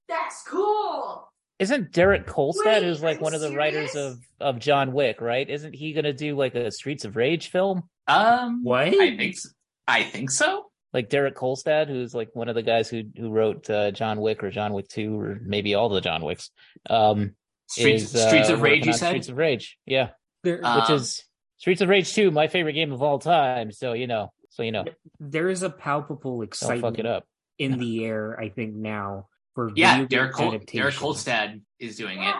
That's 0.07 0.43
cool. 0.47 1.27
isn't 1.59 1.91
Derek 1.91 2.27
Kolstad 2.27 2.65
Wait, 2.65 2.83
who's 2.83 3.01
like 3.01 3.17
are 3.17 3.21
one 3.21 3.33
of 3.33 3.41
the 3.41 3.55
writers 3.55 3.95
of 3.95 4.19
of 4.39 4.59
John 4.59 4.93
Wick, 4.93 5.21
right? 5.21 5.49
Isn't 5.49 5.73
he 5.73 5.93
going 5.93 6.03
to 6.05 6.13
do 6.13 6.35
like 6.35 6.55
a 6.55 6.69
Streets 6.71 7.03
of 7.05 7.15
Rage 7.15 7.49
film? 7.49 7.83
Um, 8.07 8.63
What? 8.63 8.87
I 8.89 8.91
think 9.17 9.35
s- 9.35 9.53
I 9.87 10.03
think 10.03 10.29
so. 10.29 10.65
like 10.93 11.09
Derek 11.09 11.35
Kolstad, 11.35 11.87
who's 11.87 12.13
like 12.13 12.29
one 12.33 12.47
of 12.49 12.55
the 12.55 12.61
guys 12.63 12.89
who 12.89 13.03
who 13.17 13.31
wrote 13.31 13.69
uh, 13.69 13.91
John 13.91 14.21
Wick 14.21 14.43
or 14.43 14.51
John 14.51 14.71
Wick 14.73 14.87
Two 14.87 15.19
or 15.19 15.39
maybe 15.43 15.73
all 15.73 15.89
the 15.89 16.01
John 16.01 16.21
Wicks. 16.23 16.51
Um, 16.89 17.35
Streets 17.69 18.03
is, 18.03 18.15
uh, 18.15 18.27
Streets 18.27 18.49
of 18.49 18.61
Rage. 18.61 18.85
You 18.85 18.93
said. 18.93 19.07
Streets 19.09 19.29
of 19.29 19.37
Rage, 19.37 19.77
yeah, 19.85 20.09
There, 20.43 20.63
Uh, 20.65 20.81
which 20.81 20.89
Um, 20.89 20.95
is 20.97 21.23
Streets 21.57 21.81
of 21.81 21.89
Rage 21.89 22.13
Two, 22.13 22.31
my 22.31 22.47
favorite 22.47 22.73
game 22.73 22.91
of 22.91 23.01
all 23.01 23.19
time. 23.19 23.71
So 23.71 23.93
you 23.93 24.07
know, 24.07 24.31
so 24.49 24.63
you 24.63 24.71
know, 24.71 24.85
there 25.19 25.49
is 25.49 25.63
a 25.63 25.69
palpable 25.69 26.41
excitement 26.41 26.81
fuck 26.81 26.99
it 26.99 27.05
up. 27.05 27.25
in 27.57 27.79
the 27.79 28.05
air. 28.05 28.39
I 28.39 28.49
think 28.49 28.73
now 28.75 29.27
for 29.55 29.71
yeah, 29.75 29.93
video 29.93 29.99
game 29.99 30.07
Derek 30.07 30.31
Col- 30.33 30.51
Derek 30.51 30.61
adaptations. 30.63 30.95
Kolstad 31.01 31.61
is 31.79 31.95
doing 31.97 32.21
it. 32.23 32.35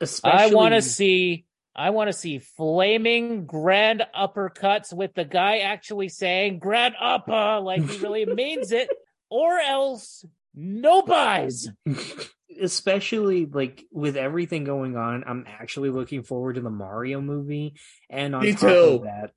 Especially, 0.00 0.52
I 0.52 0.54
want 0.54 0.74
to 0.74 0.82
see. 0.82 1.46
I 1.74 1.90
want 1.90 2.08
to 2.08 2.12
see 2.12 2.38
flaming 2.40 3.46
grand 3.46 4.02
uppercuts 4.14 4.92
with 4.92 5.14
the 5.14 5.24
guy 5.24 5.58
actually 5.58 6.08
saying 6.08 6.58
"grand 6.58 6.94
upper" 7.00 7.60
like 7.62 7.88
he 7.88 7.98
really 7.98 8.26
means 8.34 8.72
it, 8.72 8.88
or 9.30 9.58
else 9.58 10.24
no 10.54 11.02
buys. 11.02 11.68
especially 12.60 13.46
like 13.46 13.84
with 13.90 14.16
everything 14.16 14.64
going 14.64 14.96
on. 14.96 15.24
I'm 15.26 15.44
actually 15.48 15.90
looking 15.90 16.22
forward 16.22 16.54
to 16.54 16.60
the 16.60 16.70
Mario 16.70 17.20
movie, 17.20 17.74
and 18.08 18.34
on 18.34 18.42
Me 18.42 18.52
top 18.52 18.60
too. 18.60 18.68
of 18.68 19.02
that, 19.04 19.30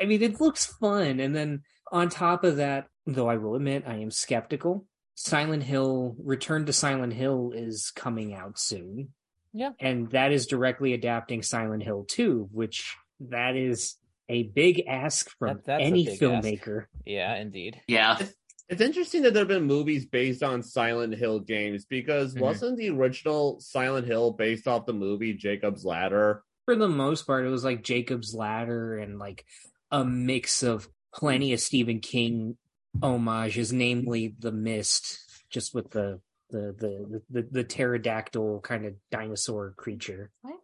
I 0.00 0.06
mean, 0.06 0.22
it 0.22 0.40
looks 0.40 0.66
fun. 0.66 1.20
And 1.20 1.34
then 1.34 1.62
on 1.92 2.08
top 2.08 2.44
of 2.44 2.56
that, 2.56 2.88
though, 3.06 3.28
I 3.28 3.36
will 3.36 3.54
admit 3.54 3.84
I 3.86 3.96
am 3.96 4.10
skeptical. 4.10 4.86
Silent 5.14 5.62
Hill 5.62 6.16
Return 6.18 6.66
to 6.66 6.72
Silent 6.72 7.12
Hill 7.12 7.52
is 7.54 7.92
coming 7.94 8.34
out 8.34 8.58
soon. 8.58 9.10
Yeah. 9.52 9.70
And 9.78 10.10
that 10.10 10.32
is 10.32 10.46
directly 10.46 10.94
adapting 10.94 11.42
Silent 11.42 11.84
Hill 11.84 12.04
2, 12.08 12.48
which 12.50 12.96
that 13.20 13.54
is 13.54 13.96
a 14.28 14.42
big 14.42 14.82
ask 14.88 15.30
from 15.38 15.60
That- 15.66 15.80
any 15.80 16.04
big 16.06 16.14
ask. 16.14 16.20
filmmaker. 16.22 16.86
Yeah, 17.06 17.36
indeed. 17.36 17.80
Yeah, 17.86 18.18
It's 18.68 18.80
interesting 18.80 19.22
that 19.22 19.34
there 19.34 19.42
have 19.42 19.48
been 19.48 19.64
movies 19.64 20.06
based 20.06 20.42
on 20.42 20.62
Silent 20.62 21.14
Hill 21.14 21.40
games 21.40 21.84
because 21.84 22.34
Mhm. 22.34 22.40
wasn't 22.40 22.76
the 22.78 22.88
original 22.90 23.60
Silent 23.60 24.06
Hill 24.06 24.32
based 24.32 24.66
off 24.66 24.86
the 24.86 24.94
movie 24.94 25.34
Jacob's 25.34 25.84
Ladder? 25.84 26.42
For 26.64 26.74
the 26.74 26.88
most 26.88 27.26
part, 27.26 27.44
it 27.44 27.50
was 27.50 27.64
like 27.64 27.82
Jacob's 27.82 28.34
Ladder 28.34 28.96
and 28.96 29.18
like 29.18 29.44
a 29.90 30.02
mix 30.04 30.62
of 30.62 30.88
plenty 31.12 31.52
of 31.52 31.60
Stephen 31.60 32.00
King 32.00 32.56
homages, 33.02 33.72
namely 33.72 34.34
The 34.38 34.50
Mist, 34.52 35.18
just 35.50 35.74
with 35.74 35.90
the 35.90 36.20
the 36.50 36.72
the 36.78 37.22
the, 37.30 37.42
the 37.50 37.64
pterodactyl 37.64 38.60
kind 38.62 38.86
of 38.86 38.94
dinosaur 39.10 39.72
creature. 39.76 40.30
What? 40.42 40.60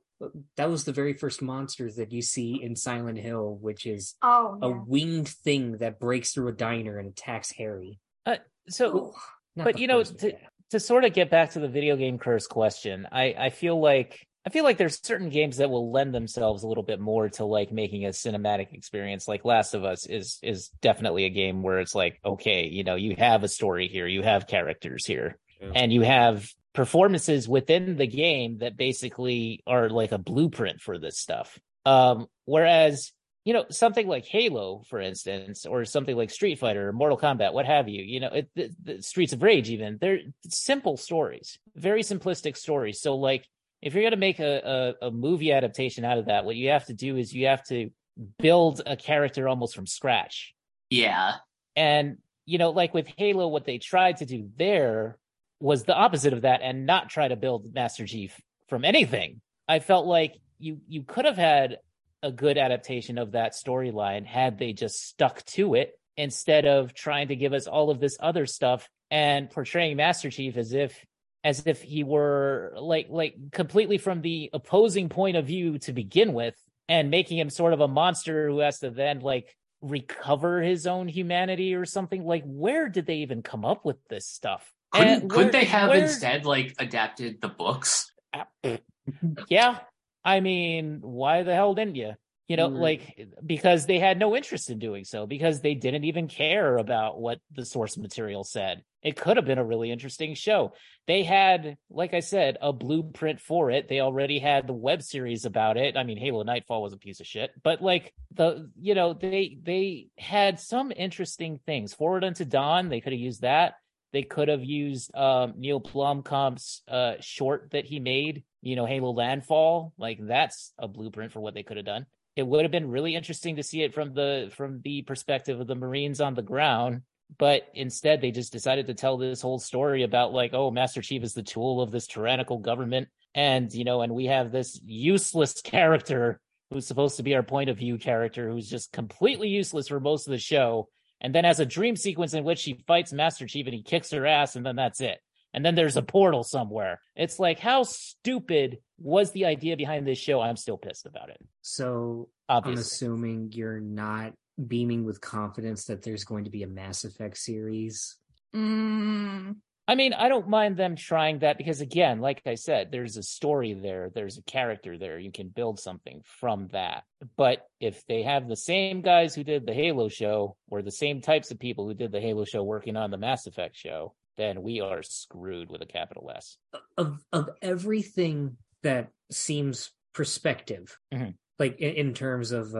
That 0.56 0.70
was 0.70 0.84
the 0.84 0.92
very 0.92 1.14
first 1.14 1.40
monster 1.42 1.90
that 1.92 2.12
you 2.12 2.22
see 2.22 2.62
in 2.62 2.76
Silent 2.76 3.18
Hill, 3.18 3.58
which 3.60 3.86
is 3.86 4.14
Oh, 4.22 4.58
a 4.60 4.70
winged 4.70 5.28
thing 5.28 5.78
that 5.78 5.98
breaks 5.98 6.32
through 6.32 6.48
a 6.48 6.52
diner 6.52 6.98
and 6.98 7.08
attacks 7.08 7.50
Harry. 7.52 7.98
Uh, 8.26 8.36
so 8.68 9.08
Ugh, 9.08 9.14
not 9.56 9.64
but 9.64 9.78
you 9.78 9.86
know, 9.86 10.02
to- 10.02 10.36
to 10.70 10.78
sort 10.80 11.04
of 11.04 11.12
get 11.12 11.30
back 11.30 11.50
to 11.52 11.60
the 11.60 11.68
video 11.68 11.96
game 11.96 12.18
curse 12.18 12.46
question, 12.46 13.08
I 13.10 13.34
I 13.36 13.50
feel 13.50 13.80
like 13.80 14.26
I 14.46 14.50
feel 14.50 14.64
like 14.64 14.78
there's 14.78 15.04
certain 15.04 15.28
games 15.28 15.58
that 15.58 15.68
will 15.68 15.90
lend 15.92 16.14
themselves 16.14 16.62
a 16.62 16.66
little 16.68 16.82
bit 16.84 16.98
more 17.00 17.28
to 17.30 17.44
like 17.44 17.72
making 17.72 18.06
a 18.06 18.10
cinematic 18.10 18.72
experience. 18.72 19.26
Like 19.28 19.44
Last 19.44 19.74
of 19.74 19.84
Us 19.84 20.06
is 20.06 20.38
is 20.42 20.68
definitely 20.80 21.24
a 21.24 21.30
game 21.30 21.62
where 21.62 21.80
it's 21.80 21.94
like, 21.94 22.20
okay, 22.24 22.66
you 22.66 22.84
know, 22.84 22.94
you 22.94 23.16
have 23.18 23.42
a 23.42 23.48
story 23.48 23.88
here, 23.88 24.06
you 24.06 24.22
have 24.22 24.46
characters 24.46 25.04
here, 25.06 25.36
Yeah. 25.60 25.72
and 25.74 25.92
you 25.92 26.02
have 26.02 26.48
performances 26.72 27.48
within 27.48 27.96
the 27.96 28.06
game 28.06 28.58
that 28.58 28.76
basically 28.76 29.62
are 29.66 29.88
like 29.88 30.12
a 30.12 30.18
blueprint 30.18 30.80
for 30.80 30.98
this 30.98 31.18
stuff. 31.18 31.58
Um, 31.84 32.26
whereas 32.44 33.12
you 33.44 33.54
know 33.54 33.64
something 33.70 34.06
like 34.06 34.26
Halo, 34.26 34.82
for 34.88 35.00
instance, 35.00 35.66
or 35.66 35.84
something 35.84 36.16
like 36.16 36.30
Street 36.30 36.58
Fighter, 36.58 36.88
or 36.88 36.92
Mortal 36.92 37.18
Kombat, 37.18 37.54
what 37.54 37.66
have 37.66 37.88
you, 37.88 38.02
you 38.02 38.20
know, 38.20 38.28
it, 38.28 38.50
the, 38.54 38.70
the 38.82 39.02
Streets 39.02 39.32
of 39.32 39.42
Rage, 39.42 39.70
even 39.70 39.98
they're 40.00 40.20
simple 40.48 40.96
stories, 40.96 41.58
very 41.74 42.02
simplistic 42.02 42.56
stories. 42.56 43.00
So 43.00 43.16
like, 43.16 43.46
if 43.80 43.94
you're 43.94 44.02
going 44.02 44.12
to 44.12 44.18
make 44.18 44.40
a, 44.40 44.94
a 45.02 45.06
a 45.06 45.10
movie 45.10 45.52
adaptation 45.52 46.04
out 46.04 46.18
of 46.18 46.26
that, 46.26 46.44
what 46.44 46.56
you 46.56 46.68
have 46.68 46.86
to 46.86 46.94
do 46.94 47.16
is 47.16 47.32
you 47.32 47.46
have 47.46 47.64
to 47.68 47.90
build 48.38 48.82
a 48.84 48.96
character 48.96 49.48
almost 49.48 49.74
from 49.74 49.86
scratch. 49.86 50.54
yeah. 50.90 51.36
And, 51.76 52.18
you 52.44 52.58
know, 52.58 52.70
like 52.70 52.92
with 52.92 53.06
Halo, 53.16 53.48
what 53.48 53.64
they 53.64 53.78
tried 53.78 54.18
to 54.18 54.26
do 54.26 54.50
there 54.56 55.16
was 55.60 55.84
the 55.84 55.94
opposite 55.94 56.32
of 56.32 56.42
that 56.42 56.62
and 56.62 56.86
not 56.86 57.10
try 57.10 57.28
to 57.28 57.36
build 57.36 57.74
Master 57.74 58.06
Chief 58.06 58.40
from 58.68 58.84
anything. 58.84 59.40
I 59.68 59.78
felt 59.78 60.06
like 60.06 60.34
you 60.58 60.80
you 60.88 61.02
could 61.02 61.26
have 61.26 61.36
had 61.36 61.78
a 62.22 62.32
good 62.32 62.58
adaptation 62.58 63.18
of 63.18 63.32
that 63.32 63.52
storyline 63.52 64.26
had 64.26 64.58
they 64.58 64.72
just 64.72 65.06
stuck 65.06 65.44
to 65.46 65.74
it 65.74 65.92
instead 66.16 66.66
of 66.66 66.92
trying 66.92 67.28
to 67.28 67.36
give 67.36 67.52
us 67.52 67.66
all 67.66 67.90
of 67.90 68.00
this 68.00 68.16
other 68.20 68.46
stuff 68.46 68.88
and 69.10 69.50
portraying 69.50 69.96
Master 69.96 70.30
Chief 70.30 70.56
as 70.56 70.72
if 70.72 71.04
as 71.42 71.66
if 71.66 71.80
he 71.82 72.04
were 72.04 72.74
like 72.78 73.06
like 73.08 73.34
completely 73.52 73.98
from 73.98 74.20
the 74.20 74.50
opposing 74.52 75.08
point 75.08 75.36
of 75.36 75.46
view 75.46 75.78
to 75.78 75.92
begin 75.92 76.32
with 76.32 76.54
and 76.88 77.10
making 77.10 77.38
him 77.38 77.48
sort 77.50 77.72
of 77.72 77.80
a 77.80 77.88
monster 77.88 78.48
who 78.48 78.58
has 78.58 78.80
to 78.80 78.90
then 78.90 79.20
like 79.20 79.56
recover 79.80 80.60
his 80.60 80.86
own 80.86 81.08
humanity 81.08 81.74
or 81.74 81.86
something 81.86 82.24
like 82.24 82.44
where 82.44 82.88
did 82.88 83.06
they 83.06 83.16
even 83.16 83.42
come 83.42 83.64
up 83.64 83.84
with 83.84 83.96
this 84.08 84.26
stuff 84.26 84.70
Couldn't 84.92 85.22
And 85.22 85.30
couldn't 85.30 85.52
they 85.52 85.64
have 85.64 85.90
where- 85.90 86.02
instead 86.02 86.44
like 86.44 86.74
adapted 86.78 87.40
the 87.40 87.48
books? 87.48 88.10
yeah 89.48 89.78
i 90.24 90.38
mean 90.40 90.98
why 91.02 91.42
the 91.42 91.54
hell 91.54 91.74
didn't 91.74 91.96
you 91.96 92.12
You 92.50 92.56
know, 92.56 92.68
Mm. 92.68 92.80
like 92.80 93.28
because 93.46 93.86
they 93.86 94.00
had 94.00 94.18
no 94.18 94.34
interest 94.34 94.70
in 94.70 94.80
doing 94.80 95.04
so 95.04 95.24
because 95.24 95.60
they 95.60 95.74
didn't 95.74 96.02
even 96.02 96.26
care 96.26 96.78
about 96.78 97.20
what 97.20 97.38
the 97.54 97.64
source 97.64 97.96
material 97.96 98.42
said. 98.42 98.82
It 99.04 99.14
could 99.16 99.36
have 99.36 99.46
been 99.46 99.58
a 99.62 99.64
really 99.72 99.92
interesting 99.92 100.34
show. 100.34 100.72
They 101.06 101.22
had, 101.22 101.76
like 101.90 102.12
I 102.12 102.18
said, 102.18 102.58
a 102.60 102.72
blueprint 102.72 103.38
for 103.40 103.70
it. 103.70 103.86
They 103.88 104.00
already 104.00 104.40
had 104.40 104.66
the 104.66 104.72
web 104.88 105.00
series 105.02 105.44
about 105.44 105.76
it. 105.76 105.96
I 105.96 106.02
mean, 106.02 106.18
Halo 106.18 106.42
Nightfall 106.42 106.82
was 106.82 106.92
a 106.92 106.98
piece 107.06 107.20
of 107.20 107.26
shit, 107.28 107.50
but 107.62 107.80
like 107.80 108.12
the, 108.34 108.68
you 108.80 108.96
know, 108.96 109.14
they 109.14 109.56
they 109.62 110.08
had 110.18 110.58
some 110.58 110.90
interesting 110.90 111.60
things. 111.66 111.94
Forward 111.94 112.24
Unto 112.24 112.44
Dawn, 112.44 112.88
they 112.88 113.00
could 113.00 113.12
have 113.12 113.26
used 113.30 113.42
that. 113.42 113.74
They 114.12 114.22
could 114.22 114.48
have 114.48 114.64
used 114.64 115.14
um, 115.14 115.54
Neil 115.56 115.80
Blomkamp's 115.80 116.82
uh, 116.88 117.14
short 117.20 117.70
that 117.70 117.84
he 117.84 118.00
made, 118.00 118.42
you 118.60 118.76
know, 118.76 118.86
Halo 118.86 119.12
Landfall. 119.12 119.92
Like 119.98 120.18
that's 120.20 120.72
a 120.78 120.88
blueprint 120.88 121.32
for 121.32 121.40
what 121.40 121.54
they 121.54 121.62
could 121.62 121.76
have 121.76 121.86
done. 121.86 122.06
It 122.36 122.46
would 122.46 122.62
have 122.64 122.72
been 122.72 122.90
really 122.90 123.14
interesting 123.14 123.56
to 123.56 123.62
see 123.62 123.82
it 123.82 123.94
from 123.94 124.14
the 124.14 124.50
from 124.56 124.80
the 124.82 125.02
perspective 125.02 125.60
of 125.60 125.66
the 125.66 125.74
Marines 125.74 126.20
on 126.20 126.34
the 126.34 126.42
ground, 126.42 127.02
but 127.38 127.68
instead 127.74 128.20
they 128.20 128.30
just 128.30 128.52
decided 128.52 128.86
to 128.86 128.94
tell 128.94 129.16
this 129.16 129.42
whole 129.42 129.58
story 129.58 130.02
about 130.02 130.32
like, 130.32 130.54
oh, 130.54 130.70
Master 130.70 131.02
Chief 131.02 131.22
is 131.22 131.34
the 131.34 131.42
tool 131.42 131.80
of 131.80 131.90
this 131.90 132.06
tyrannical 132.06 132.58
government, 132.58 133.08
and 133.34 133.72
you 133.72 133.84
know, 133.84 134.02
and 134.02 134.14
we 134.14 134.26
have 134.26 134.50
this 134.50 134.80
useless 134.84 135.60
character 135.62 136.40
who's 136.70 136.86
supposed 136.86 137.16
to 137.16 137.22
be 137.22 137.34
our 137.34 137.42
point 137.42 137.68
of 137.68 137.78
view 137.78 137.98
character 137.98 138.48
who's 138.48 138.70
just 138.70 138.92
completely 138.92 139.48
useless 139.48 139.88
for 139.88 140.00
most 140.00 140.26
of 140.26 140.30
the 140.30 140.38
show 140.38 140.88
and 141.20 141.34
then 141.34 141.44
has 141.44 141.60
a 141.60 141.66
dream 141.66 141.96
sequence 141.96 142.34
in 142.34 142.44
which 142.44 142.58
she 142.58 142.82
fights 142.86 143.12
Master 143.12 143.46
Chief 143.46 143.66
and 143.66 143.74
he 143.74 143.82
kicks 143.82 144.10
her 144.10 144.26
ass, 144.26 144.56
and 144.56 144.64
then 144.64 144.76
that's 144.76 145.00
it. 145.00 145.18
And 145.52 145.64
then 145.64 145.74
there's 145.74 145.96
a 145.96 146.02
portal 146.02 146.44
somewhere. 146.44 147.00
It's 147.16 147.38
like, 147.38 147.58
how 147.58 147.82
stupid 147.82 148.78
was 148.98 149.32
the 149.32 149.46
idea 149.46 149.76
behind 149.76 150.06
this 150.06 150.18
show? 150.18 150.40
I'm 150.40 150.56
still 150.56 150.78
pissed 150.78 151.06
about 151.06 151.28
it. 151.30 151.38
So 151.60 152.28
I'm 152.48 152.74
assuming 152.74 153.50
you're 153.52 153.80
not 153.80 154.32
beaming 154.66 155.04
with 155.04 155.20
confidence 155.20 155.86
that 155.86 156.02
there's 156.02 156.24
going 156.24 156.44
to 156.44 156.50
be 156.50 156.62
a 156.62 156.68
Mass 156.68 157.04
Effect 157.04 157.36
series. 157.36 158.16
Mm, 158.54 159.56
I 159.90 159.96
mean, 159.96 160.12
I 160.12 160.28
don't 160.28 160.48
mind 160.48 160.76
them 160.76 160.94
trying 160.94 161.40
that 161.40 161.58
because, 161.58 161.80
again, 161.80 162.20
like 162.20 162.42
I 162.46 162.54
said, 162.54 162.92
there's 162.92 163.16
a 163.16 163.24
story 163.24 163.74
there, 163.74 164.08
there's 164.14 164.38
a 164.38 164.42
character 164.42 164.96
there. 164.96 165.18
You 165.18 165.32
can 165.32 165.48
build 165.48 165.80
something 165.80 166.22
from 166.24 166.68
that. 166.68 167.02
But 167.36 167.66
if 167.80 168.06
they 168.06 168.22
have 168.22 168.46
the 168.46 168.54
same 168.54 169.02
guys 169.02 169.34
who 169.34 169.42
did 169.42 169.66
the 169.66 169.74
Halo 169.74 170.08
show 170.08 170.56
or 170.70 170.82
the 170.82 170.92
same 170.92 171.20
types 171.20 171.50
of 171.50 171.58
people 171.58 171.88
who 171.88 171.94
did 171.94 172.12
the 172.12 172.20
Halo 172.20 172.44
show 172.44 172.62
working 172.62 172.96
on 172.96 173.10
the 173.10 173.18
Mass 173.18 173.48
Effect 173.48 173.76
show, 173.76 174.14
then 174.36 174.62
we 174.62 174.80
are 174.80 175.02
screwed 175.02 175.68
with 175.70 175.82
a 175.82 175.86
capital 175.86 176.30
S. 176.36 176.56
Of 176.96 177.24
of 177.32 177.50
everything 177.60 178.58
that 178.84 179.08
seems 179.32 179.90
perspective, 180.12 180.96
Mhm. 181.12 181.34
Like 181.60 181.78
in, 181.78 181.94
in 181.94 182.14
terms 182.14 182.50
of 182.50 182.74
uh, 182.74 182.78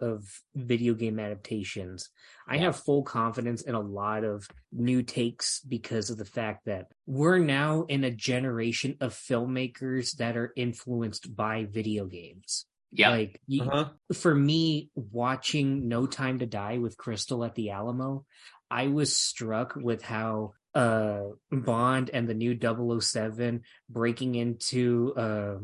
of 0.00 0.24
video 0.56 0.94
game 0.94 1.20
adaptations, 1.20 2.08
I 2.48 2.56
have 2.56 2.76
full 2.80 3.02
confidence 3.04 3.62
in 3.62 3.74
a 3.76 3.80
lot 3.80 4.24
of 4.24 4.48
new 4.72 5.02
takes 5.02 5.60
because 5.60 6.10
of 6.10 6.16
the 6.18 6.24
fact 6.24 6.64
that 6.66 6.86
we're 7.06 7.38
now 7.38 7.82
in 7.84 8.02
a 8.02 8.10
generation 8.10 8.96
of 9.00 9.14
filmmakers 9.14 10.16
that 10.16 10.36
are 10.36 10.52
influenced 10.56 11.36
by 11.36 11.66
video 11.70 12.06
games. 12.06 12.66
Yeah. 12.90 13.10
Like 13.10 13.40
Uh-huh. 13.60 13.90
for 14.14 14.34
me, 14.34 14.90
watching 14.96 15.88
No 15.88 16.06
Time 16.06 16.40
to 16.40 16.46
Die 16.46 16.78
with 16.78 16.96
Crystal 16.96 17.44
at 17.44 17.54
the 17.54 17.70
Alamo, 17.70 18.24
I 18.70 18.88
was 18.88 19.14
struck 19.16 19.76
with 19.76 20.02
how 20.02 20.52
uh 20.74 21.24
Bond 21.50 22.10
and 22.14 22.26
the 22.26 22.32
new 22.34 22.54
007 23.00 23.60
breaking 23.90 24.34
into 24.36 25.12
uh 25.16 25.56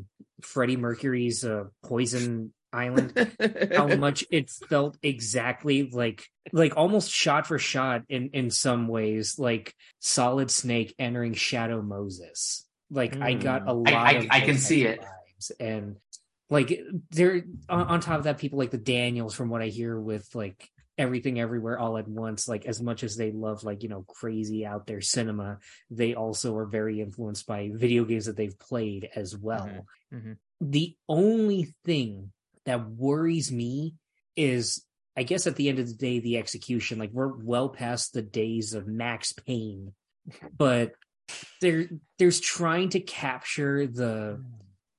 Freddie 0.42 0.76
Mercury's 0.76 1.44
uh 1.46 1.64
Poison 1.82 2.52
Island 2.72 3.12
how 3.74 3.86
much 3.96 4.24
it 4.30 4.50
felt 4.50 4.96
exactly 5.02 5.88
like 5.90 6.26
like 6.52 6.76
almost 6.76 7.10
shot 7.10 7.46
for 7.46 7.58
shot 7.58 8.02
in 8.08 8.30
in 8.32 8.50
some 8.50 8.88
ways 8.88 9.38
like 9.38 9.74
Solid 10.00 10.50
Snake 10.50 10.94
entering 10.98 11.34
Shadow 11.34 11.82
Moses. 11.82 12.66
Like 12.90 13.20
I 13.20 13.34
got 13.34 13.68
a 13.68 13.72
lot 13.72 13.92
I- 13.92 14.12
of 14.12 14.26
I 14.30 14.40
can 14.40 14.58
see 14.58 14.84
it. 14.86 15.00
and 15.60 15.96
like 16.50 16.80
there 17.10 17.42
on, 17.68 17.82
on 17.88 18.00
top 18.00 18.18
of 18.18 18.24
that 18.24 18.38
people 18.38 18.58
like 18.58 18.70
the 18.70 18.78
Daniels 18.78 19.34
from 19.34 19.50
what 19.50 19.62
I 19.62 19.66
hear 19.68 19.98
with 19.98 20.34
like 20.34 20.68
everything 20.96 21.38
everywhere 21.38 21.78
all 21.78 21.96
at 21.96 22.08
once 22.08 22.48
like 22.48 22.66
as 22.66 22.82
much 22.82 23.04
as 23.04 23.16
they 23.16 23.30
love 23.30 23.62
like 23.62 23.82
you 23.84 23.88
know 23.88 24.02
crazy 24.08 24.66
out 24.66 24.84
there 24.86 25.00
cinema 25.00 25.58
they 25.90 26.14
also 26.14 26.56
are 26.56 26.66
very 26.66 27.00
influenced 27.00 27.46
by 27.46 27.70
video 27.72 28.04
games 28.04 28.26
that 28.26 28.36
they've 28.36 28.58
played 28.58 29.08
as 29.14 29.36
well 29.36 29.68
Mhm. 30.12 30.20
Mhm. 30.22 30.36
the 30.60 30.96
only 31.08 31.72
thing 31.84 32.32
that 32.68 32.88
worries 32.88 33.50
me 33.50 33.94
is 34.36 34.84
i 35.16 35.22
guess 35.22 35.46
at 35.46 35.56
the 35.56 35.68
end 35.68 35.78
of 35.78 35.86
the 35.86 35.94
day 35.94 36.20
the 36.20 36.38
execution 36.38 36.98
like 36.98 37.10
we're 37.12 37.28
well 37.28 37.68
past 37.68 38.12
the 38.12 38.22
days 38.22 38.74
of 38.74 38.86
max 38.86 39.32
payne 39.32 39.92
but 40.56 40.92
there 41.60 41.88
there's 42.18 42.40
trying 42.40 42.88
to 42.88 43.00
capture 43.00 43.86
the 43.86 44.42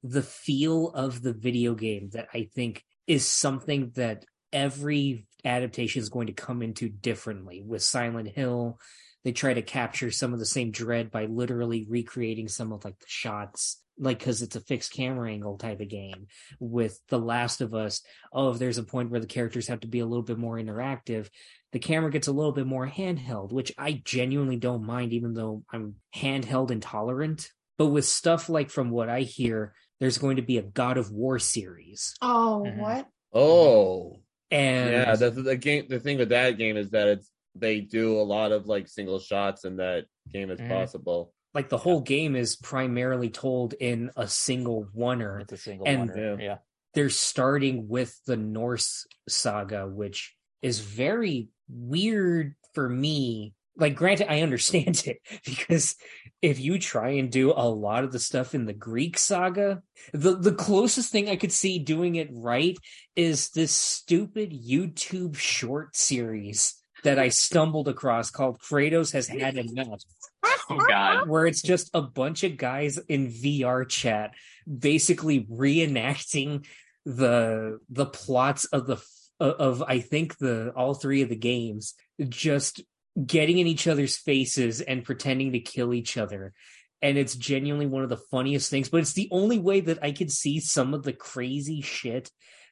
the 0.03 0.23
feel 0.23 0.89
of 0.89 1.21
the 1.21 1.33
video 1.33 1.73
game 1.73 2.09
that 2.13 2.27
i 2.33 2.49
think 2.55 2.83
is 3.07 3.25
something 3.25 3.91
that 3.95 4.23
every 4.53 5.25
adaptation 5.45 6.01
is 6.01 6.09
going 6.09 6.27
to 6.27 6.33
come 6.33 6.61
into 6.61 6.89
differently. 6.89 7.61
With 7.65 7.83
silent 7.83 8.29
hill 8.29 8.79
they 9.25 9.33
try 9.33 9.53
to 9.53 9.61
capture 9.61 10.11
some 10.11 10.31
of 10.33 10.39
the 10.39 10.45
same 10.45 10.71
dread 10.71 11.11
by 11.11 11.25
literally 11.25 11.85
recreating 11.89 12.47
some 12.47 12.71
of 12.71 12.85
like 12.85 12.97
the 12.99 13.05
shots 13.05 13.81
like 13.99 14.17
because 14.19 14.41
it's 14.41 14.55
a 14.55 14.61
fixed 14.61 14.93
camera 14.93 15.29
angle 15.29 15.57
type 15.57 15.79
of 15.81 15.89
game 15.89 16.27
with 16.59 16.99
the 17.09 17.19
last 17.19 17.61
of 17.61 17.73
us 17.73 18.01
oh 18.33 18.49
if 18.51 18.57
there's 18.59 18.77
a 18.77 18.83
point 18.83 19.09
where 19.11 19.19
the 19.19 19.27
characters 19.27 19.67
have 19.67 19.81
to 19.81 19.87
be 19.87 19.99
a 19.99 20.05
little 20.05 20.23
bit 20.23 20.37
more 20.37 20.55
interactive 20.57 21.29
the 21.73 21.79
camera 21.79 22.09
gets 22.09 22.27
a 22.27 22.31
little 22.31 22.51
bit 22.53 22.65
more 22.65 22.87
handheld 22.87 23.51
which 23.51 23.71
i 23.77 24.01
genuinely 24.05 24.55
don't 24.57 24.85
mind 24.85 25.11
even 25.13 25.33
though 25.33 25.63
i'm 25.71 25.95
handheld 26.15 26.71
intolerant 26.71 27.51
but 27.77 27.87
with 27.87 28.05
stuff 28.05 28.47
like 28.49 28.69
from 28.69 28.89
what 28.89 29.09
i 29.09 29.21
hear 29.21 29.73
there's 29.99 30.17
going 30.17 30.37
to 30.37 30.41
be 30.41 30.57
a 30.57 30.63
god 30.63 30.97
of 30.97 31.11
war 31.11 31.37
series 31.39 32.15
oh, 32.21 32.63
Mhm. 32.65 32.77
what? 32.77 33.07
Oh, 33.33 34.21
and 34.49 34.91
yeah. 34.91 35.15
The, 35.15 35.29
the 35.29 35.55
game. 35.55 35.85
The 35.87 35.99
thing 35.99 36.17
with 36.17 36.29
that 36.29 36.57
game 36.57 36.77
is 36.77 36.89
that 36.91 37.07
it's 37.07 37.29
they 37.55 37.81
do 37.81 38.19
a 38.19 38.23
lot 38.23 38.51
of 38.51 38.65
like 38.65 38.87
single 38.87 39.19
shots 39.19 39.65
in 39.65 39.77
that 39.77 40.05
game 40.33 40.49
as 40.49 40.59
Mhm. 40.59 40.67
possible. 40.69 41.33
Like 41.53 41.69
the 41.69 41.77
whole 41.77 42.01
game 42.01 42.35
is 42.35 42.55
primarily 42.55 43.29
told 43.29 43.73
in 43.73 44.11
a 44.15 44.27
single 44.27 44.85
oneer 44.95 45.41
It's 45.41 45.53
a 45.53 45.57
single 45.57 45.87
And- 45.87 46.09
one. 46.09 46.17
Yeah. 46.17 46.35
Yeah. 46.39 46.57
they're 46.93 47.09
starting 47.09 47.87
with 47.87 48.19
the 48.25 48.37
Norse 48.37 49.05
saga, 49.27 49.87
which 49.87 50.35
is 50.61 50.79
very 50.79 51.49
weird 51.69 52.55
for 52.73 52.87
me. 52.89 53.53
Like, 53.77 53.95
granted, 53.95 54.29
I 54.29 54.41
understand 54.41 55.03
it 55.05 55.17
because 55.45 55.95
if 56.41 56.59
you 56.59 56.79
try 56.79 57.11
and 57.11 57.31
do 57.31 57.51
a 57.51 57.69
lot 57.69 58.03
of 58.03 58.11
the 58.11 58.19
stuff 58.19 58.53
in 58.53 58.65
the 58.65 58.73
Greek 58.73 59.17
saga, 59.17 59.81
the, 60.13 60.35
the 60.35 60.53
closest 60.53 61.11
thing 61.11 61.29
I 61.29 61.35
could 61.37 61.51
see 61.53 61.79
doing 61.79 62.15
it 62.15 62.29
right 62.31 62.77
is 63.15 63.49
this 63.51 63.71
stupid 63.71 64.51
YouTube 64.51 65.35
short 65.37 65.95
series 65.95 66.75
that 67.03 67.17
I 67.19 67.29
stumbled 67.29 67.87
across 67.87 68.29
called 68.31 68.59
Kratos 68.59 69.13
Has 69.13 69.27
Had 69.27 69.57
Enough 69.57 70.01
Oh 70.43 70.85
God. 70.89 71.27
where 71.27 71.45
it's 71.45 71.61
just 71.61 71.89
a 71.93 72.01
bunch 72.01 72.43
of 72.43 72.57
guys 72.57 72.97
in 72.97 73.27
VR 73.27 73.87
chat 73.87 74.31
basically 74.65 75.45
reenacting 75.45 76.65
the 77.05 77.79
the 77.89 78.05
plots 78.05 78.65
of 78.65 78.87
the 78.87 78.97
of 79.39 79.81
I 79.81 79.99
think 79.99 80.37
the 80.37 80.71
all 80.75 80.93
three 80.93 81.21
of 81.21 81.29
the 81.29 81.35
games 81.35 81.95
just 82.27 82.81
getting 83.25 83.57
in 83.57 83.67
each 83.67 83.87
other's 83.87 84.17
faces 84.17 84.81
and 84.81 85.03
pretending 85.03 85.53
to 85.53 85.59
kill 85.59 85.93
each 85.93 86.17
other 86.17 86.53
and 87.01 87.17
it's 87.17 87.35
genuinely 87.35 87.85
one 87.85 88.03
of 88.03 88.09
the 88.09 88.17
funniest 88.17 88.69
things 88.69 88.89
but 88.89 88.99
it's 88.99 89.13
the 89.13 89.29
only 89.31 89.57
way 89.57 89.79
that 89.79 89.99
I 90.03 90.11
could 90.11 90.31
see 90.31 90.59
some 90.59 90.93
of 90.93 91.03
the 91.03 91.13
crazy 91.13 91.81
shit 91.81 92.29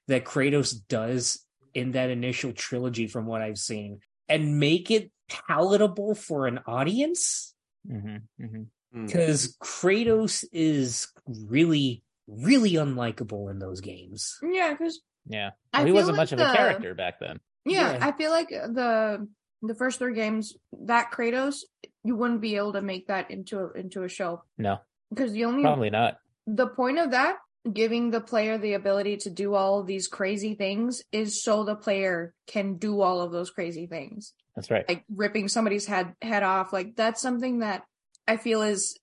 that 0.07 0.25
Kratos 0.25 0.75
does 0.87 1.43
in 1.73 1.91
that 1.91 2.09
initial 2.09 2.53
trilogy 2.53 3.07
from 3.07 3.25
what 3.25 3.41
I've 3.41 3.57
seen 3.57 3.99
and 4.29 4.59
make 4.59 4.91
it 4.91 5.11
palatable 5.29 6.15
for 6.15 6.47
an 6.47 6.59
audience 6.67 7.53
hmm 7.87 8.17
hmm 8.39 8.63
because 9.05 9.55
Kratos 9.61 10.43
is 10.51 11.07
really, 11.27 12.03
really 12.27 12.73
unlikable 12.73 13.51
in 13.51 13.59
those 13.59 13.81
games. 13.81 14.39
Yeah, 14.41 14.71
because 14.73 15.01
Yeah. 15.27 15.51
Well, 15.73 15.85
he 15.85 15.91
wasn't 15.91 16.17
like 16.17 16.23
much 16.23 16.31
of 16.31 16.39
the- 16.39 16.49
a 16.51 16.55
character 16.55 16.95
back 16.95 17.19
then. 17.19 17.39
yeah, 17.65 17.93
Yeah. 17.93 18.05
I 18.07 18.11
feel 18.13 18.31
like 18.31 18.49
the 18.49 19.27
the 19.61 19.75
first 19.75 19.99
three 19.99 20.13
games 20.13 20.55
that 20.85 21.11
Kratos, 21.11 21.63
you 22.03 22.15
wouldn't 22.15 22.41
be 22.41 22.55
able 22.55 22.73
to 22.73 22.81
make 22.81 23.07
that 23.07 23.29
into 23.31 23.59
a, 23.59 23.71
into 23.73 24.03
a 24.03 24.09
show 24.09 24.43
No, 24.57 24.79
because 25.09 25.31
the 25.33 25.45
only 25.45 25.63
probably 25.63 25.89
not. 25.89 26.17
the 26.45 26.67
point 26.67 26.99
of 26.99 27.11
that 27.11 27.37
giving 27.71 28.11
the 28.11 28.21
player 28.21 28.57
the 28.57 28.73
ability 28.73 29.17
to 29.17 29.29
do 29.29 29.53
all 29.53 29.79
of 29.79 29.87
these 29.87 30.07
crazy 30.07 30.55
things 30.55 31.01
is 31.11 31.43
so 31.43 31.63
the 31.63 31.75
player 31.75 32.33
can 32.47 32.75
do 32.77 33.01
all 33.01 33.21
of 33.21 33.31
those 33.31 33.49
crazy 33.49 33.85
things 33.87 34.33
That's 34.55 34.71
right. 34.71 34.87
like 34.87 35.03
ripping 35.13 35.49
somebody's 35.49 35.85
head 35.85 36.13
head 36.21 36.43
off 36.43 36.71
like 36.71 36.95
that's 36.95 37.21
something 37.21 37.59
that 37.59 37.83
i 38.27 38.37
feel 38.37 38.61
is 38.61 38.97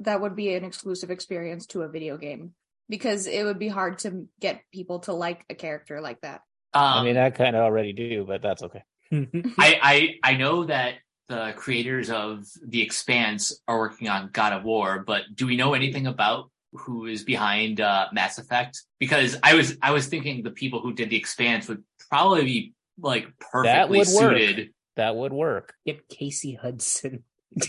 that 0.00 0.20
would 0.20 0.36
be 0.36 0.54
an 0.54 0.64
exclusive 0.64 1.10
experience 1.10 1.66
to 1.66 1.82
a 1.82 1.88
video 1.88 2.16
game 2.16 2.54
because 2.88 3.26
it 3.26 3.44
would 3.44 3.58
be 3.58 3.68
hard 3.68 3.98
to 4.00 4.28
get 4.40 4.62
people 4.72 5.00
to 5.00 5.12
like 5.12 5.44
a 5.50 5.54
character 5.54 6.00
like 6.00 6.20
that. 6.22 6.42
Um, 6.74 6.82
I 6.84 7.04
mean, 7.04 7.16
I 7.16 7.30
kind 7.30 7.56
of 7.56 7.62
already 7.62 7.92
do, 7.92 8.24
but 8.26 8.42
that's 8.42 8.62
okay. 8.62 8.82
I, 9.12 9.78
I 9.82 10.14
I 10.22 10.34
know 10.34 10.64
that 10.64 10.94
the 11.28 11.52
creators 11.56 12.10
of 12.10 12.46
The 12.66 12.82
Expanse 12.82 13.60
are 13.68 13.78
working 13.78 14.08
on 14.08 14.30
God 14.32 14.52
of 14.52 14.64
War, 14.64 15.02
but 15.06 15.22
do 15.34 15.46
we 15.46 15.56
know 15.56 15.74
anything 15.74 16.06
about 16.06 16.50
who 16.72 17.06
is 17.06 17.24
behind 17.24 17.80
uh, 17.80 18.06
Mass 18.12 18.38
Effect? 18.38 18.82
Because 18.98 19.36
I 19.42 19.54
was 19.54 19.76
I 19.82 19.92
was 19.92 20.06
thinking 20.06 20.42
the 20.42 20.50
people 20.50 20.80
who 20.80 20.92
did 20.92 21.10
The 21.10 21.16
Expanse 21.16 21.68
would 21.68 21.82
probably 22.10 22.44
be 22.44 22.72
like 23.00 23.24
That 23.26 23.34
perfectly 23.52 23.98
would 23.98 24.08
work. 24.08 24.38
suited. 24.38 24.70
That 24.96 25.16
would 25.16 25.32
work. 25.32 25.74
Get 25.86 26.08
Casey 26.08 26.54
Hudson. 26.54 27.22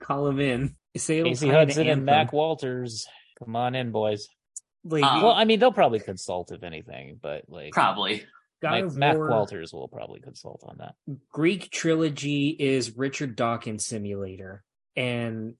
Call 0.00 0.28
him 0.28 0.40
in. 0.40 0.76
Say 0.96 1.22
Casey 1.22 1.48
Hudson 1.48 1.88
and 1.88 2.04
Mac 2.04 2.32
Walters. 2.32 3.06
Come 3.38 3.54
on 3.56 3.74
in, 3.74 3.90
boys. 3.92 4.28
Like 4.84 5.04
Um, 5.04 5.22
Well, 5.22 5.32
I 5.32 5.44
mean, 5.44 5.60
they'll 5.60 5.72
probably 5.72 6.00
consult 6.00 6.50
if 6.52 6.62
anything, 6.62 7.18
but 7.20 7.44
like 7.48 7.72
Probably. 7.72 8.24
God 8.60 8.84
Mac, 8.86 8.92
Mac 8.94 9.16
War, 9.16 9.30
Walters 9.30 9.72
will 9.72 9.86
probably 9.86 10.18
consult 10.20 10.64
on 10.66 10.78
that. 10.78 10.94
Greek 11.32 11.70
trilogy 11.70 12.48
is 12.48 12.96
Richard 12.96 13.36
Dawkins 13.36 13.86
Simulator, 13.86 14.64
and 14.96 15.54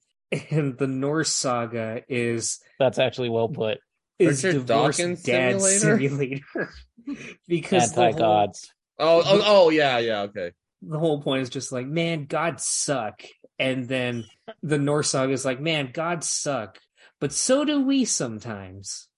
and 0.51 0.77
the 0.77 0.87
Norse 0.87 1.31
saga 1.33 2.03
is 2.07 2.59
That's 2.79 2.99
actually 2.99 3.29
well 3.29 3.49
put. 3.49 3.79
is 4.17 4.43
Richard 4.43 4.67
divorced 4.67 4.99
Dawkins 4.99 5.23
dad 5.23 5.61
Simulator? 5.61 5.99
simulator. 5.99 6.73
because 7.47 7.97
anti 7.97 8.17
gods. 8.17 8.71
Oh, 8.97 9.23
oh, 9.25 9.41
oh, 9.45 9.69
yeah, 9.69 9.97
yeah, 9.99 10.21
okay. 10.23 10.51
the 10.81 10.99
whole 10.99 11.21
point 11.21 11.41
is 11.43 11.49
just 11.49 11.71
like, 11.71 11.87
man, 11.87 12.25
gods 12.25 12.65
suck, 12.65 13.21
and 13.57 13.87
then 13.87 14.25
the 14.61 14.77
Norse 14.77 15.09
saga 15.11 15.31
is 15.31 15.45
like, 15.45 15.61
man, 15.61 15.91
gods 15.93 16.29
suck, 16.29 16.77
but 17.21 17.31
so 17.31 17.63
do 17.65 17.81
we 17.85 18.05
sometimes. 18.05 19.07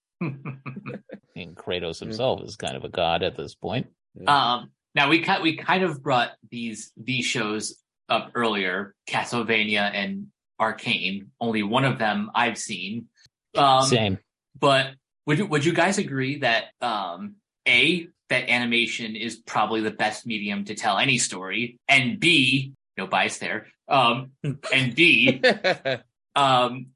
And 1.34 1.56
Kratos 1.56 2.00
himself 2.00 2.42
is 2.44 2.58
kind 2.58 2.76
of 2.76 2.84
a 2.84 2.90
god 2.90 3.24
at 3.24 3.38
this 3.38 3.56
point. 3.56 3.88
Um, 4.28 4.72
now 4.94 5.10
we 5.10 5.22
kind 5.22 5.42
we 5.42 5.56
kind 5.56 5.82
of 5.82 6.04
brought 6.04 6.32
these 6.50 6.92
these 6.98 7.26
shows 7.26 7.78
up 8.10 8.32
earlier, 8.36 8.94
Castlevania 9.10 9.90
and 9.94 10.28
Arcane. 10.62 11.32
Only 11.42 11.64
one 11.64 11.84
of 11.84 11.98
them 11.98 12.32
I've 12.36 12.58
seen. 12.58 13.08
Um, 13.58 13.84
Same. 13.84 14.20
But 14.58 14.92
would 15.26 15.40
you 15.40 15.46
would 15.48 15.66
you 15.66 15.74
guys 15.74 15.98
agree 15.98 16.40
that 16.40 16.66
um, 16.82 17.36
a 17.68 18.08
that 18.30 18.50
animation 18.50 19.16
is 19.16 19.36
probably 19.36 19.82
the 19.82 19.92
best 19.92 20.26
medium 20.26 20.64
to 20.66 20.76
tell 20.76 20.98
any 20.98 21.18
story, 21.18 21.80
and 21.88 22.20
b 22.20 22.74
no 22.98 23.08
bias 23.08 23.40
there, 23.40 23.68
um, 23.88 24.32
and 24.74 24.96
b 24.96 25.42
um, 26.36 26.88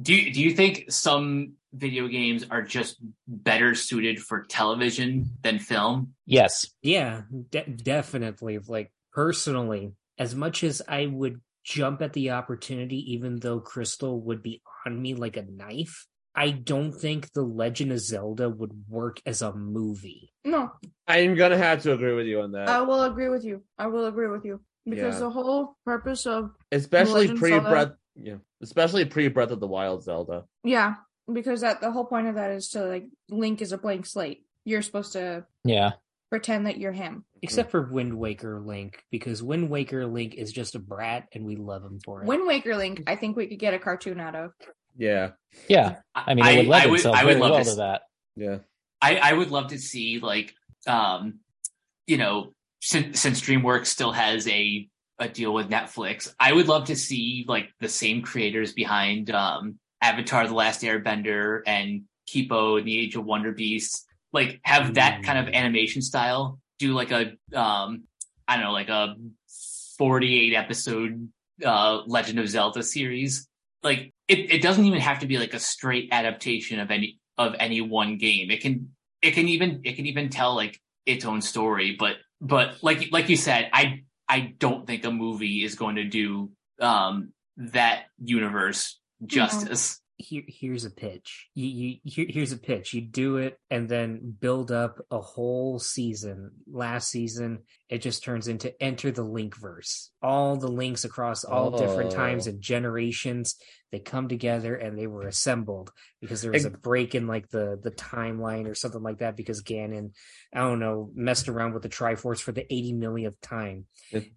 do 0.00 0.14
you, 0.14 0.32
do 0.32 0.40
you 0.40 0.52
think 0.52 0.90
some 0.90 1.54
video 1.72 2.08
games 2.08 2.46
are 2.50 2.62
just 2.62 2.96
better 3.26 3.74
suited 3.74 4.20
for 4.20 4.44
television 4.44 5.30
than 5.42 5.58
film? 5.58 6.14
Yes. 6.24 6.66
Yeah, 6.82 7.22
de- 7.50 7.68
definitely. 7.68 8.58
Like 8.58 8.92
personally, 9.12 9.92
as 10.16 10.34
much 10.34 10.64
as 10.64 10.82
I 10.86 11.06
would 11.06 11.40
jump 11.68 12.00
at 12.00 12.14
the 12.14 12.30
opportunity, 12.30 13.12
even 13.12 13.38
though 13.40 13.60
Crystal 13.60 14.18
would 14.22 14.42
be 14.42 14.62
on 14.86 15.00
me 15.00 15.14
like 15.14 15.36
a 15.36 15.42
knife, 15.42 16.06
I 16.34 16.50
don't 16.50 16.92
think 16.92 17.32
The 17.34 17.42
Legend 17.42 17.92
of 17.92 18.00
Zelda 18.00 18.48
would 18.48 18.72
work 18.88 19.20
as 19.26 19.42
a 19.42 19.52
movie. 19.52 20.32
No, 20.44 20.70
I'm 21.06 21.34
gonna 21.34 21.58
have 21.58 21.82
to 21.82 21.92
agree 21.92 22.14
with 22.14 22.26
you 22.26 22.40
on 22.40 22.52
that. 22.52 22.68
I 22.70 22.80
will 22.80 23.02
agree 23.04 23.28
with 23.28 23.44
you. 23.44 23.62
I 23.78 23.88
will 23.88 24.06
agree 24.06 24.28
with 24.28 24.44
you 24.46 24.60
because 24.86 25.14
Yeah. 25.14 25.20
the 25.20 25.30
whole 25.30 25.76
purpose 25.84 26.26
of 26.26 26.52
especially 26.72 27.28
pre 27.34 27.50
Zelda. 27.50 27.68
Breath 27.68 27.92
yeah. 28.20 28.36
Especially 28.62 29.04
pre 29.04 29.28
Breath 29.28 29.50
of 29.50 29.60
the 29.60 29.66
Wild 29.68 30.02
Zelda. 30.02 30.44
yeah, 30.64 30.94
because 31.32 31.60
that 31.60 31.80
the 31.80 31.90
whole 31.90 32.06
point 32.06 32.28
of 32.28 32.36
that 32.36 32.50
is 32.50 32.70
to 32.70 32.84
like 32.84 33.06
Link 33.28 33.60
is 33.60 33.72
a 33.72 33.78
blank 33.78 34.06
slate. 34.06 34.44
You're 34.64 34.82
supposed 34.82 35.12
to 35.12 35.44
Yeah. 35.64 35.92
Pretend 36.30 36.66
that 36.66 36.78
you're 36.78 36.92
him. 36.92 37.24
Except 37.42 37.70
for 37.70 37.82
Wind 37.82 38.14
Waker 38.14 38.60
Link, 38.60 39.02
because 39.10 39.42
Wind 39.42 39.70
Waker 39.70 40.06
Link 40.06 40.34
is 40.34 40.52
just 40.52 40.74
a 40.74 40.78
brat 40.78 41.28
and 41.32 41.44
we 41.44 41.56
love 41.56 41.84
him 41.84 42.00
for 42.04 42.22
it. 42.22 42.26
Wind 42.26 42.46
Waker 42.46 42.76
Link, 42.76 43.04
I 43.06 43.16
think 43.16 43.36
we 43.36 43.46
could 43.46 43.58
get 43.58 43.74
a 43.74 43.78
cartoon 43.78 44.20
out 44.20 44.34
of. 44.34 44.52
Yeah. 44.96 45.30
Yeah. 45.68 45.96
I 46.14 46.34
mean, 46.34 46.44
it 46.44 46.56
would 46.58 46.66
lend 46.66 46.94
itself 46.94 47.16
I 47.16 47.24
would 47.24 47.38
very 47.38 47.40
love 47.40 47.50
well 47.52 47.64
to 47.64 47.70
to 47.70 47.76
that. 47.76 48.02
Yeah. 48.36 48.58
I, 49.00 49.16
I 49.16 49.32
would 49.32 49.50
love 49.50 49.68
to 49.68 49.78
see 49.78 50.18
like 50.18 50.54
um 50.86 51.40
you 52.06 52.16
know 52.16 52.52
since 52.80 53.20
since 53.20 53.40
DreamWorks 53.40 53.86
still 53.86 54.12
has 54.12 54.46
a 54.48 54.88
a 55.20 55.28
deal 55.28 55.52
with 55.52 55.68
Netflix, 55.68 56.32
I 56.38 56.52
would 56.52 56.68
love 56.68 56.86
to 56.86 56.96
see 56.96 57.44
like 57.48 57.70
the 57.80 57.88
same 57.88 58.22
creators 58.22 58.72
behind 58.72 59.30
um 59.30 59.78
Avatar: 60.00 60.46
The 60.46 60.54
Last 60.54 60.82
Airbender 60.82 61.62
and 61.66 62.02
Kipo 62.28 62.78
and 62.78 62.86
the 62.86 62.98
Age 62.98 63.16
of 63.16 63.24
Wonder 63.24 63.52
Beasts 63.52 64.04
like 64.32 64.60
have 64.62 64.94
that 64.94 65.22
kind 65.22 65.38
of 65.38 65.54
animation 65.54 66.02
style. 66.02 66.58
Do 66.78 66.94
like 66.94 67.10
a 67.10 67.32
um 67.54 68.04
I 68.46 68.56
don't 68.56 68.64
know 68.64 68.72
like 68.72 68.88
a 68.88 69.14
forty 69.96 70.40
eight 70.40 70.54
episode 70.54 71.28
uh 71.64 72.02
Legend 72.06 72.38
of 72.38 72.48
Zelda 72.48 72.82
series. 72.82 73.48
Like 73.82 74.12
it, 74.26 74.52
it 74.52 74.62
doesn't 74.62 74.84
even 74.84 75.00
have 75.00 75.20
to 75.20 75.26
be 75.26 75.38
like 75.38 75.54
a 75.54 75.58
straight 75.58 76.08
adaptation 76.12 76.80
of 76.80 76.90
any 76.90 77.18
of 77.36 77.54
any 77.58 77.80
one 77.80 78.18
game. 78.18 78.50
It 78.50 78.60
can 78.60 78.90
it 79.22 79.32
can 79.32 79.48
even 79.48 79.80
it 79.84 79.94
can 79.94 80.06
even 80.06 80.28
tell 80.28 80.54
like 80.54 80.80
its 81.06 81.24
own 81.24 81.40
story. 81.40 81.96
But 81.98 82.16
but 82.40 82.82
like 82.82 83.08
like 83.10 83.28
you 83.28 83.36
said, 83.36 83.70
I 83.72 84.02
I 84.28 84.54
don't 84.58 84.86
think 84.86 85.04
a 85.04 85.10
movie 85.10 85.64
is 85.64 85.74
going 85.74 85.96
to 85.96 86.04
do 86.04 86.50
um 86.80 87.32
that 87.56 88.04
universe 88.22 89.00
justice. 89.24 90.00
Here, 90.20 90.42
here's 90.48 90.84
a 90.84 90.90
pitch. 90.90 91.48
You, 91.54 91.66
you, 91.68 91.96
here, 92.02 92.26
here's 92.28 92.50
a 92.50 92.58
pitch. 92.58 92.92
You 92.92 93.02
do 93.02 93.36
it 93.36 93.56
and 93.70 93.88
then 93.88 94.34
build 94.40 94.72
up 94.72 94.98
a 95.12 95.20
whole 95.20 95.78
season. 95.78 96.50
Last 96.70 97.08
season, 97.08 97.60
it 97.88 98.02
just 98.02 98.24
turns 98.24 98.48
into 98.48 98.74
Enter 98.82 99.12
the 99.12 99.22
link 99.22 99.56
verse 99.56 100.10
All 100.20 100.56
the 100.56 100.66
links 100.68 101.04
across 101.04 101.44
all 101.44 101.70
different 101.78 102.12
Oh. 102.12 102.16
times 102.16 102.48
and 102.48 102.60
generations, 102.60 103.56
they 103.92 104.00
come 104.00 104.28
together 104.28 104.74
and 104.74 104.98
they 104.98 105.06
were 105.06 105.26
assembled 105.28 105.92
because 106.20 106.42
there 106.42 106.52
was 106.52 106.64
a 106.64 106.70
break 106.70 107.14
in 107.14 107.26
like 107.28 107.48
the 107.48 107.78
the 107.82 107.92
timeline 107.92 108.66
or 108.68 108.74
something 108.74 109.02
like 109.02 109.18
that 109.18 109.36
because 109.36 109.62
Ganon, 109.62 110.10
I 110.52 110.58
don't 110.58 110.80
know, 110.80 111.10
messed 111.14 111.48
around 111.48 111.74
with 111.74 111.84
the 111.84 111.88
Triforce 111.88 112.40
for 112.40 112.52
the 112.52 112.64
80 112.70 112.92
millionth 112.94 113.40
time. 113.40 113.86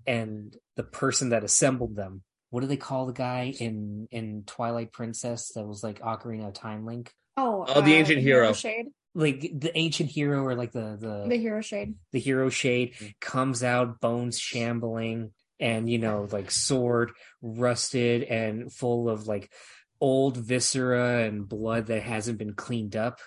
And 0.05 0.55
the 0.75 0.83
person 0.83 1.29
that 1.29 1.43
assembled 1.43 1.95
them 1.95 2.21
what 2.51 2.61
do 2.61 2.67
they 2.67 2.77
call 2.77 3.07
the 3.07 3.13
guy 3.13 3.53
in 3.59 4.07
in 4.11 4.43
Twilight 4.45 4.93
Princess 4.93 5.51
that 5.55 5.65
was 5.65 5.83
like 5.83 5.99
Ocarina 6.01 6.47
of 6.49 6.53
Time 6.53 6.85
Link? 6.85 7.11
Oh, 7.37 7.65
Oh, 7.67 7.81
the 7.81 7.93
ancient 7.95 8.21
hero. 8.21 8.53
shade. 8.53 8.85
Like 9.15 9.41
the 9.41 9.71
ancient 9.77 10.09
hero 10.09 10.43
or 10.45 10.55
like 10.55 10.71
the 10.71 10.95
the 10.99 11.25
The 11.27 11.37
hero 11.37 11.61
shade. 11.61 11.95
the 12.13 12.19
hero 12.19 12.49
shade 12.49 12.93
Mm. 12.99 13.13
comes 13.19 13.63
out 13.63 13.99
bones 13.99 14.37
shambling 14.39 15.31
and 15.59 15.89
you 15.89 15.97
know 15.97 16.27
like 16.31 16.49
sword 16.51 17.11
rusted 17.41 18.23
and 18.23 18.71
full 18.71 19.09
of 19.09 19.27
like 19.27 19.51
old 19.99 20.37
viscera 20.37 21.23
and 21.23 21.47
blood 21.47 21.87
that 21.87 22.01
hasn't 22.03 22.37
been 22.39 22.53
cleaned 22.53 22.95
up 22.95 23.19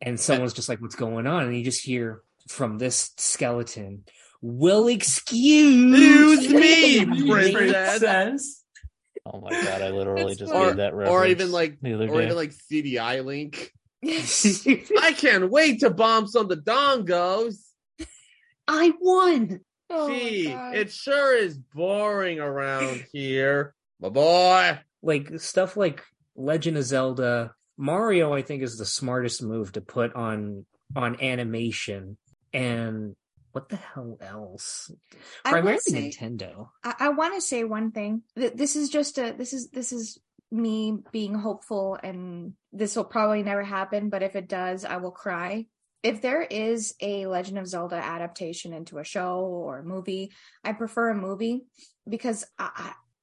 and 0.00 0.18
someone's 0.18 0.54
just 0.54 0.68
like 0.68 0.80
what's 0.80 0.94
going 0.94 1.26
on 1.26 1.44
and 1.44 1.56
you 1.56 1.62
just 1.64 1.84
hear 1.84 2.22
from 2.48 2.78
this 2.78 3.10
skeleton 3.16 4.04
will 4.40 4.88
excuse 4.88 6.40
Excuse 6.40 6.52
me, 6.52 7.52
princess. 7.52 8.61
Oh 9.26 9.40
my 9.40 9.50
god, 9.50 9.82
I 9.82 9.90
literally 9.90 10.34
just 10.34 10.52
funny. 10.52 10.66
made 10.66 10.76
that 10.78 10.94
reference. 10.94 11.10
Or 11.10 11.26
even 11.26 11.52
like 11.52 11.78
the 11.80 11.94
other 11.94 12.08
or 12.08 12.18
day. 12.18 12.24
even 12.24 12.36
like 12.36 12.50
CDI 12.52 13.24
Link. 13.24 13.72
I 14.04 15.12
can't 15.12 15.48
wait 15.50 15.80
to 15.80 15.90
bomb 15.90 16.26
some 16.26 16.42
of 16.42 16.48
the 16.48 16.56
dongos. 16.56 17.56
i 18.66 18.92
won 19.00 19.60
Oh 19.90 20.08
Gee, 20.10 20.48
God. 20.48 20.74
it 20.74 20.90
sure 20.90 21.36
is 21.36 21.56
boring 21.58 22.40
around 22.40 23.04
here. 23.12 23.74
My 24.00 24.08
boy. 24.08 24.78
like 25.02 25.38
stuff 25.38 25.76
like 25.76 26.02
Legend 26.34 26.78
of 26.78 26.84
Zelda, 26.84 27.52
Mario 27.76 28.32
I 28.32 28.42
think 28.42 28.62
is 28.62 28.76
the 28.78 28.86
smartest 28.86 29.42
move 29.42 29.72
to 29.72 29.80
put 29.82 30.14
on 30.16 30.64
on 30.96 31.20
animation 31.20 32.16
and 32.52 33.14
what 33.52 33.68
the 33.68 33.76
hell 33.76 34.16
else? 34.20 34.90
I 35.44 35.50
Primarily 35.50 35.78
say- 35.80 36.10
Nintendo. 36.10 36.68
I, 36.82 36.94
I 36.98 37.08
want 37.10 37.34
to 37.34 37.40
say 37.40 37.64
one 37.64 37.90
thing. 37.92 38.22
This 38.34 38.76
is 38.76 38.88
just 38.88 39.18
a 39.18 39.32
this 39.36 39.52
is 39.52 39.70
this 39.70 39.92
is 39.92 40.18
me 40.50 40.98
being 41.12 41.34
hopeful, 41.34 41.98
and 42.02 42.54
this 42.72 42.96
will 42.96 43.04
probably 43.04 43.42
never 43.42 43.62
happen. 43.62 44.10
But 44.10 44.22
if 44.22 44.36
it 44.36 44.48
does, 44.48 44.84
I 44.84 44.96
will 44.96 45.10
cry. 45.10 45.66
If 46.02 46.20
there 46.20 46.42
is 46.42 46.94
a 47.00 47.26
Legend 47.26 47.58
of 47.58 47.68
Zelda 47.68 47.94
adaptation 47.96 48.72
into 48.72 48.98
a 48.98 49.04
show 49.04 49.38
or 49.38 49.78
a 49.78 49.84
movie, 49.84 50.32
I 50.64 50.72
prefer 50.72 51.10
a 51.10 51.14
movie 51.14 51.62
because 52.08 52.44
I, 52.58 52.70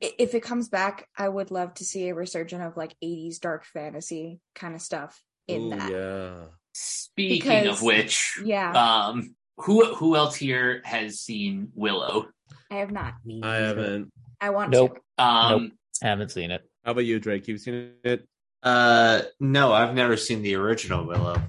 I, 0.01 0.09
if 0.17 0.33
it 0.33 0.43
comes 0.43 0.69
back, 0.69 1.05
I 1.17 1.27
would 1.27 1.51
love 1.51 1.73
to 1.75 1.83
see 1.83 2.07
a 2.07 2.15
resurgence 2.15 2.63
of 2.63 2.77
like 2.77 2.95
'80s 3.03 3.39
dark 3.39 3.65
fantasy 3.65 4.39
kind 4.55 4.75
of 4.75 4.81
stuff 4.81 5.21
in 5.47 5.63
Ooh, 5.63 5.69
that. 5.77 5.91
yeah. 5.91 6.45
Speaking 6.73 7.41
Because- 7.49 7.67
of 7.79 7.81
which, 7.83 8.39
Yeah, 8.45 8.71
um, 9.07 9.35
who 9.59 9.93
who 9.95 10.15
else 10.15 10.35
here 10.35 10.81
has 10.85 11.19
seen 11.19 11.71
Willow? 11.75 12.27
I 12.71 12.75
have 12.75 12.91
not. 12.91 13.13
Me 13.25 13.41
I 13.43 13.59
neither. 13.59 13.65
haven't. 13.67 14.11
I 14.41 14.49
want 14.51 14.71
to. 14.71 14.77
Nope. 14.77 14.99
Um, 15.17 15.71
I 16.03 16.07
Haven't 16.07 16.31
seen 16.31 16.51
it. 16.51 16.61
How 16.85 16.91
about 16.91 17.05
you, 17.05 17.19
Drake? 17.19 17.47
You've 17.47 17.59
seen 17.61 17.91
it? 18.03 18.27
Uh, 18.63 19.21
no, 19.39 19.73
I've 19.73 19.93
never 19.93 20.17
seen 20.17 20.41
the 20.41 20.55
original 20.55 21.05
Willow. 21.05 21.41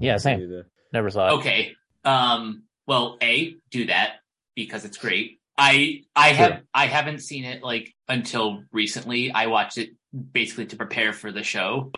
Yeah, 0.00 0.16
same. 0.16 0.64
Never 0.92 1.10
saw 1.10 1.28
it. 1.28 1.32
Okay. 1.38 1.72
Um. 2.04 2.64
Well, 2.86 3.16
a 3.22 3.54
do 3.70 3.86
that 3.86 4.16
because 4.56 4.84
it's 4.84 4.98
great. 4.98 5.38
I 5.56 6.02
I 6.16 6.28
Sure. 6.32 6.36
have 6.36 6.62
I 6.74 6.86
haven't 6.86 7.20
seen 7.20 7.44
it 7.44 7.62
like 7.62 7.94
until 8.08 8.64
recently. 8.72 9.30
I 9.30 9.46
watched 9.46 9.78
it 9.78 9.90
basically 10.32 10.66
to 10.66 10.76
prepare 10.76 11.12
for 11.12 11.30
the 11.30 11.42
show, 11.44 11.92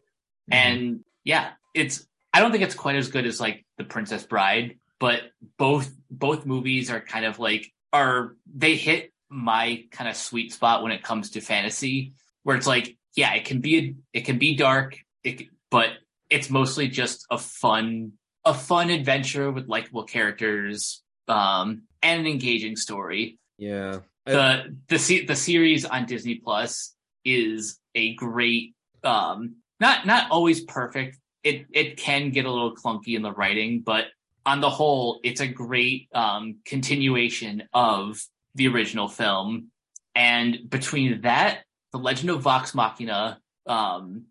and 0.51 1.01
yeah, 1.24 1.51
it's. 1.74 2.07
I 2.32 2.41
don't 2.41 2.51
think 2.51 2.65
it's 2.65 2.74
quite 2.74 2.97
as 2.97 3.09
good 3.09 3.27
as 3.27 3.41
like 3.41 3.65
The 3.78 3.85
Princess 3.85 4.24
Bride, 4.24 4.78
but 5.01 5.23
both 5.59 5.93
both 6.11 6.47
movies 6.47 6.91
are 6.91 7.01
kind 7.01 7.25
of 7.25 7.39
like 7.39 7.73
are 7.93 8.37
they 8.55 8.77
hit 8.77 9.12
my 9.31 9.85
kind 9.91 10.09
of 10.09 10.16
sweet 10.16 10.53
spot 10.53 10.83
when 10.83 10.93
it 10.93 11.03
comes 11.03 11.31
to 11.31 11.41
fantasy, 11.41 12.12
where 12.43 12.57
it's 12.57 12.66
like 12.66 12.97
yeah, 13.16 13.35
it 13.35 13.45
can 13.45 13.61
be 13.61 13.97
it 14.12 14.23
can 14.25 14.39
be 14.39 14.57
dark, 14.57 14.99
it, 15.23 15.43
but 15.71 15.91
it's 16.31 16.51
mostly 16.51 16.89
just 16.89 17.27
a 17.31 17.39
fun 17.39 18.12
a 18.45 18.55
fun 18.55 18.91
adventure 18.91 19.51
with 19.51 19.69
likable 19.69 20.05
characters 20.05 21.03
um, 21.29 21.83
and 22.03 22.21
an 22.21 22.27
engaging 22.27 22.77
story. 22.77 23.39
Yeah. 23.59 24.01
The 24.27 24.75
the 24.89 25.25
the 25.27 25.37
series 25.37 25.85
on 25.85 26.07
Disney 26.07 26.37
Plus 26.37 26.95
is 27.25 27.79
a 27.95 28.15
great 28.15 28.75
um, 29.03 29.57
not 29.81 30.07
not 30.07 30.31
always 30.31 30.62
perfect. 30.62 31.19
It 31.43 31.66
it 31.73 31.97
can 31.99 32.31
get 32.31 32.47
a 32.47 32.51
little 32.51 32.75
clunky 32.75 33.16
in 33.16 33.23
the 33.23 33.33
writing, 33.33 33.81
but 33.81 34.07
on 34.47 34.61
the 34.61 34.71
whole, 34.71 35.21
it's 35.25 35.41
a 35.41 35.47
great 35.47 36.09
um, 36.15 36.57
continuation 36.65 37.65
of 37.73 38.21
the 38.55 38.69
original 38.69 39.09
film. 39.09 39.71
And 40.15 40.69
between 40.69 41.23
that, 41.23 41.61
The 41.93 41.99
Legend 41.99 42.31
of 42.31 42.43
Vox 42.43 42.75
Machina, 42.75 43.39
um, 43.66 44.25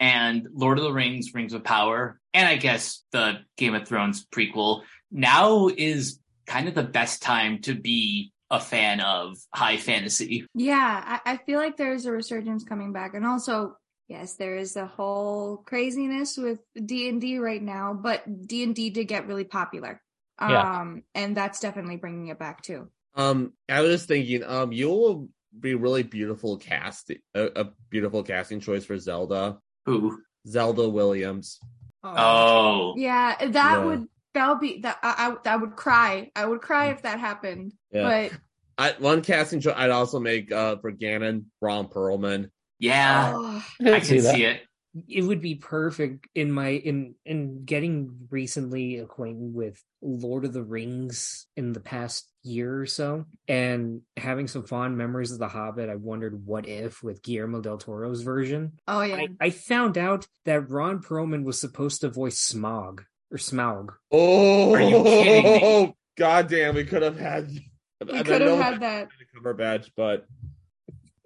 and 0.00 0.48
Lord 0.52 0.78
of 0.78 0.84
the 0.84 0.92
Rings, 0.92 1.34
Rings 1.34 1.52
of 1.52 1.64
Power, 1.64 2.20
and 2.32 2.48
I 2.48 2.56
guess 2.56 3.02
the 3.12 3.38
Game 3.56 3.74
of 3.74 3.86
Thrones 3.86 4.26
prequel, 4.26 4.82
now 5.10 5.68
is 5.68 6.20
kind 6.46 6.68
of 6.68 6.74
the 6.74 6.82
best 6.82 7.22
time 7.22 7.60
to 7.62 7.74
be 7.74 8.32
a 8.50 8.60
fan 8.60 9.00
of 9.00 9.36
high 9.54 9.76
fantasy. 9.76 10.46
Yeah, 10.54 11.20
I, 11.24 11.32
I 11.32 11.36
feel 11.38 11.58
like 11.58 11.76
there's 11.76 12.06
a 12.06 12.12
resurgence 12.12 12.64
coming 12.64 12.92
back, 12.92 13.14
and 13.14 13.26
also, 13.26 13.76
yes, 14.08 14.34
there 14.34 14.56
is 14.56 14.76
a 14.76 14.86
whole 14.86 15.58
craziness 15.58 16.36
with 16.36 16.60
D 16.74 17.08
and 17.08 17.20
D 17.20 17.38
right 17.38 17.62
now. 17.62 17.94
But 17.94 18.46
D 18.46 18.62
and 18.62 18.74
D 18.74 18.90
did 18.90 19.04
get 19.06 19.26
really 19.26 19.44
popular, 19.44 20.02
Yeah. 20.40 20.80
um, 20.80 21.02
and 21.14 21.36
that's 21.36 21.60
definitely 21.60 21.96
bringing 21.96 22.28
it 22.28 22.38
back 22.38 22.62
too. 22.62 22.88
Um, 23.14 23.52
I 23.68 23.80
was 23.80 23.90
just 23.92 24.08
thinking, 24.08 24.44
um, 24.44 24.72
you 24.72 24.88
will 24.88 25.28
be 25.58 25.74
really 25.74 26.02
beautiful 26.02 26.56
cast, 26.56 27.10
a, 27.34 27.60
a 27.60 27.70
beautiful 27.90 28.22
casting 28.22 28.60
choice 28.60 28.84
for 28.84 28.98
Zelda, 28.98 29.58
Who? 29.86 30.20
Zelda 30.46 30.88
Williams. 30.88 31.58
Oh, 32.04 32.94
yeah, 32.96 33.36
that 33.38 33.50
Yeah. 33.52 33.84
would 33.84 34.08
that 34.34 34.48
would 34.50 34.60
be 34.60 34.80
that 34.82 34.98
I, 35.02 35.36
I 35.44 35.52
I 35.52 35.56
would 35.56 35.74
cry. 35.74 36.30
I 36.36 36.46
would 36.46 36.60
cry 36.60 36.90
if 36.90 37.02
that 37.02 37.18
happened. 37.18 37.72
Yeah, 37.90 38.28
But 38.30 38.32
I, 38.76 38.94
one 38.98 39.22
casting 39.22 39.60
choice 39.60 39.74
I'd 39.76 39.90
also 39.90 40.20
make 40.20 40.52
uh 40.52 40.76
for 40.76 40.92
Ganon, 40.92 41.46
Ron 41.60 41.88
Perlman. 41.88 42.50
Yeah, 42.78 43.32
oh, 43.36 43.64
I 43.80 44.00
can 44.00 44.20
see 44.20 44.44
it. 44.44 44.62
it 45.08 45.22
would 45.22 45.40
be 45.40 45.54
perfect 45.56 46.26
in 46.34 46.50
my 46.50 46.68
in 46.70 47.14
in 47.24 47.64
getting 47.64 48.26
recently 48.30 48.98
acquainted 48.98 49.54
with 49.54 49.82
Lord 50.00 50.44
of 50.44 50.52
the 50.52 50.62
Rings 50.62 51.46
in 51.56 51.72
the 51.72 51.80
past 51.80 52.30
year 52.42 52.80
or 52.80 52.86
so 52.86 53.26
and 53.48 54.00
having 54.16 54.48
some 54.48 54.62
fond 54.64 54.96
memories 54.96 55.32
of 55.32 55.38
The 55.38 55.48
Hobbit. 55.48 55.90
I 55.90 55.96
wondered 55.96 56.46
what 56.46 56.66
if 56.66 57.02
with 57.02 57.22
Guillermo 57.22 57.60
del 57.60 57.78
Toro's 57.78 58.22
version. 58.22 58.72
oh 58.86 59.02
yeah, 59.02 59.16
I, 59.16 59.28
I 59.40 59.50
found 59.50 59.98
out 59.98 60.26
that 60.44 60.70
Ron 60.70 61.00
Perlman 61.02 61.44
was 61.44 61.60
supposed 61.60 62.00
to 62.02 62.08
voice 62.08 62.38
Smog 62.38 63.04
or 63.30 63.38
Smaug. 63.38 63.90
Oh, 64.10 64.74
Are 64.74 64.80
you 64.80 65.02
kidding 65.02 65.42
me? 65.52 65.60
Oh, 65.62 65.94
God 66.16 66.48
damn, 66.48 66.74
we 66.74 66.84
could 66.84 67.02
have 67.02 67.18
had. 67.18 67.50
we 67.50 68.22
could 68.22 68.40
have 68.40 68.58
had 68.58 68.80
that. 68.80 69.08
cover 69.34 69.52
badge, 69.54 69.92
but 69.96 70.24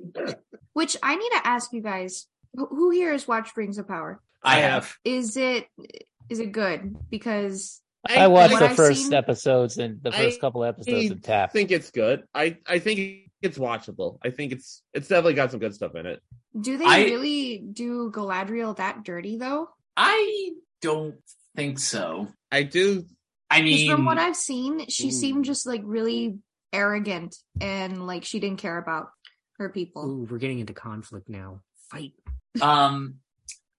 Which 0.74 0.96
I 1.02 1.16
need 1.16 1.30
to 1.30 1.46
ask 1.46 1.72
you 1.72 1.82
guys: 1.82 2.26
who 2.54 2.66
who 2.66 2.90
here 2.90 3.12
has 3.12 3.26
watched 3.28 3.56
Rings 3.56 3.78
of 3.78 3.86
Power? 3.88 4.20
I 4.42 4.56
I 4.56 4.60
have. 4.60 4.94
Is 5.04 5.36
it 5.36 5.66
is 6.28 6.38
it 6.40 6.52
good? 6.52 6.96
Because 7.10 7.80
I 8.08 8.26
watched 8.28 8.58
the 8.58 8.70
I've 8.70 8.76
first 8.76 9.04
seen- 9.04 9.14
episodes 9.14 9.78
and 9.78 10.02
the 10.02 10.10
first 10.12 10.38
I- 10.38 10.40
couple 10.40 10.64
episodes 10.64 11.10
I 11.10 11.14
of 11.14 11.22
Taft. 11.22 11.52
think 11.52 11.70
it's 11.70 11.90
good. 11.90 12.24
I 12.34 12.56
I 12.66 12.78
think 12.78 13.28
it's 13.42 13.58
watchable. 13.58 14.18
I 14.24 14.30
think 14.30 14.52
it's 14.52 14.82
it's 14.94 15.08
definitely 15.08 15.34
got 15.34 15.50
some 15.50 15.60
good 15.60 15.74
stuff 15.74 15.94
in 15.94 16.06
it. 16.06 16.20
do 16.60 16.76
they 16.78 16.84
I- 16.84 17.04
really 17.04 17.58
do 17.58 18.10
Galadriel 18.10 18.76
that 18.76 19.04
dirty 19.04 19.36
though? 19.36 19.68
I 19.96 20.52
don't 20.80 21.16
think 21.54 21.78
so. 21.78 22.28
I 22.50 22.62
do. 22.62 23.04
I 23.50 23.60
mean, 23.60 23.90
from 23.90 24.04
what 24.06 24.16
I've 24.18 24.36
seen, 24.36 24.88
she 24.88 25.08
Ooh. 25.08 25.12
seemed 25.12 25.44
just 25.44 25.66
like 25.66 25.82
really 25.84 26.38
arrogant 26.72 27.36
and 27.60 28.06
like 28.06 28.24
she 28.24 28.40
didn't 28.40 28.58
care 28.60 28.78
about 28.78 29.08
her 29.62 29.68
people. 29.68 30.05
Ooh, 30.05 30.28
we're 30.30 30.39
getting 30.39 30.59
into 30.59 30.74
conflict 30.74 31.28
now. 31.28 31.60
Fight. 31.90 32.12
um, 32.60 33.16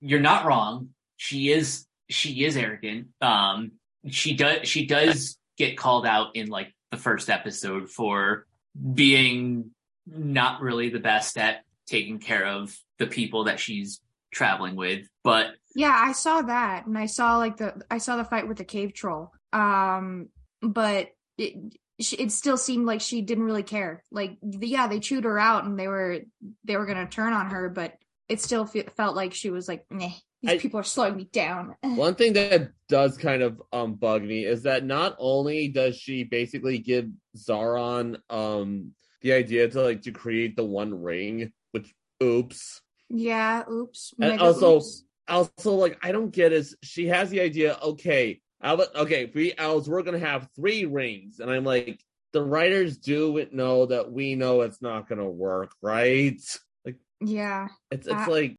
you're 0.01 0.19
not 0.19 0.45
wrong. 0.45 0.89
She 1.17 1.51
is 1.51 1.85
she 2.09 2.43
is 2.43 2.57
arrogant. 2.57 3.07
Um, 3.21 3.73
she 4.09 4.35
does 4.35 4.67
she 4.67 4.85
does 4.85 5.37
get 5.57 5.77
called 5.77 6.05
out 6.05 6.35
in 6.35 6.47
like 6.47 6.73
the 6.91 6.97
first 6.97 7.29
episode 7.29 7.89
for 7.89 8.45
being 8.93 9.71
not 10.05 10.61
really 10.61 10.89
the 10.89 10.99
best 10.99 11.37
at 11.37 11.63
taking 11.87 12.19
care 12.19 12.45
of 12.45 12.75
the 12.99 13.07
people 13.07 13.45
that 13.45 13.59
she's 13.59 14.01
traveling 14.31 14.75
with. 14.75 15.07
But 15.23 15.51
Yeah, 15.75 15.95
I 15.97 16.11
saw 16.11 16.41
that, 16.41 16.85
and 16.85 16.97
I 16.97 17.05
saw 17.05 17.37
like 17.37 17.57
the 17.57 17.81
I 17.89 17.99
saw 17.99 18.17
the 18.17 18.25
fight 18.25 18.47
with 18.47 18.57
the 18.57 18.65
cave 18.65 18.93
troll. 18.93 19.31
Um, 19.53 20.29
but 20.61 21.09
it 21.37 21.55
she, 21.99 22.15
it 22.17 22.31
still 22.31 22.57
seemed 22.57 22.85
like 22.85 23.01
she 23.01 23.21
didn't 23.21 23.43
really 23.43 23.63
care. 23.63 24.03
Like, 24.11 24.37
yeah, 24.41 24.87
they 24.87 24.99
chewed 24.99 25.23
her 25.25 25.39
out, 25.39 25.65
and 25.65 25.77
they 25.79 25.87
were 25.87 26.19
they 26.63 26.77
were 26.77 26.85
gonna 26.85 27.07
turn 27.07 27.33
on 27.33 27.51
her, 27.51 27.69
but 27.69 27.95
it 28.29 28.41
still 28.41 28.65
fe- 28.65 28.87
felt 28.97 29.15
like 29.15 29.33
she 29.33 29.49
was 29.49 29.67
like, 29.67 29.85
"Meh, 29.91 30.09
these 30.41 30.51
I- 30.51 30.57
people 30.57 30.79
are 30.79 30.83
slowing 30.83 31.15
me 31.17 31.25
down." 31.31 31.75
One 31.81 32.15
thing 32.15 32.33
that 32.33 32.71
does 32.89 33.17
kind 33.17 33.41
of 33.43 33.61
um 33.71 33.93
bug 33.95 34.23
me 34.23 34.45
is 34.45 34.63
that 34.63 34.83
not 34.85 35.15
only 35.19 35.67
does 35.67 35.97
she 35.97 36.23
basically 36.23 36.79
give 36.79 37.09
Sauron 37.37 38.17
um 38.29 38.91
the 39.21 39.33
idea 39.33 39.67
to 39.69 39.81
like 39.81 40.01
to 40.03 40.11
create 40.11 40.55
the 40.55 40.65
one 40.65 41.01
ring, 41.01 41.51
which 41.71 41.93
oops. 42.21 42.81
yeah, 43.09 43.63
oops. 43.69 44.13
And 44.19 44.39
also- 44.39 44.77
oops. 44.77 45.03
Also, 45.25 45.75
like 45.75 45.97
I 46.03 46.11
don't 46.11 46.31
get 46.31 46.51
is 46.51 46.75
she 46.83 47.07
has 47.07 47.29
the 47.29 47.39
idea, 47.39 47.77
okay, 47.81 48.41
I'll, 48.63 48.81
okay, 48.95 49.27
three 49.27 49.53
elves, 49.57 49.89
we're 49.89 50.03
gonna 50.03 50.19
have 50.19 50.47
three 50.55 50.85
rings, 50.85 51.39
and 51.39 51.51
I'm 51.51 51.63
like, 51.65 51.99
the 52.31 52.41
writers 52.41 52.97
do 52.97 53.45
know 53.51 53.85
that 53.87 54.11
we 54.11 54.35
know 54.35 54.61
it's 54.61 54.81
not 54.81 55.07
gonna 55.07 55.29
work, 55.29 55.71
right? 55.81 56.39
Like 56.85 56.95
yeah, 57.21 57.67
it's 57.91 58.07
it's 58.07 58.27
Uh, 58.27 58.31
like 58.31 58.57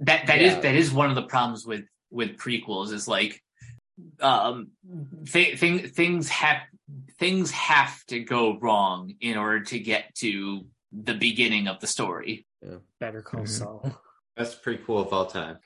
that 0.00 0.26
that 0.28 0.40
is 0.40 0.54
Yeah. 0.54 0.60
that 0.60 0.74
is 0.76 0.92
one 0.92 1.10
of 1.10 1.16
the 1.16 1.22
problems 1.26 1.66
with 1.66 1.84
with 2.10 2.36
prequels 2.38 2.92
is 2.92 3.06
like 3.06 3.42
um 4.20 4.70
th- 5.30 5.58
thing, 5.58 5.88
things 5.88 6.28
have 6.30 6.62
things 7.18 7.50
have 7.50 8.02
to 8.06 8.20
go 8.20 8.58
wrong 8.58 9.14
in 9.20 9.36
order 9.36 9.62
to 9.64 9.78
get 9.78 10.14
to 10.16 10.66
the 10.92 11.14
beginning 11.14 11.68
of 11.68 11.78
the 11.80 11.86
story 11.86 12.46
Better 12.98 13.20
Call 13.22 13.42
Mhm. 13.42 13.48
Saul. 13.48 14.00
Best 14.36 14.62
prequel 14.64 15.04
of 15.06 15.12
all 15.12 15.26
time. 15.26 15.58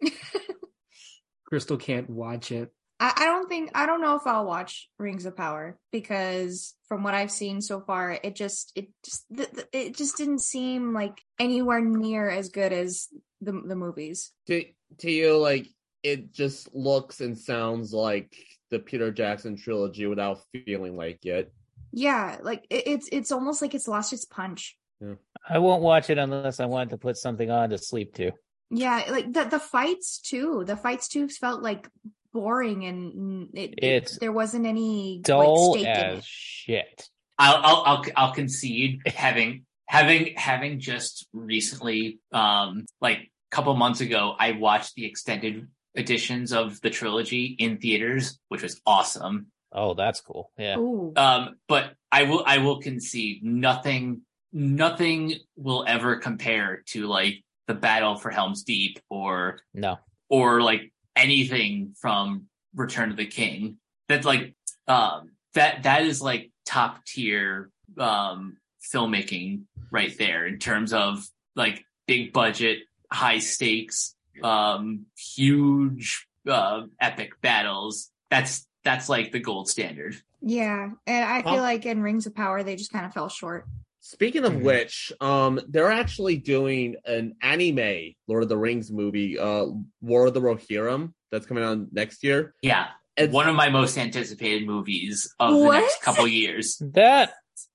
Crystal 1.46 1.76
can't 1.76 2.10
watch 2.10 2.50
it. 2.50 2.72
I, 2.98 3.12
I 3.16 3.24
don't 3.26 3.48
think 3.48 3.70
I 3.74 3.86
don't 3.86 4.00
know 4.00 4.16
if 4.16 4.26
I'll 4.26 4.46
watch 4.46 4.88
Rings 4.98 5.26
of 5.26 5.36
Power 5.36 5.78
because 5.92 6.74
from 6.88 7.02
what 7.02 7.14
I've 7.14 7.30
seen 7.30 7.60
so 7.60 7.80
far, 7.80 8.18
it 8.22 8.34
just 8.34 8.72
it 8.74 8.88
just 9.04 9.24
th- 9.34 9.50
th- 9.50 9.68
it 9.72 9.96
just 9.96 10.16
didn't 10.16 10.40
seem 10.40 10.94
like 10.94 11.20
anywhere 11.38 11.80
near 11.80 12.28
as 12.30 12.48
good 12.48 12.72
as 12.72 13.08
the 13.40 13.52
the 13.52 13.76
movies. 13.76 14.32
to 14.46 14.64
to 14.98 15.10
you 15.10 15.36
like 15.36 15.66
it 16.02 16.32
just 16.32 16.74
looks 16.74 17.20
and 17.20 17.36
sounds 17.36 17.92
like 17.92 18.34
the 18.70 18.78
Peter 18.78 19.10
Jackson 19.10 19.56
trilogy 19.56 20.06
without 20.06 20.38
feeling 20.52 20.96
like 20.96 21.24
it. 21.26 21.52
Yeah, 21.92 22.38
like 22.42 22.66
it, 22.70 22.86
it's 22.86 23.08
it's 23.12 23.32
almost 23.32 23.60
like 23.60 23.74
it's 23.74 23.88
lost 23.88 24.12
its 24.12 24.24
punch. 24.24 24.76
Yeah. 25.00 25.14
I 25.48 25.58
won't 25.58 25.82
watch 25.82 26.08
it 26.08 26.18
unless 26.18 26.60
I 26.60 26.66
want 26.66 26.90
to 26.90 26.98
put 26.98 27.16
something 27.16 27.50
on 27.50 27.70
to 27.70 27.78
sleep 27.78 28.14
to. 28.14 28.32
Yeah, 28.70 29.04
like 29.10 29.32
the 29.32 29.44
the 29.44 29.60
fights 29.60 30.18
too. 30.18 30.64
The 30.66 30.76
fights 30.76 31.08
too 31.08 31.28
felt 31.28 31.62
like 31.62 31.88
boring 32.36 32.84
and 32.84 33.48
it, 33.54 33.74
it- 33.78 33.84
It's 33.84 34.18
there 34.18 34.32
wasn't 34.32 34.66
any 34.66 35.20
Dull 35.22 35.72
like, 35.72 35.80
stake 35.80 35.96
in 35.96 36.18
as 36.18 36.24
shit. 36.26 37.08
I'll 37.38 37.56
I'll 37.56 37.82
I'll, 37.86 38.04
I'll 38.16 38.32
concede 38.34 39.00
having 39.06 39.64
having 39.88 40.34
having 40.36 40.78
just 40.80 41.26
recently 41.32 42.18
um 42.32 42.86
like 43.00 43.18
a 43.18 43.54
couple 43.56 43.74
months 43.74 44.00
ago 44.00 44.34
I 44.38 44.52
watched 44.52 44.94
the 44.94 45.04
extended 45.06 45.66
editions 45.94 46.52
of 46.52 46.80
the 46.82 46.90
trilogy 46.90 47.44
in 47.58 47.78
theaters 47.78 48.38
which 48.48 48.62
was 48.62 48.80
awesome 48.86 49.46
Oh, 49.72 49.92
that's 49.94 50.20
cool. 50.22 50.50
Yeah. 50.58 50.76
Ooh. 50.78 51.12
um 51.16 51.56
but 51.68 51.92
I 52.10 52.22
will 52.24 52.42
I 52.46 52.58
will 52.58 52.80
concede 52.80 53.42
nothing 53.44 54.22
nothing 54.52 55.34
will 55.56 55.84
ever 55.86 56.16
compare 56.16 56.82
to 56.92 57.06
like 57.06 57.42
the 57.66 57.74
battle 57.74 58.16
for 58.16 58.30
Helm's 58.30 58.62
Deep 58.62 58.98
or 59.10 59.58
No. 59.74 59.98
or 60.30 60.62
like 60.62 60.92
anything 61.16 61.94
from 61.98 62.46
Return 62.74 63.10
of 63.10 63.16
the 63.16 63.26
King. 63.26 63.78
That's 64.08 64.26
like 64.26 64.54
um 64.86 65.30
that 65.54 65.82
that 65.84 66.02
is 66.04 66.22
like 66.22 66.50
top 66.64 67.04
tier 67.04 67.70
um 67.98 68.58
filmmaking 68.94 69.62
right 69.90 70.16
there 70.18 70.46
in 70.46 70.58
terms 70.58 70.92
of 70.92 71.26
like 71.56 71.82
big 72.06 72.32
budget, 72.32 72.80
high 73.10 73.38
stakes, 73.38 74.14
um 74.42 75.06
huge 75.16 76.26
uh 76.48 76.82
epic 77.00 77.40
battles. 77.40 78.10
That's 78.30 78.66
that's 78.84 79.08
like 79.08 79.32
the 79.32 79.40
gold 79.40 79.68
standard. 79.68 80.16
Yeah, 80.42 80.90
and 81.06 81.24
I 81.24 81.42
feel 81.42 81.54
Well- 81.54 81.62
like 81.62 81.86
in 81.86 82.02
Rings 82.02 82.26
of 82.26 82.34
Power 82.34 82.62
they 82.62 82.76
just 82.76 82.92
kind 82.92 83.06
of 83.06 83.12
fell 83.12 83.28
short. 83.28 83.66
Speaking 84.06 84.44
of 84.44 84.52
Mhm. 84.52 84.62
which, 84.62 85.12
um, 85.20 85.60
they're 85.68 85.90
actually 85.90 86.36
doing 86.36 86.94
an 87.06 87.34
anime 87.42 88.14
Lord 88.28 88.44
of 88.44 88.48
the 88.48 88.56
Rings 88.56 88.92
movie, 88.92 89.36
uh, 89.36 89.66
War 90.00 90.26
of 90.28 90.34
the 90.34 90.40
Rohirrim, 90.40 91.12
that's 91.32 91.44
coming 91.44 91.64
out 91.64 91.92
next 91.92 92.22
year. 92.22 92.54
Yeah. 92.62 92.86
It's 93.16 93.32
One 93.32 93.48
of 93.48 93.56
my 93.56 93.68
most 93.68 93.98
anticipated 93.98 94.64
movies 94.64 95.28
of 95.40 95.54
the 95.58 95.70
next 95.70 96.02
couple 96.02 96.28
years. 96.28 96.80
That 96.94 97.32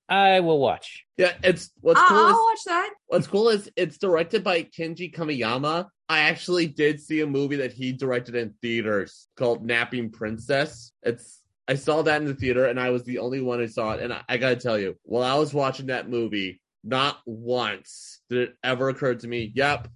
I 0.08 0.40
will 0.40 0.58
watch. 0.58 1.04
yeah, 1.18 1.34
it's 1.42 1.70
what's 1.82 2.00
I'll, 2.00 2.08
cool 2.08 2.26
is 2.28 2.32
I'll 2.34 2.44
watch 2.44 2.64
that. 2.66 2.90
what's 3.08 3.26
cool 3.26 3.48
is 3.50 3.70
it's 3.76 3.98
directed 3.98 4.42
by 4.42 4.62
Kenji 4.62 5.12
Kamiyama. 5.14 5.88
I 6.08 6.20
actually 6.20 6.66
did 6.66 6.98
see 7.00 7.20
a 7.20 7.26
movie 7.26 7.56
that 7.56 7.72
he 7.72 7.92
directed 7.92 8.36
in 8.36 8.54
theaters 8.62 9.28
called 9.36 9.66
Napping 9.66 10.10
Princess. 10.10 10.92
It's 11.02 11.41
I 11.68 11.74
saw 11.74 12.02
that 12.02 12.20
in 12.20 12.26
the 12.26 12.34
theater 12.34 12.66
and 12.66 12.78
I 12.78 12.90
was 12.90 13.04
the 13.04 13.18
only 13.18 13.40
one 13.40 13.60
who 13.60 13.68
saw 13.68 13.92
it. 13.92 14.02
And 14.02 14.12
I, 14.12 14.22
I 14.28 14.36
gotta 14.36 14.56
tell 14.56 14.78
you, 14.78 14.96
while 15.04 15.22
I 15.22 15.38
was 15.38 15.54
watching 15.54 15.86
that 15.86 16.08
movie, 16.08 16.60
not 16.84 17.18
once 17.24 18.20
did 18.28 18.48
it 18.48 18.56
ever 18.64 18.88
occur 18.88 19.14
to 19.14 19.28
me, 19.28 19.52
yep, 19.54 19.88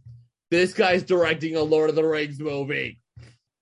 this 0.51 0.75
guy's 0.75 1.03
directing 1.03 1.57
a 1.57 1.63
Lord 1.63 1.91
of 1.91 1.97
the 1.97 2.05
Rings 2.05 2.39
movie. 2.39 3.01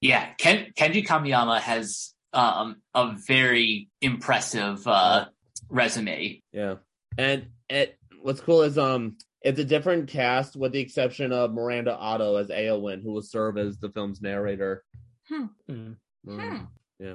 Yeah, 0.01 0.33
Ken, 0.35 0.73
Kenji 0.77 1.07
Kamiyama 1.07 1.61
has 1.61 2.13
um, 2.35 2.77
a 2.95 3.17
very 3.27 3.89
impressive 4.03 4.87
uh, 4.87 5.27
resume. 5.71 6.43
Yeah. 6.53 6.77
And 7.17 7.47
it 7.71 7.99
what's 8.21 8.41
cool 8.41 8.63
is 8.63 8.77
um 8.77 9.17
it's 9.41 9.59
a 9.61 9.65
different 9.65 10.09
cast 10.09 10.57
with 10.57 10.73
the 10.73 10.81
exception 10.81 11.33
of 11.33 11.53
Miranda 11.53 11.95
Otto 11.97 12.37
as 12.37 12.49
Eowyn, 12.49 13.03
who 13.03 13.13
will 13.13 13.23
serve 13.23 13.57
as 13.57 13.79
the 13.79 13.91
film's 13.91 14.21
narrator. 14.21 14.85
Hmm. 15.29 15.47
Um, 15.69 15.97
Hmm. 16.27 16.57
Yeah. 16.99 17.15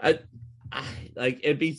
I, 0.00 0.18
I 0.72 0.84
like 1.16 1.40
it'd 1.42 1.58
be 1.58 1.78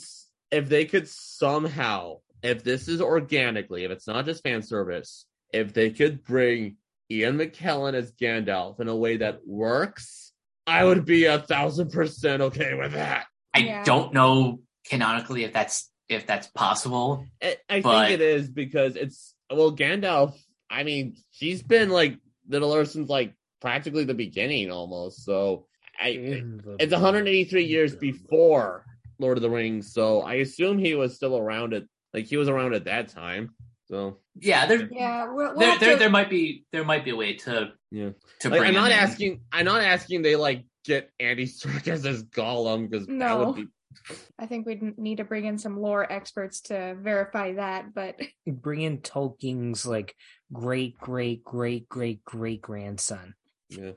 if 0.52 0.70
they 0.70 0.86
could 0.86 1.08
somehow, 1.08 2.18
if 2.44 2.64
this 2.64 2.88
is 2.88 3.02
organically, 3.02 3.84
if 3.84 3.92
it's 3.92 4.08
not 4.08 4.26
just 4.26 4.44
fan 4.44 4.62
service, 4.62 5.26
if 5.54 5.74
they 5.74 5.90
could 5.92 6.24
bring 6.24 6.78
Ian 7.10 7.38
McKellen 7.38 7.94
as 7.94 8.12
Gandalf 8.14 8.80
in 8.80 8.88
a 8.88 8.96
way 8.96 9.18
that 9.18 9.46
works, 9.46 10.32
I 10.68 10.84
would 10.84 11.06
be 11.06 11.26
a 11.26 11.40
thousand 11.40 11.92
percent 11.92 12.42
okay 12.42 12.74
with 12.76 12.94
that. 12.94 13.26
I 13.54 13.60
Yeah. 13.60 13.84
don't 13.84 14.14
know 14.14 14.62
canonically 14.90 15.44
if 15.44 15.54
that's 15.54 15.90
if 16.10 16.26
that's 16.28 16.48
possible. 16.48 17.26
I, 17.42 17.58
I 17.70 17.82
But- 17.82 18.08
think 18.08 18.20
it 18.20 18.22
is 18.22 18.50
because 18.50 18.96
it's 18.96 19.34
well, 19.50 19.76
Gandalf. 19.76 20.34
I 20.70 20.84
mean, 20.84 21.18
she's 21.32 21.62
been 21.62 21.90
like 21.90 22.18
Middle-earth 22.48 22.92
since 22.92 23.10
like 23.10 23.34
practically 23.60 24.06
the 24.06 24.14
beginning 24.14 24.72
almost. 24.72 25.26
So 25.26 25.68
I, 26.02 26.44
it's 26.80 26.92
183 26.94 27.64
years 27.66 27.96
before 27.96 28.86
Lord 29.20 29.38
of 29.38 29.42
the 29.44 29.50
Rings. 29.50 29.94
So 29.94 30.22
I 30.22 30.36
assume 30.36 30.80
he 30.80 30.96
was 30.96 31.16
still 31.16 31.38
around 31.38 31.74
it. 31.74 31.88
Like 32.14 32.26
he 32.26 32.38
was 32.38 32.50
around 32.50 32.74
at 32.74 32.86
that 32.86 33.10
time. 33.10 33.52
So 33.88 34.20
Yeah, 34.40 34.66
there 34.68 34.88
Yeah, 34.92 35.32
we'll, 35.34 35.56
we'll 35.56 35.60
there, 35.60 35.78
there, 35.80 35.94
to- 35.94 36.00
there 36.00 36.10
might 36.10 36.30
be 36.30 36.66
there 36.72 36.84
might 36.86 37.04
be 37.06 37.12
a 37.12 37.16
way 37.16 37.36
to 37.36 37.72
yeah, 37.92 38.10
to 38.40 38.50
like, 38.50 38.60
bring 38.60 38.70
I'm 38.70 38.76
him 38.76 38.82
not 38.82 38.92
in. 38.92 38.98
asking. 38.98 39.42
I'm 39.52 39.66
not 39.66 39.82
asking 39.84 40.22
they 40.22 40.36
like 40.38 40.66
get 40.86 41.10
Andy 41.20 41.46
Serkis 41.48 42.06
as 42.06 42.24
Gollum 42.24 42.90
because 42.90 43.06
that 43.08 43.14
No. 43.14 43.46
would 43.48 43.56
be 43.58 43.68
I 44.40 44.46
think 44.48 44.66
we 44.66 44.76
would 44.78 44.98
need 44.98 45.18
to 45.18 45.26
bring 45.26 45.46
in 45.46 45.58
some 45.58 45.78
lore 45.80 46.10
experts 46.12 46.62
to 46.62 46.96
verify 47.00 47.54
that. 47.56 47.94
But 47.94 48.16
bring 48.48 48.82
in 48.82 49.00
Tolkien's 49.00 49.86
like 49.86 50.16
great 50.54 50.98
great 50.98 51.44
great 51.44 51.88
great 51.90 52.24
great 52.24 52.62
grandson. 52.62 53.36
yeah. 53.70 53.92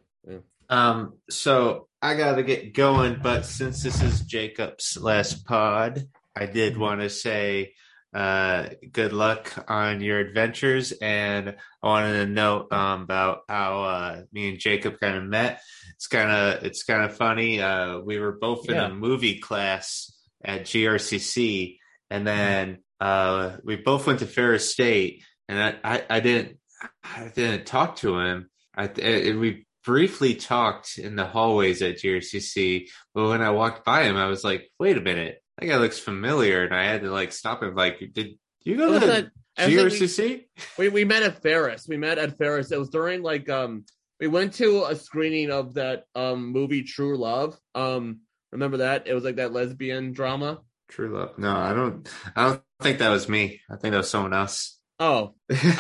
Um, 0.69 1.15
so 1.31 1.89
I 2.05 2.15
gotta 2.17 2.43
get 2.43 2.75
going, 2.75 3.19
but 3.23 3.47
since 3.47 3.83
this 3.83 4.03
is 4.03 4.21
Jacob's 4.21 4.99
last 5.01 5.47
pod, 5.47 6.07
I 6.37 6.45
did 6.45 6.77
want 6.77 7.01
to 7.01 7.09
say 7.09 7.73
uh 8.13 8.69
good 8.93 9.13
luck 9.13 9.53
on 9.69 10.01
your 10.01 10.21
adventures 10.21 10.93
and 10.93 11.57
I 11.83 11.87
wanted 11.87 12.13
to 12.19 12.27
note 12.27 12.71
um 12.73 13.03
about 13.03 13.41
how 13.49 13.83
uh 13.83 14.23
me 14.33 14.51
and 14.51 14.59
Jacob 14.59 15.01
kind 15.01 15.17
of 15.17 15.25
met. 15.25 15.63
It's 15.97 16.07
kind 16.07 16.31
of 16.31 16.63
it's 16.65 16.83
kind 16.85 17.05
of 17.05 17.17
funny. 17.17 17.63
Uh 17.63 18.01
we 18.01 18.19
were 18.21 18.33
both 18.33 18.69
in 18.69 18.75
Yeah. 18.75 18.89
a 18.89 18.95
movie 18.95 19.39
class 19.41 20.13
at 20.45 20.65
GRCC 20.65 21.79
and 22.11 22.27
then 22.27 22.81
uh 23.01 23.57
we 23.65 23.77
both 23.77 24.07
went 24.07 24.19
to 24.19 24.27
Ferris 24.27 24.71
State 24.71 25.23
and 25.49 25.59
I 25.59 25.95
I, 25.95 26.05
I 26.11 26.21
didn't 26.21 26.59
I 27.03 27.33
didn't 27.35 27.65
talk 27.67 27.97
to 27.97 28.19
him. 28.19 28.51
I 28.77 28.89
th- 28.89 29.35
we 29.37 29.67
briefly 29.85 30.35
talked 30.35 30.99
in 30.99 31.17
the 31.17 31.27
hallways 31.27 31.83
at 31.83 31.97
GRCC, 31.97 32.89
but 33.15 33.29
when 33.29 33.43
I 33.43 33.51
walked 33.51 33.85
by 33.85 34.05
him, 34.05 34.17
I 34.17 34.27
was 34.27 34.43
like, 34.45 34.71
"Wait 34.79 34.97
a 34.97 35.01
minute, 35.01 35.43
that 35.59 35.67
guy 35.67 35.77
looks 35.77 35.99
familiar," 35.99 36.65
and 36.65 36.75
I 36.75 36.85
had 36.85 37.03
to 37.03 37.11
like 37.11 37.33
stop 37.33 37.63
him. 37.63 37.75
Like, 37.75 37.99
did 38.13 38.39
you 38.65 38.77
go 38.77 38.99
to 38.99 39.07
that- 39.07 39.31
I 39.57 39.67
like, 39.67 39.69
we- 39.69 39.77
GRCC? 39.77 40.47
We 40.79 40.89
we 40.89 41.05
met 41.05 41.23
at 41.23 41.43
Ferris. 41.43 41.87
We 41.89 41.97
met 41.97 42.19
at 42.19 42.37
Ferris. 42.39 42.73
It 42.73 42.79
was 42.79 42.89
during 42.91 43.23
like 43.23 43.49
um 43.49 43.85
we 44.21 44.27
went 44.27 44.55
to 44.55 44.85
a 44.85 44.97
screening 44.97 45.51
of 45.51 45.75
that 45.75 46.05
um 46.15 46.49
movie 46.53 46.83
True 46.83 47.17
Love. 47.17 47.57
Um 47.75 48.21
remember 48.53 48.79
that? 48.79 49.07
It 49.07 49.15
was 49.15 49.23
like 49.25 49.37
that 49.37 49.53
lesbian 49.53 50.13
drama. 50.13 50.61
True 50.89 51.17
love? 51.17 51.39
No, 51.39 51.55
I 51.55 51.73
don't. 51.73 52.09
I 52.37 52.49
don't 52.49 52.63
think 52.83 52.99
that 52.99 53.09
was 53.11 53.29
me. 53.29 53.61
I 53.71 53.77
think 53.77 53.93
that 53.93 53.99
was 53.99 54.11
someone 54.11 54.35
else. 54.35 54.79
Oh, 55.01 55.35
Because 55.49 55.73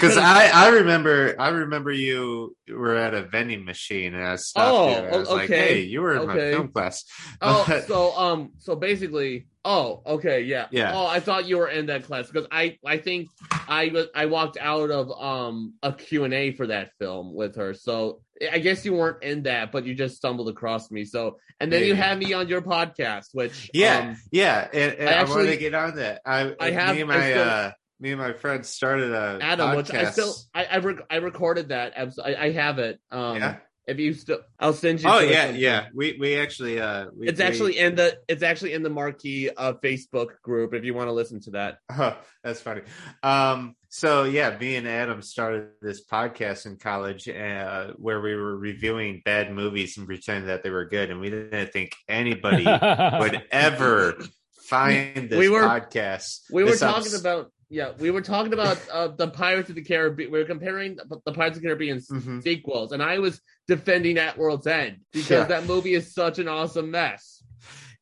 could've- 0.00 0.18
I, 0.18 0.50
I, 0.54 0.68
remember 0.68 1.34
I 1.38 1.48
remember 1.48 1.90
you 1.90 2.56
were 2.68 2.94
at 2.94 3.12
a 3.12 3.22
vending 3.22 3.64
machine 3.64 4.14
and 4.14 4.24
I 4.24 4.36
stopped 4.36 4.70
Oh, 4.70 4.88
you. 4.88 4.94
And 4.96 5.14
I 5.14 5.18
was 5.18 5.28
like, 5.28 5.48
"Hey, 5.48 5.80
you 5.82 6.00
were 6.00 6.14
in 6.14 6.26
my 6.28 6.36
film 6.36 6.68
class." 6.68 7.04
oh, 7.42 7.82
so 7.88 8.16
um 8.16 8.52
so 8.58 8.76
basically 8.76 9.48
oh, 9.64 10.02
okay, 10.06 10.42
yeah. 10.42 10.66
Yeah. 10.70 10.92
Oh, 10.94 11.06
I 11.06 11.20
thought 11.20 11.46
you 11.46 11.58
were 11.58 11.68
in 11.68 11.86
that 11.86 12.04
class 12.04 12.28
because 12.28 12.46
I 12.52 12.78
I 12.86 12.98
think 12.98 13.28
I 13.68 13.88
was 13.88 14.06
I 14.14 14.26
walked 14.26 14.56
out 14.60 14.90
of 14.90 15.10
um 15.20 15.74
a 15.82 15.92
Q&A 15.92 16.52
for 16.52 16.68
that 16.68 16.90
film 17.00 17.34
with 17.34 17.56
her. 17.56 17.74
So 17.74 18.20
I 18.50 18.58
guess 18.60 18.84
you 18.84 18.94
weren't 18.94 19.22
in 19.22 19.42
that, 19.44 19.70
but 19.72 19.84
you 19.86 19.94
just 19.94 20.16
stumbled 20.16 20.48
across 20.48 20.90
me. 20.90 21.04
So 21.04 21.38
and 21.60 21.72
then 21.72 21.84
you 21.84 21.94
had 21.94 22.18
me 22.18 22.32
on 22.32 22.48
your 22.48 22.62
podcast, 22.62 23.26
which 23.32 23.70
Yeah, 23.74 23.98
um, 24.10 24.16
yeah, 24.30 24.68
and, 24.72 24.94
and 24.94 25.08
I 25.08 25.12
I, 25.12 25.14
actually- 25.16 25.34
wanted 25.36 25.50
to 25.50 25.56
get 25.58 25.74
on 25.74 25.96
that. 25.96 26.22
I, 26.24 26.54
I 26.60 26.70
have- 26.70 26.94
me 26.96 27.02
and 27.02 27.12
I 27.12 27.16
my 27.18 27.30
still- 27.30 27.48
uh, 27.48 27.70
me 28.02 28.10
and 28.12 28.20
my 28.20 28.32
friend 28.32 28.66
started 28.66 29.12
a 29.12 29.38
Adam, 29.40 29.70
podcast. 29.70 29.76
which 29.76 29.94
I 29.94 30.10
still 30.10 30.34
I 30.54 30.64
I, 30.64 30.76
rec- 30.78 31.06
I 31.08 31.16
recorded 31.16 31.68
that. 31.70 31.94
I, 31.96 32.34
I 32.34 32.50
have 32.50 32.78
it. 32.80 33.00
Um, 33.12 33.36
yeah. 33.36 33.56
if 33.86 33.98
you 33.98 34.12
still, 34.14 34.40
I'll 34.58 34.72
send 34.72 35.00
you. 35.02 35.08
Oh 35.08 35.20
yeah, 35.20 35.50
yeah. 35.50 35.86
We 35.94 36.16
we 36.18 36.36
actually 36.36 36.80
uh, 36.80 37.06
we, 37.16 37.28
It's 37.28 37.38
we- 37.38 37.44
actually 37.44 37.78
in 37.78 37.94
the 37.94 38.18
it's 38.28 38.42
actually 38.42 38.72
in 38.74 38.82
the 38.82 38.90
marquee 38.90 39.50
uh, 39.56 39.74
Facebook 39.74 40.40
group. 40.42 40.74
If 40.74 40.84
you 40.84 40.94
want 40.94 41.08
to 41.08 41.12
listen 41.12 41.40
to 41.42 41.50
that. 41.52 41.78
Oh, 41.96 42.16
that's 42.42 42.60
funny. 42.60 42.80
Um, 43.22 43.76
so 43.88 44.24
yeah, 44.24 44.56
me 44.58 44.74
and 44.74 44.88
Adam 44.88 45.22
started 45.22 45.68
this 45.80 46.04
podcast 46.04 46.66
in 46.66 46.78
college 46.78 47.28
uh, 47.28 47.92
where 47.96 48.20
we 48.20 48.34
were 48.34 48.56
reviewing 48.56 49.22
bad 49.24 49.52
movies 49.52 49.96
and 49.96 50.08
pretending 50.08 50.46
that 50.48 50.64
they 50.64 50.70
were 50.70 50.86
good, 50.86 51.10
and 51.10 51.20
we 51.20 51.30
didn't 51.30 51.72
think 51.72 51.92
anybody 52.08 52.64
would 53.20 53.42
ever 53.52 54.18
find 54.62 55.28
this 55.30 55.38
We 55.38 55.48
were- 55.48 55.62
podcast. 55.62 56.40
We 56.50 56.64
were 56.64 56.74
talking 56.76 57.02
ups- 57.12 57.20
about 57.20 57.52
yeah, 57.72 57.92
we 57.98 58.10
were 58.10 58.20
talking 58.20 58.52
about 58.52 58.78
uh, 58.92 59.08
the 59.08 59.28
Pirates 59.28 59.70
of 59.70 59.76
the 59.76 59.82
Caribbean. 59.82 60.30
We 60.30 60.38
were 60.38 60.44
comparing 60.44 60.96
the, 60.96 61.18
the 61.24 61.32
Pirates 61.32 61.56
of 61.56 61.62
the 61.62 61.68
Caribbean 61.68 61.98
Mhm. 61.98 62.42
sequels, 62.42 62.92
and 62.92 63.02
I 63.02 63.18
was 63.18 63.40
defending 63.66 64.18
At 64.18 64.36
World's 64.36 64.66
End 64.66 64.98
because 65.12 65.30
Yeah. 65.30 65.44
that 65.44 65.66
movie 65.66 65.94
is 65.94 66.12
such 66.14 66.38
an 66.38 66.48
awesome 66.48 66.90
mess. 66.90 67.42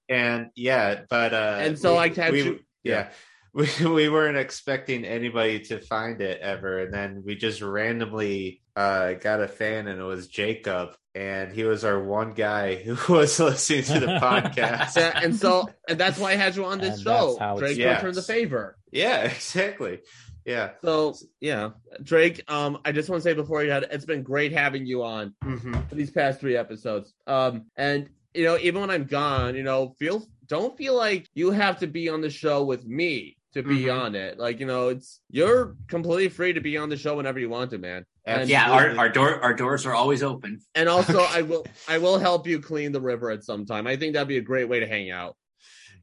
and 0.09 0.49
yeah, 0.57 1.03
but 1.09 1.33
uh, 1.33 1.59
And 1.61 1.79
so 1.79 1.97
I 1.97 2.09
had 2.09 2.33
we, 2.33 2.43
you- 2.43 2.61
yeah. 2.83 3.11
We, 3.53 3.67
we 3.85 4.09
weren't 4.09 4.37
expecting 4.37 5.05
anybody 5.05 5.59
to 5.71 5.81
find 5.81 6.21
it 6.21 6.41
ever, 6.41 6.83
and 6.85 6.95
then 6.95 7.23
we 7.27 7.35
just 7.35 7.61
randomly 7.61 8.60
uh, 8.81 9.13
got 9.15 9.41
a 9.41 9.49
fan, 9.49 9.87
and 9.89 10.01
it 10.01 10.05
was 10.05 10.27
Jacob, 10.29 10.91
and 11.15 11.53
he 11.53 11.65
was 11.65 11.85
our 11.85 12.03
one 12.03 12.33
guy 12.33 12.77
who 12.83 13.13
was 13.15 13.39
listening 13.39 13.83
to 13.85 14.01
the 14.01 14.07
podcast. 14.23 14.97
Yeah, 14.97 15.21
and 15.23 15.35
so 15.37 15.69
and 15.89 15.99
that's 15.99 16.19
why 16.19 16.33
I 16.33 16.37
had 16.37 16.57
you 16.57 16.65
on 16.65 16.79
this 16.79 16.95
And 16.95 17.03
show. 17.03 17.27
that's 17.29 17.39
how 17.39 17.57
it's- 17.57 17.61
Drake 17.75 17.79
Yeah. 17.79 17.95
returned 17.97 18.15
the 18.17 18.23
favor. 18.23 18.77
Yeah, 18.93 19.23
exactly. 19.37 20.01
Yeah. 20.47 20.71
So 20.83 21.15
yeah, 21.41 21.71
Drake. 22.03 22.43
Um, 22.49 22.79
I 22.85 22.93
just 22.93 23.09
want 23.11 23.23
to 23.23 23.29
say 23.29 23.35
before 23.35 23.63
you 23.63 23.71
had 23.71 23.85
it's 23.91 24.07
been 24.07 24.23
great 24.23 24.53
having 24.53 24.87
you 24.87 25.05
on 25.05 25.35
hmm 25.43 25.73
for 25.89 25.95
these 25.95 26.11
past 26.11 26.41
three 26.41 26.57
episodes. 26.57 27.13
Um, 27.27 27.67
and 27.77 28.09
you 28.35 28.45
know, 28.45 28.57
even 28.59 28.81
when 28.81 28.91
I'm 28.91 29.05
gone, 29.05 29.55
you 29.55 29.63
know, 29.63 29.95
feel 29.99 30.27
don't 30.47 30.77
feel 30.79 30.97
like 30.97 31.29
you 31.35 31.51
have 31.51 31.81
to 31.81 31.87
be 31.87 32.09
on 32.09 32.21
the 32.23 32.31
show 32.31 32.65
with 32.65 32.85
me 32.87 33.37
to 33.53 33.63
be 33.63 33.83
Mhm. 33.85 34.01
on 34.01 34.15
it. 34.15 34.39
Like 34.39 34.61
you 34.61 34.67
know, 34.67 34.89
it's 34.89 35.21
you're 35.31 35.77
completely 35.89 36.29
free 36.31 36.53
to 36.55 36.61
be 36.61 36.79
on 36.79 36.89
the 36.89 36.97
show 36.97 37.17
whenever 37.17 37.39
you 37.39 37.51
want 37.51 37.71
to, 37.73 37.79
man. 37.79 38.07
Yeah, 38.47 38.71
our 38.71 38.97
our 38.99 39.09
door 39.09 39.43
our 39.43 39.55
doors 39.55 39.87
are 39.87 39.95
always 39.95 40.23
open. 40.23 40.61
And 40.75 40.89
also, 40.89 41.21
I 41.29 41.43
will 41.43 41.67
I 41.89 41.99
will 41.99 42.19
help 42.19 42.47
you 42.47 42.61
clean 42.61 42.93
the 42.93 43.01
river 43.01 43.31
at 43.31 43.45
some 43.45 43.67
time. 43.67 43.87
I 43.87 43.97
think 43.97 44.15
that'd 44.15 44.29
be 44.29 44.39
a 44.39 44.43
great 44.43 44.69
way 44.69 44.81
to 44.81 44.87
hang 44.87 45.11
out, 45.11 45.37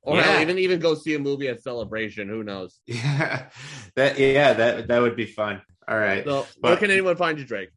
or 0.01 0.17
Yeah. 0.17 0.41
even 0.41 0.57
even 0.59 0.79
go 0.79 0.95
see 0.95 1.15
a 1.15 1.19
movie 1.19 1.47
at 1.47 1.61
Celebration. 1.63 2.27
Who 2.29 2.43
knows? 2.43 2.79
Yeah, 2.87 3.49
that 3.95 4.19
yeah 4.19 4.53
that 4.53 4.87
that 4.87 5.01
would 5.01 5.15
be 5.15 5.25
fun. 5.25 5.61
All 5.87 5.97
right. 5.97 6.25
So, 6.25 6.45
where 6.59 6.75
can 6.77 6.91
anyone 6.91 7.15
find 7.15 7.39
you, 7.39 7.45
Drake? 7.45 7.69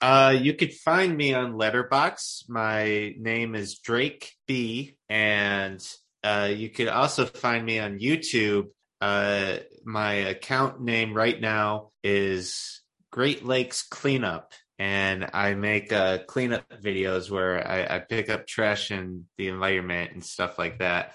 Uh, 0.00 0.34
you 0.40 0.54
could 0.54 0.72
find 0.72 1.14
me 1.14 1.34
on 1.34 1.52
Letterboxd. 1.52 2.48
My 2.48 3.14
name 3.18 3.54
is 3.54 3.78
Drake 3.78 4.32
B, 4.46 4.96
and 5.10 5.78
uh, 6.24 6.50
you 6.54 6.70
could 6.70 6.88
also 6.88 7.26
find 7.26 7.66
me 7.66 7.78
on 7.78 7.98
YouTube. 7.98 8.68
Uh, 9.02 9.56
my 9.84 10.12
account 10.14 10.80
name 10.80 11.12
right 11.12 11.38
now 11.38 11.90
is 12.02 12.79
Great 13.10 13.44
Lakes 13.44 13.82
Cleanup, 13.82 14.52
and 14.78 15.28
I 15.32 15.54
make 15.54 15.92
uh, 15.92 16.18
cleanup 16.26 16.64
videos 16.82 17.30
where 17.30 17.66
I, 17.66 17.96
I 17.96 17.98
pick 17.98 18.30
up 18.30 18.46
trash 18.46 18.90
and 18.90 19.24
the 19.36 19.48
environment 19.48 20.12
and 20.12 20.24
stuff 20.24 20.58
like 20.58 20.78
that. 20.78 21.14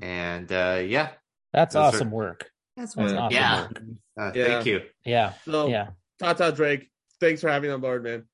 And 0.00 0.50
uh, 0.52 0.82
yeah, 0.84 1.10
That's 1.52 1.74
Those 1.74 1.80
are- 1.80 1.86
awesome 1.96 2.10
work. 2.10 2.48
That's 2.76 2.94
That's 2.94 3.12
Yeah. 3.12 3.18
wonderful. 3.18 3.24
awesome 3.24 3.34
Yeah. 3.36 3.62
work. 3.62 4.34
uh, 4.34 4.38
Yeah. 4.38 4.46
thank 4.46 4.66
you. 4.66 4.80
Yeah. 5.04 5.32
So, 5.44 5.68
Yeah. 5.68 5.88
Tata 6.18 6.52
Drake, 6.52 6.88
thanks 7.20 7.40
for 7.40 7.48
having 7.50 7.68
me 7.68 7.74
on 7.74 7.80
board, 7.80 8.04
man. 8.04 8.24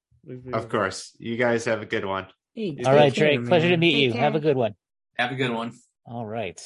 Of 0.52 0.68
course, 0.68 1.16
you 1.18 1.36
guys 1.36 1.64
have 1.64 1.80
a 1.82 1.86
good 1.86 2.04
one. 2.04 2.26
Hey, 2.54 2.76
All 2.84 2.92
right, 2.94 3.04
take 3.06 3.14
care, 3.14 3.34
Drake. 3.36 3.48
Pleasure 3.48 3.70
to 3.70 3.76
meet 3.76 3.94
Take 3.94 4.14
you. 4.14 4.20
Have 4.20 4.34
a 4.34 4.40
good 4.40 4.56
one. 4.56 4.74
Have 5.16 5.32
a 5.32 5.34
good 5.36 5.50
one. 5.52 5.72
All 6.06 6.26
right. 6.26 6.60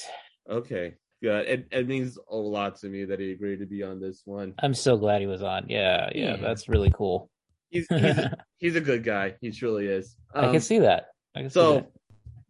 Okay, 0.50 0.94
good. 1.22 1.46
It, 1.48 1.68
it 1.70 1.88
means 1.88 2.18
a 2.30 2.36
lot 2.36 2.76
to 2.80 2.88
me 2.88 3.04
that 3.06 3.20
he 3.20 3.30
agreed 3.32 3.60
to 3.60 3.66
be 3.66 3.82
on 3.82 4.00
this 4.00 4.22
one. 4.24 4.54
I'm 4.58 4.74
so 4.74 4.96
glad 4.96 5.20
he 5.20 5.26
was 5.26 5.42
on. 5.42 5.66
Yeah, 5.68 6.10
yeah, 6.14 6.32
Yeah. 6.32 6.36
that's 6.36 6.68
really 6.68 6.90
cool. 6.94 7.30
He's 7.70 7.86
he's 7.90 8.02
a, 8.18 8.36
he's 8.58 8.76
a 8.76 8.80
good 8.80 9.04
guy. 9.04 9.34
He 9.40 9.50
truly 9.52 9.86
is. 9.86 10.14
I 10.34 10.46
Um, 10.46 10.52
can 10.52 10.60
see 10.60 10.80
that. 10.80 11.06
I 11.34 11.40
can 11.40 11.50
see 11.50 11.54
so, 11.54 11.74
that. 11.74 11.90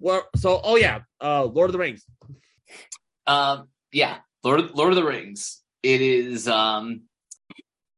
well, 0.01 0.23
so 0.36 0.61
oh 0.65 0.77
yeah, 0.77 1.01
uh, 1.20 1.44
Lord 1.44 1.69
of 1.70 1.73
the 1.73 1.78
Rings. 1.78 2.05
Um, 3.27 3.69
yeah, 3.93 4.19
Lord 4.43 4.70
Lord 4.74 4.90
of 4.90 4.97
the 4.97 5.05
Rings. 5.05 5.61
It 5.82 6.01
is 6.01 6.49
um, 6.49 7.03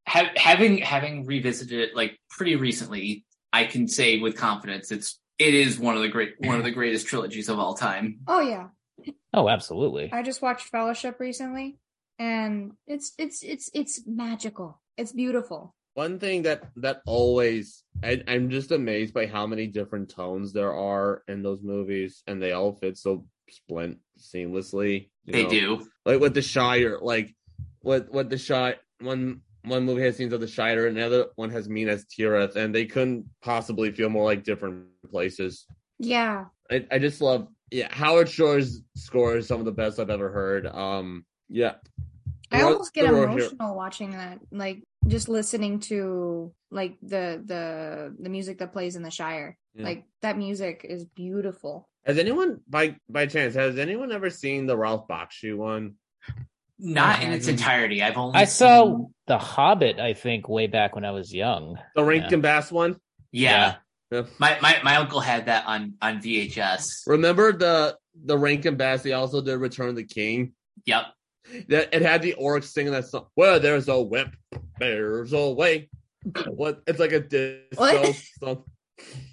ha- 0.06 0.32
having 0.36 0.78
having 0.78 1.24
revisited 1.26 1.80
it 1.80 1.96
like 1.96 2.18
pretty 2.30 2.56
recently. 2.56 3.24
I 3.52 3.64
can 3.64 3.86
say 3.88 4.18
with 4.18 4.36
confidence, 4.36 4.90
it's 4.90 5.18
it 5.38 5.54
is 5.54 5.78
one 5.78 5.96
of 5.96 6.02
the 6.02 6.08
great 6.08 6.34
one 6.38 6.56
of 6.58 6.64
the 6.64 6.70
greatest 6.70 7.06
trilogies 7.06 7.48
of 7.48 7.58
all 7.58 7.74
time. 7.74 8.18
Oh 8.26 8.40
yeah, 8.40 8.68
Oh, 9.34 9.48
absolutely. 9.48 10.12
I 10.12 10.22
just 10.22 10.40
watched 10.40 10.68
Fellowship 10.68 11.18
recently, 11.18 11.76
and 12.18 12.72
it's 12.86 13.12
it's 13.18 13.42
it's 13.42 13.68
it's 13.74 14.02
magical. 14.06 14.80
It's 14.96 15.12
beautiful. 15.12 15.74
One 15.94 16.20
thing 16.20 16.42
that 16.42 16.62
that 16.76 17.02
always 17.04 17.82
I, 18.02 18.22
I'm 18.28 18.48
just 18.50 18.70
amazed 18.70 19.12
by 19.12 19.26
how 19.26 19.46
many 19.46 19.66
different 19.66 20.08
tones 20.08 20.52
there 20.52 20.72
are 20.72 21.22
in 21.26 21.42
those 21.42 21.62
movies, 21.62 22.22
and 22.28 22.40
they 22.40 22.52
all 22.52 22.74
fit 22.74 22.96
so 22.96 23.26
splint 23.50 23.98
seamlessly. 24.18 25.10
They 25.26 25.42
know? 25.42 25.50
do. 25.50 25.86
like 26.06 26.20
with 26.20 26.34
the 26.34 26.42
Shire, 26.42 26.98
like 27.02 27.34
what 27.80 28.12
what 28.12 28.30
the 28.30 28.38
Shire 28.38 28.76
one 29.00 29.40
one 29.64 29.84
movie 29.84 30.02
has 30.02 30.16
scenes 30.16 30.32
of 30.32 30.40
the 30.40 30.46
Shire, 30.46 30.86
and 30.86 30.96
the 30.96 31.04
other 31.04 31.26
one 31.34 31.50
has 31.50 31.68
Minas 31.68 32.06
Tirith, 32.06 32.54
and 32.54 32.72
they 32.72 32.86
couldn't 32.86 33.26
possibly 33.42 33.90
feel 33.90 34.10
more 34.10 34.24
like 34.24 34.44
different 34.44 34.86
places. 35.10 35.66
Yeah, 35.98 36.44
I, 36.70 36.86
I 36.90 36.98
just 36.98 37.20
love 37.20 37.48
yeah 37.74 37.88
Howard 37.90 38.28
Shore's 38.28 38.80
score 38.94 39.36
is 39.36 39.46
some 39.48 39.58
of 39.58 39.66
the 39.66 39.72
best 39.82 39.98
I've 39.98 40.10
ever 40.18 40.30
heard. 40.30 40.66
Um 40.66 41.24
yeah. 41.48 41.74
I 42.52 42.58
The 42.58 42.64
almost 42.66 42.94
get 42.94 43.06
the 43.06 43.12
Ro- 43.12 43.24
emotional 43.24 43.74
watching 43.74 44.12
that. 44.12 44.38
Like 44.52 44.78
just 45.08 45.28
listening 45.28 45.80
to 45.90 46.52
like 46.70 46.94
the 47.02 47.42
the 47.44 48.14
the 48.24 48.28
music 48.36 48.58
that 48.58 48.72
plays 48.72 48.94
in 48.96 49.02
the 49.02 49.10
Shire. 49.10 49.56
Yeah. 49.74 49.84
Like 49.84 50.04
that 50.22 50.38
music 50.38 50.86
is 50.88 51.04
beautiful. 51.04 51.88
Has 52.06 52.18
anyone 52.18 52.60
by 52.68 52.96
by 53.08 53.26
chance 53.26 53.54
has 53.54 53.78
anyone 53.78 54.12
ever 54.12 54.30
seen 54.30 54.66
the 54.66 54.76
Ralph 54.76 55.08
Bakshi 55.08 55.56
one? 55.56 55.94
Not 56.78 57.22
in 57.22 57.32
its 57.32 57.48
entirety. 57.48 58.02
I've 58.02 58.16
only 58.18 58.38
I 58.38 58.44
saw 58.46 58.84
seen- 58.84 59.14
The 59.26 59.38
Hobbit, 59.38 59.98
I 60.00 60.12
think, 60.14 60.48
way 60.48 60.66
back 60.66 60.94
when 60.94 61.04
I 61.04 61.12
was 61.12 61.32
young. 61.32 61.78
The 61.94 62.04
Rankin 62.04 62.40
Bass 62.40 62.70
one? 62.72 62.96
yeah. 63.32 63.50
Yeah. 63.50 63.74
My, 64.38 64.58
my 64.62 64.80
my 64.82 64.96
uncle 64.96 65.20
had 65.20 65.46
that 65.46 65.66
on 65.66 65.94
on 66.02 66.20
VHS. 66.20 67.02
Remember 67.06 67.52
the 67.52 67.96
the 68.24 68.36
Rankin 68.38 68.76
Bass? 68.76 69.02
They 69.02 69.12
also 69.12 69.40
did 69.40 69.56
Return 69.58 69.88
of 69.90 69.96
the 69.96 70.04
King. 70.04 70.52
Yep. 70.86 71.04
That 71.68 71.94
it 71.94 72.02
had 72.02 72.22
the 72.22 72.34
orcs 72.40 72.64
singing 72.64 72.92
that 72.92 73.06
song. 73.06 73.26
Where 73.34 73.58
there's 73.58 73.88
a 73.88 74.00
whip, 74.00 74.28
there's 74.78 75.32
a 75.32 75.50
way. 75.50 75.88
What? 76.46 76.80
It's 76.86 76.98
like 76.98 77.12
a 77.12 77.20
disco 77.20 77.60
What? 77.76 78.16
song. 78.42 78.64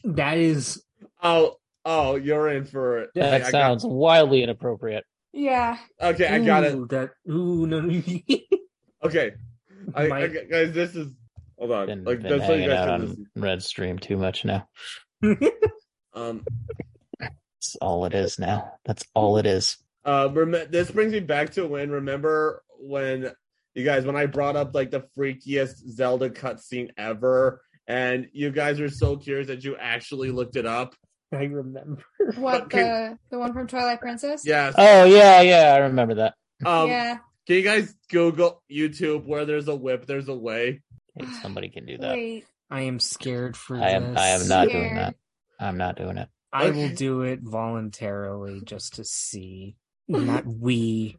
That 0.04 0.38
is 0.38 0.84
Oh, 1.24 1.56
oh, 1.86 2.16
you're 2.16 2.50
in 2.50 2.66
for 2.66 3.00
it. 3.00 3.10
That 3.16 3.34
I- 3.34 3.36
I 3.36 3.40
got- 3.40 3.52
sounds 3.52 3.86
wildly 3.86 4.44
inappropriate. 4.44 5.06
Yeah. 5.34 5.78
okay, 6.02 6.28
I 6.28 6.40
got 6.44 6.64
it. 6.66 6.90
That 6.90 7.12
ooh 7.30 7.66
no 7.68 7.80
no. 7.80 8.02
Okay, 9.04 9.32
I, 9.96 10.08
My- 10.08 10.24
I, 10.24 10.28
guys, 10.28 10.74
this 10.74 10.96
is. 10.96 11.14
Hold 11.62 11.72
on. 11.74 11.86
Been, 11.86 12.04
like 12.04 12.22
been 12.24 12.32
that's 12.32 12.50
what 12.50 12.58
you 12.58 12.64
hanging 12.64 12.70
guys 12.70 12.80
out 12.80 12.90
on 12.90 13.02
listen. 13.02 13.26
Red 13.36 13.62
Stream 13.62 14.00
too 14.00 14.18
much 14.18 14.44
now. 14.46 14.68
Um. 16.14 16.44
That's 17.20 17.78
all 17.80 18.04
it 18.06 18.14
is 18.14 18.38
now. 18.38 18.74
That's 18.84 19.06
all 19.14 19.38
it 19.38 19.46
is. 19.46 19.78
Uh. 20.04 20.28
Rem- 20.34 20.70
this 20.72 20.92
brings 20.92 21.14
me 21.14 21.20
back 21.22 21.52
to 21.52 21.66
when. 21.68 21.90
Remember 21.92 22.64
when 22.80 23.32
you 23.76 23.86
guys 23.86 24.04
when 24.06 24.18
I 24.18 24.26
brought 24.26 24.58
up 24.58 24.76
like 24.76 24.92
the 24.92 25.06
freakiest 25.18 25.76
Zelda 25.88 26.30
cutscene 26.30 26.90
ever, 26.98 27.62
and 27.88 28.28
you 28.34 28.52
guys 28.52 28.82
were 28.82 28.90
so 28.90 29.16
curious 29.16 29.48
that 29.48 29.64
you 29.64 29.78
actually 29.78 30.32
looked 30.32 30.58
it 30.58 30.66
up. 30.66 30.96
I 31.32 31.44
remember. 31.44 32.02
What 32.36 32.64
Okay. 32.64 32.82
the 32.82 33.18
the 33.30 33.40
one 33.40 33.54
from 33.54 33.68
Twilight 33.68 34.02
Princess? 34.02 34.44
Yes. 34.46 34.74
Oh 34.78 35.06
yeah, 35.06 35.42
yeah, 35.42 35.74
I 35.76 35.78
remember 35.78 36.16
that. 36.16 36.34
Um. 36.66 36.90
yeah. 36.90 37.20
Can 37.48 37.56
you 37.56 37.64
guys 37.64 37.96
Google 38.10 38.62
YouTube 38.70 39.26
where 39.26 39.46
there's 39.46 39.68
a 39.70 39.76
whip, 39.76 40.08
there's 40.08 40.28
a 40.28 40.36
way? 40.36 40.82
Hey, 41.16 41.26
somebody 41.42 41.70
can 41.70 41.86
do 41.86 41.98
that. 41.98 42.14
Wait. 42.14 42.46
I 42.70 42.82
am 42.82 43.00
scared 43.00 43.58
for 43.58 43.78
I 43.78 43.92
am. 43.92 44.14
this. 44.14 44.20
I 44.22 44.28
am 44.30 44.48
not 44.48 44.70
doing 44.70 44.96
that. 44.96 45.16
I'm 45.60 45.78
not 45.78 45.98
doing 45.98 46.18
it. 46.18 46.30
I 46.54 46.70
will 46.70 46.90
do 46.90 47.22
it 47.22 47.40
voluntarily 47.42 48.62
just 48.66 48.96
to 48.96 49.04
see. 49.06 49.76
Not 50.08 50.46
we. 50.46 51.18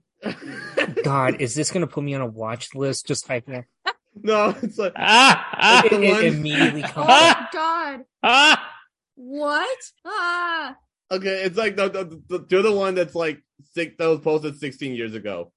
God, 1.05 1.41
is 1.41 1.55
this 1.55 1.71
going 1.71 1.81
to 1.81 1.87
put 1.93 2.05
me 2.05 2.15
on 2.15 2.21
a 2.21 2.27
watch 2.27 2.75
list? 2.75 3.07
Just 3.07 3.25
type 3.27 3.49
in. 3.49 3.65
no, 4.23 4.55
it's 4.63 4.77
like 4.79 4.93
Ah! 4.97 5.49
ah, 5.53 5.83
It's 5.87 5.95
It, 5.95 6.03
it 6.03 6.35
immediately 6.35 6.83
Oh 6.85 6.89
comes 6.89 7.09
my 7.09 7.29
up. 7.31 7.53
god. 7.53 8.01
ah! 8.23 8.71
What? 9.15 9.79
Ah. 10.05 10.77
okay. 11.11 11.45
It's 11.45 11.57
like 11.57 11.77
the, 11.77 11.89
the, 11.89 12.23
the 12.29 12.47
you're 12.51 12.63
the 12.63 12.73
one 12.73 12.95
that's 12.95 13.15
like 13.15 13.43
six 13.73 13.95
that 13.99 14.07
was 14.09 14.21
posted 14.21 14.59
16 14.59 14.95
years 14.95 15.15
ago. 15.15 15.53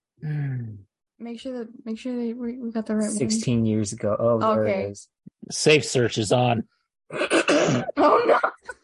Make 1.18 1.40
sure 1.40 1.60
that 1.60 1.68
make 1.86 1.98
sure 1.98 2.14
that 2.14 2.38
we, 2.38 2.58
we 2.58 2.72
got 2.72 2.86
the 2.86 2.96
right 2.96 3.10
16 3.10 3.66
years 3.66 3.94
ago. 3.94 4.16
Oh, 4.20 4.40
there 4.40 4.66
Okay. 4.66 4.84
it 4.84 4.92
is. 4.92 5.08
Safe 5.50 5.86
search 5.86 6.18
is 6.18 6.32
on. 6.32 6.64
Oh 7.98 8.22
no. 8.28 8.40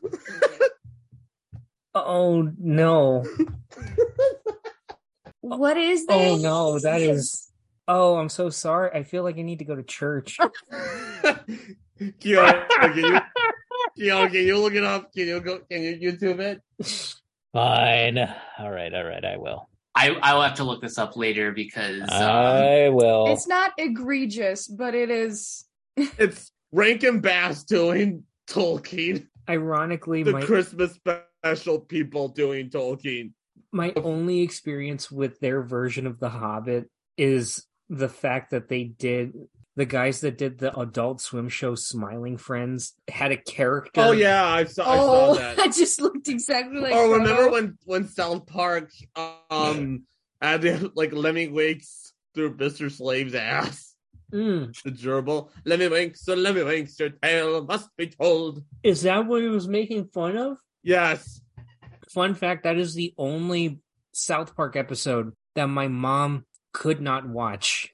Oh, 1.94 2.50
no. 2.58 3.26
What 5.42 5.76
is 5.76 6.06
oh, 6.08 6.18
this? 6.18 6.32
Oh, 6.32 6.38
no. 6.38 6.80
That 6.80 7.02
is. 7.02 7.50
Oh, 7.88 8.16
I'm 8.16 8.30
so 8.30 8.50
sorry. 8.50 8.92
I 8.94 9.04
feel 9.04 9.24
like 9.24 9.38
I 9.38 9.42
need 9.42 9.60
to 9.60 9.66
go 9.66 9.76
to 9.76 9.84
church. 9.84 10.38
Kyo, 12.20 12.64
can 12.70 12.96
you 12.96 13.20
Kyo, 13.98 14.28
can 14.28 14.46
you 14.46 14.58
look 14.60 14.76
it 14.76 14.84
up? 14.84 15.12
Can 15.12 15.28
you 15.28 15.40
go 15.42 15.60
can 15.70 15.82
you 15.82 15.98
YouTube 15.98 16.40
it? 16.40 16.62
Fine. 17.54 18.20
All 18.60 18.72
right. 18.72 18.94
All 18.94 19.04
right. 19.04 19.26
I 19.26 19.38
will. 19.38 19.68
I 19.96 20.10
I 20.22 20.34
will 20.34 20.42
have 20.42 20.56
to 20.56 20.64
look 20.64 20.82
this 20.82 20.98
up 20.98 21.18
later 21.18 21.52
because 21.52 22.02
um, 22.02 22.08
I 22.12 22.90
will. 22.90 23.28
It's 23.28 23.48
not 23.48 23.72
egregious, 23.78 24.68
but 24.68 24.96
it 24.96 25.10
is. 25.10 25.66
It's 25.98 26.52
Rankin 26.72 27.20
Bass 27.20 27.64
doing 27.64 28.24
Tolkien. 28.48 29.28
Ironically, 29.50 30.24
The 30.24 30.32
my 30.32 30.42
Christmas 30.42 30.98
special 31.44 31.80
people 31.80 32.30
doing 32.30 32.70
Tolkien. 32.70 33.34
my 33.72 33.92
only 33.98 34.42
experience 34.42 35.12
with 35.12 35.40
their 35.40 35.62
version 35.62 36.08
of 36.08 36.20
The 36.20 36.30
Hobbit 36.30 36.90
is 37.18 37.66
the 37.90 38.10
fact 38.10 38.52
that 38.52 38.70
they 38.70 38.84
did 38.86 39.34
the 39.76 39.86
guys 39.86 40.22
that 40.22 40.38
did 40.38 40.60
the 40.60 40.78
Adult 40.78 41.22
Swim 41.22 41.50
show 41.50 41.76
Smiling 41.76 42.38
Friends 42.38 42.94
had 43.08 43.32
a 43.32 43.38
character. 43.38 44.02
Oh 44.02 44.12
yeah, 44.12 44.46
I 44.46 44.66
saw 44.66 44.84
I 44.84 44.98
oh, 44.98 45.34
saw 45.36 45.42
I 45.42 45.56
that. 45.56 45.74
just 45.74 46.02
looked 46.02 46.28
exactly 46.28 46.80
like. 46.80 46.94
oh, 46.94 47.12
remember 47.12 47.44
Frodo. 47.48 47.52
when 47.52 47.78
when 47.86 48.08
South 48.08 48.46
Park 48.48 48.92
um 49.50 50.04
added 50.42 50.92
like 50.96 51.12
Lemmiwinks 51.12 52.12
through 52.36 52.58
Mr. 52.58 52.92
Slave's 52.92 53.36
ass? 53.36 53.96
Mm. 54.34 54.74
The 54.84 54.92
gerbil. 54.92 55.50
Lemmiwinks, 55.66 56.20
so 56.20 56.36
Lemmiwinks, 56.36 56.98
your 57.00 57.10
tale 57.10 57.64
must 57.66 57.90
be 57.98 58.08
told. 58.08 58.64
Is 58.84 59.02
that 59.04 59.26
what 59.26 59.42
he 59.42 59.50
was 59.50 59.68
making 59.68 60.06
fun 60.06 60.38
of? 60.38 60.58
Yes. 60.84 61.42
Fun 62.10 62.36
fact: 62.36 62.64
that 62.64 62.78
is 62.78 62.94
the 62.94 63.14
only 63.18 63.80
South 64.14 64.56
Park 64.56 64.76
episode 64.76 65.34
that 65.56 65.68
my 65.68 65.88
mom 65.88 66.46
could 66.74 67.02
not 67.02 67.28
watch. 67.28 67.91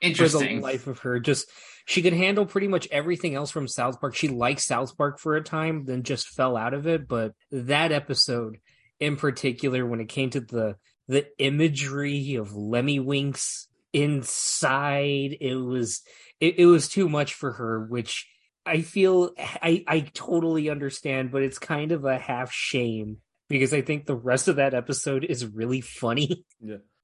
The 0.00 0.08
Interesting. 0.08 0.60
life 0.60 0.86
of 0.86 1.00
her. 1.00 1.20
Just 1.20 1.50
she 1.86 2.02
could 2.02 2.12
handle 2.12 2.46
pretty 2.46 2.68
much 2.68 2.88
everything 2.90 3.34
else 3.34 3.50
from 3.50 3.68
South 3.68 4.00
Park. 4.00 4.14
She 4.14 4.28
liked 4.28 4.60
South 4.60 4.96
Park 4.96 5.18
for 5.18 5.36
a 5.36 5.42
time, 5.42 5.84
then 5.84 6.02
just 6.02 6.28
fell 6.28 6.56
out 6.56 6.74
of 6.74 6.86
it. 6.86 7.08
But 7.08 7.32
that 7.50 7.92
episode 7.92 8.58
in 9.00 9.16
particular, 9.16 9.86
when 9.86 10.00
it 10.00 10.08
came 10.08 10.30
to 10.30 10.40
the 10.40 10.76
the 11.08 11.26
imagery 11.38 12.34
of 12.34 12.50
Lemmiwinks 12.50 13.66
inside, 13.92 15.36
it 15.40 15.54
was 15.54 16.02
it, 16.40 16.58
it 16.58 16.66
was 16.66 16.88
too 16.88 17.08
much 17.08 17.34
for 17.34 17.52
her, 17.52 17.86
which 17.86 18.26
I 18.64 18.82
feel 18.82 19.30
I 19.38 19.84
I 19.86 20.00
totally 20.00 20.68
understand, 20.68 21.30
but 21.30 21.42
it's 21.42 21.58
kind 21.58 21.92
of 21.92 22.04
a 22.04 22.18
half 22.18 22.52
shame 22.52 23.18
because 23.48 23.72
I 23.72 23.82
think 23.82 24.06
the 24.06 24.16
rest 24.16 24.48
of 24.48 24.56
that 24.56 24.74
episode 24.74 25.24
is 25.24 25.46
really 25.46 25.80
funny. 25.80 26.44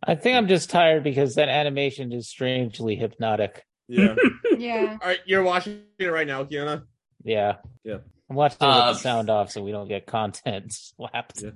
I 0.05 0.15
think 0.17 0.37
I'm 0.37 0.49
just 0.49 0.71
tired 0.71 1.05
because 1.05 1.37
that 1.37 1.49
animation 1.49 2.13
is 2.13 2.29
strangely 2.29 2.97
hypnotic. 2.97 3.65
Yeah. 3.89 4.15
Yeah. 4.59 4.99
All 5.03 5.09
right, 5.09 5.19
you're 5.27 5.43
watching 5.43 5.83
it 5.99 6.07
right 6.07 6.27
now, 6.27 6.45
Kiana. 6.45 6.85
Yeah. 7.25 7.57
Yeah. 7.83 7.97
I'm 8.31 8.37
watching 8.37 8.59
it 8.61 8.65
Uh, 8.65 8.89
with 8.91 8.99
the 8.99 9.03
sound 9.03 9.29
off 9.31 9.51
so 9.51 9.61
we 9.63 9.73
don't 9.73 9.89
get 9.89 10.07
content 10.07 10.67
slapped. 10.73 11.43
Yeah. 11.43 11.51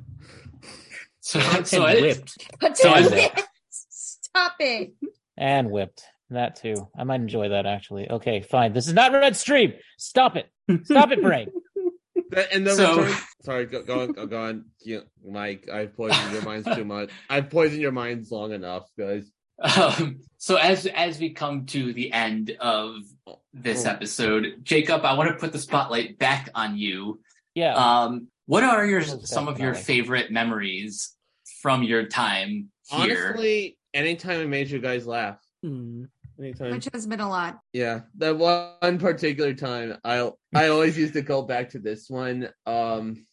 So, 1.20 1.38
and 1.54 1.66
so 1.66 1.84
I- 1.84 2.00
whipped. 2.00 2.36
So 2.76 2.90
I- 2.90 3.30
Stop 3.70 4.54
it. 4.60 4.94
And 5.36 5.70
whipped. 5.70 6.02
That 6.30 6.56
too. 6.56 6.88
I 6.98 7.04
might 7.04 7.20
enjoy 7.20 7.50
that 7.50 7.66
actually. 7.66 8.10
Okay, 8.10 8.40
fine. 8.40 8.72
This 8.72 8.88
is 8.88 8.94
not 8.94 9.12
Red 9.12 9.36
Stream. 9.36 9.74
Stop 9.98 10.36
it. 10.36 10.46
Stop 10.84 11.12
it, 11.12 11.22
Brain. 11.22 11.50
That- 12.30 12.52
And 12.52 12.66
the 12.66 12.74
So- 12.74 12.98
return. 13.02 13.16
Sorry, 13.42 13.66
go, 13.66 13.82
go 13.82 14.00
on, 14.00 14.12
go, 14.12 14.26
go 14.26 14.42
on. 14.42 14.64
You, 14.80 15.02
Mike, 15.24 15.68
I've 15.72 15.94
poisoned 15.96 16.32
your 16.32 16.42
minds 16.42 16.66
too 16.74 16.84
much. 16.84 17.10
I've 17.30 17.48
poisoned 17.48 17.80
your 17.80 17.92
minds 17.92 18.30
long 18.32 18.52
enough, 18.52 18.88
guys. 18.98 19.30
Um, 19.78 20.20
so 20.36 20.56
as 20.56 20.86
as 20.86 21.18
we 21.20 21.30
come 21.30 21.64
to 21.66 21.92
the 21.92 22.12
end 22.12 22.50
of 22.60 22.96
this 23.54 23.86
Oh. 23.86 23.90
episode, 23.90 24.60
Jacob, 24.64 25.04
I 25.04 25.14
want 25.14 25.30
to 25.30 25.36
put 25.36 25.52
the 25.52 25.58
spotlight 25.60 26.18
back 26.18 26.50
on 26.54 26.76
you. 26.76 27.20
Yeah. 27.54 27.74
Um, 27.74 28.28
what 28.46 28.64
are 28.64 28.84
your 28.84 29.02
some 29.02 29.46
of 29.48 29.58
your 29.60 29.72
definitely. 29.72 29.94
favorite 30.02 30.30
memories 30.32 31.14
from 31.62 31.84
your 31.84 32.06
time 32.06 32.70
here? 32.90 33.28
Honestly, 33.28 33.78
anytime 33.94 34.40
I 34.40 34.46
made 34.46 34.68
you 34.70 34.78
guys 34.80 35.06
laugh, 35.06 35.38
Hmm. 35.62 36.04
Anytime. 36.38 36.72
Which 36.72 36.88
has 36.92 37.06
been 37.06 37.20
a 37.20 37.28
lot. 37.28 37.58
Yeah, 37.72 38.00
that 38.18 38.36
one 38.36 38.98
particular 38.98 39.54
time, 39.54 39.98
I 40.04 40.30
I 40.54 40.68
always 40.68 40.96
used 40.96 41.14
to 41.14 41.22
go 41.22 41.42
back 41.42 41.70
to 41.70 41.78
this 41.78 42.08
one. 42.08 42.48
Um, 42.66 43.26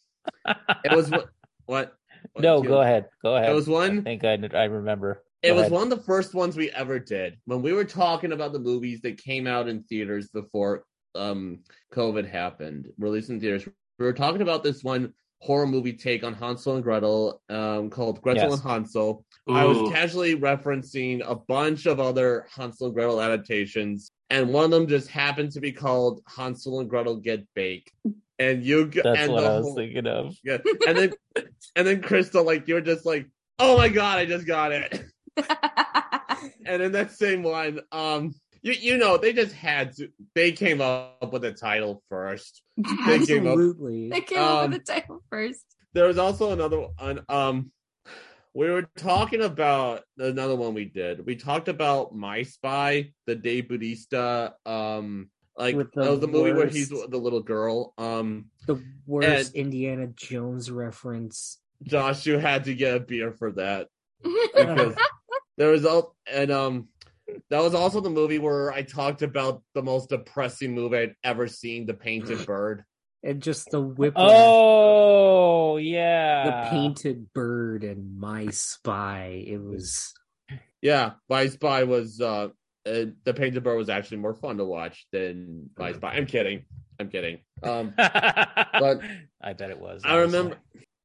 it 0.46 0.96
was 0.96 1.10
what 1.10 1.30
what. 1.66 1.94
what 2.34 2.44
no, 2.44 2.62
Kiana? 2.62 2.68
go 2.68 2.82
ahead. 2.82 3.06
Go 3.22 3.36
ahead. 3.36 3.50
It 3.50 3.54
was 3.54 3.68
I 3.68 3.72
one. 3.72 4.04
think 4.04 4.24
I, 4.24 4.38
I 4.54 4.66
remember. 4.66 5.24
It 5.42 5.50
Go 5.50 5.56
was 5.56 5.62
ahead. 5.64 5.72
one 5.74 5.84
of 5.84 5.90
the 5.90 6.04
first 6.06 6.34
ones 6.34 6.56
we 6.56 6.72
ever 6.72 7.00
did 7.00 7.38
when 7.46 7.62
we 7.62 7.74
were 7.74 7.84
talking 7.84 8.32
about 8.32 8.54
the 8.54 8.60
movies 8.60 9.02
that 9.02 9.18
came 9.18 9.46
out 9.46 9.68
in 9.68 9.84
theaters 9.84 10.30
before 10.30 10.86
um 11.16 11.60
COVID 11.94 12.30
happened, 12.30 12.88
released 12.98 13.30
in 13.30 13.40
theaters. 13.40 13.68
We 14.00 14.06
were 14.06 14.14
talking 14.14 14.42
about 14.42 14.64
this 14.64 14.84
one 14.84 15.14
horror 15.44 15.68
movie 15.68 15.92
take 15.94 16.24
on 16.24 16.34
Hansel 16.34 16.76
and 16.76 16.84
Gretel, 16.84 17.42
um, 17.50 17.90
called 17.90 18.22
Gretel 18.22 18.50
Yes. 18.50 18.62
and 18.62 18.70
Hansel. 18.70 19.26
I 19.50 19.66
was 19.66 19.92
casually 19.92 20.38
referencing 20.38 21.22
a 21.26 21.36
bunch 21.36 21.86
of 21.86 22.00
other 22.00 22.48
Hansel 22.56 22.88
and 22.88 22.96
Gretel 22.96 23.22
adaptations, 23.22 24.12
and 24.30 24.54
one 24.54 24.64
of 24.66 24.72
them 24.72 24.88
just 24.88 25.10
happened 25.10 25.52
to 25.52 25.60
be 25.60 25.74
called 25.74 26.22
Hansel 26.28 26.80
and 26.80 26.90
Gretel 26.90 27.18
Get 27.18 27.46
Baked. 27.56 27.92
And 28.40 28.64
you 28.64 28.88
g- 28.88 29.02
That's 29.04 29.20
and 29.20 29.34
what 29.34 29.42
the 29.42 29.48
I 29.50 29.58
was 29.58 29.66
whole- 29.66 29.76
thinking 29.76 30.08
of. 30.08 30.34
yeah. 30.46 30.60
and 30.88 30.98
then 30.98 31.12
and 31.76 31.86
then 31.88 32.02
Crystal, 32.02 32.44
like 32.46 32.68
you're 32.70 32.80
just 32.82 33.06
like, 33.06 33.28
oh 33.60 33.78
my 33.78 33.90
god, 33.90 34.20
I 34.20 34.26
just 34.26 34.48
got 34.48 34.72
it. 34.72 35.04
And 36.66 36.82
in 36.82 36.92
that 36.94 37.12
same 37.12 37.44
one, 37.44 37.82
um, 37.92 38.34
you 38.64 38.74
you 38.74 38.98
know 38.98 39.18
they 39.18 39.34
just 39.34 39.54
had 39.54 39.96
to. 39.98 40.10
They 40.34 40.52
came 40.54 40.82
up 40.82 41.32
with 41.32 41.44
the 41.44 41.54
title 41.54 42.02
first. 42.10 42.62
They 42.78 43.26
came 43.26 43.46
up. 43.46 43.54
Absolutely. 43.54 44.10
They 44.10 44.22
came 44.22 44.40
up 44.40 44.64
Um, 44.66 44.72
with 44.72 44.84
the 44.86 44.94
title 44.94 45.22
first. 45.30 45.64
There 45.94 46.08
was 46.08 46.18
also 46.18 46.52
another 46.54 46.80
one. 46.98 47.22
Um, 47.30 47.72
we 48.56 48.70
were 48.70 48.88
talking 48.98 49.42
about 49.42 50.02
another 50.18 50.56
one 50.56 50.74
we 50.74 50.86
did. 50.86 51.26
We 51.26 51.36
talked 51.36 51.68
about 51.68 52.16
My 52.16 52.44
Spy, 52.44 53.12
the 53.28 53.36
Dave 53.36 53.68
Bautista. 53.70 54.56
Um, 54.66 55.30
like 55.58 55.76
With 55.76 55.92
the 55.92 56.02
that 56.02 56.10
was 56.12 56.20
the 56.20 56.28
movie 56.28 56.54
where 56.54 56.68
he's 56.68 56.90
the 56.90 57.18
little 57.18 57.42
girl. 57.44 57.94
Um, 58.00 58.46
The 58.66 58.82
worst 59.06 59.50
And- 59.54 59.56
Indiana 59.56 60.08
Jones 60.08 60.72
reference. 60.72 61.60
Josh, 61.84 62.26
you 62.26 62.38
had 62.40 62.64
to 62.66 62.74
get 62.74 62.96
a 62.96 63.00
beer 63.00 63.34
for 63.34 63.52
that. 63.54 63.88
because 64.24 64.96
there 65.58 65.70
was 65.70 65.86
all 65.86 66.16
and 66.32 66.50
um 66.50 66.88
that 67.50 67.62
was 67.62 67.74
also 67.74 68.00
the 68.00 68.10
movie 68.10 68.40
where 68.40 68.72
I 68.72 68.82
talked 68.84 69.22
about 69.22 69.64
the 69.74 69.84
most 69.84 70.10
depressing 70.10 70.74
movie 70.74 70.98
I'd 70.98 71.16
ever 71.24 71.48
seen, 71.48 71.86
The 71.86 71.94
Painted 71.94 72.46
Bird. 72.48 72.84
And 73.24 73.42
just 73.42 73.70
the 73.72 73.80
whip 73.80 74.16
Oh, 74.18 75.78
yeah, 75.78 76.44
the 76.44 76.70
painted 76.70 77.32
bird 77.34 77.84
and 77.86 78.20
my 78.20 78.50
spy. 78.50 79.46
It 79.48 79.62
was 79.62 80.14
Yeah, 80.82 81.12
My 81.30 81.48
Spy 81.48 81.84
was 81.84 82.20
uh, 82.20 82.50
uh 82.86 83.06
The 83.24 83.34
Painted 83.34 83.64
Bird 83.64 83.78
was 83.78 83.90
actually 83.90 84.18
more 84.18 84.34
fun 84.34 84.58
to 84.58 84.66
watch 84.66 85.08
than 85.14 85.70
My 85.78 85.94
Spy. 85.94 86.16
I'm 86.16 86.26
kidding. 86.26 86.66
I'm 87.00 87.10
kidding. 87.10 87.40
Um 87.62 87.94
but 87.98 89.00
I 89.42 89.54
bet 89.54 89.70
it 89.70 89.80
was. 89.80 90.02
I 90.04 90.18
remember 90.18 90.58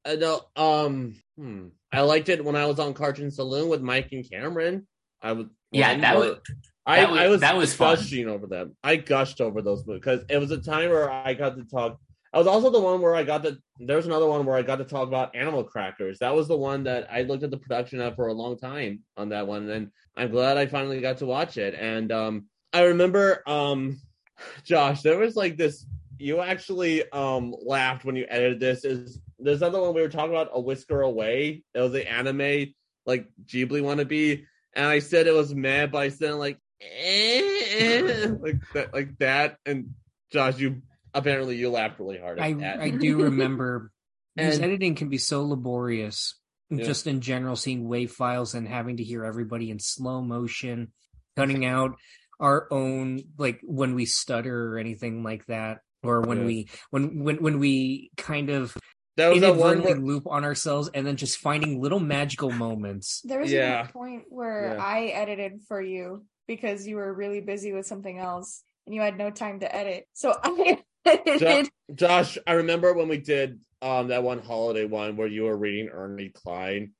I 0.04 0.16
know 0.16 0.40
um 0.56 1.14
hmm, 1.36 1.68
I 1.92 2.00
liked 2.00 2.28
it 2.28 2.44
when 2.44 2.56
I 2.56 2.66
was 2.66 2.80
on 2.80 2.94
Cartoon 2.94 3.30
Saloon 3.30 3.68
with 3.68 3.80
Mike 3.80 4.08
and 4.10 4.28
Cameron. 4.28 4.88
I 5.22 5.32
was 5.32 5.46
Yeah, 5.72 5.96
that 5.98 6.16
was- 6.16 6.38
I, 6.86 7.00
that 7.00 7.10
was- 7.10 7.20
I 7.20 7.28
was 7.28 7.40
that 7.42 7.56
was 7.56 7.74
fun. 7.74 7.96
gushing 7.96 8.28
over 8.28 8.46
them. 8.46 8.74
I 8.82 8.96
gushed 8.96 9.40
over 9.42 9.60
those 9.60 9.86
movies 9.86 10.00
because 10.02 10.24
it 10.30 10.38
was 10.38 10.50
a 10.50 10.58
time 10.60 10.88
where 10.90 11.10
I 11.10 11.34
got 11.34 11.56
to 11.56 11.64
talk. 11.64 11.98
I 12.32 12.38
was 12.38 12.46
also 12.46 12.70
the 12.70 12.80
one 12.80 13.00
where 13.00 13.14
I 13.14 13.24
got 13.24 13.42
to. 13.44 13.58
There 13.78 13.96
was 13.96 14.06
another 14.06 14.26
one 14.26 14.44
where 14.46 14.56
I 14.56 14.62
got 14.62 14.76
to 14.76 14.84
talk 14.84 15.06
about 15.08 15.34
Animal 15.34 15.64
Crackers. 15.64 16.18
That 16.20 16.34
was 16.34 16.46
the 16.48 16.56
one 16.56 16.84
that 16.84 17.08
I 17.10 17.22
looked 17.22 17.42
at 17.42 17.50
the 17.50 17.56
production 17.58 18.00
of 18.00 18.16
for 18.16 18.28
a 18.28 18.32
long 18.32 18.58
time 18.58 19.00
on 19.16 19.30
that 19.30 19.46
one, 19.46 19.68
and 19.68 19.90
I'm 20.16 20.30
glad 20.30 20.56
I 20.56 20.66
finally 20.66 21.00
got 21.00 21.18
to 21.18 21.26
watch 21.26 21.56
it. 21.58 21.74
And 21.74 22.10
um, 22.12 22.46
I 22.72 22.82
remember, 22.84 23.42
um, 23.46 23.98
Josh, 24.64 25.02
there 25.02 25.18
was 25.18 25.36
like 25.36 25.56
this. 25.56 25.84
You 26.18 26.40
actually 26.40 27.10
um 27.12 27.54
laughed 27.64 28.04
when 28.04 28.16
you 28.16 28.26
edited 28.28 28.60
this. 28.60 28.84
Is 28.84 29.20
there's 29.38 29.62
another 29.62 29.80
one 29.80 29.94
we 29.94 30.00
were 30.02 30.08
talking 30.08 30.30
about? 30.34 30.50
A 30.52 30.60
Whisker 30.60 31.02
Away. 31.02 31.62
It 31.74 31.80
was 31.80 31.92
the 31.92 32.10
anime 32.10 32.72
like 33.06 33.26
Ghibli 33.46 33.80
wannabe, 33.82 34.44
and 34.74 34.86
I 34.86 34.98
said 35.00 35.26
it 35.26 35.34
was 35.34 35.54
mad, 35.54 35.92
but 35.92 35.98
I 35.98 36.08
said 36.10 36.34
like 36.34 36.58
eh, 36.80 38.26
like 38.40 38.60
that, 38.74 38.92
like 38.92 39.18
that. 39.18 39.56
And 39.66 39.94
Josh, 40.32 40.58
you 40.58 40.82
apparently 41.14 41.56
you 41.56 41.70
laughed 41.70 41.98
really 41.98 42.18
hard 42.18 42.38
at 42.38 42.44
I 42.44 42.52
that. 42.54 42.80
I 42.80 42.90
do 42.90 43.22
remember 43.24 43.90
because 44.36 44.60
editing 44.60 44.94
can 44.94 45.08
be 45.08 45.18
so 45.18 45.44
laborious. 45.44 46.34
Yeah. 46.70 46.84
Just 46.84 47.06
in 47.06 47.22
general, 47.22 47.56
seeing 47.56 47.88
wave 47.88 48.12
files 48.12 48.54
and 48.54 48.68
having 48.68 48.98
to 48.98 49.04
hear 49.04 49.24
everybody 49.24 49.70
in 49.70 49.78
slow 49.78 50.20
motion, 50.20 50.92
cutting 51.34 51.64
out 51.64 51.96
our 52.40 52.68
own 52.70 53.20
like 53.38 53.60
when 53.64 53.94
we 53.94 54.04
stutter 54.04 54.74
or 54.74 54.78
anything 54.78 55.22
like 55.22 55.46
that, 55.46 55.78
or 56.02 56.20
when 56.20 56.40
Yeah. 56.40 56.46
we 56.46 56.68
when 56.90 57.24
when 57.24 57.36
when 57.36 57.58
we 57.58 58.10
kind 58.16 58.50
of 58.50 58.76
that 59.18 59.28
was 59.32 59.40
that 59.42 59.54
one 59.56 59.74
inadvertently 59.74 60.02
where, 60.04 60.14
loop 60.14 60.26
on 60.26 60.44
ourselves, 60.44 60.88
and 60.94 61.06
then 61.06 61.16
just 61.16 61.38
finding 61.38 61.80
little 61.80 62.00
magical 62.00 62.50
moments. 62.50 63.20
There 63.24 63.38
was 63.40 63.52
Yeah. 63.52 63.86
a 63.88 63.92
point 63.92 64.24
where 64.30 64.74
Yeah. 64.76 64.82
I 64.84 65.04
edited 65.06 65.60
for 65.68 65.80
you 65.82 66.24
because 66.46 66.86
you 66.86 66.96
were 66.96 67.12
really 67.12 67.40
busy 67.42 67.72
with 67.72 67.86
something 67.86 68.18
else 68.18 68.62
and 68.86 68.94
you 68.94 69.02
had 69.02 69.18
no 69.18 69.30
time 69.30 69.60
to 69.60 69.74
edit. 69.74 70.08
So 70.14 70.34
I 70.42 70.78
edited. 71.04 71.68
Josh. 71.94 72.38
I 72.46 72.52
remember 72.54 72.94
when 72.94 73.08
we 73.08 73.18
did 73.18 73.60
um 73.82 74.08
that 74.08 74.22
one 74.24 74.40
holiday 74.40 74.84
one 74.86 75.16
where 75.16 75.28
you 75.28 75.42
were 75.44 75.56
reading 75.56 75.88
Ernie 75.88 76.30
Cline. 76.30 76.92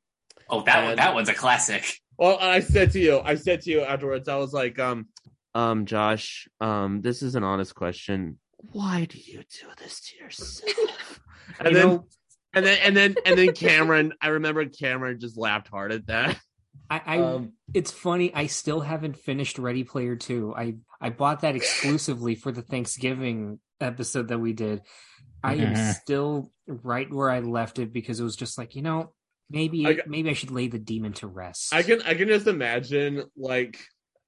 Oh, 0.50 0.62
that 0.62 0.82
one, 0.82 0.90
And- 0.92 0.98
that 0.98 1.14
one's 1.14 1.28
a 1.28 1.34
classic. 1.34 1.84
Well, 2.18 2.36
I 2.40 2.60
said 2.60 2.92
to 2.92 2.98
you, 3.00 3.20
I 3.20 3.36
said 3.36 3.60
to 3.62 3.70
you 3.70 3.82
afterwards, 3.82 4.28
I 4.28 4.36
was 4.36 4.52
like, 4.52 4.78
um, 4.80 5.06
um, 5.54 5.86
Josh, 5.86 6.48
um, 6.60 7.00
this 7.00 7.22
is 7.22 7.36
an 7.36 7.44
honest 7.44 7.74
question. 7.76 8.38
Why 8.58 9.06
do 9.06 9.18
you 9.18 9.38
do 9.38 9.66
this 9.78 10.00
to 10.00 10.24
yourself? 10.24 11.20
and 11.60 11.68
You 11.70 11.74
then, 11.74 11.88
know, 11.88 12.06
and 12.54 12.66
then, 12.66 12.78
and 12.82 12.96
then, 12.96 13.16
and 13.24 13.38
then 13.38 13.52
Cameron. 13.54 14.12
I 14.20 14.28
remember 14.28 14.64
Cameron 14.66 15.20
just 15.20 15.36
laughed 15.38 15.68
hard 15.68 15.92
at 15.92 16.06
that. 16.06 16.38
I, 16.90 17.00
I 17.06 17.18
Um, 17.18 17.52
it's 17.74 17.90
funny. 17.92 18.34
I 18.34 18.46
still 18.46 18.80
haven't 18.80 19.16
finished 19.18 19.58
Ready 19.58 19.84
Player 19.84 20.16
Two. 20.16 20.54
I 20.56 20.76
I 21.00 21.10
bought 21.10 21.42
that 21.42 21.54
exclusively 21.54 22.34
for 22.34 22.50
the 22.50 22.62
Thanksgiving 22.62 23.60
episode 23.80 24.28
that 24.28 24.38
we 24.38 24.52
did. 24.54 24.80
I 25.44 25.54
am 25.54 25.74
Mhm. 25.74 25.94
still 25.94 26.50
right 26.66 27.08
where 27.12 27.30
I 27.30 27.40
left 27.40 27.78
it 27.78 27.92
because 27.92 28.18
it 28.18 28.24
was 28.24 28.36
just 28.36 28.58
like 28.58 28.74
you 28.74 28.82
know 28.82 29.12
maybe 29.50 29.86
I 29.86 29.98
maybe 30.06 30.30
I 30.30 30.32
should 30.32 30.50
lay 30.50 30.66
the 30.68 30.78
demon 30.78 31.12
to 31.14 31.26
rest. 31.26 31.72
I 31.72 31.82
can, 31.82 32.02
I 32.02 32.14
can 32.14 32.28
just 32.28 32.46
imagine, 32.46 33.24
like, 33.36 33.78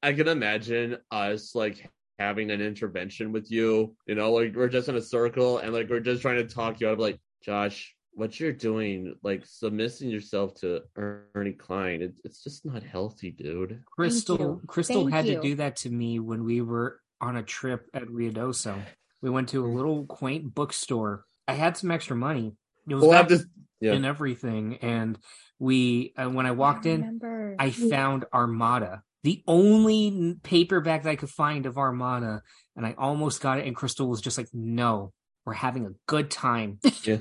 I 0.03 0.13
can 0.13 0.29
imagine 0.29 0.99
us 1.11 1.55
like 1.55 1.91
having 2.21 2.51
an 2.51 2.61
intervention 2.61 3.33
with 3.33 3.51
you. 3.51 3.97
You 4.07 4.15
know, 4.15 4.33
like 4.33 4.55
we're 4.55 4.69
just 4.69 4.89
in 4.89 4.97
a 4.97 5.03
circle 5.03 5.59
and 5.59 5.73
like 5.73 5.89
we're 5.89 6.01
just 6.01 6.23
trying 6.23 6.37
to 6.37 6.55
talk 6.55 6.81
you 6.81 6.89
out 6.89 6.93
of 6.95 6.99
like, 6.99 7.19
Josh, 7.43 7.97
what 8.13 8.39
you're 8.39 8.53
doing, 8.53 9.15
like 9.23 9.43
submitting 9.47 10.11
yourself 10.11 10.55
to 10.61 10.83
Ernie 10.97 11.53
Cline, 11.53 12.03
it, 12.03 12.15
it's 12.23 12.45
just 12.45 12.67
not 12.67 12.83
healthy, 12.83 13.31
dude. 13.31 13.83
Crystal. 13.97 14.61
Crystal 14.67 15.03
Thank 15.05 15.15
had 15.15 15.27
you. 15.27 15.37
to 15.37 15.41
do 15.41 15.55
that 15.57 15.77
to 15.77 15.91
me 15.91 16.19
when 16.21 16.45
we 16.45 16.61
were 16.61 17.01
on 17.21 17.37
a 17.37 17.43
trip 17.43 17.87
at 17.95 18.05
Ruidoso. 18.05 18.79
We 19.23 19.31
went 19.31 19.49
to 19.51 19.65
a 19.65 19.69
little 19.69 20.05
quaint 20.07 20.55
bookstore. 20.55 21.25
I 21.49 21.55
had 21.55 21.77
some 21.77 21.91
extra 21.91 22.17
money. 22.17 22.57
It 22.89 22.95
was 22.95 23.05
We'll 23.05 23.25
this. 23.25 23.45
Yeah. 23.81 23.93
and 23.93 24.05
everything, 24.05 24.77
and 24.83 25.19
we 25.59 26.13
uh, 26.17 26.29
when 26.29 26.45
I 26.45 26.51
walked 26.51 26.85
in, 26.85 27.01
remember. 27.01 27.57
I 27.59 27.71
found 27.71 28.27
Armada, 28.33 29.03
the 29.23 29.43
only 29.47 30.37
paperback 30.43 31.03
that 31.03 31.11
I 31.11 31.17
could 31.17 31.31
find 31.31 31.67
of 31.67 31.77
Armada, 31.79 32.43
and 32.77 32.87
I 32.87 32.95
almost 32.97 33.41
got 33.41 33.59
it. 33.59 33.67
And 33.67 33.77
Crystal 33.77 34.09
was 34.09 34.21
just 34.21 34.39
like, 34.39 34.49
"No, 34.53 35.13
we're 35.45 35.53
having 35.55 35.87
a 35.87 35.91
good 36.07 36.31
time. 36.31 36.79
Yeah. 37.05 37.19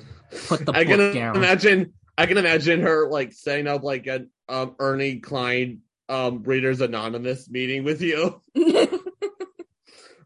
Put 0.47 0.65
the 0.65 0.73
I 0.73 0.83
book 0.83 0.97
can 0.97 1.13
down." 1.13 1.35
imagine. 1.35 1.93
I 2.17 2.25
can 2.25 2.37
imagine 2.37 2.81
her 2.81 3.09
like 3.09 3.31
setting 3.33 3.67
up 3.67 3.83
like 3.83 4.05
an 4.07 4.29
um, 4.49 4.75
Ernie 4.79 5.19
Cline 5.19 5.79
um, 6.09 6.43
Readers 6.43 6.81
Anonymous 6.81 7.49
meeting 7.49 7.83
with 7.83 8.01
you. 8.01 8.41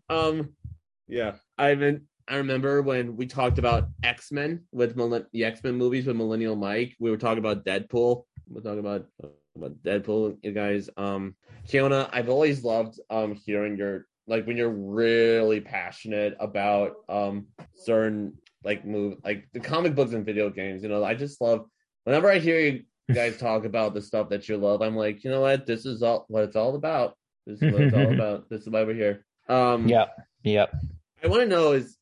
Um, 0.09 0.49
yeah, 1.07 1.35
I 1.57 1.75
mean, 1.75 2.01
I 2.27 2.35
remember 2.37 2.81
when 2.81 3.15
we 3.15 3.25
talked 3.25 3.57
about 3.57 3.87
X 4.03 4.31
Men 4.31 4.65
with 4.71 4.95
millen- 4.95 5.25
the 5.31 5.45
X 5.45 5.63
Men 5.63 5.75
movies 5.75 6.05
with 6.05 6.15
Millennial 6.15 6.55
Mike. 6.55 6.95
We 6.99 7.09
were 7.09 7.17
talking 7.17 7.39
about 7.39 7.65
Deadpool. 7.65 8.23
We're 8.47 8.61
talking 8.61 8.79
about 8.79 9.05
about 9.55 9.81
Deadpool, 9.83 10.37
you 10.41 10.51
guys. 10.51 10.89
Um, 10.97 11.35
Kiona, 11.67 12.09
I've 12.11 12.29
always 12.29 12.63
loved 12.63 12.99
um 13.09 13.35
hearing 13.35 13.77
your 13.77 14.07
like 14.27 14.45
when 14.47 14.57
you're 14.57 14.69
really 14.69 15.61
passionate 15.61 16.35
about 16.39 16.93
um 17.09 17.47
certain 17.75 18.33
like 18.63 18.85
move 18.85 19.17
like 19.23 19.47
the 19.53 19.59
comic 19.59 19.95
books 19.95 20.13
and 20.13 20.25
video 20.25 20.49
games. 20.49 20.83
You 20.83 20.89
know, 20.89 21.03
I 21.03 21.13
just 21.13 21.41
love 21.41 21.65
whenever 22.03 22.29
I 22.29 22.39
hear 22.39 22.59
you 22.59 22.83
guys 23.13 23.37
talk 23.39 23.65
about 23.65 23.93
the 23.93 24.01
stuff 24.01 24.29
that 24.29 24.47
you 24.49 24.57
love. 24.57 24.81
I'm 24.81 24.95
like, 24.95 25.23
you 25.23 25.29
know 25.29 25.41
what? 25.41 25.65
This 25.65 25.85
is 25.85 26.01
all 26.03 26.25
what 26.27 26.43
it's 26.43 26.55
all 26.55 26.75
about. 26.75 27.15
This 27.45 27.61
is 27.61 27.71
what 27.71 27.81
it's 27.81 27.93
all 27.93 28.13
about. 28.13 28.45
This 28.49 28.61
is 28.61 28.69
why 28.69 28.83
we're 28.83 28.95
here. 28.95 29.25
Um, 29.49 29.87
Yep. 29.87 30.17
Yep. 30.43 30.75
I 31.23 31.27
want 31.27 31.41
to 31.41 31.47
know 31.47 31.73
is, 31.73 31.97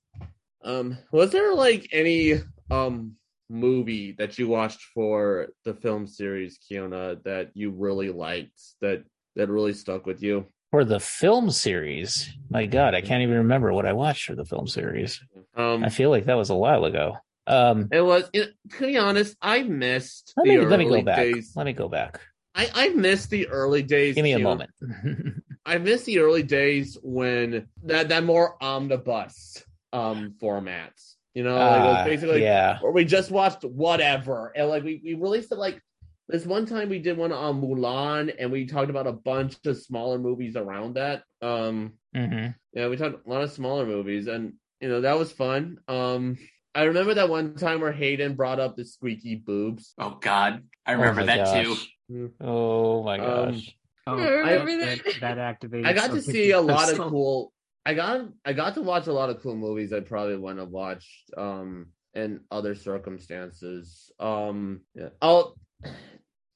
um, 0.64 0.98
was 1.12 1.32
there 1.32 1.54
like 1.54 1.88
any 1.92 2.36
um 2.70 3.16
movie 3.52 4.14
that 4.14 4.40
you 4.40 4.48
watched 4.48 4.82
for 4.94 5.50
the 5.66 5.74
film 5.74 6.08
series 6.08 6.58
Kiona 6.58 7.22
that 7.24 7.52
you 7.54 7.72
really 7.72 8.10
liked 8.10 8.60
that 8.80 9.04
that 9.36 9.50
really 9.50 9.74
stuck 9.74 10.06
with 10.06 10.24
you? 10.24 10.46
For 10.72 10.86
the 10.86 11.00
film 11.00 11.52
series, 11.52 12.30
my 12.50 12.66
God, 12.66 12.96
I 12.96 13.02
can't 13.02 13.22
even 13.24 13.36
remember 13.40 13.74
what 13.74 13.86
I 13.86 13.92
watched 13.94 14.26
for 14.26 14.36
the 14.36 14.46
film 14.46 14.68
series. 14.68 15.20
Um, 15.56 15.84
I 15.84 15.90
feel 15.90 16.10
like 16.10 16.26
that 16.26 16.38
was 16.38 16.50
a 16.50 16.56
while 16.56 16.86
ago. 16.86 17.18
Um, 17.46 17.90
it 17.92 18.02
was. 18.02 18.30
It, 18.34 18.54
to 18.78 18.88
be 18.88 18.98
honest, 18.98 19.36
I 19.42 19.64
missed 19.64 20.34
let 20.38 20.46
the 20.46 20.58
me 20.58 20.66
let 20.66 20.80
me 20.80 20.86
go 20.86 21.02
back. 21.02 21.18
days. 21.18 21.52
Let 21.56 21.66
me 21.66 21.74
go 21.74 21.90
back. 21.90 22.22
I 22.56 22.70
I 22.74 22.90
missed 22.90 23.30
the 23.30 23.48
early 23.50 23.84
days. 23.84 24.16
Give 24.16 24.24
me 24.24 24.34
a 24.34 24.40
Kiona. 24.40 24.44
moment. 24.44 24.72
I 25.66 25.78
miss 25.78 26.04
the 26.04 26.20
early 26.20 26.44
days 26.44 26.98
when 27.04 27.68
that 27.84 28.10
that 28.10 28.24
more 28.24 28.56
omnibus 28.64 29.64
um 29.92 30.36
formats. 30.42 31.16
You 31.34 31.44
know, 31.44 31.56
like 31.70 31.84
it 31.84 31.88
was 31.88 31.98
Ah, 31.98 32.04
basically 32.04 32.42
yeah. 32.44 32.80
or 32.82 32.92
we 32.92 33.06
just 33.06 33.32
watched 33.32 33.64
whatever 33.64 34.52
and 34.56 34.68
like 34.68 34.84
we, 34.84 35.02
we 35.04 35.14
released 35.14 35.52
it 35.52 35.58
like 35.58 35.82
this 36.28 36.46
one 36.46 36.66
time 36.66 36.90
we 36.90 37.00
did 37.00 37.18
one 37.18 37.32
on 37.32 37.62
Mulan 37.62 38.34
and 38.38 38.52
we 38.52 38.66
talked 38.66 38.90
about 38.90 39.08
a 39.08 39.14
bunch 39.14 39.58
of 39.66 39.78
smaller 39.78 40.20
movies 40.20 40.56
around 40.56 40.96
that. 40.96 41.24
Um 41.42 41.94
hmm 42.14 42.48
yeah, 42.74 42.88
we 42.88 42.98
talked 42.98 43.26
a 43.26 43.30
lot 43.30 43.44
of 43.44 43.52
smaller 43.52 43.86
movies 43.86 44.28
and 44.28 44.54
you 44.82 44.90
know 44.90 45.02
that 45.02 45.18
was 45.18 45.32
fun. 45.32 45.78
Um 45.88 46.38
I 46.74 46.84
remember 46.84 47.14
that 47.16 47.30
one 47.30 47.56
time 47.56 47.82
where 47.82 47.92
Hayden 47.92 48.36
brought 48.36 48.60
up 48.60 48.76
the 48.76 48.86
squeaky 48.86 49.36
boobs. 49.36 49.94
Oh 49.98 50.18
God, 50.22 50.64
I 50.86 50.94
remember 50.94 51.22
Oh 51.22 51.26
my 51.26 51.38
that 51.38 51.64
too. 51.66 52.32
Oh 52.42 53.04
my 53.04 53.20
Um, 53.20 53.52
gosh. 53.52 53.76
Oh, 54.08 54.18
I 54.18 54.54
remember 54.54 54.86
that, 54.86 55.04
that. 55.06 55.20
that 55.22 55.38
activated. 55.38 55.86
I 55.86 55.94
got 55.94 56.12
to 56.12 56.22
see 56.22 56.52
a 56.52 56.62
lot 56.62 56.90
of 56.92 56.98
cool. 56.98 57.54
I 57.86 57.94
got 57.94 58.22
I 58.46 58.54
got 58.54 58.76
to 58.76 58.82
watch 58.82 59.08
a 59.08 59.14
lot 59.14 59.30
of 59.30 59.42
cool 59.42 59.56
movies 59.56 59.92
I 59.94 60.02
probably 60.02 60.38
wouldn't 60.38 60.60
have 60.60 60.70
watched 60.70 61.32
um 61.38 61.88
in 62.14 62.42
other 62.52 62.76
circumstances. 62.76 64.12
Um 64.20 64.82
yeah. 64.96 65.10
Oh 65.22 65.54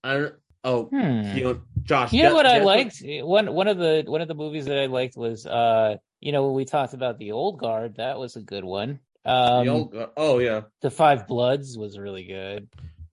I 0.04 0.14
don't 0.18 0.34
oh 0.64 0.86
Hmm. 0.86 1.36
you 1.38 1.44
know 1.44 1.62
Josh. 1.84 2.14
You 2.14 2.24
know 2.24 2.30
guess- 2.30 2.36
what 2.36 2.46
I 2.46 2.58
guess 2.60 2.66
liked? 2.66 3.26
One 3.26 3.54
one 3.54 3.68
of 3.68 3.78
the 3.78 4.04
one 4.06 4.22
of 4.22 4.28
the 4.28 4.36
movies 4.36 4.66
that 4.66 4.78
I 4.78 4.86
liked 4.88 5.16
was 5.18 5.46
uh 5.46 5.96
you 6.20 6.32
know 6.32 6.46
when 6.46 6.56
we 6.56 6.66
talked 6.66 6.94
about 6.94 7.18
the 7.18 7.32
old 7.32 7.60
guard, 7.60 7.96
that 7.98 8.18
was 8.20 8.36
a 8.36 8.42
good 8.42 8.64
one. 8.64 9.00
Um 9.26 9.66
the 9.66 9.72
old- 9.72 9.96
oh 10.18 10.40
yeah. 10.40 10.62
The 10.82 10.92
Five 10.92 11.28
Bloods 11.28 11.78
was 11.78 11.98
really 11.98 12.26
good. 12.26 12.68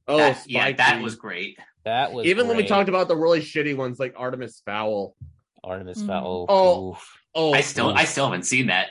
Oh 0.09 0.19
That- 0.19 0.45
yeah, 0.51 0.73
that 0.73 1.01
was 1.01 1.15
great. 1.15 1.59
That 1.85 2.13
was 2.13 2.27
even 2.27 2.47
when 2.47 2.57
we 2.57 2.67
talked 2.67 2.89
about 2.89 3.09
the 3.09 3.17
really 3.17 3.41
shitty 3.41 3.77
ones 3.77 3.99
like 3.99 4.15
Artemis 4.17 4.61
Fowl. 4.67 5.17
Artemis 5.65 6.03
Mhm. 6.03 6.07
Fowl. 6.09 6.47
Oh. 6.49 6.91
Oof. 6.91 7.19
Oh 7.35 7.53
I 7.53 7.61
still, 7.63 7.91
I 7.91 8.05
still 8.05 8.27
haven't 8.27 8.45
seen 8.45 8.67
that. 8.67 8.89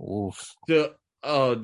Oof. 0.00 0.52
the, 0.68 0.92
oh 1.22 1.62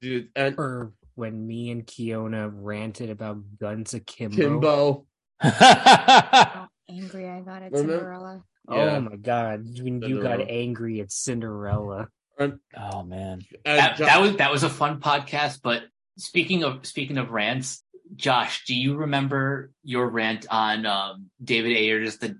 dude 0.00 0.28
and 0.36 0.54
Or 0.58 0.92
when 1.14 1.46
me 1.46 1.70
and 1.70 1.86
Kiona 1.86 2.50
ranted 2.52 3.10
about 3.10 3.38
Guns 3.60 3.94
Akimbo. 3.94 4.36
Kimbo. 4.36 5.06
How 5.40 6.68
angry 6.88 7.28
I 7.28 7.40
got 7.40 7.62
at 7.62 7.72
Remember- 7.72 7.98
Cinderella. 7.98 8.42
Yeah. 8.70 8.76
Oh 8.96 9.00
my 9.02 9.16
god! 9.16 9.66
When 9.78 10.00
you 10.00 10.22
got 10.22 10.40
angry 10.40 11.00
at 11.02 11.12
Cinderella. 11.12 12.08
And, 12.38 12.60
oh 12.74 13.02
man. 13.02 13.42
That, 13.66 13.98
Jo- 13.98 14.06
that 14.06 14.20
was 14.22 14.36
that 14.36 14.50
was 14.50 14.62
a 14.62 14.70
fun 14.70 15.00
podcast. 15.00 15.60
But 15.62 15.82
speaking 16.16 16.64
of 16.64 16.86
speaking 16.86 17.18
of 17.18 17.30
rants, 17.30 17.82
Josh, 18.16 18.64
do 18.64 18.74
you 18.74 18.96
remember 18.96 19.70
your 19.82 20.08
rant 20.08 20.46
on 20.50 20.86
um, 20.86 21.30
David 21.42 21.76
Ayer's 21.76 22.16
the 22.16 22.38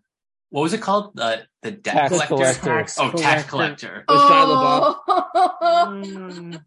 what 0.54 0.62
was 0.62 0.72
it 0.72 0.80
called 0.80 1.16
the 1.16 1.42
the 1.62 1.72
debt 1.72 1.94
Tax 1.94 2.08
collector? 2.10 2.34
collector. 2.36 2.60
Tax 2.64 2.98
Oh, 3.00 3.10
tax 3.10 3.42
collector. 3.50 4.04
collector. 4.04 4.04
With 4.08 4.18
Shia 4.20 4.96
Oh. 5.06 6.58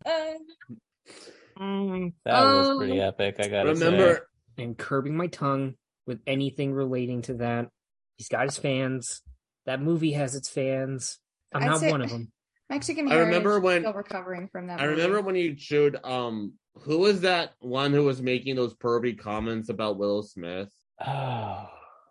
Mm. 1.59 2.13
That 2.25 2.43
was 2.43 2.67
Um, 2.69 2.77
pretty 2.77 2.99
epic, 3.01 3.35
I 3.39 3.47
gotta 3.47 3.75
say. 3.75 3.85
remember 3.85 4.27
And 4.57 4.77
curbing 4.77 5.15
my 5.15 5.27
tongue 5.27 5.75
with 6.05 6.19
anything 6.27 6.73
relating 6.73 7.21
to 7.23 7.35
that. 7.35 7.69
He's 8.17 8.27
got 8.27 8.45
his 8.45 8.57
fans. 8.57 9.21
That 9.65 9.81
movie 9.81 10.11
has 10.13 10.35
its 10.35 10.49
fans. 10.49 11.19
I'm 11.53 11.63
I'd 11.63 11.67
not 11.67 11.79
say- 11.79 11.91
one 11.91 12.01
of 12.01 12.09
them. 12.09 12.31
Mexican 12.69 13.09
I 13.11 13.19
remember 13.19 13.59
when- 13.61 13.83
still 13.83 13.93
recovering 13.93 14.49
from 14.49 14.67
that. 14.67 14.79
I 14.81 14.83
movie. 14.87 14.95
remember 15.01 15.21
when 15.21 15.35
you 15.35 15.55
showed 15.57 15.97
um 16.03 16.53
who 16.81 16.97
was 16.99 17.21
that 17.21 17.53
one 17.59 17.93
who 17.93 18.03
was 18.03 18.21
making 18.21 18.55
those 18.57 18.73
pervy 18.75 19.17
comments 19.17 19.69
about 19.69 19.97
Will 19.97 20.23
Smith? 20.23 20.69
Oh. 21.07 21.69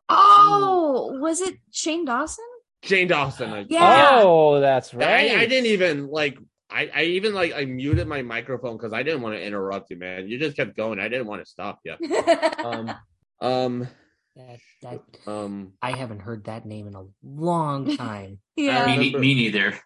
Oh, 0.08 1.18
was 1.20 1.40
it 1.40 1.56
Shane 1.72 2.04
Dawson? 2.04 2.44
Shane 2.82 3.08
Dawson. 3.08 3.50
I, 3.52 3.66
Yeah. 3.68 4.20
Oh, 4.22 4.60
that's 4.60 4.94
right. 4.94 5.30
I, 5.32 5.40
I 5.42 5.46
didn't 5.46 5.66
even 5.66 6.08
like 6.08 6.38
I, 6.70 6.90
I 6.94 7.02
even 7.04 7.34
like 7.34 7.52
I 7.54 7.64
muted 7.64 8.06
my 8.06 8.22
microphone 8.22 8.76
because 8.76 8.92
I 8.92 9.02
didn't 9.02 9.22
want 9.22 9.34
to 9.36 9.42
interrupt 9.42 9.90
you, 9.90 9.96
man. 9.96 10.28
You 10.28 10.38
just 10.38 10.56
kept 10.56 10.76
going. 10.76 10.98
I 11.00 11.08
didn't 11.08 11.26
want 11.26 11.44
to 11.44 11.50
stop 11.50 11.80
you. 11.84 11.94
Um 12.64 12.94
um 13.40 13.88
That, 14.36 14.58
that 14.82 15.02
um 15.26 15.72
I 15.82 15.92
haven't 15.92 16.20
heard 16.20 16.44
that 16.44 16.66
name 16.66 16.86
in 16.86 16.94
a 16.94 17.04
long 17.24 17.96
time. 17.96 18.38
yeah. 18.56 18.82
I 18.84 18.86
Me, 18.86 18.96
remember- 19.06 19.18
me 19.20 19.34
neither. 19.34 19.78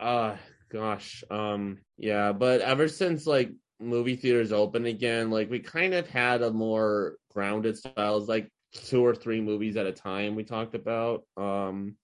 uh 0.00 0.36
gosh. 0.70 1.24
Um 1.30 1.78
yeah, 1.98 2.32
but 2.32 2.60
ever 2.60 2.88
since 2.88 3.26
like 3.26 3.50
movie 3.80 4.16
theaters 4.16 4.52
open 4.52 4.86
again, 4.86 5.30
like 5.30 5.50
we 5.50 5.58
kind 5.60 5.94
of 5.94 6.08
had 6.08 6.42
a 6.42 6.50
more 6.52 7.16
grounded 7.32 7.76
styles, 7.76 8.28
like 8.28 8.50
two 8.84 9.04
or 9.04 9.14
three 9.14 9.40
movies 9.40 9.76
at 9.76 9.86
a 9.86 9.92
time 9.92 10.34
we 10.34 10.44
talked 10.44 10.74
about. 10.74 11.24
Um 11.36 11.96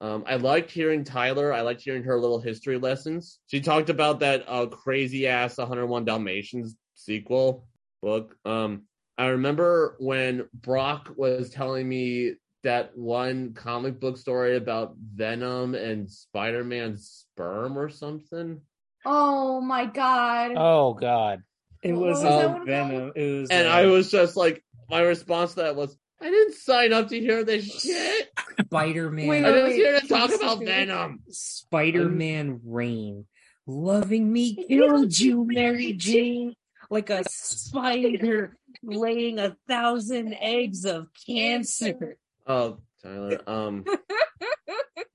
um 0.00 0.24
I 0.26 0.36
liked 0.36 0.70
hearing 0.70 1.04
Tyler. 1.04 1.52
I 1.52 1.60
liked 1.62 1.82
hearing 1.82 2.04
her 2.04 2.18
little 2.18 2.40
history 2.40 2.78
lessons. 2.78 3.38
She 3.46 3.60
talked 3.60 3.90
about 3.90 4.20
that 4.20 4.44
uh 4.46 4.66
crazy 4.66 5.26
ass 5.26 5.58
101 5.58 6.04
Dalmatians 6.04 6.76
sequel 6.94 7.66
book. 8.02 8.36
Um 8.44 8.82
I 9.18 9.26
remember 9.26 9.96
when 9.98 10.48
Brock 10.54 11.12
was 11.16 11.50
telling 11.50 11.88
me 11.88 12.34
that 12.62 12.96
one 12.96 13.54
comic 13.54 14.00
book 14.00 14.16
story 14.16 14.56
about 14.56 14.94
Venom 14.96 15.74
and 15.74 16.10
Spider-Man's 16.10 17.26
sperm 17.32 17.78
or 17.78 17.88
something. 17.88 18.60
Oh 19.04 19.60
my 19.60 19.86
god. 19.86 20.52
Oh 20.56 20.94
God. 20.94 21.42
It 21.82 21.92
was 21.92 22.22
was 22.22 22.22
that 22.22 22.66
Venom. 22.66 23.12
It 23.16 23.40
was 23.40 23.50
And 23.50 23.66
uh, 23.66 23.70
I 23.70 23.86
was 23.86 24.10
just 24.10 24.36
like, 24.36 24.62
my 24.90 25.00
response 25.00 25.54
to 25.54 25.62
that 25.62 25.76
was, 25.76 25.96
I 26.20 26.30
didn't 26.30 26.54
sign 26.54 26.92
up 26.92 27.08
to 27.08 27.18
hear 27.18 27.44
this 27.44 27.64
shit. 27.82 28.30
Spider-Man. 28.66 29.26
Wait, 29.26 29.44
I 29.44 29.50
wait, 29.50 29.54
didn't 29.54 29.72
hear 29.72 30.00
to 30.00 30.06
talk 30.08 30.34
about 30.34 30.58
Venom. 30.62 31.20
Spider-Man 31.30 32.60
Reign. 32.64 33.26
Loving 33.66 34.32
me 34.32 34.54
killed 34.68 35.18
you, 35.18 35.46
Mary 35.46 35.92
Jane. 35.96 36.54
Like 36.90 37.10
a 37.10 37.22
spider 37.28 38.56
laying 38.82 39.38
a 39.38 39.56
thousand 39.68 40.34
eggs 40.34 40.84
of 40.84 41.06
cancer. 41.26 42.16
Oh, 42.46 42.78
Tyler. 43.00 43.38
Um, 43.46 43.84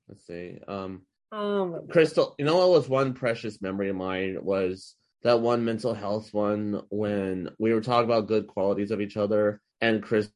let's 0.07 0.25
see. 0.25 0.59
Um, 0.67 1.01
my 1.31 1.79
Crystal, 1.89 2.33
you 2.39 2.45
know 2.45 2.55
what 2.57 2.69
was 2.69 2.87
one 2.87 3.13
precious 3.13 3.61
memory 3.61 3.89
of 3.89 3.97
mine 3.97 4.37
was 4.41 4.95
that 5.23 5.41
one 5.41 5.65
mental 5.65 5.93
health 5.93 6.33
one 6.33 6.81
when 6.89 7.49
we 7.59 7.73
were 7.73 7.81
talking 7.81 8.05
about 8.05 8.27
good 8.27 8.47
qualities 8.47 8.91
of 8.91 9.01
each 9.01 9.17
other, 9.17 9.59
and 9.81 10.01
Crystal, 10.01 10.33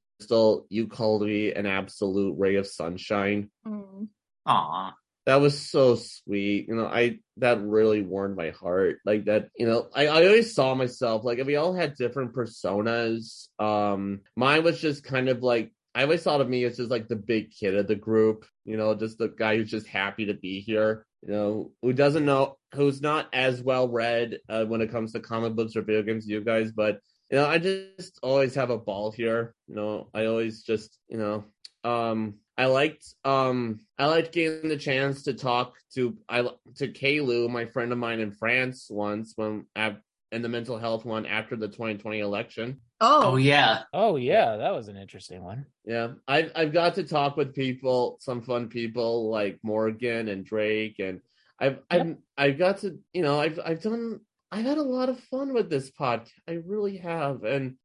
you 0.69 0.87
called 0.87 1.23
me 1.23 1.53
an 1.53 1.65
absolute 1.65 2.35
ray 2.37 2.55
of 2.55 2.67
sunshine. 2.67 3.49
Mm. 3.65 4.07
Aw. 4.45 4.93
That 5.25 5.41
was 5.41 5.59
so 5.59 5.95
sweet. 5.95 6.67
You 6.67 6.75
know, 6.75 6.87
I 6.87 7.19
that 7.37 7.61
really 7.61 8.01
warmed 8.01 8.35
my 8.35 8.49
heart. 8.49 8.97
Like 9.05 9.25
that, 9.25 9.49
you 9.55 9.67
know, 9.67 9.87
I, 9.93 10.07
I 10.07 10.25
always 10.25 10.55
saw 10.55 10.73
myself 10.73 11.23
like 11.23 11.43
we 11.45 11.55
all 11.55 11.73
had 11.73 11.95
different 11.95 12.33
personas. 12.33 13.47
Um, 13.59 14.21
mine 14.35 14.63
was 14.63 14.81
just 14.81 15.03
kind 15.03 15.29
of 15.29 15.43
like 15.43 15.71
I 15.93 16.03
always 16.03 16.23
thought 16.23 16.41
of 16.41 16.49
me 16.49 16.63
as 16.63 16.77
just 16.77 16.91
like 16.91 17.07
the 17.07 17.15
big 17.15 17.51
kid 17.51 17.75
of 17.75 17.87
the 17.87 17.95
group, 17.95 18.45
you 18.63 18.77
know, 18.77 18.95
just 18.95 19.17
the 19.17 19.27
guy 19.27 19.57
who's 19.57 19.71
just 19.71 19.87
happy 19.87 20.27
to 20.27 20.33
be 20.33 20.61
here, 20.61 21.05
you 21.21 21.31
know, 21.31 21.71
who 21.81 21.93
doesn't 21.93 22.25
know, 22.25 22.57
who's 22.73 23.01
not 23.01 23.27
as 23.33 23.61
well 23.61 23.87
read 23.87 24.39
uh, 24.49 24.65
when 24.65 24.81
it 24.81 24.91
comes 24.91 25.13
to 25.13 25.19
comic 25.19 25.55
books 25.55 25.75
or 25.75 25.81
video 25.81 26.03
games, 26.03 26.27
you 26.27 26.41
guys, 26.41 26.71
but 26.71 26.99
you 27.31 27.37
know, 27.37 27.45
I 27.45 27.57
just 27.59 28.19
always 28.23 28.55
have 28.55 28.69
a 28.69 28.77
ball 28.77 29.11
here. 29.11 29.55
You 29.67 29.75
know, 29.75 30.09
I 30.13 30.25
always 30.25 30.63
just, 30.63 30.97
you 31.07 31.17
know, 31.17 31.45
um, 31.83 32.35
I 32.57 32.65
liked, 32.65 33.05
um, 33.23 33.79
I 33.97 34.07
liked 34.07 34.33
getting 34.33 34.69
the 34.69 34.77
chance 34.77 35.23
to 35.23 35.33
talk 35.33 35.77
to 35.95 36.17
I 36.27 36.41
to 36.75 36.87
Kaylu, 36.87 37.49
my 37.49 37.65
friend 37.65 37.91
of 37.91 37.97
mine 37.97 38.19
in 38.19 38.31
France, 38.31 38.87
once 38.89 39.33
when 39.35 39.65
at 39.75 40.01
in 40.31 40.41
the 40.41 40.49
mental 40.49 40.77
health 40.77 41.05
one 41.05 41.25
after 41.25 41.55
the 41.55 41.67
2020 41.67 42.19
election. 42.19 42.81
Oh 43.01 43.21
Oh, 43.31 43.37
yeah. 43.37 43.83
Oh 43.93 44.17
yeah, 44.17 44.57
that 44.57 44.71
was 44.71 44.87
an 44.89 44.97
interesting 44.97 45.43
one. 45.43 45.65
Yeah, 45.85 46.13
I've 46.27 46.51
I've 46.55 46.73
got 46.73 46.95
to 46.95 47.03
talk 47.03 47.37
with 47.37 47.55
people, 47.55 48.17
some 48.19 48.41
fun 48.41 48.67
people 48.67 49.29
like 49.29 49.59
Morgan 49.63 50.27
and 50.27 50.45
Drake, 50.45 50.99
and 50.99 51.21
I've 51.59 51.79
I've 51.89 52.17
I've 52.37 52.57
got 52.57 52.79
to 52.79 52.99
you 53.13 53.21
know 53.21 53.39
I've 53.39 53.59
I've 53.63 53.81
done 53.81 54.19
I've 54.51 54.65
had 54.65 54.77
a 54.77 54.83
lot 54.83 55.09
of 55.09 55.19
fun 55.19 55.53
with 55.53 55.69
this 55.69 55.91
podcast. 55.91 56.31
I 56.47 56.59
really 56.65 56.97
have, 56.97 57.43
and 57.43 57.75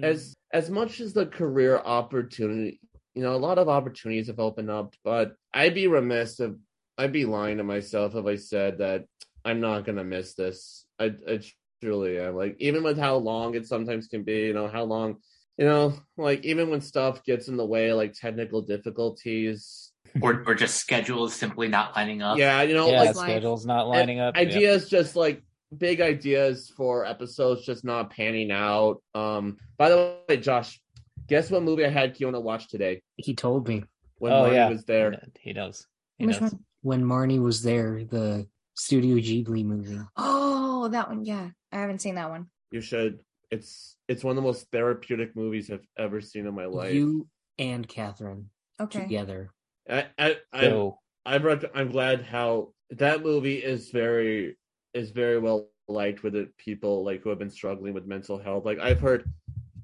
as 0.00 0.34
hmm. 0.52 0.58
as 0.58 0.70
much 0.70 1.00
as 1.00 1.12
the 1.12 1.26
career 1.26 1.78
opportunity, 1.78 2.80
you 3.14 3.22
know, 3.22 3.34
a 3.34 3.36
lot 3.36 3.58
of 3.58 3.68
opportunities 3.68 4.26
have 4.26 4.40
opened 4.40 4.70
up, 4.70 4.94
but 5.04 5.34
I'd 5.54 5.74
be 5.74 5.86
remiss 5.86 6.40
if 6.40 6.52
I'd 6.98 7.12
be 7.12 7.24
lying 7.24 7.58
to 7.58 7.64
myself 7.64 8.14
if 8.14 8.26
I 8.26 8.36
said 8.36 8.78
that 8.78 9.04
I'm 9.44 9.60
not 9.60 9.84
gonna 9.84 10.04
miss 10.04 10.34
this. 10.34 10.86
I 10.98 11.12
I 11.28 11.40
truly 11.82 12.18
am. 12.18 12.36
Like 12.36 12.56
even 12.58 12.82
with 12.82 12.98
how 12.98 13.16
long 13.16 13.54
it 13.54 13.66
sometimes 13.66 14.08
can 14.08 14.22
be, 14.22 14.40
you 14.40 14.54
know, 14.54 14.68
how 14.68 14.84
long 14.84 15.16
you 15.58 15.66
know, 15.66 15.94
like 16.16 16.44
even 16.44 16.70
when 16.70 16.80
stuff 16.80 17.22
gets 17.24 17.48
in 17.48 17.56
the 17.56 17.66
way, 17.66 17.92
like 17.92 18.14
technical 18.14 18.62
difficulties. 18.62 19.88
Or 20.20 20.44
or 20.46 20.54
just 20.54 20.74
schedules 20.74 21.32
simply 21.32 21.68
not 21.68 21.96
lining 21.96 22.20
up. 22.20 22.36
Yeah, 22.36 22.60
you 22.60 22.74
know, 22.74 22.90
yeah, 22.90 23.00
like 23.00 23.16
life. 23.16 23.30
schedule's 23.30 23.64
not 23.64 23.88
lining 23.88 24.20
up. 24.20 24.36
Yep. 24.36 24.46
ideas 24.46 24.86
just 24.90 25.16
like 25.16 25.42
big 25.78 26.00
ideas 26.00 26.72
for 26.76 27.04
episodes 27.04 27.64
just 27.64 27.84
not 27.84 28.10
panning 28.10 28.50
out. 28.50 29.02
Um 29.14 29.56
by 29.78 29.88
the 29.88 30.16
way, 30.28 30.36
Josh, 30.36 30.80
guess 31.28 31.50
what 31.50 31.62
movie 31.62 31.84
I 31.84 31.88
had 31.88 32.14
Kiona 32.16 32.40
watch 32.42 32.68
today 32.68 33.02
He 33.16 33.34
told 33.34 33.66
me 33.68 33.84
when 34.18 34.32
Oh, 34.32 34.42
Marnie 34.42 34.54
yeah. 34.54 34.68
was 34.68 34.84
there? 34.84 35.20
He 35.40 35.52
knows. 35.52 35.86
He 36.18 36.26
which 36.26 36.40
knows. 36.40 36.52
one? 36.52 36.64
when 36.82 37.04
Marnie 37.04 37.40
was 37.40 37.62
there, 37.62 38.04
the 38.04 38.46
Studio 38.74 39.16
Ghibli 39.16 39.64
movie. 39.64 39.98
Oh, 40.16 40.88
that 40.88 41.08
one. 41.08 41.24
Yeah, 41.24 41.50
I 41.70 41.76
haven't 41.76 42.00
seen 42.00 42.14
that 42.16 42.30
one. 42.30 42.46
You 42.70 42.80
should. 42.80 43.22
It's 43.50 43.96
it's 44.08 44.24
one 44.24 44.32
of 44.32 44.36
the 44.36 44.48
most 44.48 44.70
therapeutic 44.72 45.36
movies 45.36 45.70
I've 45.70 45.86
ever 45.98 46.20
seen 46.20 46.46
in 46.46 46.54
my 46.54 46.64
life. 46.66 46.94
You 46.94 47.28
and 47.58 47.86
Catherine 47.86 48.48
Okay. 48.80 49.00
together. 49.02 49.50
I 49.88 50.06
I, 50.18 50.36
I 50.52 50.60
So 50.62 50.98
I'm 51.26 51.60
I'm 51.74 51.90
glad 51.90 52.22
how 52.24 52.72
that 52.90 53.22
movie 53.22 53.56
is 53.58 53.90
very 53.90 54.56
is 54.94 55.10
very 55.10 55.38
well 55.38 55.68
liked 55.88 56.22
with 56.22 56.34
it 56.34 56.56
people 56.56 57.04
like 57.04 57.22
who 57.22 57.28
have 57.28 57.38
been 57.38 57.50
struggling 57.50 57.92
with 57.94 58.06
mental 58.06 58.38
health. 58.38 58.64
Like 58.64 58.78
I've 58.78 59.00
heard 59.00 59.30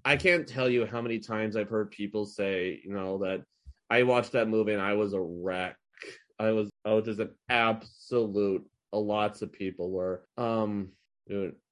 I 0.05 0.17
can't 0.17 0.47
tell 0.47 0.69
you 0.69 0.87
how 0.87 1.03
many 1.03 1.19
times 1.19 1.57
I've 1.57 1.69
heard 1.69 1.91
people 1.91 2.25
say, 2.25 2.81
you 2.85 2.93
know, 2.93 3.19
that 3.19 3.43
I 3.91 4.05
watched 4.05 4.33
that 4.33 4.49
movie 4.49 4.73
and 4.73 4.83
I 4.83 4.95
was 4.95 5.13
a 5.13 5.21
wreck. 5.21 5.77
I 6.39 6.53
was 6.53 6.71
I 6.85 6.93
was 6.93 7.05
just 7.05 7.21
an 7.21 7.31
absolute 7.49 8.65
lots 8.93 9.43
of 9.43 9.53
people 9.53 9.91
were. 9.91 10.25
Um 10.37 10.93
dude. 11.29 11.55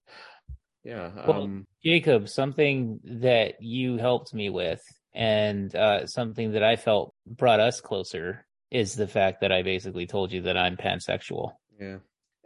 Yeah. 0.84 1.10
Well, 1.26 1.42
Um 1.42 1.66
Jacob, 1.84 2.28
something 2.28 3.00
that 3.04 3.54
you 3.60 3.96
helped 3.96 4.32
me 4.32 4.50
with, 4.50 4.80
and 5.12 5.74
uh, 5.74 6.06
something 6.06 6.52
that 6.52 6.62
I 6.62 6.76
felt 6.76 7.12
brought 7.26 7.58
us 7.58 7.80
closer, 7.80 8.46
is 8.70 8.94
the 8.94 9.08
fact 9.08 9.40
that 9.40 9.50
I 9.50 9.62
basically 9.62 10.06
told 10.06 10.32
you 10.32 10.42
that 10.42 10.56
I'm 10.56 10.76
pansexual. 10.76 11.54
yeah. 11.80 11.96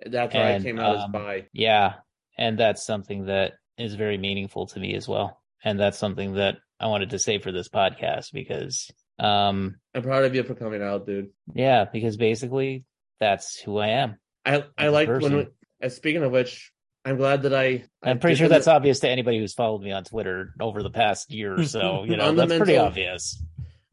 That's 0.06 0.34
why 0.34 0.40
I 0.40 0.50
And, 0.52 0.64
came 0.64 0.78
out 0.78 0.96
as 0.96 1.02
um, 1.04 1.12
bi. 1.12 1.46
Yeah, 1.52 1.94
and 2.38 2.58
that's 2.58 2.84
something 2.84 3.26
that 3.26 3.52
is 3.78 3.94
very 3.94 4.18
meaningful 4.18 4.66
to 4.68 4.80
me 4.80 4.94
as 4.94 5.08
well, 5.08 5.40
and 5.64 5.78
that's 5.78 5.98
something 5.98 6.34
that 6.34 6.56
I 6.78 6.86
wanted 6.86 7.10
to 7.10 7.18
say 7.18 7.38
for 7.38 7.52
this 7.52 7.68
podcast 7.68 8.32
because, 8.32 8.90
um, 9.18 9.76
I'm 9.94 10.02
proud 10.02 10.24
of 10.24 10.34
you 10.34 10.42
for 10.42 10.54
coming 10.54 10.82
out, 10.82 11.06
dude. 11.06 11.30
yeah, 11.54 11.84
because 11.84 12.16
basically 12.16 12.84
that's 13.20 13.58
who 13.60 13.78
I 13.78 13.88
am. 13.88 14.18
I 14.46 14.64
I 14.78 14.88
like 14.88 15.08
when. 15.08 15.36
We, 15.36 15.46
uh, 15.82 15.88
speaking 15.90 16.22
of 16.22 16.32
which, 16.32 16.72
I'm 17.04 17.16
glad 17.16 17.42
that 17.42 17.54
I. 17.54 17.84
I'm 18.02 18.18
pretty 18.18 18.36
sure 18.36 18.48
the- 18.48 18.54
that's 18.54 18.68
obvious 18.68 19.00
to 19.00 19.08
anybody 19.10 19.38
who's 19.38 19.52
followed 19.54 19.82
me 19.82 19.92
on 19.92 20.04
Twitter 20.04 20.54
over 20.60 20.82
the 20.82 20.90
past 20.90 21.30
year 21.30 21.58
or 21.58 21.64
so. 21.64 22.04
You 22.08 22.16
know, 22.16 22.32
the 22.32 22.46
that's 22.46 22.58
pretty 22.58 22.78
obvious. 22.78 23.42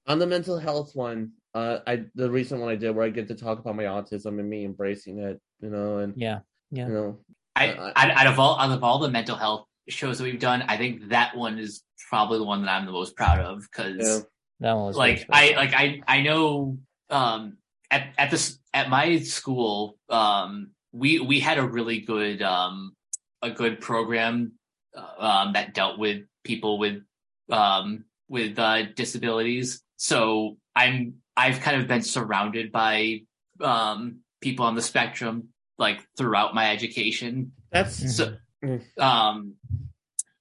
on 0.06 0.20
the 0.20 0.28
mental 0.28 0.58
health 0.58 0.96
one. 0.96 1.32
Uh, 1.54 1.80
I 1.88 2.04
the 2.16 2.30
recent 2.30 2.62
one 2.62 2.70
I 2.70 2.76
did 2.76 2.92
where 2.96 3.06
I 3.06 3.10
get 3.10 3.30
to 3.30 3.36
talk 3.36 3.60
about 3.60 3.76
my 3.76 3.84
autism 3.84 4.40
and 4.40 4.50
me 4.50 4.64
embracing 4.64 5.18
it. 5.20 5.42
You 5.62 5.70
know, 5.70 5.98
and 5.98 6.14
Yeah, 6.16 6.40
yeah. 6.72 6.88
you 6.88 6.94
know, 6.94 7.18
I, 7.56 7.70
Uh, 7.72 7.94
I 7.96 8.12
out 8.12 8.28
of 8.28 8.40
all 8.40 8.60
out 8.60 8.72
of 8.72 8.84
all 8.84 9.00
the 9.00 9.10
mental 9.10 9.36
health 9.36 9.66
shows 9.90 10.18
that 10.18 10.24
we've 10.24 10.40
done, 10.40 10.64
I 10.68 10.78
think 10.78 11.10
that 11.10 11.36
one 11.36 11.58
is 11.60 11.84
probably 12.10 12.38
the 12.38 12.44
one 12.46 12.64
that 12.64 12.72
I'm 12.72 12.86
the 12.86 12.92
most 12.92 13.16
proud 13.16 13.40
of 13.40 13.62
because 13.62 13.98
yeah. 14.00 14.20
That 14.60 14.74
one 14.74 14.86
was 14.88 14.98
like 14.98 15.26
I 15.30 15.54
like 15.56 15.74
I 15.74 16.02
I 16.08 16.22
know 16.22 16.78
um 17.10 17.58
at 17.92 18.08
at 18.18 18.32
this 18.32 18.60
at 18.74 18.90
my 18.90 19.20
school 19.20 19.98
um 20.10 20.72
we 20.92 21.20
we 21.20 21.40
had 21.40 21.58
a 21.60 21.68
really 21.68 22.00
good 22.02 22.42
um 22.42 22.94
a 23.42 23.52
good 23.52 23.80
program 23.82 24.54
uh, 24.96 25.24
um 25.24 25.54
that 25.54 25.74
dealt 25.76 26.00
with 26.00 26.24
people 26.44 26.80
with 26.80 27.04
um 27.52 28.06
with 28.28 28.58
uh 28.58 28.84
disabilities 28.96 29.84
so 29.98 30.58
I'm 30.76 31.16
I've 31.36 31.62
kind 31.62 31.80
of 31.80 31.88
been 31.88 32.02
surrounded 32.02 32.72
by 32.72 33.22
um 33.62 34.22
people 34.42 34.66
on 34.66 34.76
the 34.76 34.82
spectrum 34.82 35.50
like 35.78 36.06
throughout 36.18 36.54
my 36.56 36.72
education 36.72 37.52
That's 37.72 38.16
so 38.16 38.36
Mm. 38.64 38.82
um 39.00 39.54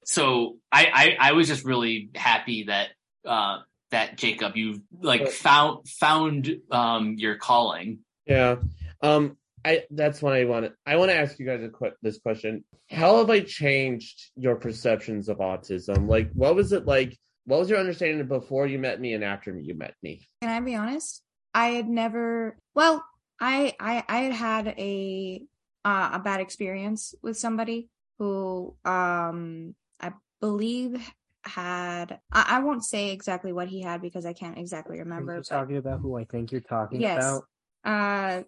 so 0.04 0.56
I, 0.72 0.86
I 1.20 1.28
i 1.28 1.32
was 1.32 1.48
just 1.48 1.66
really 1.66 2.08
happy 2.14 2.64
that 2.64 2.88
uh 3.26 3.58
that 3.90 4.16
jacob 4.16 4.56
you 4.56 4.80
like 5.02 5.28
found 5.28 5.86
found 5.86 6.50
um 6.70 7.16
your 7.18 7.36
calling 7.36 7.98
yeah. 8.26 8.56
Um, 9.02 9.36
I 9.64 9.84
that's 9.90 10.20
what 10.20 10.32
I 10.32 10.44
want 10.46 10.66
to. 10.66 10.72
I 10.84 10.96
want 10.96 11.10
to 11.10 11.16
ask 11.16 11.38
you 11.38 11.46
guys 11.46 11.62
a 11.62 11.68
que- 11.68 11.94
this 12.02 12.18
question. 12.18 12.64
How 12.90 13.18
have 13.18 13.30
I 13.30 13.40
changed 13.40 14.30
your 14.36 14.56
perceptions 14.56 15.28
of 15.28 15.38
autism? 15.38 16.08
Like, 16.08 16.30
what 16.32 16.54
was 16.56 16.72
it 16.72 16.86
like? 16.86 17.16
What 17.44 17.60
was 17.60 17.70
your 17.70 17.78
understanding 17.78 18.26
before 18.26 18.66
you 18.66 18.78
met 18.80 19.00
me 19.00 19.12
and 19.14 19.22
after 19.22 19.56
you 19.56 19.74
met 19.74 19.94
me? 20.02 20.26
Can 20.42 20.50
I 20.50 20.58
be 20.60 20.74
honest? 20.74 21.22
I 21.54 21.68
had 21.68 21.88
never. 21.88 22.56
Well, 22.74 23.04
I 23.40 23.74
I 23.80 24.04
I 24.08 24.18
had 24.22 24.32
had 24.32 24.68
a 24.78 25.42
uh, 25.84 26.10
a 26.14 26.18
bad 26.18 26.40
experience 26.40 27.14
with 27.22 27.36
somebody 27.38 27.88
who 28.18 28.74
um 28.84 29.74
I 30.00 30.12
believe 30.40 31.00
had. 31.44 32.18
I, 32.32 32.56
I 32.56 32.60
won't 32.60 32.84
say 32.84 33.10
exactly 33.10 33.52
what 33.52 33.68
he 33.68 33.80
had 33.82 34.02
because 34.02 34.26
I 34.26 34.32
can't 34.32 34.58
exactly 34.58 34.98
remember. 34.98 35.34
you 35.34 35.38
but- 35.40 35.46
talking 35.48 35.76
about 35.76 36.00
who 36.00 36.16
I 36.16 36.24
think 36.24 36.50
you're 36.52 36.60
talking 36.60 37.00
Yes. 37.00 37.18
about? 37.18 37.42
uh 37.84 38.42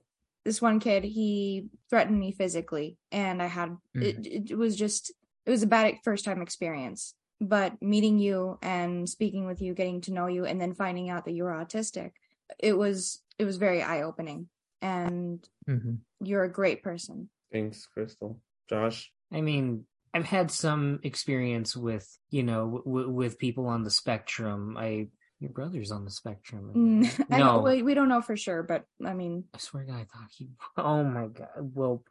this 0.45 0.61
one 0.63 0.81
kid 0.81 1.05
he 1.05 1.69
threatened 1.91 2.19
me 2.19 2.33
physically 2.33 2.97
and 3.13 3.41
i 3.41 3.47
had 3.47 3.77
it, 3.95 4.49
it 4.51 4.57
was 4.59 4.75
just 4.75 5.13
it 5.47 5.51
was 5.51 5.63
a 5.63 5.67
bad 5.67 5.95
first 6.03 6.25
time 6.25 6.43
experience 6.43 7.15
but 7.41 7.81
meeting 7.81 8.19
you 8.19 8.59
and 8.63 9.09
speaking 9.09 9.47
with 9.47 9.61
you 9.63 9.75
getting 9.75 10.01
to 10.01 10.13
know 10.13 10.27
you 10.27 10.45
and 10.45 10.61
then 10.61 10.75
finding 10.75 11.09
out 11.09 11.25
that 11.27 11.35
you 11.35 11.45
were 11.45 11.53
autistic 11.53 12.13
it 12.59 12.73
was 12.77 13.23
it 13.39 13.45
was 13.45 13.59
very 13.59 13.81
eye 13.83 14.03
opening 14.03 14.49
and 14.83 15.47
Mhm. 15.69 15.99
you're 16.21 16.45
a 16.45 16.53
great 16.53 16.83
person 16.83 17.29
Thanks, 17.53 17.87
Crystal. 17.87 18.41
Josh. 18.69 19.11
I 19.33 19.41
mean, 19.41 19.87
I've 20.13 20.27
had 20.27 20.51
some 20.51 21.01
experience 21.03 21.75
with, 21.75 22.07
you 22.31 22.43
know, 22.43 22.83
w- 22.85 23.09
with 23.11 23.39
people 23.39 23.67
on 23.67 23.85
the 23.85 23.91
spectrum. 23.91 24.77
I 24.77 25.09
your 25.41 25.51
brother's 25.51 25.91
on 25.93 26.05
the 26.05 26.11
spectrum. 26.11 26.73
Mm, 26.75 27.25
I 27.31 27.39
No. 27.39 27.45
don't, 27.45 27.65
we, 27.65 27.83
we 27.83 27.95
don't 27.95 28.09
know 28.09 28.21
for 28.21 28.37
sure 28.37 28.63
but 28.65 28.85
i 29.07 29.15
mean 29.15 29.45
I 29.55 29.59
swear 29.59 29.85
to 29.85 29.93
God, 29.93 30.01
I 30.01 30.05
thought 30.05 30.29
he. 30.37 30.51
Oh 30.77 31.05
my 31.05 31.29
God. 31.29 31.49
Well, 31.59 32.05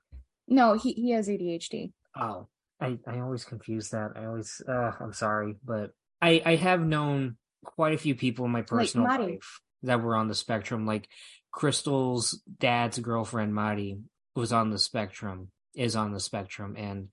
no 0.47 0.73
he, 0.73 0.93
he 0.93 1.11
has 1.11 1.27
adhd 1.27 1.91
oh, 2.15 2.47
I 2.81 2.97
I 3.05 3.19
always 3.19 3.43
confuse 3.45 3.89
that. 3.89 4.13
I 4.15 4.25
always. 4.25 4.61
Uh, 4.67 4.91
I'm 4.99 5.13
sorry, 5.13 5.55
but 5.63 5.91
I 6.21 6.41
I 6.45 6.55
have 6.55 6.81
known 6.81 7.37
quite 7.63 7.93
a 7.93 7.97
few 7.97 8.15
people 8.15 8.45
in 8.45 8.51
my 8.51 8.61
personal 8.63 9.05
Mari. 9.07 9.33
life 9.33 9.61
that 9.83 10.01
were 10.01 10.15
on 10.15 10.27
the 10.27 10.35
spectrum. 10.35 10.85
Like 10.85 11.07
Crystal's 11.57 12.39
dad's 12.59 12.99
girlfriend, 12.99 13.55
Madi, 13.55 13.97
was 14.35 14.53
on 14.53 14.69
the 14.69 14.77
spectrum. 14.77 15.49
is 15.73 15.95
on 15.95 16.11
the 16.11 16.19
spectrum, 16.19 16.75
and 16.75 17.09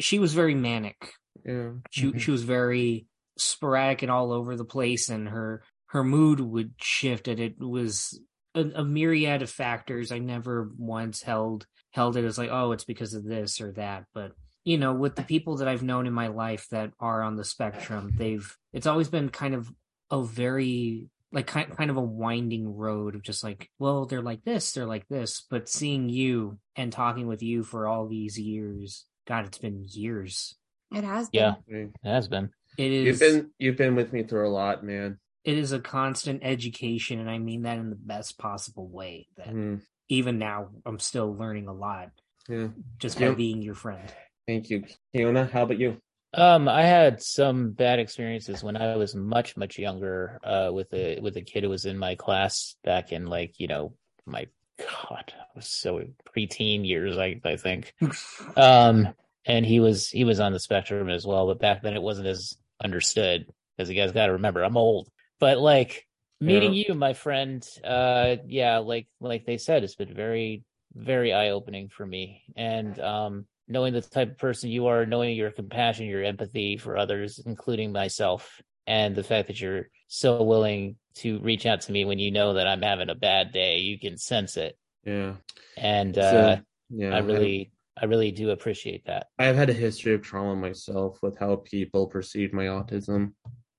she 0.00 0.18
was 0.20 0.32
very 0.32 0.54
manic. 0.54 1.14
Yeah. 1.44 1.72
She 1.90 2.12
Mhm. 2.12 2.20
she 2.20 2.30
was 2.30 2.44
very 2.44 3.06
sporadic 3.36 4.02
and 4.02 4.10
all 4.10 4.30
over 4.32 4.54
the 4.56 4.64
place, 4.64 5.08
and 5.08 5.28
her 5.28 5.62
her 5.86 6.04
mood 6.04 6.38
would 6.38 6.74
shift, 6.80 7.26
and 7.28 7.40
it 7.40 7.58
was 7.58 8.20
a, 8.54 8.62
a 8.76 8.84
myriad 8.84 9.42
of 9.42 9.50
factors. 9.50 10.12
I 10.12 10.18
never 10.18 10.70
once 10.76 11.22
held 11.22 11.66
held 11.90 12.16
it 12.16 12.24
as 12.24 12.38
like, 12.38 12.50
oh, 12.52 12.70
it's 12.72 12.84
because 12.84 13.14
of 13.14 13.24
this 13.24 13.60
or 13.60 13.72
that, 13.72 14.04
but 14.14 14.32
you 14.64 14.76
know, 14.78 14.92
with 14.92 15.16
the 15.16 15.22
people 15.24 15.56
that 15.56 15.68
I've 15.68 15.82
known 15.82 16.06
in 16.06 16.12
my 16.12 16.28
life 16.28 16.66
that 16.70 16.92
are 17.00 17.22
on 17.22 17.34
the 17.36 17.44
spectrum, 17.44 18.12
they've 18.16 18.56
it's 18.72 18.86
always 18.86 19.08
been 19.08 19.28
kind 19.28 19.54
of 19.54 19.72
a 20.10 20.22
very 20.22 21.08
like 21.32 21.46
kind 21.46 21.70
kind 21.76 21.90
of 21.90 21.96
a 21.96 22.02
winding 22.02 22.74
road 22.76 23.14
of 23.14 23.22
just 23.22 23.44
like, 23.44 23.68
well, 23.78 24.06
they're 24.06 24.22
like 24.22 24.44
this, 24.44 24.72
they're 24.72 24.86
like 24.86 25.06
this, 25.08 25.44
but 25.50 25.68
seeing 25.68 26.08
you 26.08 26.58
and 26.76 26.92
talking 26.92 27.26
with 27.26 27.42
you 27.42 27.62
for 27.64 27.86
all 27.86 28.06
these 28.08 28.38
years, 28.38 29.04
God, 29.26 29.46
it's 29.46 29.58
been 29.58 29.84
years. 29.88 30.54
It 30.94 31.04
has 31.04 31.28
been. 31.28 31.40
Yeah, 31.40 31.80
it 31.82 31.90
has 32.02 32.28
been. 32.28 32.50
It 32.78 32.90
You've 32.92 33.18
been 33.20 33.50
you've 33.58 33.76
been 33.76 33.94
with 33.94 34.12
me 34.12 34.22
through 34.22 34.48
a 34.48 34.50
lot, 34.50 34.84
man. 34.84 35.18
it 35.44 35.56
is 35.58 35.72
a 35.72 35.80
constant 35.80 36.40
education, 36.42 37.20
and 37.20 37.28
I 37.30 37.38
mean 37.38 37.62
that 37.62 37.78
in 37.78 37.90
the 37.90 37.96
best 37.96 38.38
possible 38.38 38.86
way. 38.88 39.28
That 39.36 39.48
Mhm. 39.48 39.82
even 40.08 40.38
now, 40.38 40.70
I'm 40.86 40.98
still 40.98 41.34
learning 41.34 41.68
a 41.68 41.72
lot 41.74 42.10
Yeah. 42.48 42.68
just 42.98 43.18
by 43.18 43.26
Yeah. 43.28 43.34
being 43.34 43.62
your 43.62 43.74
friend. 43.74 44.12
Thank 44.46 44.70
you, 44.70 44.84
Kiona. 45.14 45.50
How 45.50 45.64
about 45.64 45.78
you? 45.78 46.00
Um, 46.34 46.68
I 46.68 46.82
had 46.82 47.22
some 47.22 47.70
bad 47.70 47.98
experiences 47.98 48.62
when 48.62 48.76
I 48.76 48.96
was 48.96 49.14
much, 49.14 49.56
much 49.56 49.78
younger, 49.78 50.38
uh, 50.44 50.70
with 50.72 50.92
a 50.92 51.20
with 51.20 51.36
a 51.36 51.42
kid 51.42 51.62
who 51.62 51.70
was 51.70 51.86
in 51.86 51.98
my 51.98 52.14
class 52.16 52.76
back 52.84 53.12
in 53.12 53.26
like, 53.26 53.54
you 53.58 53.66
know, 53.66 53.94
my 54.26 54.46
God, 54.78 55.32
I 55.38 55.44
was 55.56 55.66
so 55.66 56.02
preteen 56.36 56.86
years, 56.86 57.16
I 57.18 57.40
I 57.44 57.56
think. 57.56 57.94
Um, 58.56 59.14
and 59.44 59.64
he 59.64 59.80
was 59.80 60.08
he 60.08 60.24
was 60.24 60.40
on 60.40 60.52
the 60.52 60.60
spectrum 60.60 61.08
as 61.08 61.26
well, 61.26 61.46
but 61.46 61.60
back 61.60 61.82
then 61.82 61.94
it 61.94 62.02
wasn't 62.02 62.28
as 62.28 62.56
understood 62.82 63.46
because 63.76 63.88
you 63.88 63.96
guys 63.96 64.12
got 64.12 64.26
to 64.26 64.32
remember 64.32 64.62
I'm 64.62 64.76
old. 64.76 65.08
But 65.40 65.58
like 65.58 66.06
meeting 66.40 66.74
you, 66.74 66.94
my 66.94 67.14
friend, 67.14 67.66
uh, 67.84 68.36
yeah, 68.46 68.78
like 68.78 69.06
like 69.20 69.46
they 69.46 69.56
said, 69.56 69.84
it's 69.84 69.94
been 69.94 70.14
very 70.14 70.64
very 70.94 71.32
eye 71.32 71.50
opening 71.50 71.88
for 71.88 72.04
me, 72.04 72.42
and 72.56 72.98
um, 73.00 73.46
knowing 73.68 73.92
the 73.92 74.00
type 74.00 74.30
of 74.32 74.38
person 74.38 74.70
you 74.70 74.86
are, 74.86 75.04
knowing 75.06 75.36
your 75.36 75.50
compassion, 75.50 76.06
your 76.06 76.24
empathy 76.24 76.76
for 76.76 76.96
others, 76.96 77.38
including 77.44 77.92
myself, 77.92 78.60
and 78.86 79.14
the 79.14 79.22
fact 79.22 79.48
that 79.48 79.60
you're 79.60 79.88
so 80.08 80.42
willing 80.42 80.96
to 81.16 81.38
reach 81.40 81.66
out 81.66 81.82
to 81.82 81.92
me 81.92 82.04
when 82.04 82.18
you 82.18 82.30
know 82.30 82.54
that 82.54 82.66
I'm 82.66 82.82
having 82.82 83.10
a 83.10 83.14
bad 83.14 83.52
day, 83.52 83.78
you 83.78 83.98
can 83.98 84.16
sense 84.16 84.56
it, 84.56 84.78
Yeah. 85.04 85.34
and 85.76 86.14
So, 86.14 86.20
uh, 86.22 86.56
yeah. 86.90 87.14
I 87.14 87.18
really. 87.18 87.70
I 88.00 88.04
really 88.04 88.30
do 88.30 88.50
appreciate 88.50 89.06
that. 89.06 89.26
I've 89.40 89.56
had 89.56 89.70
a 89.70 89.72
history 89.72 90.14
of 90.14 90.22
trauma 90.22 90.54
myself 90.54 91.20
with 91.20 91.36
how 91.36 91.56
people 91.56 92.06
perceive 92.06 92.52
my 92.52 92.66
autism. 92.66 93.32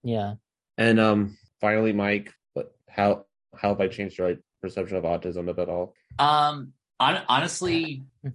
Yeah. 0.04 0.34
And 0.78 1.00
um 1.00 1.38
finally, 1.62 1.94
Mike, 1.94 2.34
but 2.54 2.76
how 2.90 3.24
how 3.56 3.70
have 3.70 3.80
I 3.80 3.88
changed 3.88 4.18
your 4.18 4.36
perception 4.62 4.98
of 4.98 5.06
autism 5.06 5.50
if 5.50 5.58
at 5.58 5.70
all? 5.70 5.94
Um, 6.20 6.74
hon- 7.00 7.24
honestly, 7.30 8.04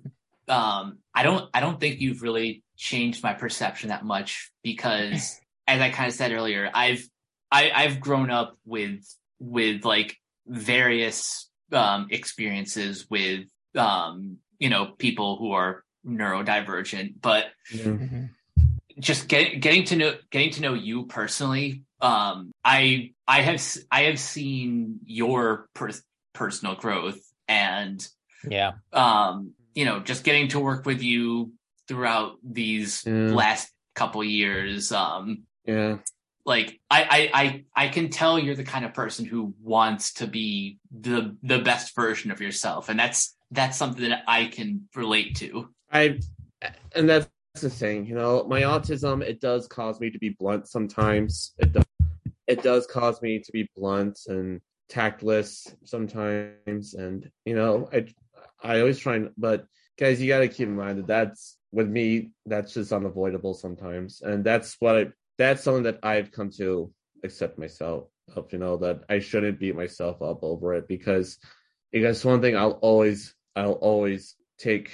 um, 0.48 0.98
I 1.14 1.22
don't, 1.22 1.48
I 1.54 1.60
don't 1.60 1.80
think 1.80 2.00
you've 2.00 2.22
really 2.22 2.62
changed 2.76 3.22
my 3.22 3.34
perception 3.34 3.88
that 3.88 4.04
much 4.04 4.50
because, 4.62 5.40
as 5.66 5.80
I 5.80 5.90
kind 5.90 6.08
of 6.08 6.14
said 6.14 6.32
earlier, 6.32 6.70
I've, 6.72 7.08
I, 7.50 7.70
I've 7.74 8.00
grown 8.00 8.30
up 8.30 8.56
with, 8.64 9.02
with 9.38 9.84
like 9.84 10.16
various 10.46 11.48
um 11.72 12.08
experiences 12.10 13.06
with 13.08 13.46
um 13.74 14.36
you 14.58 14.68
know 14.68 14.86
people 14.86 15.36
who 15.38 15.52
are 15.52 15.82
neurodivergent, 16.06 17.14
but 17.20 17.46
Yeah. 17.72 17.96
just 18.98 19.26
get, 19.26 19.60
getting 19.60 19.84
to 19.84 19.96
know 19.96 20.14
getting 20.30 20.50
to 20.50 20.60
know 20.60 20.74
you 20.74 21.06
personally 21.06 21.82
um 22.00 22.52
i 22.64 23.12
i 23.26 23.40
have 23.40 23.62
I 23.90 24.02
have 24.04 24.20
seen 24.20 25.00
your 25.04 25.68
per- 25.74 25.90
personal 26.34 26.74
growth 26.74 27.20
and 27.48 28.06
Yeah. 28.48 28.72
um 28.92 29.54
you 29.74 29.84
know 29.84 30.00
just 30.00 30.24
getting 30.24 30.48
to 30.48 30.60
work 30.60 30.86
with 30.86 31.02
you 31.02 31.52
throughout 31.88 32.36
these 32.42 33.04
Yeah. 33.06 33.32
last 33.32 33.70
couple 33.94 34.24
years 34.24 34.92
um 34.92 35.44
Yeah. 35.66 35.98
like 36.44 36.80
I, 36.90 37.30
I 37.34 37.42
i 37.42 37.64
i 37.84 37.88
can 37.88 38.10
tell 38.10 38.38
you're 38.38 38.56
the 38.56 38.64
kind 38.64 38.84
of 38.84 38.94
person 38.94 39.24
who 39.24 39.54
wants 39.62 40.14
to 40.14 40.26
be 40.26 40.78
the 40.90 41.36
the 41.42 41.58
best 41.60 41.94
version 41.94 42.30
of 42.30 42.40
yourself 42.40 42.88
and 42.88 42.98
that's 42.98 43.36
that's 43.50 43.76
something 43.76 44.08
that 44.10 44.24
i 44.26 44.46
can 44.46 44.88
relate 44.94 45.36
to 45.36 45.68
I 45.92 46.18
and 46.96 47.08
that's 47.08 47.28
the 47.60 47.70
thing, 47.70 48.04
you 48.04 48.16
know, 48.16 48.44
my 48.48 48.62
autism 48.62 49.22
it 49.22 49.40
does 49.40 49.68
cause 49.68 50.00
me 50.00 50.10
to 50.10 50.18
be 50.18 50.30
blunt 50.30 50.66
sometimes. 50.66 51.54
It 51.58 51.72
does 51.72 51.84
it 52.48 52.62
does 52.64 52.86
cause 52.88 53.22
me 53.22 53.38
to 53.38 53.52
be 53.52 53.68
blunt 53.76 54.18
and 54.26 54.60
tactless 54.88 55.72
sometimes 55.84 56.94
and 56.94 57.30
you 57.44 57.54
know, 57.54 57.88
I 57.92 58.06
I 58.64 58.80
always 58.80 58.98
try 58.98 59.16
and 59.16 59.30
but 59.36 59.66
guys, 59.98 60.20
you 60.20 60.28
got 60.28 60.40
to 60.40 60.48
keep 60.48 60.68
in 60.68 60.76
mind 60.76 60.98
that 60.98 61.06
that's 61.06 61.58
with 61.72 61.88
me 61.88 62.30
that's 62.46 62.74
just 62.74 62.92
unavoidable 62.92 63.54
sometimes. 63.54 64.22
And 64.22 64.44
that's 64.44 64.76
what 64.80 64.96
I 64.96 65.06
that's 65.38 65.62
something 65.62 65.82
that 65.84 65.98
I've 66.02 66.32
come 66.32 66.50
to 66.58 66.92
accept 67.24 67.58
myself 67.58 68.08
of, 68.34 68.52
you 68.52 68.58
know, 68.58 68.76
that 68.78 69.02
I 69.08 69.18
shouldn't 69.18 69.58
beat 69.58 69.76
myself 69.76 70.22
up 70.22 70.42
over 70.42 70.74
it 70.74 70.88
because 70.88 71.38
because 71.92 72.24
one 72.24 72.40
thing 72.40 72.56
I'll 72.56 72.78
always 72.82 73.34
I'll 73.54 73.72
always 73.72 74.36
take 74.58 74.92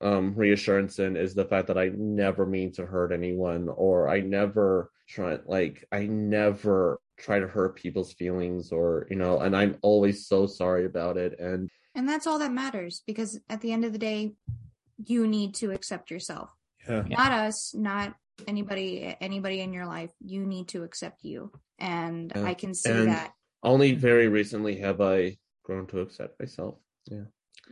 um 0.00 0.34
reassurance 0.36 0.98
in 0.98 1.16
is 1.16 1.34
the 1.34 1.44
fact 1.44 1.66
that 1.68 1.78
I 1.78 1.90
never 1.94 2.46
mean 2.46 2.72
to 2.72 2.86
hurt 2.86 3.12
anyone 3.12 3.68
or 3.68 4.08
I 4.08 4.20
never 4.20 4.90
try 5.08 5.38
like 5.46 5.84
I 5.90 6.06
never 6.06 7.00
try 7.18 7.40
to 7.40 7.48
hurt 7.48 7.74
people's 7.74 8.12
feelings 8.12 8.70
or 8.70 9.06
you 9.10 9.16
know 9.16 9.40
and 9.40 9.56
I'm 9.56 9.76
always 9.82 10.28
so 10.28 10.46
sorry 10.46 10.84
about 10.84 11.16
it 11.16 11.40
and 11.40 11.68
And 11.94 12.08
that's 12.08 12.26
all 12.26 12.38
that 12.38 12.52
matters 12.52 13.02
because 13.06 13.40
at 13.48 13.60
the 13.60 13.72
end 13.72 13.84
of 13.84 13.92
the 13.92 13.98
day, 13.98 14.34
you 15.04 15.26
need 15.26 15.54
to 15.56 15.70
accept 15.72 16.10
yourself. 16.10 16.50
yeah 16.88 17.02
Not 17.08 17.32
us, 17.32 17.74
not 17.74 18.14
anybody 18.46 19.16
anybody 19.20 19.60
in 19.60 19.72
your 19.72 19.86
life. 19.86 20.10
You 20.24 20.46
need 20.46 20.68
to 20.68 20.84
accept 20.84 21.24
you. 21.24 21.52
And 21.78 22.32
Yeah. 22.34 22.44
I 22.44 22.54
can 22.54 22.74
see 22.74 22.90
And- 22.90 23.08
that. 23.08 23.32
only 23.62 23.92
very 23.94 24.28
recently 24.28 24.76
have 24.78 25.00
I 25.00 25.38
grown 25.64 25.86
to 25.88 26.00
accept 26.00 26.38
myself 26.40 26.76
Yeah. 27.06 27.24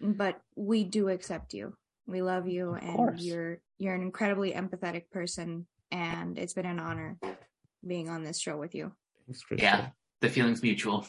But 0.03 0.41
we 0.57 0.85
do 0.85 1.09
accept 1.09 1.55
you. 1.55 1.75
We 2.07 2.21
love 2.23 2.47
you 2.49 2.75
Of 2.75 2.83
and 2.83 2.97
course. 2.97 3.21
you're 3.23 3.61
you're 3.79 3.95
an 3.95 4.03
incredibly 4.03 4.53
empathetic 4.53 5.11
person 5.11 5.67
and 5.93 6.39
it's 6.39 6.55
been 6.55 6.67
an 6.67 6.81
honor 6.81 7.19
being 7.87 8.09
on 8.09 8.23
this 8.25 8.41
show 8.41 8.57
with 8.57 8.75
you. 8.75 8.93
Thanks, 9.27 9.43
yeah 9.57 9.91
the 10.21 10.29
feeling's 10.31 10.63
mutual 10.63 11.07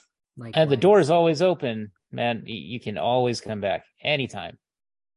And 0.53 0.69
the 0.69 0.77
door 0.77 0.99
is 0.99 1.09
always 1.09 1.41
open, 1.41 1.91
man. 2.11 2.43
You 2.45 2.79
can 2.79 2.97
always 2.97 3.41
come 3.41 3.61
back 3.61 3.85
anytime. 4.01 4.57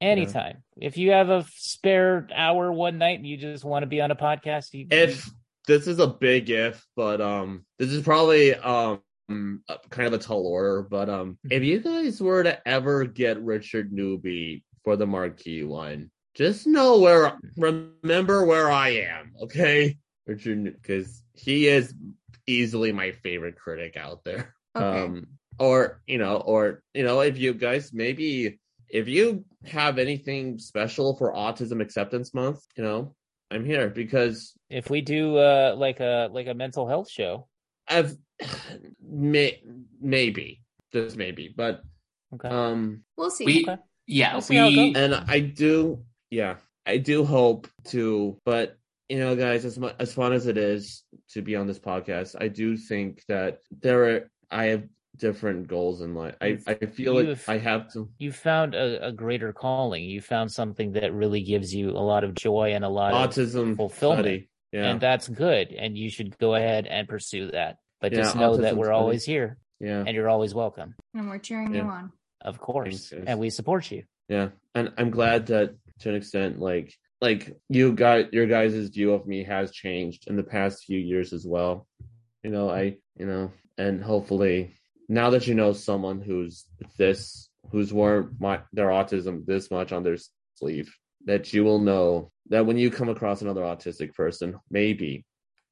Anytime. 0.00 0.62
If 0.76 0.96
you 0.96 1.10
have 1.10 1.28
a 1.28 1.44
spare 1.54 2.26
hour 2.34 2.72
one 2.72 2.96
night 2.98 3.18
and 3.18 3.26
you 3.26 3.36
just 3.36 3.64
want 3.64 3.82
to 3.82 3.86
be 3.86 4.00
on 4.00 4.10
a 4.10 4.16
podcast, 4.16 4.72
you, 4.72 4.86
if 4.90 5.30
this 5.66 5.86
is 5.86 5.98
a 5.98 6.06
big 6.06 6.50
if 6.50 6.84
but 6.96 7.20
um 7.20 7.64
this 7.78 7.90
is 7.90 8.02
probably 8.02 8.54
um 8.56 9.00
kind 9.90 10.06
of 10.08 10.14
a 10.14 10.18
tall 10.18 10.46
order 10.46 10.82
but 10.82 11.08
um 11.08 11.38
if 11.50 11.62
you 11.62 11.78
guys 11.78 12.20
were 12.20 12.42
to 12.42 12.68
ever 12.68 13.04
get 13.04 13.40
richard 13.42 13.92
newby 13.92 14.64
for 14.82 14.96
the 14.96 15.06
marquee 15.06 15.62
one 15.62 16.10
just 16.34 16.66
know 16.66 16.98
where 16.98 17.38
remember 17.56 18.44
where 18.44 18.70
i 18.70 18.88
am 18.88 19.32
okay 19.40 19.96
richard 20.26 20.64
because 20.64 21.22
he 21.34 21.68
is 21.68 21.94
easily 22.46 22.90
my 22.90 23.12
favorite 23.12 23.56
critic 23.56 23.96
out 23.96 24.24
there 24.24 24.54
Okay. 24.74 25.04
um 25.04 25.26
or 25.60 26.02
you 26.06 26.18
know 26.18 26.38
or 26.38 26.82
you 26.94 27.04
know 27.04 27.20
if 27.20 27.38
you 27.38 27.54
guys 27.54 27.92
maybe 27.92 28.58
if 28.88 29.06
you 29.06 29.44
have 29.64 29.98
anything 29.98 30.58
special 30.58 31.14
for 31.16 31.32
autism 31.32 31.80
acceptance 31.80 32.34
month 32.34 32.64
you 32.76 32.82
know 32.82 33.14
i'm 33.52 33.64
here 33.64 33.88
because 33.88 34.54
if 34.70 34.88
we 34.88 35.00
do 35.00 35.36
uh 35.36 35.74
like 35.76 36.00
a 36.00 36.28
like 36.32 36.46
a 36.46 36.54
mental 36.54 36.88
health 36.88 37.10
show, 37.10 37.48
I've 37.88 38.16
may, 39.02 39.60
maybe 40.00 40.62
just 40.92 41.16
maybe, 41.16 41.52
but 41.54 41.82
okay. 42.34 42.48
um, 42.48 43.02
we'll 43.16 43.30
see. 43.30 43.44
we 43.44 43.64
Okay. 43.68 43.80
yeah 44.06 44.32
We'll 44.32 44.42
see 44.42 44.56
how 44.56 44.66
it 44.66 44.70
we 44.70 44.92
goes. 44.92 45.02
and 45.02 45.14
I 45.28 45.40
do, 45.40 46.04
yeah, 46.30 46.56
I 46.86 46.96
do 46.96 47.24
hope 47.24 47.68
to, 47.86 48.38
but 48.44 48.76
you 49.08 49.18
know, 49.18 49.34
guys, 49.34 49.64
as 49.64 49.76
much 49.76 49.96
as 49.98 50.14
fun 50.14 50.32
as 50.32 50.46
it 50.46 50.56
is 50.56 51.02
to 51.30 51.42
be 51.42 51.56
on 51.56 51.66
this 51.66 51.80
podcast, 51.80 52.36
I 52.40 52.46
do 52.48 52.76
think 52.76 53.24
that 53.26 53.58
there 53.82 54.04
are 54.04 54.30
I 54.50 54.64
have 54.66 54.84
different 55.20 55.68
goals 55.68 56.00
in 56.00 56.14
life. 56.14 56.34
I 56.40 56.58
I 56.66 56.74
feel 56.86 57.14
like 57.14 57.26
You've- 57.26 57.42
I 57.48 57.58
have 57.58 57.92
to. 57.92 58.08
you 58.18 58.32
found 58.32 58.74
a, 58.74 59.08
a 59.08 59.12
greater 59.12 59.52
calling. 59.52 60.02
You 60.04 60.20
found 60.20 60.50
something 60.50 60.92
that 60.92 61.12
really 61.14 61.42
gives 61.42 61.74
you 61.74 61.90
a 61.90 62.04
lot 62.12 62.24
of 62.24 62.34
joy 62.34 62.72
and 62.74 62.84
a 62.84 62.88
lot 62.88 63.12
of 63.14 63.30
Autism 63.30 63.76
fulfillment. 63.76 64.24
study, 64.26 64.50
yeah, 64.72 64.90
and 64.90 65.00
that's 65.00 65.28
good. 65.28 65.72
And 65.72 65.96
you 65.96 66.10
should 66.10 66.36
go 66.38 66.54
ahead 66.54 66.86
and 66.86 67.06
pursue 67.08 67.50
that. 67.52 67.76
But 68.00 68.12
just 68.12 68.34
Yeah, 68.34 68.40
know 68.40 68.56
that 68.56 68.76
we're 68.76 68.86
study. 68.86 68.96
always 68.98 69.24
here 69.24 69.58
yeah, 69.78 70.02
and 70.06 70.14
you're 70.16 70.28
always 70.28 70.54
welcome. 70.54 70.94
And 71.14 71.28
we're 71.28 71.38
cheering 71.38 71.74
Yeah. 71.74 71.82
you 71.84 71.88
on. 71.90 72.12
Of 72.42 72.58
course. 72.58 73.12
And 73.26 73.38
we 73.38 73.50
support 73.50 73.90
you. 73.90 74.04
yeah, 74.28 74.48
and 74.74 74.92
I'm 74.98 75.10
glad 75.10 75.46
that 75.46 75.74
to 76.00 76.08
an 76.08 76.14
extent 76.16 76.58
like 76.58 76.94
like 77.20 77.54
you 77.68 77.92
got 77.92 78.32
your 78.32 78.46
guys' 78.46 78.88
view 78.88 79.12
of 79.12 79.26
me 79.26 79.44
has 79.44 79.70
changed 79.72 80.26
in 80.28 80.36
the 80.36 80.42
past 80.56 80.84
few 80.84 80.98
years 80.98 81.34
as 81.34 81.44
well. 81.46 81.86
You 82.42 82.50
know, 82.50 82.70
I 82.70 82.96
you 83.18 83.26
know, 83.26 83.52
and 83.76 84.02
hopefully 84.02 84.72
now 85.18 85.28
that 85.30 85.46
you 85.48 85.54
know 85.54 85.72
someone 85.72 86.20
who's 86.22 86.64
this 86.96 87.48
who's 87.70 87.92
worn 87.92 88.36
my 88.38 88.60
their 88.72 88.88
autism 88.88 89.44
this 89.44 89.70
much 89.70 89.90
on 89.92 90.02
their 90.04 90.16
sleeve, 90.54 90.88
that 91.26 91.52
you 91.52 91.62
will 91.64 91.80
know 91.80 92.30
that 92.48 92.64
when 92.66 92.78
you 92.78 92.90
come 92.90 93.08
across 93.10 93.42
another 93.42 93.62
autistic 93.62 94.14
person, 94.14 94.48
maybe, 94.70 95.24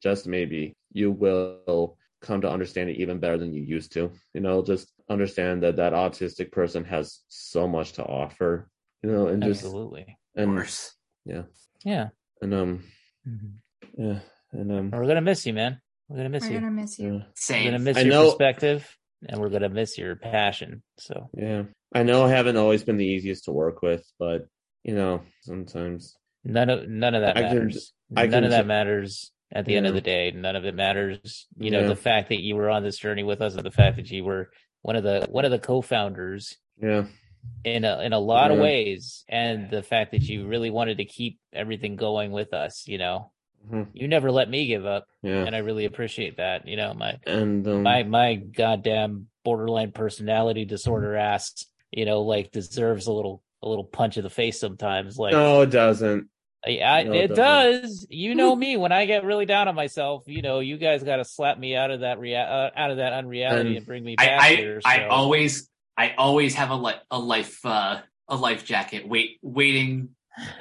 just 0.02 0.26
maybe, 0.26 0.74
you 0.92 1.10
will 1.10 1.96
come 2.20 2.40
to 2.42 2.50
understand 2.50 2.90
it 2.90 2.96
even 3.02 3.18
better 3.18 3.38
than 3.38 3.54
you 3.54 3.62
used 3.62 3.92
to. 3.92 4.10
You 4.34 4.40
know, 4.40 4.62
just 4.62 4.92
understand 5.08 5.62
that 5.62 5.76
that 5.76 5.92
autistic 5.92 6.50
person 6.52 6.84
has 6.84 7.20
so 7.28 7.66
much 7.68 7.92
to 7.92 8.04
offer. 8.04 8.68
You 9.02 9.10
know, 9.12 9.28
and 9.28 9.42
just 9.42 9.62
Absolutely. 9.64 10.18
and 10.34 10.56
course. 10.56 10.94
yeah, 11.24 11.42
Yeah. 11.84 12.08
and 12.42 12.52
um, 12.54 12.84
Mhm. 13.26 13.52
yeah, 13.96 14.18
and 14.52 14.72
um, 14.72 14.90
We're 14.90 15.06
gonna 15.06 15.20
miss 15.20 15.46
you, 15.46 15.52
man. 15.54 15.80
We're 16.08 16.16
gonna 16.18 16.28
miss 16.30 16.44
you. 16.44 16.50
We're 16.50 16.54
you. 16.54 16.60
gonna 16.60 16.80
miss 16.82 16.98
you. 16.98 17.06
yeah. 17.06 17.18
We're 17.18 17.24
Same. 17.36 17.64
gonna 17.66 17.78
miss 17.78 17.96
I 17.96 18.00
your 18.02 18.10
know- 18.10 18.26
perspective, 18.30 18.96
and 19.26 19.40
we're 19.40 19.48
gonna 19.48 19.68
miss 19.68 19.96
your 19.98 20.16
passion. 20.16 20.82
So 20.98 21.28
Yeah, 21.34 21.64
I 21.94 22.02
know 22.02 22.24
I 22.24 22.30
haven't 22.30 22.56
always 22.56 22.84
been 22.84 22.96
the 22.96 23.06
easiest 23.06 23.44
to 23.44 23.52
work 23.52 23.82
with, 23.82 24.04
but 24.18 24.46
you 24.84 24.94
know, 24.94 25.22
sometimes 25.42 26.16
none 26.44 26.70
of 26.70 26.88
none 26.88 27.14
of 27.14 27.22
that 27.22 27.36
I 27.36 27.42
can- 27.42 27.56
matters. 27.58 27.92
I 28.16 28.22
none 28.22 28.30
can 28.30 28.44
of 28.44 28.50
that 28.50 28.66
matters 28.66 29.32
at 29.52 29.64
the 29.64 29.76
end 29.76 29.86
of 29.86 29.94
the 29.94 30.00
day. 30.00 30.30
None 30.30 30.56
of 30.56 30.64
it 30.64 30.74
matters. 30.74 31.46
You 31.58 31.70
know, 31.70 31.80
Yeah. 31.80 31.88
the 31.88 31.96
fact 31.96 32.28
that 32.30 32.40
you 32.40 32.54
were 32.56 32.70
on 32.70 32.82
this 32.82 32.98
journey 32.98 33.22
with 33.22 33.40
us, 33.42 33.54
and 33.54 33.64
the 33.64 33.70
fact 33.70 33.96
that 33.96 34.10
you 34.10 34.24
were 34.24 34.50
one 34.82 34.96
of 34.96 35.02
the 35.02 35.26
one 35.30 35.44
of 35.44 35.50
the 35.50 35.58
co-founders 35.58 36.56
yeah, 36.80 37.06
in 37.64 37.84
a 37.84 38.00
in 38.02 38.12
a 38.12 38.18
lot 38.18 38.50
of 38.50 38.58
ways, 38.58 39.24
and 39.28 39.70
the 39.70 39.82
fact 39.82 40.12
that 40.12 40.22
you 40.22 40.46
really 40.46 40.70
wanted 40.70 40.98
to 40.98 41.04
keep 41.04 41.38
everything 41.52 41.96
going 41.96 42.30
with 42.30 42.54
us. 42.54 42.86
You 42.86 42.98
know, 42.98 43.32
Mhm. 43.70 43.88
you 43.92 44.08
never 44.08 44.30
let 44.30 44.48
me 44.48 44.66
give 44.66 44.86
up, 44.86 45.06
yeah, 45.22 45.44
and 45.44 45.54
I 45.54 45.58
really 45.58 45.84
appreciate 45.84 46.36
that. 46.38 46.66
You 46.66 46.76
know, 46.76 46.94
my 46.94 47.18
and 47.26 47.66
um, 47.66 47.82
my 47.82 48.02
my 48.02 48.34
goddamn 48.34 49.28
borderline 49.44 49.92
personality 49.92 50.64
disorder 50.64 51.16
ass, 51.16 51.66
you 51.90 52.04
know, 52.04 52.22
like 52.22 52.50
deserves 52.50 53.06
a 53.06 53.12
little 53.12 53.42
a 53.62 53.68
little 53.68 53.84
punch 53.84 54.16
in 54.16 54.24
the 54.24 54.30
face 54.30 54.60
sometimes. 54.60 55.18
Like, 55.18 55.32
no, 55.32 55.62
it 55.62 55.70
doesn't. 55.70 56.28
I, 56.66 56.80
I, 56.80 57.02
no, 57.04 57.12
it 57.12 57.30
it 57.30 57.34
does. 57.34 58.06
You 58.10 58.34
know 58.34 58.54
me 58.54 58.76
when 58.76 58.90
I 58.90 59.06
get 59.06 59.24
really 59.24 59.46
down 59.46 59.68
on 59.68 59.74
myself. 59.74 60.24
You 60.26 60.42
know, 60.42 60.60
you 60.60 60.76
guys 60.76 61.02
got 61.02 61.16
to 61.16 61.24
slap 61.24 61.58
me 61.58 61.76
out 61.76 61.90
of 61.90 62.00
that 62.00 62.18
rea- 62.18 62.34
uh, 62.36 62.70
out 62.76 62.90
of 62.90 62.96
that 62.96 63.12
unreality 63.12 63.68
And 63.68 63.76
and 63.78 63.86
bring 63.86 64.04
me 64.04 64.16
back 64.16 64.42
I, 64.42 64.54
here. 64.54 64.80
I 64.84 65.00
so- 65.00 65.08
always 65.08 65.70
I 65.96 66.14
always 66.16 66.54
have 66.54 66.70
a 66.70 66.76
li- 66.76 67.00
a 67.10 67.18
life 67.18 67.64
uh, 67.64 68.00
a 68.28 68.36
life 68.36 68.64
jacket 68.64 69.08
wait 69.08 69.38
waiting 69.42 70.10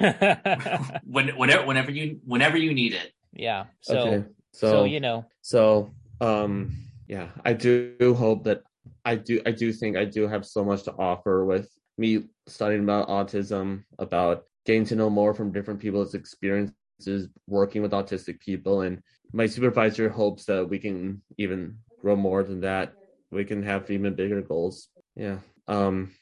when 1.04 1.28
whenever 1.36 1.66
whenever 1.66 1.90
you 1.90 2.20
whenever 2.24 2.56
you 2.56 2.74
need 2.74 2.94
it. 2.94 3.12
yeah. 3.32 3.66
So 3.80 3.98
okay, 3.98 4.24
so, 4.52 4.70
so 4.70 4.84
you 4.84 5.00
know, 5.00 5.24
So, 5.42 5.90
um, 6.20 6.76
yeah, 7.06 7.28
I 7.44 7.52
do 7.52 7.96
hope 8.18 8.44
that 8.44 8.62
I 9.04 9.16
do. 9.16 9.40
I 9.46 9.52
do 9.52 9.72
think 9.72 9.96
I 9.96 10.04
do 10.04 10.26
have 10.26 10.44
so 10.44 10.64
much 10.64 10.82
to 10.84 10.92
offer 10.92 11.44
with 11.44 11.68
me 11.96 12.24
studying 12.46 12.82
about 12.82 13.08
autism, 13.08 13.84
about 13.98 14.44
getting 14.66 14.84
to 14.86 14.96
know 14.96 15.10
more 15.10 15.34
from 15.34 15.52
different 15.52 15.80
people's 15.80 16.14
experiences 16.14 17.28
working 17.46 17.82
with 17.82 17.92
autistic 17.92 18.40
people, 18.40 18.82
and 18.82 19.00
my 19.32 19.46
supervisor 19.46 20.08
hopes 20.08 20.44
that 20.46 20.68
we 20.68 20.78
can 20.78 21.22
even 21.36 21.78
grow 22.00 22.16
more 22.16 22.42
than 22.42 22.60
that. 22.60 22.94
We 23.30 23.44
can 23.44 23.62
have 23.62 23.90
even 23.90 24.14
bigger 24.14 24.42
goals. 24.42 24.88
Yeah. 25.16 25.38
Um. 25.68 26.12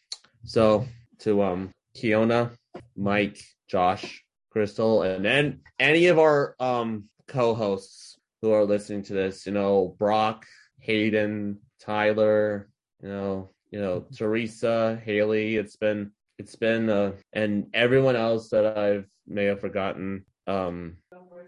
So 0.45 0.87
to 1.20 1.43
um 1.43 1.70
Kiona, 1.97 2.51
Mike, 2.97 3.40
Josh, 3.69 4.24
Crystal, 4.51 5.03
and 5.03 5.24
then 5.24 5.61
any 5.78 6.07
of 6.07 6.19
our 6.19 6.55
um 6.61 7.05
co-hosts 7.28 8.19
who 8.43 8.53
are 8.53 8.65
listening 8.65 9.03
to 9.05 9.12
this, 9.15 9.47
you 9.47 9.53
know, 9.53 9.94
Brock, 9.98 10.47
Hayden, 10.81 11.59
Tyler, 11.81 12.69
you 13.03 13.09
know, 13.09 13.51
you 13.70 13.81
know, 13.81 14.07
Teresa, 14.16 15.01
Haley, 15.05 15.57
it's 15.57 15.77
been 15.77 16.12
it's 16.39 16.57
been 16.57 16.89
uh 16.89 17.12
and 17.32 17.66
everyone 17.74 18.16
else 18.16 18.51
that 18.51 18.77
I've 18.78 19.07
may 19.27 19.44
have 19.44 19.61
forgotten. 19.61 20.24
Um 20.47 20.97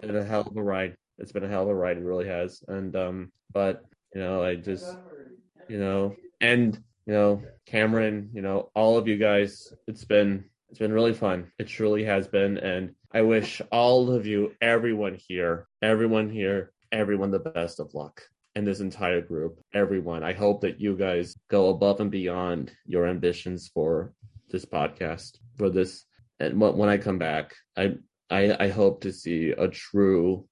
been 0.00 0.16
a 0.16 0.24
hell 0.24 0.42
of 0.42 0.56
a 0.56 0.62
ride. 0.62 0.96
It's 1.18 1.32
been 1.32 1.44
a 1.44 1.48
hell 1.48 1.62
of 1.64 1.68
a 1.68 1.74
ride, 1.74 1.96
it 1.98 2.05
really 2.05 2.26
has. 2.28 2.62
And 2.68 2.94
um 2.96 3.32
but 3.52 3.84
you 4.14 4.20
know, 4.20 4.42
I 4.42 4.56
just 4.56 4.98
you 5.68 5.78
know, 5.78 6.16
and 6.40 6.74
you 7.06 7.12
know, 7.12 7.42
Cameron, 7.66 8.30
you 8.32 8.42
know, 8.42 8.70
all 8.74 8.98
of 8.98 9.09
you 9.09 9.16
guys, 9.16 9.72
it's 9.86 10.05
been 10.05 10.44
it's 10.70 10.78
been 10.78 10.92
really 10.92 11.14
fun. 11.14 11.50
It 11.58 11.68
truly 11.68 12.04
has 12.04 12.28
been. 12.28 12.58
And 12.58 12.94
I 13.12 13.22
wish 13.22 13.62
all 13.72 14.10
of 14.10 14.26
you, 14.26 14.52
everyone 14.60 15.18
here, 15.28 15.66
everyone 15.82 16.28
here, 16.30 16.72
everyone 16.92 17.30
the 17.30 17.38
best 17.38 17.80
of 17.80 17.94
luck. 17.94 18.22
And 18.54 18.66
this 18.66 18.80
entire 18.80 19.20
group, 19.20 19.60
everyone. 19.72 20.22
I 20.24 20.32
hope 20.32 20.62
that 20.62 20.80
you 20.80 20.96
guys 20.96 21.36
go 21.48 21.68
above 21.68 22.00
and 22.00 22.10
beyond 22.10 22.72
your 22.86 23.06
ambitions 23.06 23.70
for 23.72 24.12
this 24.50 24.64
podcast, 24.64 25.38
for 25.56 25.70
this. 25.70 26.04
And 26.40 26.60
when 26.60 26.76
when 26.76 26.88
I 26.88 26.98
come 26.98 27.18
back, 27.18 27.54
I 27.76 27.94
I, 28.30 28.56
I 28.64 28.68
hope 28.68 29.02
to 29.02 29.12
see 29.12 29.50
a 29.50 29.68
truly 29.68 30.42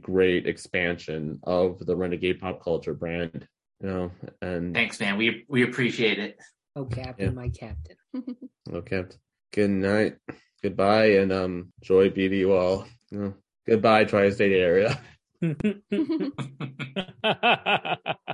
great 0.00 0.46
expansion 0.46 1.40
of 1.42 1.84
the 1.84 1.96
Renegade 1.96 2.40
Pop 2.40 2.62
Culture 2.62 2.94
brand. 2.94 3.48
You 3.82 3.88
know, 3.88 4.10
and 4.40 4.72
Thanks, 4.72 5.00
man. 5.00 5.16
We 5.16 5.44
we 5.48 5.62
appreciate 5.64 6.18
it. 6.20 6.38
Oh, 6.76 6.84
Captain, 6.84 7.26
Yeah. 7.26 7.32
my 7.32 7.48
Captain. 7.48 7.96
Oh, 8.72 8.76
okay. 8.78 9.04
Good 9.52 9.70
night. 9.70 10.16
Goodbye 10.62 11.18
and 11.18 11.32
um 11.32 11.72
joy 11.82 12.10
be 12.10 12.28
to 12.28 12.36
you 12.36 12.52
all. 12.52 12.86
You 13.10 13.18
know, 13.18 13.34
goodbye, 13.66 14.04
tri 14.04 14.30
state 14.30 14.52
area. 14.52 15.00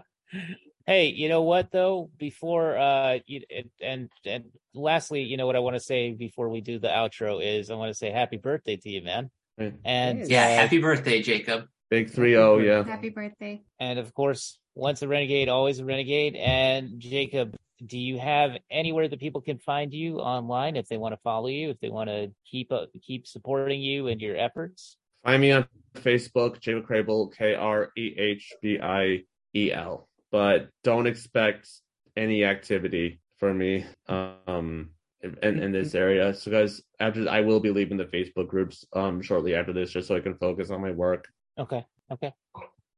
hey, 0.87 1.07
you 1.09 1.29
know 1.29 1.43
what 1.43 1.71
though? 1.71 2.11
Before 2.19 2.77
uh, 2.77 3.19
you, 3.27 3.43
and 3.51 3.71
and 3.81 4.11
and 4.25 4.45
lastly, 4.75 5.23
you 5.23 5.37
know 5.37 5.47
what 5.47 5.57
I 5.57 5.61
want 5.61 5.77
to 5.77 5.81
say 5.81 6.13
before 6.13 6.49
we 6.49 6.61
do 6.61 6.79
the 6.79 6.89
outro 6.89 7.41
is 7.43 7.71
I 7.71 7.75
want 7.75 7.91
to 7.91 7.95
say 7.95 8.11
happy 8.11 8.37
birthday 8.37 8.77
to 8.77 8.91
you, 8.91 9.03
man. 9.03 9.31
Right. 9.59 9.75
And 9.85 10.29
Yeah, 10.29 10.45
uh, 10.45 10.49
happy 10.49 10.79
birthday, 10.79 11.23
Jacob. 11.23 11.67
Big 11.91 12.11
three 12.11 12.37
oh, 12.37 12.59
yeah. 12.59 12.85
Happy 12.85 13.11
birthday. 13.11 13.63
and 13.79 13.99
of 13.99 14.15
course, 14.15 14.59
once 14.75 15.03
a 15.03 15.09
renegade, 15.09 15.49
always 15.49 15.79
a 15.79 15.85
renegade. 15.85 16.37
And 16.37 16.99
Jacob, 16.99 17.55
do 17.87 17.99
you 17.99 18.19
have 18.19 18.53
anywhere 18.71 19.09
that 19.09 19.21
people 19.21 19.41
can 19.41 19.59
find 19.59 19.93
you 19.93 20.19
online 20.19 20.77
if 20.77 20.89
they 20.89 20.99
want 20.99 21.13
to 21.15 21.21
follow 21.23 21.49
you, 21.49 21.71
if 21.71 21.81
they 21.81 21.91
want 21.91 22.09
to 22.09 22.31
keep 22.45 22.71
up, 22.73 22.91
keep 23.03 23.27
supporting 23.27 23.81
you 23.81 24.09
and 24.09 24.21
your 24.21 24.37
efforts? 24.37 24.97
Find 25.25 25.41
me 25.41 25.53
on 25.53 25.67
Facebook, 25.97 26.61
Jacob 26.61 26.87
Krehbiel, 26.87 27.35
K 27.37 27.55
R 27.55 27.91
E 27.97 28.15
H 28.17 28.53
B 28.61 28.79
I 28.81 29.23
E 29.55 29.73
L. 29.73 30.09
But 30.31 30.69
don't 30.83 31.07
expect 31.07 31.69
any 32.17 32.45
activity 32.45 33.21
from 33.39 33.59
me 33.59 33.87
um 34.09 34.91
in, 35.23 35.63
in 35.63 35.73
this 35.73 35.95
area. 35.95 36.35
So 36.35 36.51
guys, 36.51 36.83
after 37.01 37.29
I 37.29 37.41
will 37.41 37.61
be 37.61 37.71
leaving 37.71 37.97
the 37.97 38.05
Facebook 38.05 38.49
groups 38.49 38.85
um 38.93 39.23
shortly 39.23 39.55
after 39.55 39.73
this 39.73 39.91
just 39.91 40.09
so 40.09 40.17
I 40.17 40.21
can 40.21 40.35
focus 40.35 40.71
on 40.71 40.81
my 40.81 40.91
work. 40.91 41.29
Okay, 41.59 41.85
okay, 42.11 42.33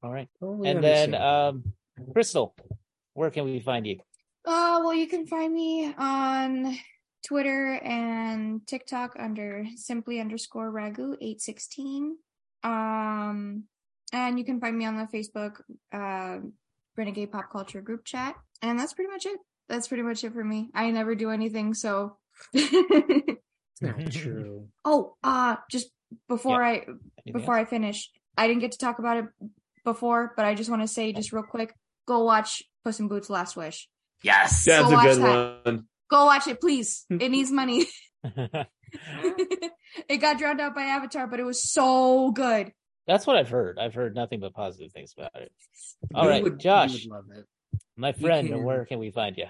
all 0.02 0.12
right. 0.12 0.28
Totally 0.38 0.68
And 0.68 0.84
then, 0.84 1.14
um, 1.14 1.72
Crystal, 2.12 2.54
where 3.14 3.30
can 3.30 3.44
we 3.44 3.60
find 3.60 3.86
you? 3.86 3.98
Uh, 4.46 4.80
well, 4.84 4.94
you 4.94 5.06
can 5.06 5.26
find 5.26 5.52
me 5.52 5.94
on 5.96 6.76
Twitter 7.26 7.80
and 7.82 8.66
TikTok 8.66 9.16
under 9.18 9.64
simply 9.76 10.20
underscore 10.20 10.70
ragu 10.70 11.16
eight 11.20 11.40
sixteen. 11.40 12.16
Um, 12.62 13.64
and 14.12 14.38
you 14.38 14.44
can 14.44 14.60
find 14.60 14.76
me 14.76 14.86
on 14.86 14.96
the 14.96 15.06
Facebook 15.06 15.60
uh, 15.92 16.38
Renegade 16.96 17.32
Pop 17.32 17.50
Culture 17.50 17.80
group 17.80 18.04
chat, 18.04 18.34
and 18.62 18.78
that's 18.78 18.92
pretty 18.92 19.10
much 19.10 19.26
it. 19.26 19.38
That's 19.68 19.88
pretty 19.88 20.02
much 20.02 20.22
it 20.24 20.32
for 20.32 20.44
me. 20.44 20.70
I 20.74 20.90
never 20.90 21.14
do 21.14 21.30
anything, 21.30 21.74
so. 21.74 22.18
not 22.54 23.96
true. 24.10 24.68
oh, 24.84 25.14
uh, 25.22 25.56
just 25.70 25.88
before 26.28 26.62
I 26.62 26.72
Anything 26.72 26.98
before 27.32 27.54
I 27.54 27.64
finish, 27.64 28.10
I 28.36 28.46
didn't 28.46 28.60
get 28.60 28.72
to 28.72 28.78
talk 28.78 28.98
about 28.98 29.16
it 29.16 29.24
before, 29.84 30.32
but 30.36 30.44
I 30.44 30.54
just 30.54 30.70
want 30.70 30.82
to 30.82 30.88
say 30.88 31.12
just 31.12 31.32
real 31.32 31.42
quick, 31.42 31.74
go 32.06 32.24
watch 32.24 32.62
Puss 32.84 33.00
in 33.00 33.08
Boots 33.08 33.30
Last 33.30 33.56
Wish. 33.56 33.88
Yes. 34.24 34.64
That's 34.64 34.88
Go 34.90 34.98
a 34.98 35.02
good 35.02 35.20
watch 35.22 35.64
one. 35.64 35.84
Go 36.10 36.24
watch 36.26 36.46
it, 36.48 36.60
please. 36.60 37.04
It 37.10 37.30
needs 37.30 37.50
money. 37.52 37.86
it 40.08 40.16
got 40.20 40.38
drowned 40.38 40.60
out 40.60 40.74
by 40.74 40.82
Avatar, 40.82 41.26
but 41.26 41.40
it 41.40 41.44
was 41.44 41.62
so 41.70 42.30
good. 42.32 42.72
That's 43.06 43.26
what 43.26 43.36
I've 43.36 43.50
heard. 43.50 43.78
I've 43.78 43.94
heard 43.94 44.14
nothing 44.14 44.40
but 44.40 44.54
positive 44.54 44.92
things 44.92 45.12
about 45.16 45.30
it. 45.34 45.52
All 46.14 46.24
You 46.24 46.30
right, 46.30 46.42
would- 46.42 46.58
Josh, 46.58 46.92
would 47.04 47.12
love 47.12 47.24
it. 47.36 47.44
my 47.96 48.12
friend, 48.12 48.48
can- 48.48 48.64
where 48.64 48.84
can 48.86 48.98
we 48.98 49.10
find 49.10 49.36
you? 49.36 49.46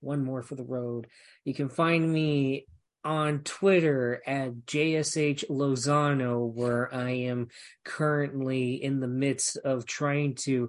one 0.00 0.22
more 0.22 0.42
for 0.42 0.54
the 0.54 0.62
road. 0.64 1.06
You 1.46 1.54
can 1.54 1.70
find 1.70 2.12
me 2.12 2.66
on 3.04 3.38
Twitter 3.38 4.20
at 4.26 4.66
JSH 4.66 5.44
Lozano, 5.48 6.46
where 6.46 6.94
I 6.94 7.10
am 7.10 7.48
currently 7.86 8.74
in 8.84 9.00
the 9.00 9.08
midst 9.08 9.56
of 9.56 9.86
trying 9.86 10.34
to 10.44 10.68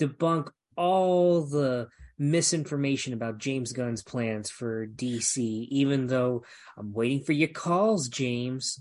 debunk 0.00 0.48
all 0.78 1.42
the 1.44 1.88
misinformation 2.20 3.14
about 3.14 3.38
James 3.38 3.72
Gunn's 3.72 4.02
plans 4.02 4.50
for 4.50 4.86
DC, 4.86 5.38
even 5.70 6.06
though 6.06 6.44
I'm 6.76 6.92
waiting 6.92 7.24
for 7.24 7.32
your 7.32 7.48
calls, 7.48 8.08
James. 8.08 8.80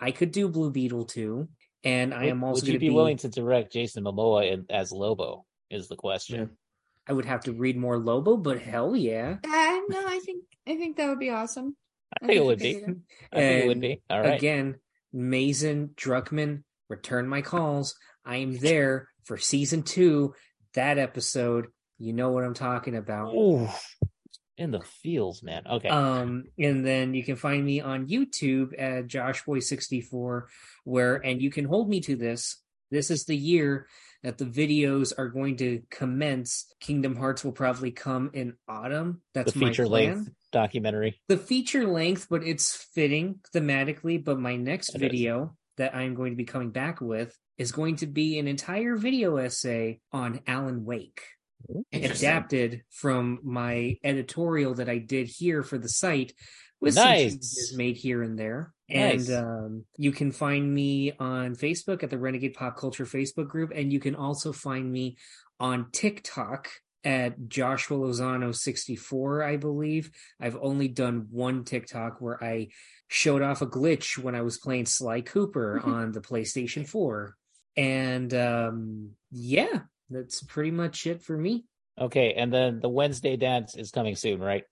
I 0.00 0.10
could 0.10 0.32
do 0.32 0.48
Blue 0.48 0.70
Beetle 0.70 1.04
too. 1.04 1.48
And 1.84 2.12
I 2.12 2.26
am 2.26 2.44
also 2.44 2.62
Would 2.62 2.72
you 2.72 2.78
be, 2.78 2.88
be 2.88 2.94
willing 2.94 3.16
to 3.18 3.28
direct 3.28 3.72
Jason 3.72 4.04
Momoa 4.04 4.52
in, 4.52 4.66
as 4.68 4.92
Lobo? 4.92 5.46
Is 5.70 5.86
the 5.86 5.96
question. 5.96 6.50
I 7.06 7.12
would 7.12 7.24
have 7.24 7.42
to 7.44 7.52
read 7.52 7.76
more 7.76 7.96
Lobo, 7.96 8.36
but 8.36 8.60
hell 8.60 8.96
yeah. 8.96 9.36
Uh, 9.44 9.80
no, 9.88 10.04
I 10.06 10.20
think 10.24 10.44
I 10.68 10.76
think 10.76 10.96
that 10.96 11.08
would 11.08 11.20
be 11.20 11.30
awesome. 11.30 11.76
I 12.20 12.26
think 12.26 12.38
it 12.38 12.44
would 12.44 12.60
you 12.60 12.74
be. 12.74 12.80
could 12.80 12.94
do 12.94 13.00
I 13.32 13.36
think 13.36 13.64
it 13.64 13.68
would 13.68 13.80
be. 13.80 14.02
All 14.10 14.20
right. 14.20 14.34
Again, 14.34 14.80
Mazin 15.12 15.90
Druckmann, 15.94 16.64
return 16.88 17.28
my 17.28 17.40
calls. 17.40 17.94
I 18.24 18.36
am 18.38 18.58
there 18.58 19.08
for 19.24 19.38
season 19.38 19.84
two. 19.84 20.34
That 20.74 20.98
episode, 20.98 21.68
you 22.00 22.14
know 22.14 22.30
what 22.30 22.44
I'm 22.44 22.54
talking 22.54 22.96
about. 22.96 23.34
Ooh, 23.34 23.68
in 24.56 24.70
the 24.70 24.80
fields, 24.80 25.42
man. 25.42 25.62
Okay. 25.70 25.88
Um, 25.88 26.44
and 26.58 26.84
then 26.84 27.14
you 27.14 27.22
can 27.22 27.36
find 27.36 27.64
me 27.64 27.80
on 27.80 28.08
YouTube 28.08 28.72
at 28.78 29.06
JoshBoy64, 29.06 30.42
where 30.84 31.16
and 31.16 31.42
you 31.42 31.50
can 31.50 31.66
hold 31.66 31.88
me 31.88 32.00
to 32.00 32.16
this. 32.16 32.56
This 32.90 33.10
is 33.10 33.26
the 33.26 33.36
year 33.36 33.86
that 34.22 34.38
the 34.38 34.46
videos 34.46 35.12
are 35.16 35.28
going 35.28 35.58
to 35.58 35.82
commence. 35.90 36.72
Kingdom 36.80 37.16
Hearts 37.16 37.44
will 37.44 37.52
probably 37.52 37.90
come 37.90 38.30
in 38.32 38.54
autumn. 38.66 39.20
That's 39.34 39.52
the 39.52 39.60
my 39.60 39.68
feature 39.68 39.86
plan. 39.86 40.14
length 40.14 40.30
documentary. 40.52 41.20
The 41.28 41.36
feature 41.36 41.86
length, 41.86 42.28
but 42.30 42.42
it's 42.42 42.74
fitting 42.94 43.40
thematically. 43.54 44.24
But 44.24 44.40
my 44.40 44.56
next 44.56 44.94
It 44.94 44.96
is. 44.96 45.00
video 45.02 45.56
that 45.76 45.94
I'm 45.94 46.14
going 46.14 46.32
to 46.32 46.36
be 46.36 46.44
coming 46.44 46.70
back 46.70 47.00
with 47.00 47.36
is 47.58 47.72
going 47.72 47.96
to 47.96 48.06
be 48.06 48.38
an 48.38 48.48
entire 48.48 48.96
video 48.96 49.36
essay 49.36 50.00
on 50.12 50.40
Alan 50.46 50.84
Wake 50.84 51.22
Interesting. 51.22 51.39
Adapted 51.92 52.82
from 52.90 53.40
my 53.42 53.96
editorial 54.04 54.74
that 54.74 54.88
I 54.88 54.98
did 54.98 55.28
here 55.28 55.62
for 55.62 55.78
the 55.78 55.88
site 55.88 56.32
with 56.80 56.96
Nice. 56.96 57.04
some 57.04 57.30
changes 57.30 57.74
made 57.76 57.96
here 57.96 58.22
and 58.22 58.38
there. 58.38 58.72
Nice. 58.88 59.28
And 59.28 59.44
um, 59.44 59.84
you 59.96 60.12
can 60.12 60.32
find 60.32 60.72
me 60.72 61.12
on 61.18 61.54
Facebook 61.54 62.02
at 62.02 62.10
the 62.10 62.18
Renegade 62.18 62.54
Pop 62.54 62.76
Culture 62.76 63.06
Facebook 63.06 63.48
group, 63.48 63.72
and 63.74 63.92
you 63.92 64.00
can 64.00 64.14
also 64.14 64.52
find 64.52 64.90
me 64.90 65.16
on 65.58 65.90
TikTok 65.92 66.68
at 67.04 67.48
Joshua 67.48 67.96
Lozano 67.96 68.54
64, 68.54 69.42
I 69.42 69.56
believe. 69.56 70.10
I've 70.40 70.56
only 70.60 70.88
done 70.88 71.28
one 71.30 71.64
TikTok 71.64 72.20
where 72.20 72.42
I 72.42 72.68
showed 73.08 73.42
off 73.42 73.62
a 73.62 73.66
glitch 73.66 74.18
when 74.18 74.34
I 74.34 74.42
was 74.42 74.58
playing 74.58 74.86
Sly 74.86 75.20
Cooper 75.22 75.80
on 75.82 76.12
the 76.12 76.20
PlayStation 76.20 76.86
4. 76.86 77.34
And 77.76 78.34
um, 78.34 79.10
yeah, 79.30 79.80
that's 80.10 80.42
pretty 80.42 80.70
much 80.70 81.06
it 81.06 81.22
for 81.22 81.36
me. 81.36 81.64
Okay, 81.98 82.34
and 82.34 82.52
then 82.52 82.80
the 82.80 82.88
Wednesday 82.88 83.36
dance 83.36 83.76
is 83.76 83.90
coming 83.90 84.16
soon, 84.16 84.40
right? 84.40 84.64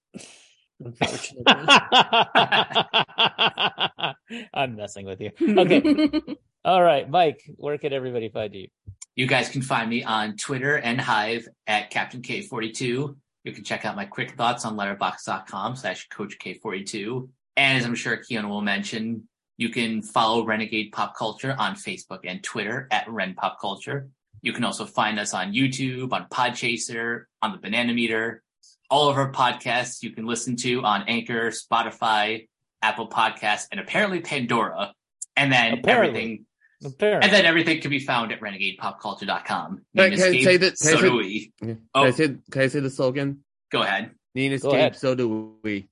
Unfortunately. 0.84 1.44
I'm 4.54 4.76
messing 4.76 5.06
with 5.06 5.20
you. 5.20 5.30
Okay. 5.40 6.20
All 6.64 6.82
right, 6.82 7.08
Mike, 7.08 7.42
where 7.56 7.78
can 7.78 7.92
everybody 7.92 8.28
find 8.28 8.54
you? 8.54 8.68
You 9.16 9.26
guys 9.26 9.48
can 9.48 9.62
find 9.62 9.90
me 9.90 10.04
on 10.04 10.36
Twitter 10.36 10.76
and 10.76 11.00
Hive 11.00 11.48
at 11.66 11.90
Captain 11.90 12.22
K42. 12.22 13.16
You 13.44 13.52
can 13.52 13.64
check 13.64 13.84
out 13.84 13.96
my 13.96 14.04
quick 14.04 14.36
thoughts 14.36 14.64
on 14.64 14.76
letterboxd.com 14.76 15.76
slash 15.76 16.08
Coach 16.08 16.38
K42. 16.38 17.28
And 17.56 17.78
as 17.78 17.84
I'm 17.84 17.94
sure 17.94 18.16
Keon 18.16 18.48
will 18.48 18.60
mention, 18.60 19.28
you 19.56 19.70
can 19.70 20.02
follow 20.02 20.44
Renegade 20.44 20.92
Pop 20.92 21.16
Culture 21.16 21.56
on 21.58 21.74
Facebook 21.74 22.20
and 22.24 22.42
Twitter 22.42 22.86
at 22.92 23.10
Ren 23.10 23.34
Pop 23.34 23.60
Culture. 23.60 24.08
You 24.42 24.52
can 24.52 24.64
also 24.64 24.86
find 24.86 25.18
us 25.18 25.34
on 25.34 25.52
YouTube, 25.52 26.12
on 26.12 26.26
Podchaser, 26.28 27.24
on 27.42 27.52
the 27.52 27.58
Banana 27.58 27.92
Meter. 27.92 28.42
All 28.90 29.08
of 29.08 29.16
our 29.16 29.30
podcasts 29.32 30.02
you 30.02 30.10
can 30.12 30.26
listen 30.26 30.56
to 30.56 30.82
on 30.82 31.04
Anchor, 31.08 31.50
Spotify, 31.50 32.48
Apple 32.80 33.08
Podcasts, 33.08 33.66
and 33.70 33.80
apparently 33.80 34.20
Pandora. 34.20 34.92
And 35.36 35.52
then 35.52 35.74
Apparently. 35.78 36.08
everything 36.20 36.44
Apparently. 36.84 37.26
and 37.28 37.32
then 37.36 37.44
everything 37.44 37.80
can 37.80 37.90
be 37.90 37.98
found 38.00 38.32
at 38.32 38.40
renegadepopculture.com. 38.40 39.82
Can 39.96 40.04
I- 40.04 40.10
can 40.10 40.12
I 40.14 40.16
say 40.16 40.36
Escape, 40.38 40.60
that- 40.60 40.76
can 40.78 40.88
I 40.88 40.92
say- 40.92 41.00
do 41.00 41.16
we. 41.16 41.52
Yeah. 41.62 41.74
Oh. 41.94 42.00
Can 42.02 42.06
I 42.06 42.10
say 42.16 42.36
can 42.50 42.62
I 42.62 42.66
say 42.68 42.80
the 42.80 42.90
slogan? 42.90 43.44
Go 43.70 43.82
ahead. 43.82 44.10
Need 44.34 44.60
Go 44.60 44.70
ahead. 44.70 44.92
escape, 44.92 45.00
so 45.00 45.14
do 45.14 45.56
we. 45.62 45.88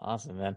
Awesome, 0.00 0.38
man. 0.38 0.56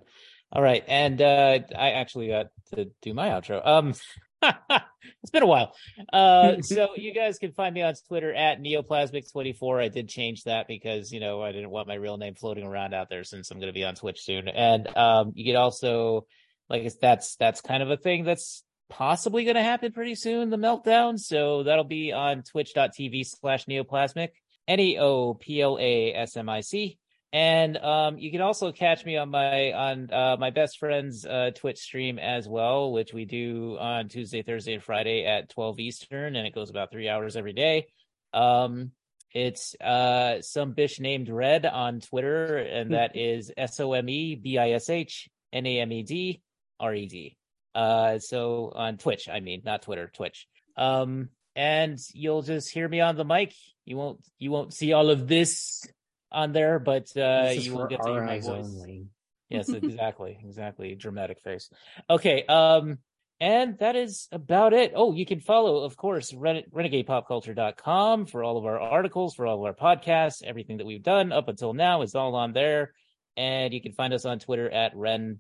All 0.52 0.62
right, 0.62 0.84
and 0.88 1.22
uh 1.22 1.60
I 1.78 1.92
actually 1.92 2.28
got 2.28 2.48
to 2.74 2.92
do 3.02 3.14
my 3.14 3.30
outro. 3.30 3.66
Um 3.66 3.94
it's 5.22 5.32
been 5.32 5.44
a 5.44 5.48
while. 5.48 5.74
Uh 6.12 6.58
so 6.62 6.90
you 6.96 7.14
guys 7.14 7.40
can 7.40 7.52
find 7.52 7.74
me 7.74 7.82
on 7.82 7.94
Twitter 8.08 8.34
at 8.34 8.62
neoplasmic24. 8.62 9.84
I 9.84 9.88
did 9.90 10.10
change 10.10 10.44
that 10.44 10.68
because, 10.68 11.12
you 11.12 11.20
know, 11.20 11.42
I 11.42 11.52
didn't 11.52 11.70
want 11.70 11.88
my 11.88 11.96
real 11.96 12.18
name 12.18 12.36
floating 12.36 12.66
around 12.66 12.94
out 12.94 13.10
there 13.10 13.24
since 13.24 13.52
I'm 13.52 13.60
going 13.60 13.68
to 13.72 13.74
be 13.74 13.84
on 13.84 13.96
Twitch 13.96 14.22
soon. 14.22 14.48
And 14.48 14.88
um 14.98 15.34
you 15.36 15.46
can 15.46 15.56
also 15.56 16.26
like 16.70 16.82
it's- 16.82 16.98
that's 17.02 17.36
that's 17.36 17.62
kind 17.62 17.84
of 17.84 17.90
a 17.92 17.98
thing 17.98 18.24
that's 18.24 18.64
possibly 18.90 19.44
going 19.44 19.56
to 19.56 19.64
happen 19.64 19.92
pretty 19.92 20.16
soon, 20.16 20.50
the 20.50 20.58
meltdown. 20.58 21.20
So 21.20 21.64
that'll 21.64 21.84
be 21.84 22.12
on 22.12 22.42
twitch.tv 22.44 23.26
slash 23.26 23.66
neoplasmic, 23.66 24.30
N 24.68 24.80
E 24.80 24.98
O 25.00 25.36
P 25.36 25.62
L 25.62 25.78
A 25.80 26.14
S 26.14 26.36
M 26.36 26.50
I 26.50 26.62
C. 26.62 26.98
And 27.32 27.78
um, 27.78 28.18
you 28.18 28.32
can 28.32 28.42
also 28.42 28.72
catch 28.72 29.06
me 29.06 29.16
on 29.18 29.30
my 29.30 29.72
on 29.72 30.12
uh, 30.12 30.38
my 30.40 30.50
best 30.50 30.80
friend's 30.80 31.26
uh, 31.26 31.52
Twitch 31.56 31.78
stream 31.78 32.18
as 32.18 32.48
well, 32.48 32.92
which 32.92 33.14
we 33.14 33.26
do 33.26 33.78
on 33.80 34.10
Tuesday, 34.10 34.42
Thursday, 34.42 34.74
and 34.74 34.84
Friday 34.84 35.26
at 35.26 35.50
12 35.50 35.80
Eastern, 35.80 36.36
and 36.36 36.48
it 36.48 36.56
goes 36.56 36.72
about 36.72 36.92
three 36.92 37.08
hours 37.08 37.36
every 37.36 37.54
day. 37.54 37.86
Um, 38.34 38.92
it's 39.32 39.76
uh, 39.80 40.42
some 40.42 40.74
bish 40.74 41.00
named 41.00 41.30
Red 41.30 41.68
on 41.68 42.00
Twitter, 42.00 42.58
and 42.58 42.94
that 42.94 43.16
is 43.16 43.52
S 43.56 43.80
O 43.80 43.94
M 43.94 44.10
E 44.10 44.36
B 44.36 44.58
I 44.58 44.72
S 44.72 44.90
H 44.90 45.30
N 45.54 45.68
A 45.68 45.82
M 45.82 45.92
E 45.92 46.02
D 46.02 46.42
R 46.80 46.96
E 46.96 47.06
D. 47.06 47.38
Uh, 47.76 48.18
so 48.18 48.72
on 48.74 48.98
Twitch, 48.98 49.30
I 49.30 49.40
mean, 49.40 49.62
not 49.64 49.84
Twitter, 49.84 50.12
Twitch. 50.12 50.48
Um, 50.78 51.30
and 51.56 52.00
you'll 52.14 52.42
just 52.42 52.72
hear 52.72 52.88
me 52.88 53.02
on 53.02 53.18
the 53.18 53.26
mic. 53.26 53.54
You 53.86 53.98
won't 53.98 54.20
you 54.40 54.50
won't 54.50 54.74
see 54.74 54.94
all 54.94 55.12
of 55.12 55.28
this 55.28 55.86
on 56.32 56.54
there, 56.54 56.80
but 56.80 57.16
uh, 57.18 57.52
you 57.54 57.76
will 57.76 57.88
get 57.88 58.02
to 58.02 58.12
hear 58.12 58.24
my 58.24 58.40
voice. 58.40 58.66
only. 58.66 59.08
Yes, 59.50 59.70
exactly, 59.70 60.38
exactly. 60.44 60.96
Dramatic 60.96 61.40
face. 61.42 61.70
Okay, 62.10 62.46
um, 62.46 63.00
and 63.40 63.78
that 63.80 63.96
is 63.96 64.28
about 64.32 64.74
it. 64.74 64.94
Oh, 64.96 65.14
you 65.14 65.26
can 65.26 65.40
follow, 65.40 65.84
of 65.84 65.96
course, 65.96 66.34
Ren- 66.34 66.64
renegadepopculture.com 66.74 68.26
for 68.26 68.44
all 68.44 68.58
of 68.58 68.66
our 68.66 68.80
articles, 68.80 69.34
for 69.36 69.48
all 69.48 69.60
of 69.60 69.64
our 69.66 69.74
podcasts, 69.74 70.44
everything 70.44 70.78
that 70.78 70.86
we've 70.86 71.04
done 71.04 71.32
up 71.32 71.48
until 71.48 71.74
now 71.74 72.02
is 72.02 72.16
all 72.16 72.36
on 72.36 72.54
there. 72.54 72.94
And 73.38 73.74
you 73.74 73.82
can 73.82 73.94
find 73.94 74.14
us 74.14 74.26
on 74.26 74.40
Twitter 74.40 74.70
at 74.70 74.96
Ren 74.96 75.40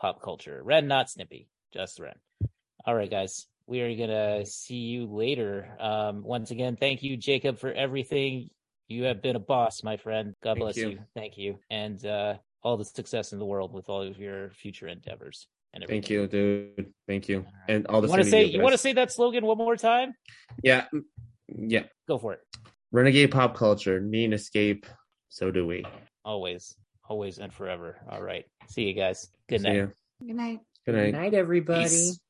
Pop 0.00 0.22
Culture. 0.22 0.62
Ren, 0.62 0.88
not 0.88 1.10
Snippy, 1.10 1.48
just 1.72 2.00
Ren. 2.00 2.14
All 2.86 2.94
right, 2.94 3.10
guys. 3.10 3.46
We 3.66 3.80
are 3.80 3.96
gonna 3.96 4.44
see 4.44 4.76
you 4.76 5.06
later. 5.06 5.76
Um, 5.80 6.22
once 6.22 6.50
again, 6.50 6.76
thank 6.76 7.02
you, 7.02 7.16
Jacob, 7.16 7.58
for 7.58 7.72
everything. 7.72 8.50
You 8.88 9.04
have 9.04 9.22
been 9.22 9.36
a 9.36 9.40
boss, 9.40 9.82
my 9.82 9.96
friend. 9.96 10.34
God 10.42 10.54
Thank 10.54 10.58
bless 10.60 10.76
you. 10.76 10.88
you. 10.90 10.98
Thank 11.14 11.38
you. 11.38 11.58
And 11.70 12.04
uh 12.04 12.34
all 12.62 12.76
the 12.76 12.84
success 12.84 13.32
in 13.32 13.38
the 13.38 13.44
world 13.44 13.72
with 13.72 13.88
all 13.88 14.02
of 14.02 14.18
your 14.18 14.50
future 14.50 14.88
endeavors 14.88 15.46
and. 15.72 15.84
Thank 15.86 16.08
you, 16.08 16.26
dude. 16.26 16.92
Thank 17.06 17.28
you. 17.28 17.44
And 17.68 17.86
all 17.86 18.00
the 18.00 18.06
You 18.06 18.10
want 18.10 18.22
to 18.24 18.30
say 18.30 18.44
you 18.44 18.58
you 18.58 18.62
want 18.62 18.72
to 18.72 18.78
say 18.78 18.92
that 18.94 19.12
slogan 19.12 19.44
one 19.44 19.58
more 19.58 19.76
time? 19.76 20.14
Yeah. 20.62 20.86
Yeah. 21.48 21.84
Go 22.08 22.18
for 22.18 22.32
it. 22.34 22.40
Renegade 22.92 23.30
pop 23.32 23.54
culture. 23.56 24.00
Need 24.00 24.26
an 24.26 24.32
escape. 24.34 24.86
So 25.28 25.50
do 25.50 25.66
we. 25.66 25.84
Always, 26.24 26.74
always, 27.08 27.38
and 27.38 27.52
forever. 27.52 27.98
All 28.10 28.22
right. 28.22 28.44
See 28.68 28.84
you 28.84 28.94
guys. 28.94 29.28
Good 29.48 29.60
See 29.62 29.68
night. 29.68 29.76
ya. 29.76 29.86
Good 30.24 30.36
night. 30.36 30.60
Good 30.86 30.92
Good 30.92 31.12
night. 31.12 31.20
night, 31.20 31.34
everybody. 31.34 31.82
Peace. 31.84 32.20